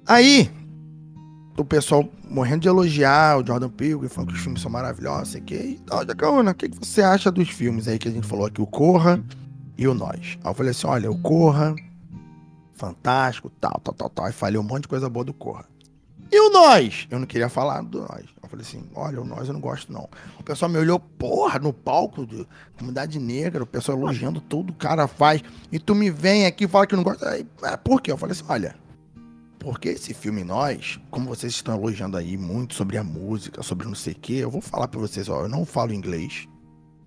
Aí, 0.06 0.50
o 1.60 1.64
pessoal 1.64 2.08
morrendo 2.28 2.62
de 2.62 2.68
elogiar 2.68 3.38
o 3.38 3.46
Jordan 3.46 3.68
Peele, 3.68 4.08
falando 4.08 4.30
que 4.30 4.36
os 4.36 4.40
filmes 4.40 4.62
são 4.62 4.70
maravilhosos, 4.70 5.32
sei 5.32 5.40
que. 5.40 5.54
E 5.54 5.80
Jacaúna, 6.06 6.52
o 6.52 6.54
que, 6.54 6.68
que 6.68 6.78
você 6.78 7.02
acha 7.02 7.30
dos 7.30 7.48
filmes 7.50 7.86
aí 7.86 7.98
que 7.98 8.08
a 8.08 8.10
gente 8.10 8.26
falou 8.26 8.46
aqui, 8.46 8.60
o 8.60 8.66
Corra 8.66 9.22
e 9.76 9.86
o 9.86 9.94
Nós? 9.94 10.38
Aí 10.42 10.50
eu 10.50 10.54
falei 10.54 10.70
assim, 10.70 10.86
olha, 10.86 11.10
o 11.10 11.18
Corra, 11.18 11.74
fantástico, 12.74 13.50
tal, 13.60 13.80
tal, 13.84 13.94
tal, 13.94 14.08
tal. 14.08 14.26
Aí 14.26 14.32
falei 14.32 14.58
um 14.58 14.62
monte 14.62 14.82
de 14.82 14.88
coisa 14.88 15.08
boa 15.08 15.24
do 15.24 15.34
Corra. 15.34 15.66
E 16.32 16.40
o 16.40 16.50
Nós? 16.50 17.06
Eu 17.10 17.18
não 17.18 17.26
queria 17.26 17.48
falar 17.48 17.82
do 17.82 18.00
Nós. 18.00 18.24
Eu 18.42 18.48
falei 18.48 18.64
assim, 18.64 18.84
olha, 18.94 19.20
o 19.20 19.24
Nós 19.24 19.48
eu 19.48 19.52
não 19.52 19.60
gosto 19.60 19.92
não. 19.92 20.08
O 20.38 20.42
pessoal 20.42 20.70
me 20.70 20.78
olhou, 20.78 20.98
porra, 20.98 21.58
no 21.58 21.72
palco 21.72 22.24
de 22.24 22.46
comunidade 22.78 23.18
negra, 23.18 23.64
o 23.64 23.66
pessoal 23.66 23.98
elogiando 23.98 24.40
tudo, 24.40 24.70
o 24.70 24.76
cara 24.76 25.06
faz. 25.06 25.42
E 25.70 25.78
tu 25.78 25.94
me 25.94 26.10
vem 26.10 26.46
aqui 26.46 26.64
e 26.64 26.68
fala 26.68 26.86
que 26.86 26.96
não 26.96 27.02
gosta. 27.02 27.28
Aí, 27.28 27.46
é, 27.64 27.76
por 27.76 28.00
quê? 28.00 28.12
Eu 28.12 28.16
falei 28.16 28.32
assim, 28.32 28.44
olha, 28.48 28.76
porque 29.60 29.90
esse 29.90 30.14
filme 30.14 30.42
Nós, 30.42 30.98
como 31.10 31.28
vocês 31.28 31.52
estão 31.52 31.76
elogiando 31.76 32.16
aí 32.16 32.36
muito 32.36 32.74
sobre 32.74 32.96
a 32.96 33.04
música, 33.04 33.62
sobre 33.62 33.86
não 33.86 33.94
sei 33.94 34.14
o 34.14 34.16
quê, 34.16 34.32
eu 34.34 34.50
vou 34.50 34.62
falar 34.62 34.88
pra 34.88 34.98
vocês, 34.98 35.28
ó, 35.28 35.42
eu 35.42 35.48
não 35.48 35.64
falo 35.64 35.92
inglês. 35.92 36.48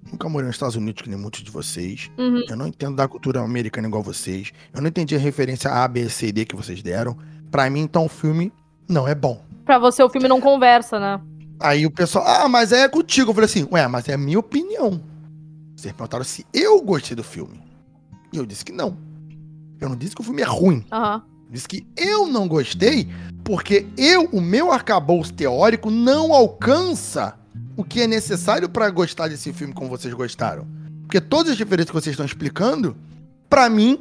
Nunca 0.10 0.30
morei 0.30 0.48
nos 0.48 0.56
Estados 0.56 0.76
Unidos, 0.76 1.02
que 1.02 1.10
nem 1.10 1.18
muitos 1.18 1.42
de 1.42 1.50
vocês. 1.50 2.12
uhum. 2.18 2.44
Eu 2.48 2.56
não 2.56 2.68
entendo 2.68 2.96
da 2.96 3.08
cultura 3.08 3.42
americana 3.42 3.88
igual 3.88 4.04
vocês. 4.04 4.52
Eu 4.74 4.82
não 4.82 4.90
entendi 4.90 5.16
a 5.16 5.20
referência 5.20 5.72
A, 5.72 5.88
B, 5.88 6.08
C, 6.10 6.32
D 6.32 6.46
que 6.46 6.56
vocês 6.56 6.84
deram. 6.84 7.18
Pra 7.50 7.70
mim, 7.70 7.82
então, 7.82 8.06
o 8.06 8.10
filme 8.10 8.54
não 8.88 9.08
é 9.08 9.16
bom. 9.16 9.44
Pra 9.66 9.80
você 9.80 10.04
o 10.04 10.10
filme 10.10 10.28
não 10.28 10.42
conversa, 10.42 11.00
né? 11.00 11.22
Aí 11.60 11.86
o 11.86 11.92
pessoal, 11.92 12.26
ah, 12.28 12.50
mas 12.50 12.72
é 12.72 12.88
contigo. 12.88 13.32
Eu 13.32 13.34
falei 13.34 13.46
assim, 13.46 13.68
ué, 13.72 13.88
mas 13.88 14.08
é 14.08 14.14
a 14.14 14.18
minha 14.18 14.38
opinião. 14.38 15.02
Vocês 15.76 15.94
perguntaram 15.94 16.24
se 16.24 16.46
eu 16.54 16.82
gostei 16.82 17.16
do 17.16 17.24
filme. 17.24 17.62
E 18.32 18.38
eu 18.38 18.46
disse 18.46 18.66
que 18.66 18.72
não. 18.72 18.98
Eu 19.80 19.90
não 19.90 19.96
disse 19.96 20.14
que 20.14 20.22
o 20.22 20.24
filme 20.24 20.42
é 20.42 20.46
ruim. 20.46 20.86
Aham. 20.92 21.24
Diz 21.54 21.68
que 21.68 21.86
eu 21.96 22.28
não 22.28 22.48
gostei 22.48 23.08
porque 23.44 23.86
eu, 23.96 24.26
o 24.32 24.42
meu 24.42 24.72
arcabouço 24.72 25.32
teórico 25.34 25.92
não 25.92 26.34
alcança 26.34 27.36
o 27.78 27.84
que 27.84 28.02
é 28.02 28.08
necessário 28.08 28.68
pra 28.68 28.90
gostar 28.90 29.28
desse 29.28 29.54
filme 29.54 29.72
como 29.74 29.88
vocês 29.90 30.14
gostaram. 30.14 30.66
Porque 31.04 31.22
todas 31.22 31.52
as 31.54 31.60
referências 31.60 31.90
que 31.92 31.96
vocês 32.02 32.14
estão 32.14 32.26
explicando, 32.26 32.98
pra 33.48 33.70
mim, 33.70 34.00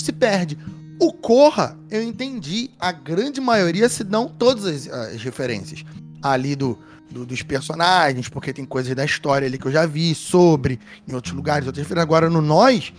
se 0.00 0.12
perde. 0.12 0.56
O 1.00 1.12
Corra, 1.12 1.76
eu 1.90 2.00
entendi 2.00 2.70
a 2.78 2.92
grande 2.92 3.40
maioria, 3.40 3.88
se 3.88 4.04
não 4.04 4.28
todas 4.28 4.64
as, 4.64 4.88
as 4.88 5.20
referências. 5.22 5.84
Ali 6.22 6.54
do, 6.54 6.78
do- 7.10 7.26
dos 7.26 7.42
personagens, 7.42 8.28
porque 8.28 8.52
tem 8.52 8.64
coisas 8.64 8.94
da 8.94 9.04
história 9.04 9.48
ali 9.48 9.58
que 9.58 9.66
eu 9.66 9.72
já 9.72 9.84
vi 9.84 10.14
sobre, 10.14 10.78
em 11.08 11.12
outros 11.14 11.34
lugares, 11.34 11.66
outras. 11.66 11.90
Agora 11.92 12.30
no 12.30 12.40
Nós, 12.40 12.92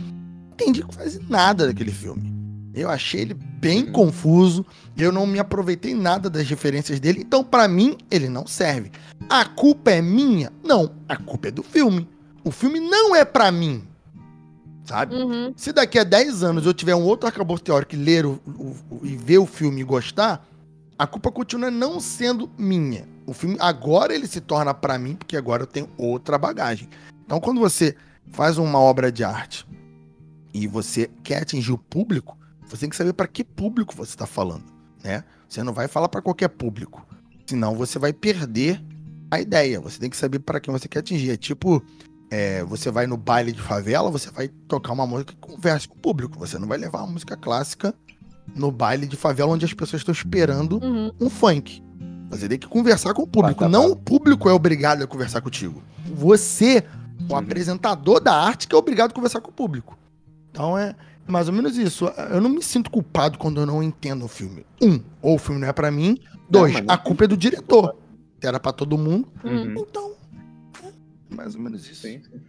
entendi 0.52 0.82
quase 0.84 1.22
nada 1.30 1.66
daquele 1.68 1.92
filme. 1.92 2.35
Eu 2.76 2.90
achei 2.90 3.22
ele 3.22 3.34
bem 3.34 3.86
Uhum. 3.86 3.92
confuso. 3.92 4.66
Eu 4.98 5.12
não 5.12 5.26
me 5.26 5.40
aproveitei 5.40 5.96
nada 5.96 6.30
das 6.30 6.48
referências 6.50 7.00
dele. 7.00 7.22
Então, 7.22 7.44
pra 7.44 7.68
mim, 7.68 7.98
ele 8.12 8.28
não 8.28 8.46
serve. 8.46 8.92
A 9.30 9.46
culpa 9.46 9.92
é 9.92 10.02
minha? 10.02 10.52
Não. 10.64 10.92
A 11.08 11.16
culpa 11.16 11.48
é 11.48 11.52
do 11.52 11.64
filme. 11.64 12.08
O 12.44 12.52
filme 12.52 12.80
não 12.80 13.16
é 13.16 13.24
pra 13.24 13.52
mim. 13.52 13.84
Sabe? 14.84 15.16
Uhum. 15.16 15.54
Se 15.56 15.72
daqui 15.74 15.98
a 15.98 16.04
10 16.04 16.44
anos 16.44 16.66
eu 16.66 16.74
tiver 16.74 16.94
um 16.96 17.04
outro 17.04 17.26
arcabouço 17.28 17.64
teórico 17.64 17.96
e 17.96 17.98
ler 17.98 18.26
o, 18.26 18.40
o- 18.46 18.76
o- 18.92 19.06
e 19.06 19.16
ver 19.18 19.40
o 19.40 19.46
filme 19.48 19.82
e 19.82 19.84
gostar, 19.84 20.46
a 20.98 21.08
culpa 21.08 21.32
continua 21.32 21.72
não 21.72 22.00
sendo 22.00 22.50
minha. 22.58 23.08
O 23.26 23.34
filme 23.34 23.58
agora 23.60 24.14
ele 24.14 24.28
se 24.28 24.40
torna 24.40 24.74
pra 24.76 25.00
mim, 25.00 25.16
porque 25.16 25.36
agora 25.36 25.64
eu 25.64 25.68
tenho 25.68 25.90
outra 25.98 26.38
bagagem. 26.38 26.88
Então, 27.26 27.40
quando 27.40 27.60
você 27.60 27.96
faz 28.32 28.60
uma 28.60 28.78
obra 28.80 29.12
de 29.12 29.24
arte 29.24 29.66
e 30.54 30.68
você 30.68 31.10
quer 31.24 31.42
atingir 31.42 31.72
o 31.72 31.78
público, 31.80 32.38
você 32.68 32.78
tem 32.82 32.90
que 32.90 32.96
saber 32.96 33.14
para 33.14 33.28
que 33.28 33.44
público 33.44 33.96
você 33.96 34.12
está 34.12 34.26
falando, 34.26 34.66
né? 35.04 35.24
Você 35.48 35.62
não 35.64 35.74
vai 35.74 35.88
falar 35.88 36.10
para 36.10 36.22
qualquer 36.22 36.50
público, 36.50 37.06
senão 37.46 37.76
você 37.76 37.98
vai 38.00 38.12
perder 38.14 38.84
a 39.32 39.40
ideia. 39.40 39.80
Você 39.82 40.00
tem 40.00 40.10
que 40.10 40.18
saber 40.18 40.40
para 40.40 40.60
quem 40.60 40.72
você 40.72 40.88
quer 40.88 41.00
atingir. 41.00 41.32
É 41.32 41.38
tipo, 41.38 41.84
é, 42.32 42.64
você 42.64 42.90
vai 42.92 43.06
no 43.08 43.18
baile 43.18 43.52
de 43.52 43.62
favela, 43.62 44.10
você 44.12 44.30
vai 44.32 44.48
tocar 44.48 44.94
uma 44.94 45.06
música 45.06 45.34
que 45.34 45.40
converse 45.40 45.88
com 45.88 45.96
o 45.96 46.00
público. 46.00 46.38
Você 46.40 46.58
não 46.60 46.68
vai 46.68 46.78
levar 46.78 47.00
uma 47.04 47.14
música 47.14 47.36
clássica 47.38 47.94
no 48.56 48.72
baile 48.72 49.08
de 49.08 49.16
favela 49.16 49.52
onde 49.52 49.66
as 49.66 49.74
pessoas 49.74 50.02
estão 50.02 50.12
esperando 50.14 50.80
Uhum. 50.84 51.12
um 51.20 51.30
funk. 51.30 51.84
Você 52.30 52.48
tem 52.50 52.58
que 52.60 52.68
conversar 52.68 53.14
com 53.14 53.22
o 53.24 53.28
público. 53.28 53.60
Batata. 53.62 53.70
Não 53.70 53.92
o 53.92 53.96
público 53.96 54.50
é 54.50 54.54
obrigado 54.54 55.04
a 55.04 55.08
conversar 55.08 55.42
contigo. 55.42 55.82
Você, 56.14 56.84
o 57.30 57.34
Uhum. 57.34 57.38
apresentador 57.38 58.20
da 58.20 58.34
arte, 58.34 58.68
que 58.68 58.76
é 58.76 58.78
obrigado 58.78 59.12
a 59.12 59.14
conversar 59.14 59.42
com 59.42 59.50
o 59.50 59.54
público. 59.54 59.98
Então 60.52 60.78
é 60.78 60.96
mais 61.28 61.48
ou 61.48 61.54
menos 61.54 61.78
isso. 61.78 62.06
Eu 62.32 62.42
não 62.42 62.50
me 62.50 62.62
sinto 62.62 62.90
culpado 62.90 63.38
quando 63.38 63.62
eu 63.62 63.66
não 63.66 63.82
entendo 63.82 64.26
o 64.26 64.28
filme. 64.28 64.66
Um, 64.82 65.02
ou 65.22 65.36
o 65.36 65.40
filme 65.40 65.62
não 65.62 65.68
é 65.68 65.74
pra 65.74 65.92
mim. 65.92 66.18
Dois, 66.50 66.74
não 66.74 66.94
a 66.94 66.98
culpa 66.98 67.26
é 67.26 67.28
do 67.28 67.38
diretor. 67.38 67.96
Era 68.42 68.60
pra 68.60 68.72
todo 68.72 68.98
mundo. 68.98 69.28
Uhum. 69.44 69.76
Então, 69.80 70.16
é 70.84 71.36
mais 71.36 71.56
ou 71.56 71.62
menos 71.62 71.90
isso. 71.90 72.02
Sim, 72.02 72.22
sim. 72.22 72.40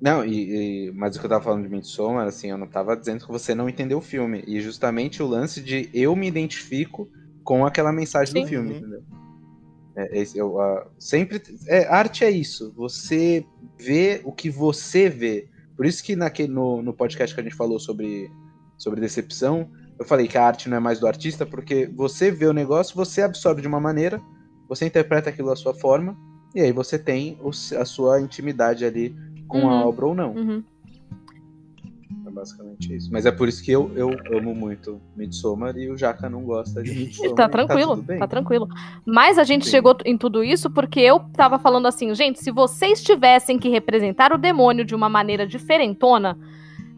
Não, 0.00 0.24
e, 0.24 0.88
e- 0.88 0.92
mas 0.92 1.16
o 1.16 1.20
que 1.20 1.26
eu 1.26 1.30
tava 1.30 1.42
falando 1.42 1.64
de 1.64 1.68
Midsommar, 1.70 2.26
assim, 2.26 2.50
eu 2.50 2.58
não 2.58 2.66
tava 2.66 2.96
dizendo 2.96 3.24
que 3.24 3.32
você 3.32 3.54
não 3.54 3.68
entendeu 3.68 3.98
o 3.98 4.02
filme. 4.02 4.44
E 4.46 4.60
justamente 4.60 5.22
o 5.22 5.26
lance 5.26 5.60
de 5.60 5.90
eu 5.92 6.14
me 6.14 6.26
identifico 6.26 7.08
com 7.42 7.64
aquela 7.64 7.92
mensagem 7.92 8.32
Sim. 8.32 8.42
do 8.42 8.48
filme, 8.48 8.70
uhum. 8.70 8.76
entendeu? 8.76 9.02
É, 9.96 10.18
esse, 10.18 10.36
eu, 10.36 10.56
uh, 10.56 10.86
sempre. 10.98 11.42
É, 11.66 11.86
arte 11.86 12.24
é 12.24 12.30
isso. 12.30 12.72
Você 12.76 13.44
vê 13.78 14.20
o 14.24 14.32
que 14.32 14.50
você 14.50 15.08
vê. 15.08 15.48
Por 15.76 15.86
isso 15.86 16.02
que 16.02 16.16
naquele, 16.16 16.52
no, 16.52 16.82
no 16.82 16.92
podcast 16.92 17.34
que 17.34 17.40
a 17.40 17.44
gente 17.44 17.54
falou 17.54 17.78
sobre, 17.78 18.30
sobre 18.78 19.00
decepção, 19.00 19.70
eu 19.98 20.04
falei 20.04 20.26
que 20.26 20.38
a 20.38 20.44
arte 20.46 20.68
não 20.68 20.76
é 20.76 20.80
mais 20.80 20.98
do 20.98 21.06
artista, 21.06 21.44
porque 21.44 21.86
você 21.86 22.30
vê 22.30 22.46
o 22.46 22.52
negócio, 22.52 22.96
você 22.96 23.22
absorve 23.22 23.62
de 23.62 23.68
uma 23.68 23.80
maneira, 23.80 24.20
você 24.68 24.86
interpreta 24.86 25.30
aquilo 25.30 25.48
da 25.48 25.56
sua 25.56 25.74
forma, 25.74 26.16
e 26.54 26.60
aí 26.60 26.72
você 26.72 26.98
tem 26.98 27.38
a 27.78 27.84
sua 27.84 28.20
intimidade 28.20 28.84
ali 28.84 29.14
com 29.48 29.60
uhum. 29.60 29.70
a 29.70 29.86
obra 29.86 30.06
ou 30.06 30.14
não. 30.14 30.34
Uhum 30.34 30.64
basicamente 32.36 32.94
isso. 32.94 33.10
Mas 33.10 33.24
é 33.24 33.32
por 33.32 33.48
isso 33.48 33.64
que 33.64 33.72
eu, 33.72 33.90
eu 33.96 34.10
amo 34.36 34.54
muito 34.54 35.00
Midsommar 35.16 35.76
e 35.76 35.90
o 35.90 35.96
Jaca 35.96 36.28
não 36.28 36.42
gosta 36.44 36.82
de 36.82 36.90
Midsommar. 36.94 37.34
Tá, 37.34 37.42
tá 37.44 37.48
tranquilo, 37.48 38.04
tá, 38.04 38.18
tá, 38.18 38.26
tranquilo. 38.28 38.68
Mas 39.04 39.38
a 39.38 39.44
gente 39.44 39.64
Sim. 39.64 39.70
chegou 39.70 39.96
em 40.04 40.18
tudo 40.18 40.44
isso 40.44 40.70
porque 40.70 41.00
eu 41.00 41.20
tava 41.32 41.58
falando 41.58 41.86
assim, 41.86 42.14
gente, 42.14 42.38
se 42.38 42.50
vocês 42.50 43.02
tivessem 43.02 43.58
que 43.58 43.70
representar 43.70 44.32
o 44.32 44.38
demônio 44.38 44.84
de 44.84 44.94
uma 44.94 45.08
maneira 45.08 45.46
diferentona, 45.46 46.38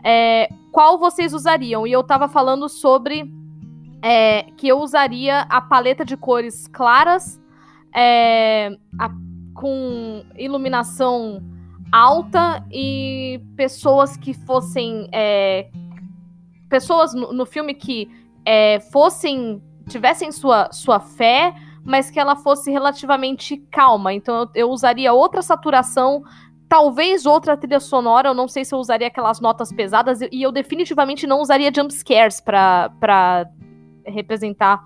é, 0.05 0.49
qual 0.73 0.99
vocês 0.99 1.33
usariam? 1.33 1.87
E 1.87 1.93
eu 1.93 2.03
tava 2.03 2.29
falando 2.29 2.69
sobre 2.69 3.33
é, 4.03 4.43
que 4.57 4.67
eu 4.67 4.81
usaria 4.81 5.43
a 5.43 5.61
paleta 5.61 6.05
de 6.05 6.17
cores 6.17 6.67
claras, 6.67 7.41
é, 7.95 8.77
a, 8.99 9.11
com 9.55 10.25
iluminação 10.37 11.43
alta 11.93 12.65
e 12.71 13.41
pessoas 13.57 14.17
que 14.17 14.35
fossem. 14.35 15.09
É, 15.13 15.69
pessoas 16.69 17.15
no, 17.15 17.33
no, 17.33 17.47
filme 17.47 17.75
que 17.75 18.11
é, 18.45 18.81
fossem. 18.93 19.63
tivessem 19.89 20.31
sua, 20.33 20.71
sua 20.73 21.01
fé, 21.01 21.55
mas 21.85 22.11
que 22.11 22.21
ela 22.21 22.37
fosse 22.37 22.71
relativamente 22.71 23.57
calma. 23.71 24.13
Então 24.13 24.41
eu, 24.41 24.49
eu 24.55 24.71
usaria 24.71 25.13
outra 25.13 25.43
saturação. 25.43 26.23
Talvez 26.69 27.25
outra 27.25 27.57
trilha 27.57 27.81
sonora, 27.81 28.29
eu 28.29 28.35
não 28.35 28.47
sei 28.47 28.63
se 28.63 28.75
eu 28.75 28.79
usaria 28.79 29.07
aquelas 29.07 29.41
notas 29.41 29.73
pesadas, 29.73 30.21
e 30.21 30.43
eu 30.43 30.53
definitivamente 30.53 31.27
não 31.27 31.41
usaria 31.41 31.73
jump 31.75 31.91
scares 31.91 32.43
pra 32.43 33.49
representar 34.05 34.85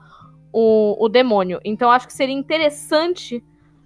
o, 0.53 0.97
o 1.05 1.09
demônio. 1.09 1.61
Então 1.65 1.91
acho 1.91 2.07
que 2.07 2.13
seria 2.13 2.35
interessante 2.35 3.43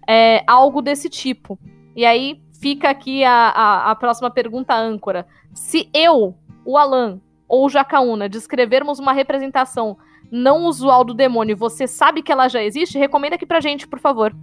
é, 0.06 0.42
algo 0.46 0.82
desse 0.82 1.08
tipo. 1.08 1.58
E 1.94 2.04
aí, 2.04 2.42
fica 2.60 2.90
aqui 2.90 3.24
a, 3.24 3.32
a, 3.32 3.90
a 3.90 3.94
próxima 3.94 4.30
pergunta 4.30 4.74
âncora. 4.74 5.26
Se 5.54 5.88
eu, 5.92 6.34
o 6.64 6.76
Alan 6.76 7.20
ou 7.48 7.66
o 7.66 7.68
Jacaúna 7.68 8.28
descrevermos 8.28 8.98
uma 8.98 9.12
representação 9.12 9.96
não 10.30 10.64
usual 10.64 11.04
do 11.04 11.14
demônio, 11.14 11.56
você 11.56 11.86
sabe 11.86 12.22
que 12.22 12.32
ela 12.32 12.48
já 12.48 12.62
existe? 12.62 12.98
Recomenda 12.98 13.36
aqui 13.36 13.46
pra 13.46 13.60
gente, 13.60 13.86
por 13.86 13.98
favor. 13.98 14.34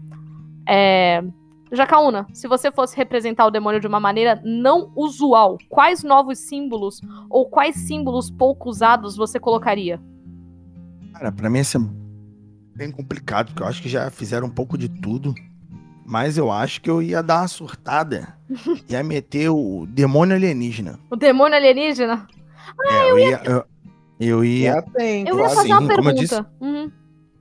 É... 0.67 1.23
Jacaúna, 1.71 2.27
se 2.31 2.47
você 2.47 2.71
fosse 2.71 2.95
representar 2.95 3.47
o 3.47 3.51
demônio 3.51 3.79
de 3.79 3.87
uma 3.87 3.99
maneira 3.99 4.39
não 4.45 4.91
usual, 4.95 5.57
quais 5.67 6.03
novos 6.03 6.37
símbolos 6.37 7.01
ou 7.29 7.49
quais 7.49 7.75
símbolos 7.75 8.29
pouco 8.29 8.69
usados 8.69 9.15
você 9.15 9.39
colocaria? 9.39 9.99
Cara, 11.13 11.31
pra 11.31 11.49
mim 11.49 11.59
é 11.59 11.63
bem 12.75 12.91
complicado, 12.91 13.47
porque 13.47 13.63
eu 13.63 13.67
acho 13.67 13.81
que 13.81 13.89
já 13.89 14.09
fizeram 14.11 14.47
um 14.47 14.51
pouco 14.51 14.77
de 14.77 14.87
tudo. 14.87 15.33
Mas 16.05 16.37
eu 16.37 16.51
acho 16.51 16.81
que 16.81 16.89
eu 16.89 17.01
ia 17.01 17.23
dar 17.23 17.41
uma 17.41 17.47
surtada. 17.47 18.35
ia 18.89 19.03
meter 19.03 19.49
o 19.49 19.85
demônio 19.87 20.35
alienígena. 20.35 20.99
O 21.09 21.15
demônio 21.15 21.55
alienígena? 21.55 22.27
Ah, 22.79 22.93
é, 22.93 23.11
eu, 23.11 23.19
ia. 23.19 23.41
Eu, 23.45 23.65
eu 24.19 24.45
ia. 24.45 24.81
Tem, 24.81 25.27
eu 25.27 25.39
ia 25.39 25.49
fazer 25.49 25.71
assim, 25.71 25.71
uma 25.71 25.87
pergunta. 25.87 26.13
Disse, 26.13 26.45
uhum. 26.59 26.91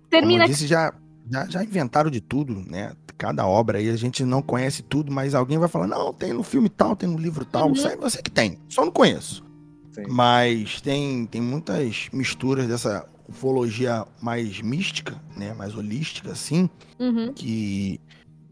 Termina. 0.09 0.45
Como 0.45 0.53
eu 0.53 0.55
disse, 0.55 0.67
já, 0.67 0.93
já, 1.31 1.47
já 1.47 1.65
inventaram 1.65 2.11
de 2.11 2.21
tudo, 2.21 2.55
né? 2.69 2.93
Cada 3.19 3.47
obra 3.47 3.79
aí 3.79 3.89
a 3.89 3.97
gente 3.97 4.25
não 4.25 4.43
conhece 4.43 4.83
tudo, 4.83 5.13
mas 5.13 5.35
alguém 5.35 5.59
vai 5.59 5.69
falar: 5.69 5.87
não, 5.87 6.13
tem 6.13 6.33
no 6.33 6.43
filme 6.43 6.69
tal, 6.69 6.97
tem 6.97 7.09
no 7.09 7.19
livro 7.19 7.45
tal. 7.45 7.69
Uhum. 7.69 7.75
Sei 7.75 7.97
você 7.97 8.23
que 8.23 8.31
tem, 8.31 8.59
só 8.69 8.85
não 8.85 8.93
conheço. 8.93 9.45
Sim. 9.93 10.05
Mas 10.09 10.81
tem, 10.81 11.27
tem 11.27 11.41
muitas 11.41 12.09
misturas 12.13 12.67
dessa 12.67 13.07
ufologia 13.29 14.05
mais 14.21 14.61
mística, 14.61 15.21
né? 15.37 15.53
Mais 15.55 15.75
holística, 15.75 16.33
assim, 16.33 16.69
uhum. 16.99 17.33
que 17.33 18.01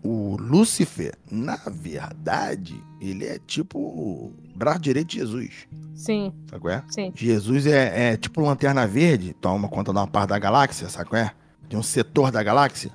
o 0.02 0.36
Lúcifer, 0.36 1.14
na 1.31 1.56
verdade, 1.56 2.82
ele 3.01 3.27
é 3.27 3.39
tipo 3.39 3.78
o 3.78 4.32
braço 4.55 4.81
direito 4.81 5.09
de 5.09 5.18
Jesus. 5.18 5.68
Sim. 5.94 6.32
Sabe 6.48 6.62
qual 6.62 6.74
é? 6.74 6.85
Sim. 6.89 7.12
Jesus 7.14 7.66
é, 7.66 8.12
é 8.12 8.16
tipo 8.16 8.40
lanterna 8.40 8.86
verde, 8.86 9.35
toma 9.40 9.68
conta 9.68 9.93
de 9.93 9.98
uma 9.98 10.06
parte 10.06 10.31
da 10.31 10.39
galáxia, 10.39 10.89
sabe 10.89 11.10
qual 11.10 11.22
é? 11.22 11.32
De 11.68 11.77
um 11.77 11.82
setor 11.82 12.31
da 12.31 12.43
galáxia. 12.43 12.90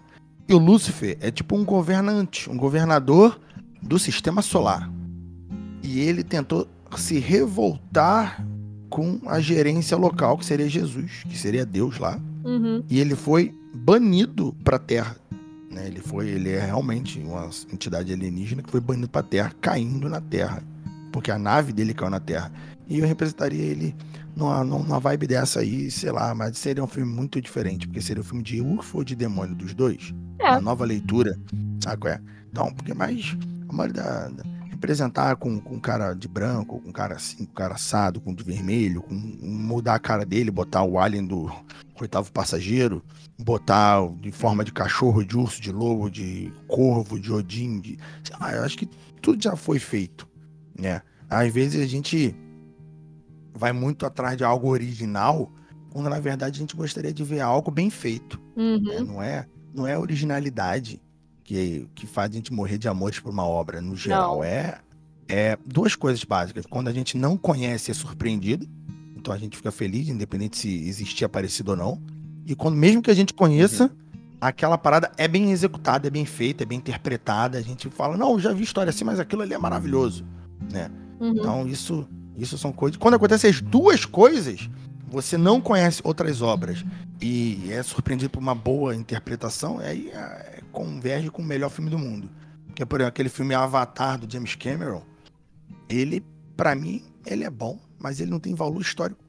E 0.48 0.54
o 0.54 0.58
Lúcifer 0.58 1.18
é 1.22 1.32
tipo 1.32 1.56
um 1.56 1.64
governante, 1.64 2.50
um 2.50 2.58
governador 2.58 3.40
do 3.82 4.00
sistema 4.00 4.42
solar. 4.42 4.90
E 5.84 6.00
ele 6.00 6.24
tentou 6.24 6.68
se 6.98 7.20
revoltar 7.20 8.44
com 8.90 9.20
a 9.28 9.40
gerência 9.40 9.98
local, 9.98 10.38
que 10.38 10.46
seria 10.46 10.70
Jesus, 10.70 11.24
que 11.28 11.38
seria 11.38 11.66
Deus 11.66 12.00
lá. 12.00 12.20
Uhum. 12.44 12.84
E 12.90 13.00
ele 13.00 13.16
foi 13.16 13.54
banido 13.74 14.56
para 14.64 14.78
a 14.78 14.80
Terra 14.80 15.18
né? 15.76 15.86
Ele 15.86 16.00
foi, 16.00 16.30
ele 16.30 16.50
é 16.52 16.66
realmente 16.66 17.20
uma 17.20 17.50
entidade 17.72 18.12
alienígena 18.14 18.64
que 18.64 18.72
foi 18.72 18.80
banido 18.80 19.10
para 19.10 19.22
a 19.22 19.30
Terra, 19.30 19.54
caindo 19.62 20.10
na 20.10 20.22
Terra, 20.22 20.64
porque 21.12 21.30
a 21.30 21.38
nave 21.38 21.74
dele 21.74 21.94
caiu 21.94 22.10
na 22.10 22.20
Terra. 22.20 22.52
E 22.88 23.00
eu 23.00 23.08
representaria 23.08 23.62
ele 23.62 23.96
numa, 24.36 24.64
numa 24.64 25.00
vibe 25.00 25.28
dessa 25.28 25.60
aí, 25.60 25.92
sei 25.92 26.12
lá, 26.12 26.34
mas 26.34 26.58
seria 26.58 26.84
um 26.84 26.88
filme 26.88 27.12
muito 27.12 27.42
diferente, 27.42 27.88
porque 27.88 28.02
seria 28.02 28.22
um 28.22 28.26
filme 28.26 28.44
de 28.44 28.62
UFO 28.62 29.00
ou 29.00 29.04
de 29.04 29.16
demônio 29.16 29.56
dos 29.56 29.74
dois. 29.74 30.14
É. 30.40 30.52
Uma 30.52 30.62
nova 30.62 30.86
leitura, 30.86 31.38
sabe 31.84 31.98
qual 31.98 32.14
é? 32.14 32.22
Então, 32.50 32.74
porque 32.74 32.94
mais 32.94 33.36
a 33.68 33.74
maioria 33.74 34.02
da, 34.02 34.32
representar 34.70 35.36
com, 35.36 35.60
com 35.60 35.76
um 35.76 35.80
cara 35.80 36.14
de 36.14 36.28
branco, 36.28 36.80
com 36.80 36.90
um 36.90 36.92
cara 36.92 37.16
assim, 37.16 37.38
com 37.38 37.52
um 37.52 37.56
cara 37.56 37.74
assado, 37.74 38.22
com 38.22 38.34
de 38.34 38.44
vermelho, 38.44 39.02
com 39.02 39.14
mudar 39.14 39.96
a 39.96 40.00
cara 40.00 40.26
dele, 40.26 40.52
botar 40.52 40.84
o 40.84 41.00
alien 41.00 41.26
do 41.26 41.52
oitavo 42.00 42.32
passageiro, 42.32 43.04
botar 43.38 44.08
de 44.20 44.32
forma 44.32 44.64
de 44.64 44.72
cachorro, 44.72 45.24
de 45.24 45.38
urso, 45.38 45.62
de 45.62 45.72
lobo, 45.72 46.10
de 46.10 46.52
corvo, 46.68 47.20
de 47.20 47.32
odin, 47.32 47.80
de. 47.80 47.98
Sei 48.24 48.36
lá, 48.40 48.54
eu 48.54 48.64
acho 48.64 48.78
que 48.78 48.90
tudo 49.22 49.42
já 49.42 49.56
foi 49.56 49.80
feito, 49.80 50.28
né? 50.78 51.02
Às 51.30 51.52
vezes 51.54 51.82
a 51.82 51.88
gente 51.88 52.36
vai 53.54 53.72
muito 53.72 54.06
atrás 54.06 54.38
de 54.38 54.44
algo 54.44 54.70
original, 54.70 55.52
quando 55.92 56.10
na 56.10 56.20
verdade 56.20 56.58
a 56.58 56.60
gente 56.60 56.76
gostaria 56.76 57.14
de 57.14 57.24
ver 57.24 57.42
algo 57.42 57.72
bem 57.72 57.90
feito. 57.90 58.40
Uhum. 58.56 58.82
Né? 58.82 59.00
Não 59.00 59.22
é 59.22 59.48
não 59.74 59.86
é 59.86 59.98
originalidade 59.98 61.02
que, 61.44 61.88
que 61.94 62.08
faz 62.08 62.32
a 62.32 62.34
gente 62.34 62.54
morrer 62.54 62.78
de 62.78 62.88
amores 62.88 63.20
por 63.20 63.30
uma 63.30 63.46
obra, 63.46 63.82
no 63.82 63.96
geral. 63.96 64.44
É, 64.44 64.80
é 65.28 65.58
duas 65.66 65.96
coisas 65.96 66.24
básicas. 66.24 66.66
Quando 66.66 66.88
a 66.88 66.94
gente 66.94 67.18
não 67.18 67.38
conhece, 67.38 67.92
é 67.92 67.94
surpreendido. 67.94 68.68
Então 69.16 69.34
a 69.34 69.38
gente 69.38 69.58
fica 69.58 69.72
feliz, 69.72 70.08
independente 70.08 70.58
se 70.58 70.88
existia 70.88 71.28
parecido 71.28 71.72
ou 71.72 71.78
não. 71.78 72.02
E 72.46 72.56
quando 72.56 72.76
mesmo 72.76 73.02
que 73.02 73.10
a 73.10 73.14
gente 73.14 73.34
conheça, 73.34 73.86
uhum. 73.86 73.90
aquela 74.40 74.78
parada 74.78 75.12
é 75.18 75.28
bem 75.28 75.52
executada, 75.52 76.08
é 76.08 76.12
bem 76.12 76.26
feita, 76.26 76.64
é 76.64 76.66
bem 76.66 76.78
interpretada. 76.78 77.58
A 77.58 77.62
gente 77.62 77.90
fala, 77.90 78.16
não, 78.16 78.40
já 78.40 78.54
vi 78.54 78.64
história 78.64 78.92
assim, 78.92 79.04
mas 79.04 79.20
aquilo 79.20 79.42
ali 79.42 79.54
é 79.54 79.58
maravilhoso. 79.58 80.26
Né? 80.72 80.92
Uhum. 81.20 81.32
Então 81.32 81.68
isso, 81.68 82.08
isso 82.38 82.58
são 82.58 82.72
coisas. 82.72 82.98
Quando 82.98 83.16
acontecem 83.16 83.50
as 83.50 83.62
duas 83.62 84.06
coisas, 84.06 84.70
você 85.08 85.38
não 85.38 85.60
conhece 85.60 86.02
outras 86.04 86.42
obras 86.42 86.86
e 87.20 87.68
é 87.72 87.82
surpreendido 87.82 88.30
por 88.30 88.40
uma 88.40 88.54
boa 88.54 88.96
interpretação, 88.96 89.80
aí 89.80 90.10
é, 90.10 90.62
converge 90.72 91.32
com 91.32 91.42
o 91.42 91.46
melhor 91.46 91.70
filme 91.70 91.90
do 91.90 91.98
mundo. 91.98 92.30
Que 92.76 92.84
é, 92.84 92.86
por 92.86 93.00
exemplo, 93.00 93.10
aquele 93.10 93.30
filme 93.30 93.56
Avatar 93.56 94.20
do 94.20 94.32
James 94.32 94.54
Cameron. 94.56 95.02
Ele, 95.90 96.24
para 96.58 96.76
mim, 96.76 97.02
ele 97.26 97.44
é 97.44 97.50
bom, 97.50 97.80
mas 97.98 98.20
ele 98.20 98.30
não 98.30 98.40
tem 98.40 98.54
valor 98.54 98.82
histórico 98.82 99.25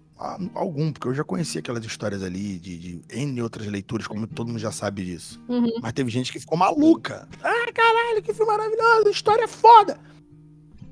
algum, 0.54 0.92
porque 0.92 1.08
eu 1.08 1.14
já 1.14 1.22
conhecia 1.22 1.60
aquelas 1.60 1.84
histórias 1.84 2.22
ali 2.22 2.58
de, 2.58 2.78
de 2.78 3.02
N 3.10 3.42
outras 3.42 3.66
leituras, 3.66 4.06
como 4.06 4.26
todo 4.26 4.48
mundo 4.48 4.58
já 4.58 4.72
sabe 4.72 5.04
disso. 5.04 5.42
Uhum. 5.48 5.70
Mas 5.82 5.92
teve 5.92 6.10
gente 6.10 6.32
que 6.32 6.40
ficou 6.40 6.56
maluca. 6.56 7.28
Ah, 7.42 7.72
caralho, 7.72 8.22
que 8.22 8.32
filme 8.32 8.50
maravilhoso, 8.50 9.08
a 9.08 9.10
história 9.10 9.44
é 9.44 9.48
foda. 9.48 10.00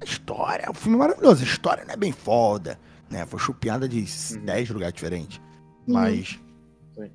A 0.00 0.04
história, 0.04 0.70
o 0.70 0.74
filme 0.74 0.96
é 0.96 0.98
maravilhoso, 0.98 1.42
a 1.42 1.46
história 1.46 1.84
não 1.84 1.94
é 1.94 1.96
bem 1.96 2.12
foda, 2.12 2.78
né? 3.10 3.24
Foi 3.26 3.38
chupiada 3.38 3.88
de 3.88 4.00
uhum. 4.00 4.44
10 4.44 4.70
lugares 4.70 4.94
diferentes. 4.94 5.38
Uhum. 5.86 5.94
Mas 5.94 6.38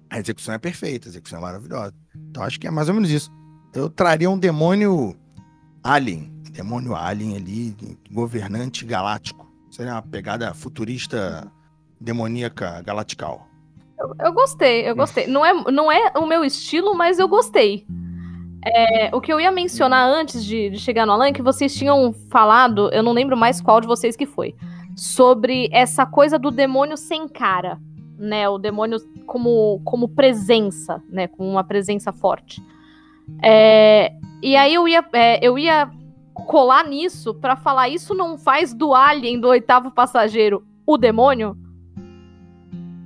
a 0.10 0.20
execução 0.20 0.56
é 0.56 0.58
perfeita, 0.58 1.08
a 1.08 1.10
execução 1.10 1.40
é 1.40 1.42
maravilhosa. 1.42 1.94
Então 2.30 2.44
acho 2.44 2.60
que 2.60 2.68
é 2.68 2.72
mais 2.72 2.90
ou 2.90 2.96
menos 2.96 3.10
isso. 3.10 3.32
Eu 3.74 3.88
traria 3.88 4.30
um 4.30 4.38
demônio 4.38 5.16
alien, 5.84 6.34
demônio 6.52 6.96
alien 6.96 7.36
ali, 7.36 7.76
governante 8.12 8.84
galáctico. 8.84 9.48
Seria 9.70 9.94
uma 9.94 10.02
pegada 10.02 10.52
futurista 10.56 11.50
demoníaca 12.00 12.82
galactical. 12.82 13.48
Eu, 14.00 14.16
eu 14.28 14.34
gostei, 14.34 14.90
eu 14.90 14.96
gostei. 14.96 15.28
Não 15.28 15.46
é, 15.46 15.54
não 15.72 15.92
é 15.92 16.14
o 16.16 16.26
meu 16.26 16.44
estilo, 16.44 16.96
mas 16.96 17.20
eu 17.20 17.28
gostei. 17.28 17.86
É, 18.66 19.10
o 19.14 19.22
que 19.22 19.32
eu 19.32 19.40
ia 19.40 19.52
mencionar 19.52 20.08
antes 20.08 20.44
de, 20.44 20.70
de 20.70 20.80
chegar 20.80 21.06
no 21.06 21.14
Alan, 21.14 21.28
é 21.28 21.34
que 21.34 21.42
vocês 21.42 21.74
tinham 21.74 22.14
falado, 22.30 22.90
eu 22.92 23.02
não 23.02 23.14
lembro 23.14 23.38
mais 23.38 23.62
qual 23.62 23.80
de 23.80 23.88
vocês 23.88 24.16
que 24.16 24.26
foi, 24.26 24.54
sobre 24.96 25.70
essa 25.72 26.06
coisa 26.06 26.38
do 26.38 26.52
demônio 26.52 26.98
sem 26.98 27.28
cara 27.28 27.80
né? 28.20 28.48
O 28.50 28.58
demônio 28.58 29.00
como, 29.26 29.82
como 29.86 30.10
presença, 30.10 31.02
né? 31.10 31.28
Com 31.28 31.50
uma 31.50 31.64
presença 31.64 32.12
forte. 32.12 32.62
É, 33.42 34.12
e 34.44 34.56
aí 34.56 34.74
eu 34.74 34.88
ia, 34.88 35.06
é, 35.14 35.40
eu 35.42 35.58
ia 35.58 35.90
colar 36.34 36.84
nisso 36.84 37.34
para 37.34 37.56
falar 37.56 37.90
isso 37.90 38.14
não 38.14 38.38
faz 38.38 38.74
do 38.74 38.94
alien 38.94 39.40
do 39.40 39.48
oitavo 39.48 39.92
passageiro 39.92 40.64
o 40.86 40.98
demônio? 40.98 41.56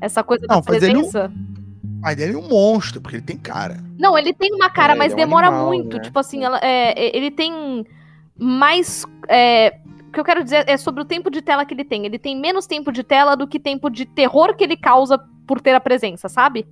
Essa 0.03 0.21
coisa 0.21 0.45
não, 0.49 0.57
da 0.57 0.61
presença? 0.61 1.31
Mas 2.01 2.19
ele 2.19 2.33
é 2.33 2.37
um 2.37 2.49
monstro, 2.49 2.99
porque 2.99 3.15
ele 3.15 3.23
tem 3.23 3.37
cara. 3.37 3.81
Não, 3.97 4.17
ele 4.17 4.33
tem 4.33 4.53
uma 4.53 4.69
cara, 4.69 4.91
é, 4.91 4.95
mas 4.97 5.13
é 5.13 5.15
um 5.15 5.17
demora 5.17 5.47
animal, 5.47 5.67
muito. 5.67 5.95
Né? 5.95 6.03
Tipo 6.03 6.19
assim, 6.19 6.43
ela, 6.43 6.59
é, 6.61 7.15
ele 7.15 7.31
tem 7.31 7.85
mais. 8.37 9.05
É, 9.29 9.77
o 10.09 10.11
que 10.11 10.19
eu 10.19 10.25
quero 10.25 10.43
dizer 10.43 10.65
é 10.67 10.75
sobre 10.75 11.01
o 11.01 11.05
tempo 11.05 11.31
de 11.31 11.41
tela 11.41 11.65
que 11.65 11.73
ele 11.73 11.85
tem. 11.85 12.05
Ele 12.05 12.19
tem 12.19 12.37
menos 12.37 12.67
tempo 12.67 12.91
de 12.91 13.01
tela 13.01 13.35
do 13.35 13.47
que 13.47 13.57
tempo 13.57 13.89
de 13.89 14.05
terror 14.05 14.53
que 14.57 14.65
ele 14.65 14.75
causa 14.75 15.17
por 15.47 15.61
ter 15.61 15.73
a 15.73 15.79
presença, 15.79 16.27
sabe? 16.27 16.67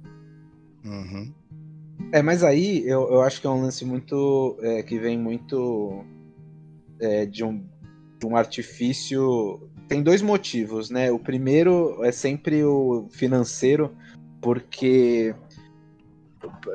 Uhum. 0.83 1.31
É, 2.11 2.21
mas 2.21 2.43
aí 2.43 2.85
eu, 2.85 3.09
eu 3.09 3.21
acho 3.21 3.39
que 3.39 3.47
é 3.47 3.49
um 3.49 3.61
lance 3.61 3.85
muito. 3.85 4.57
É, 4.61 4.83
que 4.83 4.99
vem 4.99 5.17
muito 5.17 6.03
é, 6.99 7.25
de, 7.25 7.45
um, 7.45 7.63
de 8.19 8.25
um 8.25 8.35
artifício. 8.35 9.70
Tem 9.91 10.01
dois 10.01 10.21
motivos, 10.21 10.89
né? 10.89 11.11
O 11.11 11.19
primeiro 11.19 12.01
é 12.01 12.13
sempre 12.13 12.63
o 12.63 13.09
financeiro, 13.11 13.93
porque 14.39 15.35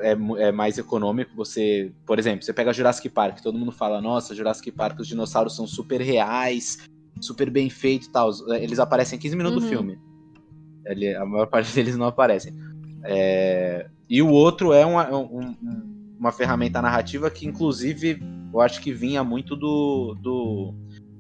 é, 0.02 0.10
é, 0.10 0.52
mais 0.52 0.76
econômico 0.76 1.34
você. 1.34 1.90
Por 2.05 2.18
exemplo, 2.18 2.44
você 2.44 2.52
pega 2.52 2.74
Jurassic 2.74 3.09
Park, 3.09 3.40
todo 3.40 3.56
mundo 3.56 3.72
fala, 3.72 4.02
nossa, 4.02 4.34
Jurassic 4.34 4.70
Park, 4.70 5.01
os 5.01 5.09
dinossauros 5.09 5.56
são 5.56 5.66
super 5.66 5.98
reais, 6.02 6.86
super 7.18 7.48
bem 7.48 7.70
feitos 7.70 8.06
e 8.06 8.12
tal. 8.12 8.30
Eles 8.51 8.78
aparecem 8.78 9.16
em 9.16 9.22
15 9.22 9.34
minutos 9.34 9.62
uhum. 9.62 9.64
do 9.64 9.74
filme. 9.74 9.98
Ele, 10.84 11.14
a 11.14 11.24
maior 11.24 11.47
parte 11.47 11.72
deles 11.74 11.97
não 11.97 12.05
aparecem. 12.05 12.52
É, 13.02 13.88
e 14.10 14.20
o 14.20 14.28
outro 14.28 14.74
é 14.74 14.84
uma, 14.84 15.10
um, 15.16 15.56
uma 16.20 16.32
ferramenta 16.32 16.82
narrativa 16.82 17.30
que, 17.30 17.47
inclusive, 17.47 18.20
eu 18.52 18.60
acho 18.60 18.78
que 18.82 18.93
vinha 18.93 19.24
muito 19.24 19.56
do, 19.56 20.14
do, 20.20 20.74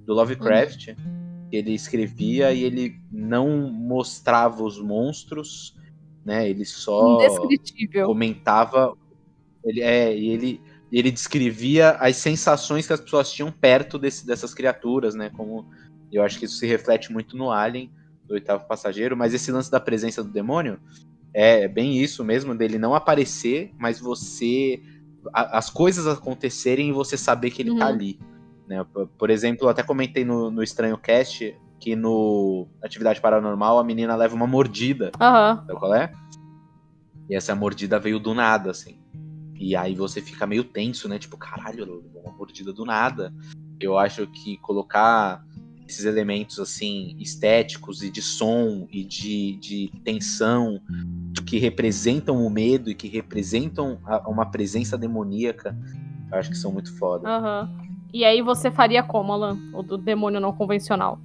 do 0.04 0.12
Lovecraft. 0.12 0.88
Uhum. 0.88 1.25
Ele 1.50 1.72
escrevia 1.72 2.52
e 2.52 2.64
ele 2.64 3.00
não 3.10 3.70
mostrava 3.70 4.62
os 4.62 4.80
monstros, 4.80 5.76
né? 6.24 6.48
Ele 6.48 6.64
só 6.64 7.18
comentava. 8.04 8.96
Ele, 9.64 9.80
é, 9.80 10.16
ele, 10.16 10.60
ele 10.90 11.10
descrevia 11.10 11.90
as 11.92 12.16
sensações 12.16 12.86
que 12.86 12.92
as 12.92 13.00
pessoas 13.00 13.30
tinham 13.30 13.50
perto 13.50 13.98
desse, 13.98 14.26
dessas 14.26 14.52
criaturas, 14.52 15.14
né? 15.14 15.30
Como 15.30 15.66
eu 16.12 16.22
acho 16.22 16.38
que 16.38 16.44
isso 16.44 16.56
se 16.56 16.66
reflete 16.66 17.12
muito 17.12 17.36
no 17.36 17.50
Alien, 17.50 17.90
do 18.26 18.34
oitavo 18.34 18.66
passageiro, 18.66 19.16
mas 19.16 19.34
esse 19.34 19.52
lance 19.52 19.70
da 19.70 19.80
presença 19.80 20.22
do 20.22 20.30
demônio 20.30 20.80
é 21.32 21.68
bem 21.68 21.98
isso 21.98 22.24
mesmo, 22.24 22.54
dele 22.54 22.78
não 22.78 22.94
aparecer, 22.94 23.70
mas 23.78 24.00
você. 24.00 24.80
A, 25.32 25.58
as 25.58 25.68
coisas 25.68 26.06
acontecerem 26.06 26.88
e 26.88 26.92
você 26.92 27.16
saber 27.16 27.50
que 27.50 27.60
ele 27.60 27.70
tá 27.70 27.74
uhum. 27.74 27.80
tá 27.80 27.86
ali. 27.86 28.18
Né? 28.66 28.84
Por, 29.18 29.30
exemplo, 29.30 29.66
eu 29.66 29.68
até 29.68 29.82
comentei 29.82 30.24
no, 30.24 30.50
no 30.50 30.62
Estranho 30.62 30.98
Cast 30.98 31.56
que 31.78 31.94
no 31.94 32.66
Atividade 32.82 33.20
Paranormal 33.20 33.78
a 33.78 33.84
menina 33.84 34.16
leva 34.16 34.34
uma 34.34 34.46
mordida. 34.46 35.12
Uhum. 35.20 35.66
Sabe 35.66 35.74
qual 35.74 35.94
é? 35.94 36.12
E 37.28 37.34
essa 37.34 37.54
mordida 37.54 37.98
veio 37.98 38.18
do 38.18 38.34
nada, 38.34 38.70
assim. 38.70 38.98
E 39.54 39.74
aí 39.74 39.94
você 39.94 40.20
fica 40.20 40.46
meio 40.46 40.64
tenso, 40.64 41.08
né? 41.08 41.18
Tipo, 41.18 41.36
caralho, 41.36 42.04
uma 42.14 42.32
mordida 42.32 42.72
do 42.72 42.84
nada. 42.84 43.32
Eu 43.80 43.98
acho 43.98 44.26
que 44.26 44.56
colocar 44.58 45.44
esses 45.88 46.04
elementos 46.04 46.58
assim 46.58 47.16
estéticos 47.20 48.02
e 48.02 48.10
de 48.10 48.20
som 48.20 48.88
e 48.90 49.04
de, 49.04 49.56
de 49.56 49.92
tensão 50.04 50.80
que 51.46 51.58
representam 51.58 52.44
o 52.44 52.50
medo 52.50 52.90
e 52.90 52.94
que 52.94 53.06
representam 53.06 54.00
a, 54.04 54.28
uma 54.28 54.50
presença 54.50 54.98
demoníaca, 54.98 55.76
eu 56.30 56.38
acho 56.38 56.50
que 56.50 56.56
são 56.56 56.72
muito 56.72 56.96
foda. 56.98 57.28
Uhum. 57.28 57.85
E 58.12 58.24
aí 58.24 58.40
você 58.42 58.70
faria 58.70 59.02
como, 59.02 59.32
Alan? 59.32 59.58
O 59.72 59.82
do 59.82 59.98
demônio 59.98 60.40
não 60.40 60.52
convencional? 60.52 61.18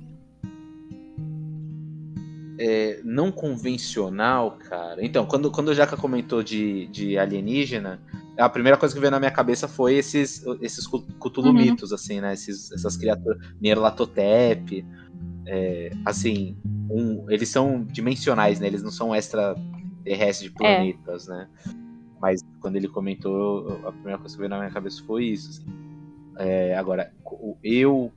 É, 2.59 3.01
não 3.03 3.31
convencional, 3.31 4.51
cara. 4.69 5.03
Então, 5.03 5.25
quando, 5.25 5.49
quando 5.49 5.69
o 5.69 5.73
Jaca 5.73 5.97
comentou 5.97 6.43
de, 6.43 6.87
de 6.87 7.17
alienígena, 7.17 7.99
a 8.37 8.49
primeira 8.49 8.77
coisa 8.77 8.93
que 8.93 8.99
veio 8.99 9.11
na 9.11 9.19
minha 9.19 9.31
cabeça 9.31 9.67
foi 9.67 9.95
esses, 9.95 10.43
esses 10.61 10.85
Cthulhu-mitos, 10.87 11.91
uhum. 11.91 11.95
assim, 11.95 12.21
né? 12.21 12.33
Esses, 12.33 12.71
essas 12.71 12.95
criaturas. 12.95 13.37
Nyarlathotep. 13.61 14.85
É, 15.47 15.91
assim, 16.05 16.55
um, 16.89 17.25
eles 17.29 17.49
são 17.49 17.83
dimensionais, 17.83 18.59
né? 18.59 18.67
Eles 18.67 18.83
não 18.83 18.91
são 18.91 19.15
extraterrestres 19.15 20.49
de 20.49 20.49
é. 20.49 20.51
planetas, 20.51 21.29
é. 21.29 21.31
né? 21.31 21.47
Mas 22.21 22.41
quando 22.59 22.75
ele 22.75 22.87
comentou, 22.87 23.81
a 23.85 23.91
primeira 23.91 24.19
coisa 24.19 24.35
que 24.35 24.39
veio 24.39 24.49
na 24.49 24.59
minha 24.59 24.69
cabeça 24.69 25.03
foi 25.03 25.25
isso. 25.25 25.49
Assim. 25.49 25.90
É, 26.37 26.75
agora, 26.75 27.13
eu 27.63 28.11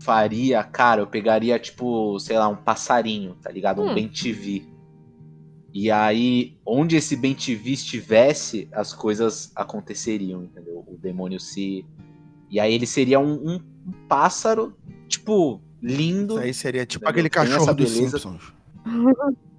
faria, 0.00 0.62
cara, 0.62 1.02
eu 1.02 1.06
pegaria, 1.06 1.58
tipo, 1.58 2.18
sei 2.18 2.38
lá, 2.38 2.48
um 2.48 2.56
passarinho, 2.56 3.34
tá 3.42 3.50
ligado? 3.50 3.82
Um 3.82 3.90
hum. 3.90 3.94
bem-TV. 3.94 4.64
E 5.72 5.90
aí, 5.90 6.58
onde 6.66 6.96
esse 6.96 7.14
bem-TV 7.14 7.72
estivesse, 7.72 8.68
as 8.72 8.92
coisas 8.92 9.52
aconteceriam, 9.54 10.42
entendeu? 10.42 10.84
O 10.86 10.96
demônio 10.96 11.38
se. 11.38 11.84
E 12.50 12.58
aí 12.58 12.74
ele 12.74 12.86
seria 12.86 13.20
um, 13.20 13.54
um 13.54 13.60
pássaro, 14.08 14.74
tipo, 15.06 15.60
lindo. 15.80 16.34
Isso 16.34 16.42
aí 16.42 16.54
seria 16.54 16.86
tipo 16.86 17.04
entendeu? 17.04 17.10
aquele 17.10 17.30
cachorro 17.30 17.74
dos 17.74 17.90
Simpsons. 17.90 18.52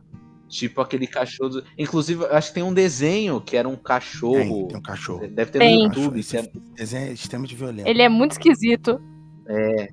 Tipo 0.51 0.81
aquele 0.81 1.07
cachorro. 1.07 1.49
Do... 1.49 1.63
Inclusive, 1.77 2.25
acho 2.25 2.49
que 2.49 2.55
tem 2.55 2.63
um 2.63 2.73
desenho 2.73 3.39
que 3.39 3.55
era 3.55 3.69
um 3.69 3.75
cachorro. 3.77 4.35
Tem, 4.35 4.67
tem 4.67 4.77
um 4.77 4.81
cachorro. 4.81 5.25
Deve 5.25 5.49
ter 5.49 5.59
tem. 5.59 5.77
no 5.77 5.83
YouTube. 5.85 6.19
Esse 6.19 6.37
é... 6.37 6.51
desenho 6.75 7.09
é 7.09 7.13
extremamente 7.13 7.55
violento. 7.55 7.87
Ele 7.87 8.01
é 8.01 8.09
muito 8.09 8.33
esquisito. 8.33 9.01
É. 9.47 9.87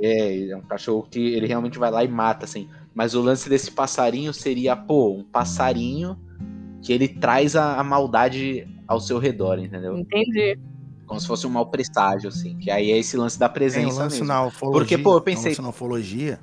É, 0.00 0.48
é 0.48 0.56
um 0.56 0.62
cachorro 0.62 1.06
que 1.10 1.20
ele 1.20 1.46
realmente 1.46 1.78
vai 1.78 1.90
lá 1.90 2.02
e 2.02 2.08
mata, 2.08 2.46
assim. 2.46 2.70
Mas 2.94 3.14
o 3.14 3.20
lance 3.20 3.50
desse 3.50 3.70
passarinho 3.70 4.32
seria, 4.32 4.74
pô, 4.74 5.12
um 5.12 5.22
passarinho 5.22 6.18
que 6.80 6.90
ele 6.90 7.06
traz 7.06 7.54
a, 7.54 7.78
a 7.78 7.84
maldade 7.84 8.66
ao 8.86 9.00
seu 9.00 9.18
redor, 9.18 9.58
entendeu? 9.58 9.94
Entendi. 9.98 10.58
Como 11.04 11.20
se 11.20 11.26
fosse 11.26 11.46
um 11.46 11.50
mau 11.50 11.66
presságio, 11.66 12.30
assim. 12.30 12.56
Que 12.56 12.70
aí 12.70 12.90
é 12.92 12.96
esse 12.96 13.14
lance 13.14 13.38
da 13.38 13.48
presença. 13.48 13.88
Tem 13.88 13.94
um 13.94 13.98
lance 13.98 14.20
mesmo. 14.20 14.26
na 14.28 14.46
ufologia. 14.46 14.80
Porque, 14.80 14.96
pô, 14.96 15.16
eu 15.16 15.20
pensei. 15.20 15.42
Tem 15.42 15.50
um 15.50 15.52
lance 15.52 15.62
na 15.62 15.68
ufologia 15.68 16.40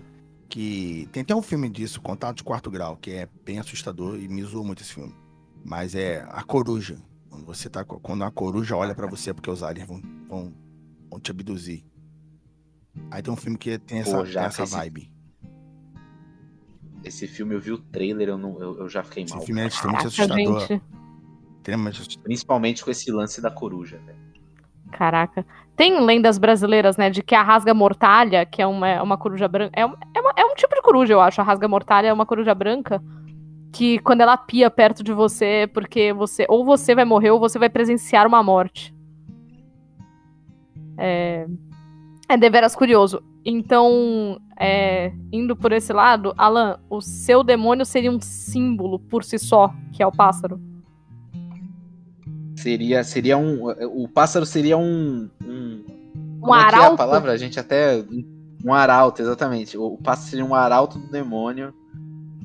que. 0.50 1.08
Tem 1.12 1.22
até 1.22 1.36
um 1.36 1.42
filme 1.42 1.70
disso, 1.70 2.02
Contato 2.02 2.38
de 2.38 2.44
Quarto 2.44 2.70
Grau, 2.72 2.98
que 2.98 3.12
é 3.12 3.30
bem 3.44 3.60
assustador 3.60 4.20
e 4.20 4.28
me 4.28 4.44
zoou 4.44 4.64
muito 4.64 4.82
esse 4.82 4.94
filme. 4.94 5.14
Mas 5.64 5.96
é 5.96 6.26
A 6.30 6.44
Coruja. 6.44 6.98
Quando 7.30 7.46
você 7.46 7.70
tá. 7.70 7.84
Quando 7.84 8.24
a 8.24 8.32
coruja 8.32 8.76
olha 8.76 8.96
para 8.96 9.08
você, 9.08 9.32
é 9.32 9.34
porque 9.34 9.50
os 9.50 9.62
aliens 9.62 9.88
vão, 9.88 10.02
vão, 10.30 10.54
vão 11.10 11.20
te 11.20 11.32
abduzir. 11.32 11.84
Aí 13.12 13.22
tem 13.22 13.34
um 13.34 13.36
filme 13.36 13.58
que 13.58 13.78
tem 13.78 14.00
essa, 14.00 14.18
Pô, 14.18 14.24
essa 14.24 14.64
esse, 14.64 14.74
vibe. 14.74 15.12
Esse 17.04 17.28
filme 17.28 17.54
eu 17.54 17.60
vi 17.60 17.72
o 17.72 17.78
trailer, 17.78 18.30
eu, 18.30 18.38
não, 18.38 18.60
eu, 18.62 18.80
eu 18.80 18.90
já 18.90 19.04
fiquei 19.04 19.26
mal. 19.30 19.38
Esse 19.38 19.46
filme 19.46 19.62
é 19.62 19.68
extremamente 19.68 20.08
assustador. 20.08 20.82
Extremamente 21.58 22.20
Principalmente 22.20 22.86
com 22.86 22.92
esse 22.92 23.12
lance 23.12 23.42
da 23.42 23.52
coruja, 23.52 23.98
velho. 23.98 24.15
Caraca. 24.96 25.46
Tem 25.76 26.00
lendas 26.00 26.38
brasileiras, 26.38 26.96
né, 26.96 27.10
de 27.10 27.22
que 27.22 27.36
a 27.36 27.44
rasga-mortalha, 27.44 28.46
que 28.46 28.62
é 28.62 28.68
uma, 28.68 28.88
é 28.88 29.02
uma 29.02 29.18
coruja 29.18 29.46
branca. 29.46 29.72
É, 29.78 29.86
uma, 29.86 29.98
é, 30.16 30.22
uma, 30.22 30.34
é, 30.38 30.46
um 30.46 30.56
tipo 30.56 30.74
de 30.74 30.82
coruja, 30.82 31.12
eu 31.12 31.20
acho. 31.20 31.42
A 31.42 31.44
rasga-mortalha 31.44 32.08
é 32.08 32.14
uma 32.14 32.26
coruja 32.26 32.56
branca. 32.56 33.04
Que 33.74 34.00
quando 34.00 34.22
ela 34.22 34.38
pia 34.38 34.70
perto 34.70 35.04
de 35.04 35.12
você, 35.12 35.70
porque 35.74 36.14
você. 36.14 36.46
Ou 36.48 36.64
você 36.64 36.96
vai 36.96 37.04
morrer, 37.04 37.32
ou 37.32 37.42
você 37.42 37.60
vai 37.60 37.68
presenciar 37.68 38.26
uma 38.26 38.42
morte. 38.42 38.96
É. 40.98 41.46
É 42.30 42.38
deveras 42.38 42.74
curioso. 42.74 43.22
Então, 43.44 44.40
é, 44.58 45.12
indo 45.30 45.58
por 45.58 45.74
esse 45.74 45.92
lado, 45.92 46.34
Alan, 46.38 46.80
o 46.90 47.02
seu 47.02 47.44
demônio 47.44 47.86
seria 47.86 48.10
um 48.10 48.22
símbolo 48.22 48.98
por 48.98 49.26
si 49.26 49.38
só, 49.38 49.74
que 49.92 50.02
é 50.02 50.08
o 50.08 50.12
pássaro. 50.12 50.58
Seria, 52.56 53.04
seria 53.04 53.38
um. 53.38 53.70
O 53.94 54.08
pássaro 54.08 54.46
seria 54.46 54.78
um. 54.78 55.30
Um, 55.44 55.84
um 56.42 56.54
arauto. 56.54 56.86
É, 56.86 56.90
é 56.90 56.94
a 56.94 56.98
palavra? 56.98 57.32
A 57.32 57.38
gente 57.38 57.60
até. 57.60 58.04
Um 58.64 58.74
arauto, 58.74 59.22
exatamente. 59.22 59.78
O, 59.78 59.98
pássaro 59.98 60.30
seria 60.30 60.46
um 60.46 60.56
arauto 60.56 60.98
do 60.98 61.08
demônio. 61.12 61.74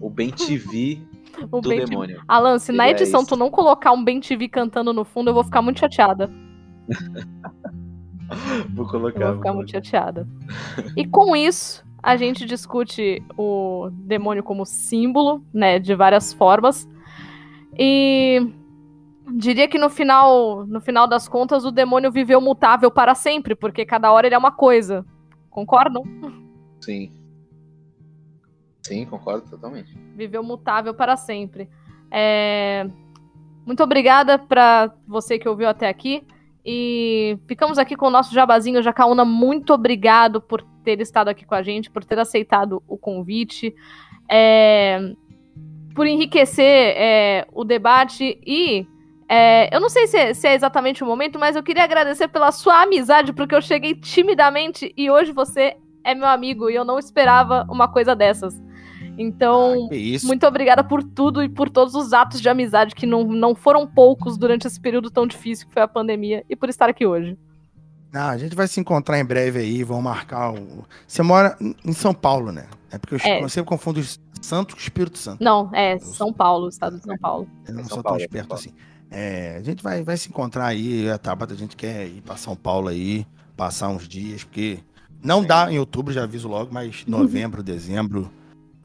O 0.01 0.11
Ben 0.11 0.31
TV 0.31 1.01
do 1.51 1.61
demônio. 1.61 2.23
Alan, 2.27 2.59
se 2.59 2.73
na 2.73 2.91
edição 2.91 3.25
tu 3.25 3.37
não 3.37 3.51
colocar 3.51 3.93
um 3.93 4.05
Ben 4.05 4.21
TV 4.21 4.49
cantando 4.49 4.93
no 4.93 5.05
fundo, 5.05 5.31
eu 5.31 5.35
vou 5.35 5.45
ficar 5.45 5.63
muito 5.63 5.81
chateada. 5.81 6.31
Vou 8.73 8.87
colocar. 8.87 9.21
Eu 9.21 9.27
vou 9.29 9.37
ficar 9.39 9.53
muito 9.53 9.73
chateada. 9.73 10.25
E 10.97 11.05
com 11.05 11.35
isso, 11.35 11.85
a 12.01 12.17
gente 12.17 12.47
discute 12.47 13.23
o 13.37 13.91
demônio 13.91 14.43
como 14.43 14.65
símbolo, 14.65 15.45
né, 15.53 15.81
de 15.81 15.95
várias 15.97 16.33
formas. 16.33 16.89
E 17.77 18.53
diria 19.35 19.69
que 19.69 19.79
no 19.79 19.89
final, 19.89 20.67
no 20.67 20.81
final 20.81 21.07
das 21.07 21.29
contas, 21.29 21.65
o 21.65 21.71
demônio 21.71 22.11
viveu 22.11 22.41
mutável 22.41 22.91
para 22.91 23.15
sempre, 23.15 23.55
porque 23.55 23.85
cada 23.85 24.13
hora 24.13 24.27
ele 24.27 24.35
é 24.35 24.39
uma 24.39 24.53
coisa. 24.53 25.05
Concordam? 25.51 26.05
Sim. 26.81 27.11
Sim, 28.83 29.05
concordo 29.07 29.49
totalmente. 29.49 29.97
Viveu 30.17 30.43
mutável 30.43 30.95
para 30.95 31.17
sempre. 31.17 31.69
É... 32.11 32.89
Muito 33.65 33.83
obrigada 33.83 34.39
para 34.39 34.93
você 35.07 35.39
que 35.39 35.49
ouviu 35.49 35.69
até 35.69 35.89
aqui. 35.89 36.27
E 36.65 37.39
ficamos 37.47 37.79
aqui 37.79 37.97
com 37.97 38.07
o 38.07 38.11
nosso 38.11 38.35
jabazinho 38.35 38.83
Jacaúna. 38.83 39.25
Muito 39.25 39.73
obrigado 39.73 40.41
por 40.41 40.63
ter 40.85 41.01
estado 41.01 41.29
aqui 41.29 41.45
com 41.45 41.55
a 41.55 41.63
gente, 41.63 41.91
por 41.91 42.05
ter 42.05 42.19
aceitado 42.19 42.83
o 42.89 42.97
convite, 42.97 43.75
é... 44.29 45.15
por 45.95 46.07
enriquecer 46.07 46.95
é, 46.97 47.47
o 47.53 47.65
debate 47.65 48.41
e. 48.47 48.87
É, 49.33 49.73
eu 49.73 49.81
não 49.81 49.89
sei 49.89 50.09
se 50.09 50.17
é, 50.17 50.35
se 50.35 50.49
é 50.49 50.55
exatamente 50.57 51.05
o 51.05 51.07
momento, 51.07 51.39
mas 51.39 51.55
eu 51.55 51.63
queria 51.63 51.85
agradecer 51.85 52.27
pela 52.27 52.51
sua 52.51 52.83
amizade, 52.83 53.33
porque 53.33 53.55
eu 53.55 53.63
cheguei 53.63 53.95
timidamente 53.95 54.93
e 54.97 55.09
hoje 55.09 55.31
você 55.31 55.77
é 56.03 56.17
meu 56.17 56.27
amigo 56.27 56.69
e 56.69 56.75
eu 56.75 56.85
não 56.85 56.99
esperava 56.99 57.65
uma 57.71 57.87
coisa 57.87 58.17
dessas. 58.17 58.61
Então, 59.17 59.89
ah, 59.89 60.27
muito 60.27 60.45
obrigada 60.45 60.83
por 60.83 61.05
tudo 61.05 61.45
e 61.45 61.49
por 61.49 61.71
todos 61.71 61.95
os 61.95 62.13
atos 62.13 62.41
de 62.41 62.49
amizade 62.49 62.93
que 62.93 63.07
não, 63.07 63.23
não 63.23 63.55
foram 63.55 63.87
poucos 63.87 64.37
durante 64.37 64.67
esse 64.67 64.81
período 64.81 65.13
tão 65.13 65.29
difícil 65.29 65.69
que 65.69 65.75
foi 65.75 65.83
a 65.83 65.89
pandemia 65.89 66.45
e 66.49 66.57
por 66.57 66.69
estar 66.69 66.89
aqui 66.89 67.07
hoje. 67.07 67.39
Ah, 68.13 68.31
a 68.31 68.39
gente 68.39 68.57
vai 68.57 68.67
se 68.67 68.81
encontrar 68.81 69.21
em 69.21 69.25
breve 69.25 69.61
aí, 69.61 69.85
vamos 69.85 70.03
marcar 70.03 70.53
o... 70.53 70.85
Você 71.07 71.23
mora 71.23 71.57
em 71.61 71.93
São 71.93 72.13
Paulo, 72.13 72.51
né? 72.51 72.67
É 72.91 72.99
porque 72.99 73.15
eu, 73.15 73.21
é. 73.21 73.47
sempre 73.49 73.69
confundo 73.69 74.03
Santo 74.41 74.75
com 74.75 74.81
Espírito 74.81 75.19
Santo. 75.19 75.45
Não, 75.45 75.71
é 75.73 75.99
São 76.01 76.33
Paulo, 76.33 76.69
estado 76.69 76.99
de 76.99 77.05
São 77.05 77.17
Paulo. 77.17 77.47
Eu 77.69 77.75
não 77.75 77.85
São 77.85 77.95
sou 77.95 78.03
Paulo, 78.03 78.19
tão 78.19 78.25
esperto 78.25 78.55
assim. 78.55 78.75
É, 79.11 79.57
a 79.57 79.63
gente 79.63 79.83
vai, 79.83 80.03
vai 80.03 80.17
se 80.17 80.29
encontrar 80.29 80.67
aí, 80.67 81.11
a 81.11 81.19
Tabata, 81.19 81.53
a 81.53 81.57
gente 81.57 81.77
quer 81.77 82.07
ir 82.07 82.23
para 82.23 82.37
São 82.37 82.55
Paulo 82.55 82.89
aí, 82.89 83.27
passar 83.57 83.89
uns 83.89 84.07
dias, 84.07 84.45
porque 84.45 84.79
não 85.23 85.45
dá 85.45 85.71
em 85.71 85.79
outubro, 85.79 86.15
já 86.15 86.23
aviso 86.23 86.49
logo, 86.49 86.73
mas 86.73 87.05
novembro, 87.07 87.63
dezembro, 87.63 88.31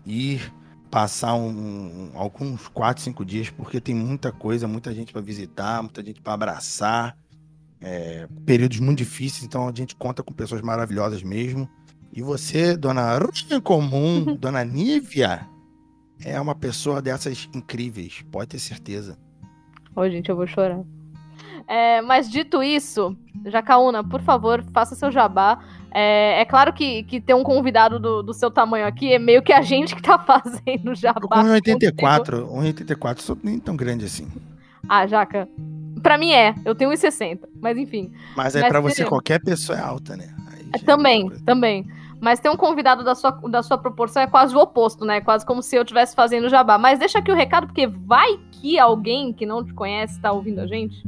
ir 0.06 0.52
passar 0.90 1.36
um, 1.36 2.10
alguns 2.16 2.68
4, 2.70 3.04
5 3.04 3.26
dias, 3.26 3.50
porque 3.50 3.80
tem 3.80 3.94
muita 3.94 4.32
coisa, 4.32 4.68
muita 4.68 4.94
gente 4.94 5.14
para 5.14 5.22
visitar, 5.22 5.82
muita 5.82 6.04
gente 6.04 6.22
para 6.22 6.34
abraçar. 6.34 7.18
É, 7.82 8.28
períodos 8.46 8.80
muito 8.80 9.00
difíceis, 9.00 9.44
então 9.44 9.68
a 9.68 9.72
gente 9.74 9.96
conta 9.96 10.24
com 10.24 10.34
pessoas 10.34 10.62
maravilhosas 10.62 11.22
mesmo. 11.22 11.70
E 12.12 12.22
você, 12.22 12.76
dona 12.76 13.18
Ruim 13.18 13.60
Comum, 13.62 14.36
dona 14.40 14.64
Nívia, 14.64 15.48
é 16.24 16.40
uma 16.40 16.56
pessoa 16.56 17.02
dessas 17.02 17.50
incríveis, 17.54 18.24
pode 18.32 18.52
ter 18.52 18.60
certeza. 18.60 19.18
Ô, 19.96 20.10
gente, 20.10 20.30
eu 20.30 20.36
vou 20.36 20.46
chorar. 20.46 20.82
É, 21.68 22.02
mas 22.02 22.30
dito 22.30 22.62
isso, 22.62 23.16
Jacaúna, 23.46 24.04
por 24.04 24.22
favor, 24.22 24.64
faça 24.74 24.94
seu 24.96 25.12
jabá. 25.12 25.60
É, 25.92 26.42
é, 26.42 26.46
claro 26.46 26.74
que, 26.74 27.04
que 27.04 27.22
ter 27.22 27.34
um 27.34 27.44
convidado 27.44 28.00
do, 28.00 28.22
do, 28.22 28.34
seu 28.34 28.52
tamanho 28.52 28.86
aqui 28.86 29.14
é 29.14 29.20
meio 29.20 29.42
que 29.42 29.54
a 29.54 29.62
gente 29.62 29.96
que 29.96 30.02
tá 30.02 30.20
fazendo 30.20 30.94
jabá. 30.94 31.22
Eu 31.22 31.28
com 31.28 31.36
1,84, 31.36 32.46
1,84, 32.46 33.20
sou 33.20 33.38
nem 33.42 33.58
tão 33.60 33.76
grande 33.76 34.06
assim. 34.06 34.28
Ah, 34.88 35.08
Jaca, 35.08 35.48
pra 36.04 36.18
mim 36.18 36.32
é, 36.32 36.54
eu 36.66 36.76
tenho 36.76 36.92
1,60, 36.92 37.40
mas 37.60 37.78
enfim. 37.78 38.12
Mas 38.36 38.56
é 38.56 38.62
mas 38.62 38.70
pra 38.70 38.82
você 38.82 39.06
qualquer 39.06 39.40
pessoa 39.40 39.78
é 39.78 39.82
alta, 39.82 40.16
né? 40.16 40.28
É, 40.74 40.80
também, 40.80 41.30
também. 41.46 41.88
Mas 42.26 42.40
ter 42.40 42.50
um 42.50 42.58
convidado 42.58 43.04
da 43.04 43.14
sua, 43.14 43.30
da 43.30 43.62
sua 43.62 43.78
proporção 43.78 44.24
é 44.24 44.26
quase 44.26 44.56
o 44.56 44.58
oposto, 44.58 45.06
né? 45.06 45.22
Quase 45.22 45.46
como 45.46 45.62
se 45.62 45.76
eu 45.76 45.84
estivesse 45.84 46.16
fazendo 46.16 46.50
jabá. 46.50 46.76
Mas 46.76 46.98
deixa 46.98 47.20
aqui 47.20 47.32
o 47.32 47.36
recado, 47.36 47.68
porque 47.68 47.86
vai 47.86 48.40
que 48.52 48.80
alguém 48.80 49.32
que 49.32 49.46
não 49.46 49.64
te 49.64 49.72
conhece 49.76 50.20
tá 50.20 50.32
ouvindo 50.32 50.60
a 50.60 50.66
gente. 50.66 51.04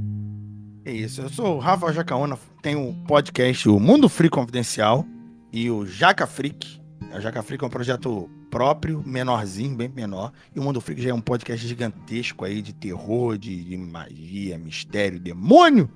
É 0.86 0.92
isso, 0.92 1.22
eu 1.22 1.30
sou 1.30 1.56
o 1.56 1.60
Rafa 1.60 1.92
Jacaona, 1.92 2.38
tenho 2.62 2.90
o 2.90 2.94
podcast 3.08 3.68
O 3.68 3.80
Mundo 3.80 4.08
Free 4.08 4.30
Confidencial 4.30 5.04
e 5.52 5.72
o 5.72 5.88
Jaca 5.88 6.28
Freak. 6.28 6.80
O 7.12 7.20
Jaca 7.20 7.42
Freak 7.42 7.64
é 7.64 7.68
um 7.68 7.72
projeto 7.72 8.30
próprio, 8.52 9.02
menorzinho, 9.04 9.76
bem 9.76 9.90
menor. 9.90 10.32
E 10.56 10.60
o 10.60 10.62
Mundo 10.62 10.80
Freak 10.80 11.02
já 11.02 11.10
é 11.10 11.14
um 11.16 11.20
podcast 11.20 11.68
gigantesco 11.68 12.46
aí 12.46 12.62
de 12.62 12.74
terror, 12.74 13.40
de, 13.40 13.64
de 13.64 13.76
magia, 13.76 14.56
mistério, 14.60 15.20
demônio, 15.20 15.90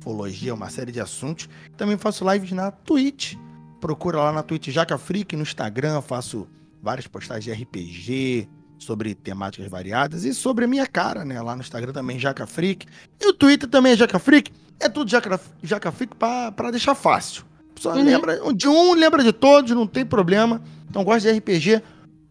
ufologia, 0.00 0.52
uma 0.52 0.68
série 0.68 0.90
de 0.90 1.00
assuntos. 1.00 1.48
Também 1.76 1.96
faço 1.96 2.28
lives 2.28 2.50
na 2.50 2.72
Twitch. 2.72 3.36
Procura 3.84 4.16
lá 4.16 4.32
na 4.32 4.42
Twitch 4.42 4.68
Jaca 4.68 4.96
Freak, 4.96 5.36
no 5.36 5.42
Instagram 5.42 6.00
faço 6.00 6.48
várias 6.82 7.06
postagens 7.06 7.44
de 7.44 7.52
RPG, 7.52 8.48
sobre 8.78 9.14
temáticas 9.14 9.68
variadas 9.68 10.24
e 10.24 10.32
sobre 10.32 10.64
a 10.64 10.66
minha 10.66 10.86
cara, 10.86 11.22
né? 11.22 11.38
Lá 11.42 11.54
no 11.54 11.60
Instagram 11.60 11.92
também, 11.92 12.18
Jaca 12.18 12.46
Freak. 12.46 12.86
E 13.20 13.26
o 13.28 13.34
Twitter 13.34 13.68
também 13.68 13.92
é 13.92 13.96
Jaca 13.96 14.18
Freak. 14.18 14.50
É 14.80 14.88
tudo 14.88 15.10
Jaca, 15.10 15.38
Jaca 15.62 15.92
Freak 15.92 16.16
pra, 16.16 16.50
pra 16.50 16.70
deixar 16.70 16.94
fácil. 16.94 17.44
Só 17.76 17.92
uhum. 17.92 18.02
lembra 18.02 18.54
de 18.54 18.66
um, 18.66 18.94
lembra 18.94 19.22
de 19.22 19.34
todos, 19.34 19.70
não 19.72 19.86
tem 19.86 20.06
problema. 20.06 20.62
Então 20.88 21.04
gosta 21.04 21.30
de 21.30 21.38
RPG, 21.38 21.82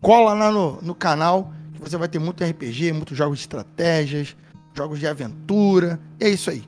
cola 0.02 0.34
lá 0.34 0.52
no, 0.52 0.82
no 0.82 0.96
canal, 0.96 1.54
que 1.76 1.88
você 1.88 1.98
vai 1.98 2.08
ter 2.08 2.18
muito 2.18 2.44
RPG, 2.44 2.94
muitos 2.94 3.16
jogos 3.16 3.38
de 3.38 3.44
estratégias, 3.44 4.36
jogos 4.74 5.00
de 5.00 5.06
aventura. 5.06 6.00
E 6.20 6.24
é 6.24 6.30
isso 6.30 6.50
aí. 6.50 6.64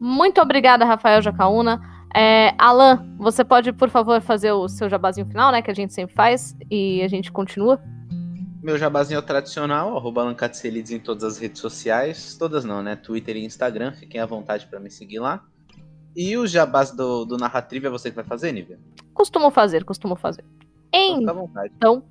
Muito 0.00 0.40
obrigada, 0.40 0.84
Rafael 0.84 1.22
Jacaúna. 1.22 1.97
É, 2.14 2.54
Alan, 2.58 3.06
você 3.18 3.44
pode, 3.44 3.72
por 3.72 3.90
favor, 3.90 4.20
fazer 4.20 4.52
o 4.52 4.68
seu 4.68 4.88
jabazinho 4.88 5.26
final, 5.26 5.52
né? 5.52 5.62
Que 5.62 5.70
a 5.70 5.74
gente 5.74 5.92
sempre 5.92 6.14
faz, 6.14 6.56
e 6.70 7.02
a 7.02 7.08
gente 7.08 7.30
continua. 7.30 7.80
Meu 8.62 8.76
jabazinho 8.76 9.16
é 9.16 9.20
o 9.20 9.22
tradicional, 9.22 9.96
arroba 9.96 10.22
Alancatcelides 10.22 10.90
em 10.90 10.98
todas 10.98 11.24
as 11.24 11.38
redes 11.38 11.60
sociais. 11.60 12.36
Todas 12.36 12.64
não, 12.64 12.82
né? 12.82 12.96
Twitter 12.96 13.36
e 13.36 13.44
Instagram. 13.44 13.92
Fiquem 13.92 14.20
à 14.20 14.26
vontade 14.26 14.66
para 14.66 14.80
me 14.80 14.90
seguir 14.90 15.20
lá. 15.20 15.44
E 16.16 16.36
o 16.36 16.46
jabás 16.46 16.90
do, 16.90 17.24
do 17.24 17.36
Narratriva 17.36 17.86
é 17.86 17.90
você 17.90 18.10
que 18.10 18.16
vai 18.16 18.24
fazer, 18.24 18.50
Nívia? 18.52 18.78
Costumo 19.14 19.50
fazer, 19.50 19.84
costumo 19.84 20.16
fazer. 20.16 20.44
Então, 21.76 22.02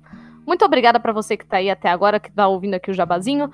muito 0.46 0.64
obrigada 0.64 0.98
para 0.98 1.12
você 1.12 1.36
que 1.36 1.44
tá 1.44 1.58
aí 1.58 1.68
até 1.68 1.90
agora, 1.90 2.18
que 2.18 2.32
tá 2.32 2.48
ouvindo 2.48 2.74
aqui 2.74 2.90
o 2.90 2.94
jabazinho. 2.94 3.52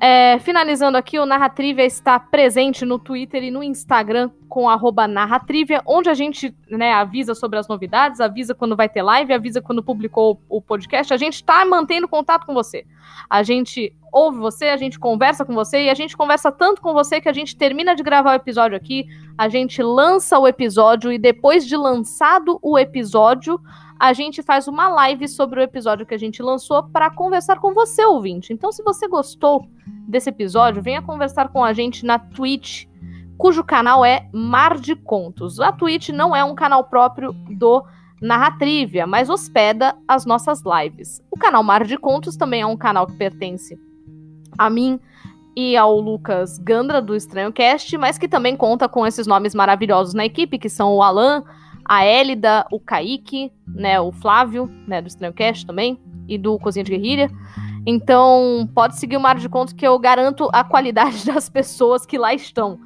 É, 0.00 0.38
finalizando 0.40 0.98
aqui, 0.98 1.18
o 1.18 1.26
Narratrivia 1.26 1.84
está 1.84 2.18
presente 2.18 2.84
no 2.84 2.98
Twitter 2.98 3.42
e 3.44 3.50
no 3.50 3.62
Instagram 3.62 4.30
com 4.48 4.66
Narratrivia, 5.08 5.82
onde 5.86 6.08
a 6.08 6.14
gente 6.14 6.54
né, 6.68 6.92
avisa 6.92 7.34
sobre 7.34 7.58
as 7.58 7.66
novidades, 7.66 8.20
avisa 8.20 8.54
quando 8.54 8.76
vai 8.76 8.88
ter 8.88 9.02
live, 9.02 9.32
avisa 9.32 9.60
quando 9.60 9.82
publicou 9.82 10.40
o 10.48 10.60
podcast. 10.60 11.12
A 11.12 11.16
gente 11.16 11.34
está 11.34 11.64
mantendo 11.64 12.06
contato 12.06 12.46
com 12.46 12.54
você. 12.54 12.84
A 13.28 13.42
gente 13.42 13.92
ouve 14.12 14.38
você, 14.38 14.66
a 14.66 14.76
gente 14.76 14.98
conversa 14.98 15.44
com 15.44 15.54
você 15.54 15.84
e 15.84 15.90
a 15.90 15.94
gente 15.94 16.16
conversa 16.16 16.52
tanto 16.52 16.80
com 16.80 16.92
você 16.92 17.20
que 17.20 17.28
a 17.28 17.32
gente 17.32 17.56
termina 17.56 17.96
de 17.96 18.02
gravar 18.02 18.32
o 18.32 18.36
episódio 18.36 18.76
aqui, 18.76 19.06
a 19.36 19.48
gente 19.48 19.82
lança 19.82 20.38
o 20.38 20.46
episódio 20.46 21.10
e 21.10 21.18
depois 21.18 21.66
de 21.66 21.76
lançado 21.76 22.58
o 22.62 22.78
episódio, 22.78 23.60
a 23.98 24.12
gente 24.12 24.42
faz 24.42 24.68
uma 24.68 24.88
live 24.88 25.28
sobre 25.28 25.60
o 25.60 25.62
episódio 25.62 26.06
que 26.06 26.14
a 26.14 26.18
gente 26.18 26.42
lançou 26.42 26.82
para 26.82 27.10
conversar 27.10 27.58
com 27.58 27.72
você, 27.72 28.04
ouvinte. 28.04 28.52
Então, 28.52 28.72
se 28.72 28.82
você 28.82 29.08
gostou 29.08 29.66
desse 30.08 30.30
episódio, 30.30 30.82
venha 30.82 31.02
conversar 31.02 31.48
com 31.48 31.64
a 31.64 31.72
gente 31.72 32.04
na 32.04 32.18
Twitch, 32.18 32.86
cujo 33.38 33.64
canal 33.64 34.04
é 34.04 34.28
Mar 34.32 34.78
de 34.78 34.94
Contos. 34.96 35.60
A 35.60 35.72
Twitch 35.72 36.10
não 36.10 36.34
é 36.34 36.44
um 36.44 36.54
canal 36.54 36.84
próprio 36.84 37.32
do 37.32 37.84
Narratrivia, 38.20 39.06
mas 39.06 39.28
hospeda 39.28 39.96
as 40.08 40.24
nossas 40.24 40.62
lives. 40.62 41.22
O 41.30 41.38
canal 41.38 41.62
Mar 41.62 41.84
de 41.84 41.96
Contos 41.96 42.36
também 42.36 42.62
é 42.62 42.66
um 42.66 42.76
canal 42.76 43.06
que 43.06 43.16
pertence 43.16 43.78
a 44.56 44.70
mim 44.70 44.98
e 45.56 45.76
ao 45.76 46.00
Lucas 46.00 46.58
Gandra 46.58 47.00
do 47.00 47.14
Estranho 47.14 47.52
Cast, 47.52 47.96
mas 47.96 48.18
que 48.18 48.28
também 48.28 48.56
conta 48.56 48.88
com 48.88 49.06
esses 49.06 49.26
nomes 49.26 49.54
maravilhosos 49.54 50.14
na 50.14 50.24
equipe, 50.24 50.58
que 50.58 50.68
são 50.68 50.94
o 50.94 51.02
Alan, 51.02 51.44
a 51.84 52.04
Élida, 52.04 52.66
o 52.70 52.80
Kaique, 52.80 53.52
né, 53.66 54.00
o 54.00 54.12
Flávio, 54.12 54.70
né, 54.86 55.02
do 55.02 55.08
Estranho 55.08 55.32
Cast 55.32 55.66
também, 55.66 56.00
e 56.26 56.38
do 56.38 56.58
Cozinha 56.58 56.84
de 56.84 56.92
Guerrilha. 56.92 57.30
Então, 57.86 58.68
pode 58.74 58.98
seguir 58.98 59.16
o 59.16 59.20
Mar 59.20 59.38
de 59.38 59.48
Contos 59.48 59.74
que 59.74 59.86
eu 59.86 59.98
garanto 59.98 60.48
a 60.52 60.64
qualidade 60.64 61.24
das 61.30 61.48
pessoas 61.48 62.06
que 62.06 62.16
lá 62.16 62.32
estão. 62.32 62.78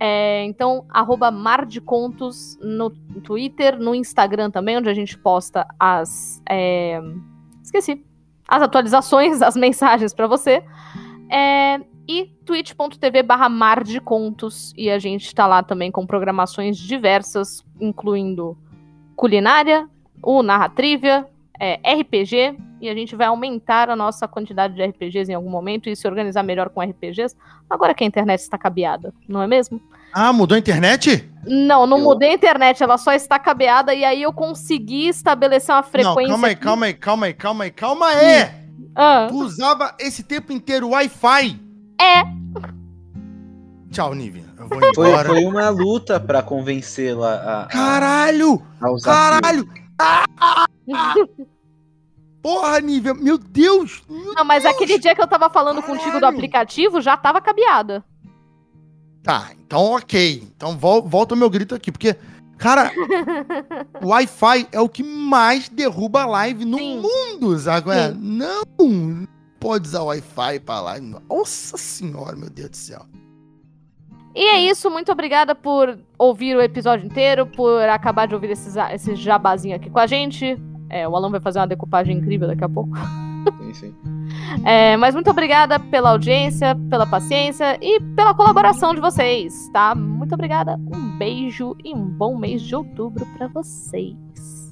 É, 0.00 0.44
então, 0.44 0.84
arroba 0.90 1.30
Mar 1.30 1.64
de 1.64 1.80
Contos 1.80 2.58
no 2.60 2.90
Twitter, 3.22 3.78
no 3.78 3.94
Instagram 3.94 4.50
também, 4.50 4.76
onde 4.76 4.88
a 4.88 4.94
gente 4.94 5.16
posta 5.16 5.66
as. 5.78 6.42
É, 6.48 7.00
esqueci. 7.62 8.04
As 8.48 8.62
atualizações, 8.62 9.40
as 9.42 9.56
mensagens 9.56 10.12
para 10.12 10.26
você. 10.26 10.62
É, 11.30 11.80
e 12.08 12.26
twitch.tv 12.44 13.22
barra 13.22 13.48
Mar 13.48 13.82
de 13.82 14.00
Contos. 14.00 14.72
E 14.76 14.90
a 14.90 14.98
gente 14.98 15.26
está 15.26 15.46
lá 15.46 15.62
também 15.62 15.90
com 15.90 16.06
programações 16.06 16.76
diversas, 16.76 17.64
incluindo 17.80 18.56
culinária, 19.16 19.88
o 20.22 20.42
Narratrivia, 20.42 21.26
é, 21.58 21.78
RPG, 22.00 22.56
e 22.80 22.88
a 22.88 22.94
gente 22.94 23.14
vai 23.14 23.26
aumentar 23.26 23.88
a 23.88 23.96
nossa 23.96 24.26
quantidade 24.26 24.74
de 24.74 24.84
RPGs 24.84 25.30
em 25.30 25.34
algum 25.34 25.50
momento 25.50 25.88
e 25.88 25.96
se 25.96 26.06
organizar 26.06 26.42
melhor 26.42 26.68
com 26.68 26.82
RPGs. 26.82 27.36
Agora 27.70 27.94
que 27.94 28.04
a 28.04 28.06
internet 28.06 28.40
está 28.40 28.58
cabeada, 28.58 29.12
não 29.28 29.40
é 29.40 29.46
mesmo? 29.46 29.80
Ah, 30.12 30.32
mudou 30.32 30.56
a 30.56 30.58
internet? 30.58 31.30
Não, 31.46 31.86
não 31.86 31.98
eu... 31.98 32.04
mudei 32.04 32.30
a 32.30 32.34
internet, 32.34 32.82
ela 32.82 32.98
só 32.98 33.12
está 33.12 33.38
cabeada 33.38 33.94
e 33.94 34.04
aí 34.04 34.22
eu 34.22 34.32
consegui 34.32 35.08
estabelecer 35.08 35.74
uma 35.74 35.82
frequência. 35.82 36.22
Não, 36.22 36.28
calma 36.28 36.46
aí, 36.48 36.56
calma 36.56 36.86
aí, 36.86 36.94
calma 36.94 37.26
aí, 37.26 37.34
calma 37.34 37.64
aí, 37.64 37.70
calma 37.70 38.06
aí! 38.06 38.64
Ah. 38.94 39.26
Tu 39.28 39.36
usava 39.36 39.94
esse 39.98 40.22
tempo 40.22 40.52
inteiro 40.52 40.90
Wi-Fi? 40.90 41.58
É. 42.04 42.24
Tchau, 43.90 44.14
Nívia. 44.14 44.44
Eu 44.58 44.68
vou 44.68 44.78
embora. 44.78 45.28
Foi, 45.28 45.36
foi 45.36 45.44
uma 45.44 45.68
luta 45.70 46.20
para 46.20 46.42
convencê-la 46.42 47.62
a, 47.62 47.66
Caralho! 47.66 48.60
A 48.80 48.90
usar 48.90 49.40
caralho! 49.40 49.68
Ah, 49.98 50.24
ah, 50.92 51.14
Porra, 52.42 52.80
Nívia, 52.80 53.14
meu 53.14 53.38
Deus! 53.38 54.02
Meu 54.08 54.34
não, 54.34 54.44
mas 54.44 54.64
Deus, 54.64 54.74
aquele 54.74 54.98
dia 54.98 55.14
que 55.14 55.22
eu 55.22 55.26
tava 55.26 55.48
falando 55.48 55.80
caralho. 55.80 55.98
contigo 55.98 56.20
do 56.20 56.26
aplicativo, 56.26 57.00
já 57.00 57.16
tava 57.16 57.40
cabeada. 57.40 58.04
Tá, 59.22 59.52
então 59.64 59.80
ok. 59.92 60.46
Então 60.54 60.76
vol 60.76 61.02
volta 61.02 61.34
o 61.34 61.38
meu 61.38 61.48
grito 61.48 61.74
aqui, 61.74 61.90
porque, 61.90 62.14
cara, 62.58 62.92
Wi-Fi 64.04 64.68
é 64.72 64.80
o 64.80 64.88
que 64.88 65.02
mais 65.02 65.70
derruba 65.70 66.26
live 66.26 66.66
no 66.66 66.76
Sim. 66.76 67.00
mundo, 67.00 67.58
sabe? 67.58 67.92
É? 67.92 68.12
Não 68.12 68.62
pode 69.64 69.88
usar 69.88 70.02
Wi-Fi 70.02 70.60
pra 70.60 70.80
live. 70.82 71.16
Nossa 71.26 71.78
senhora, 71.78 72.36
meu 72.36 72.50
Deus 72.50 72.68
do 72.68 72.76
céu. 72.76 73.06
E 74.34 74.46
é 74.46 74.60
isso, 74.60 74.90
muito 74.90 75.10
obrigada 75.10 75.54
por 75.54 75.98
ouvir 76.18 76.54
o 76.54 76.60
episódio 76.60 77.06
inteiro, 77.06 77.46
por 77.46 77.80
acabar 77.88 78.26
de 78.26 78.34
ouvir 78.34 78.50
esses, 78.50 78.76
esse 78.76 79.16
jabazinho 79.16 79.74
aqui 79.74 79.88
com 79.88 79.98
a 79.98 80.06
gente. 80.06 80.60
É, 80.90 81.08
o 81.08 81.16
Alan 81.16 81.30
vai 81.30 81.40
fazer 81.40 81.60
uma 81.60 81.66
decupagem 81.66 82.18
incrível 82.18 82.46
daqui 82.46 82.62
a 82.62 82.68
pouco. 82.68 82.92
Sim, 83.58 83.74
sim. 83.74 83.94
É, 84.64 84.96
mas 84.96 85.14
muito 85.14 85.30
obrigada 85.30 85.78
pela 85.78 86.10
audiência, 86.10 86.74
pela 86.88 87.06
paciência 87.06 87.78
e 87.82 88.00
pela 88.16 88.34
colaboração 88.34 88.94
de 88.94 89.00
vocês, 89.00 89.68
tá? 89.70 89.94
Muito 89.94 90.34
obrigada, 90.34 90.80
um 90.94 91.18
beijo 91.18 91.76
e 91.84 91.92
um 91.92 92.04
bom 92.06 92.38
mês 92.38 92.62
de 92.62 92.74
outubro 92.74 93.26
para 93.36 93.48
vocês. 93.48 94.63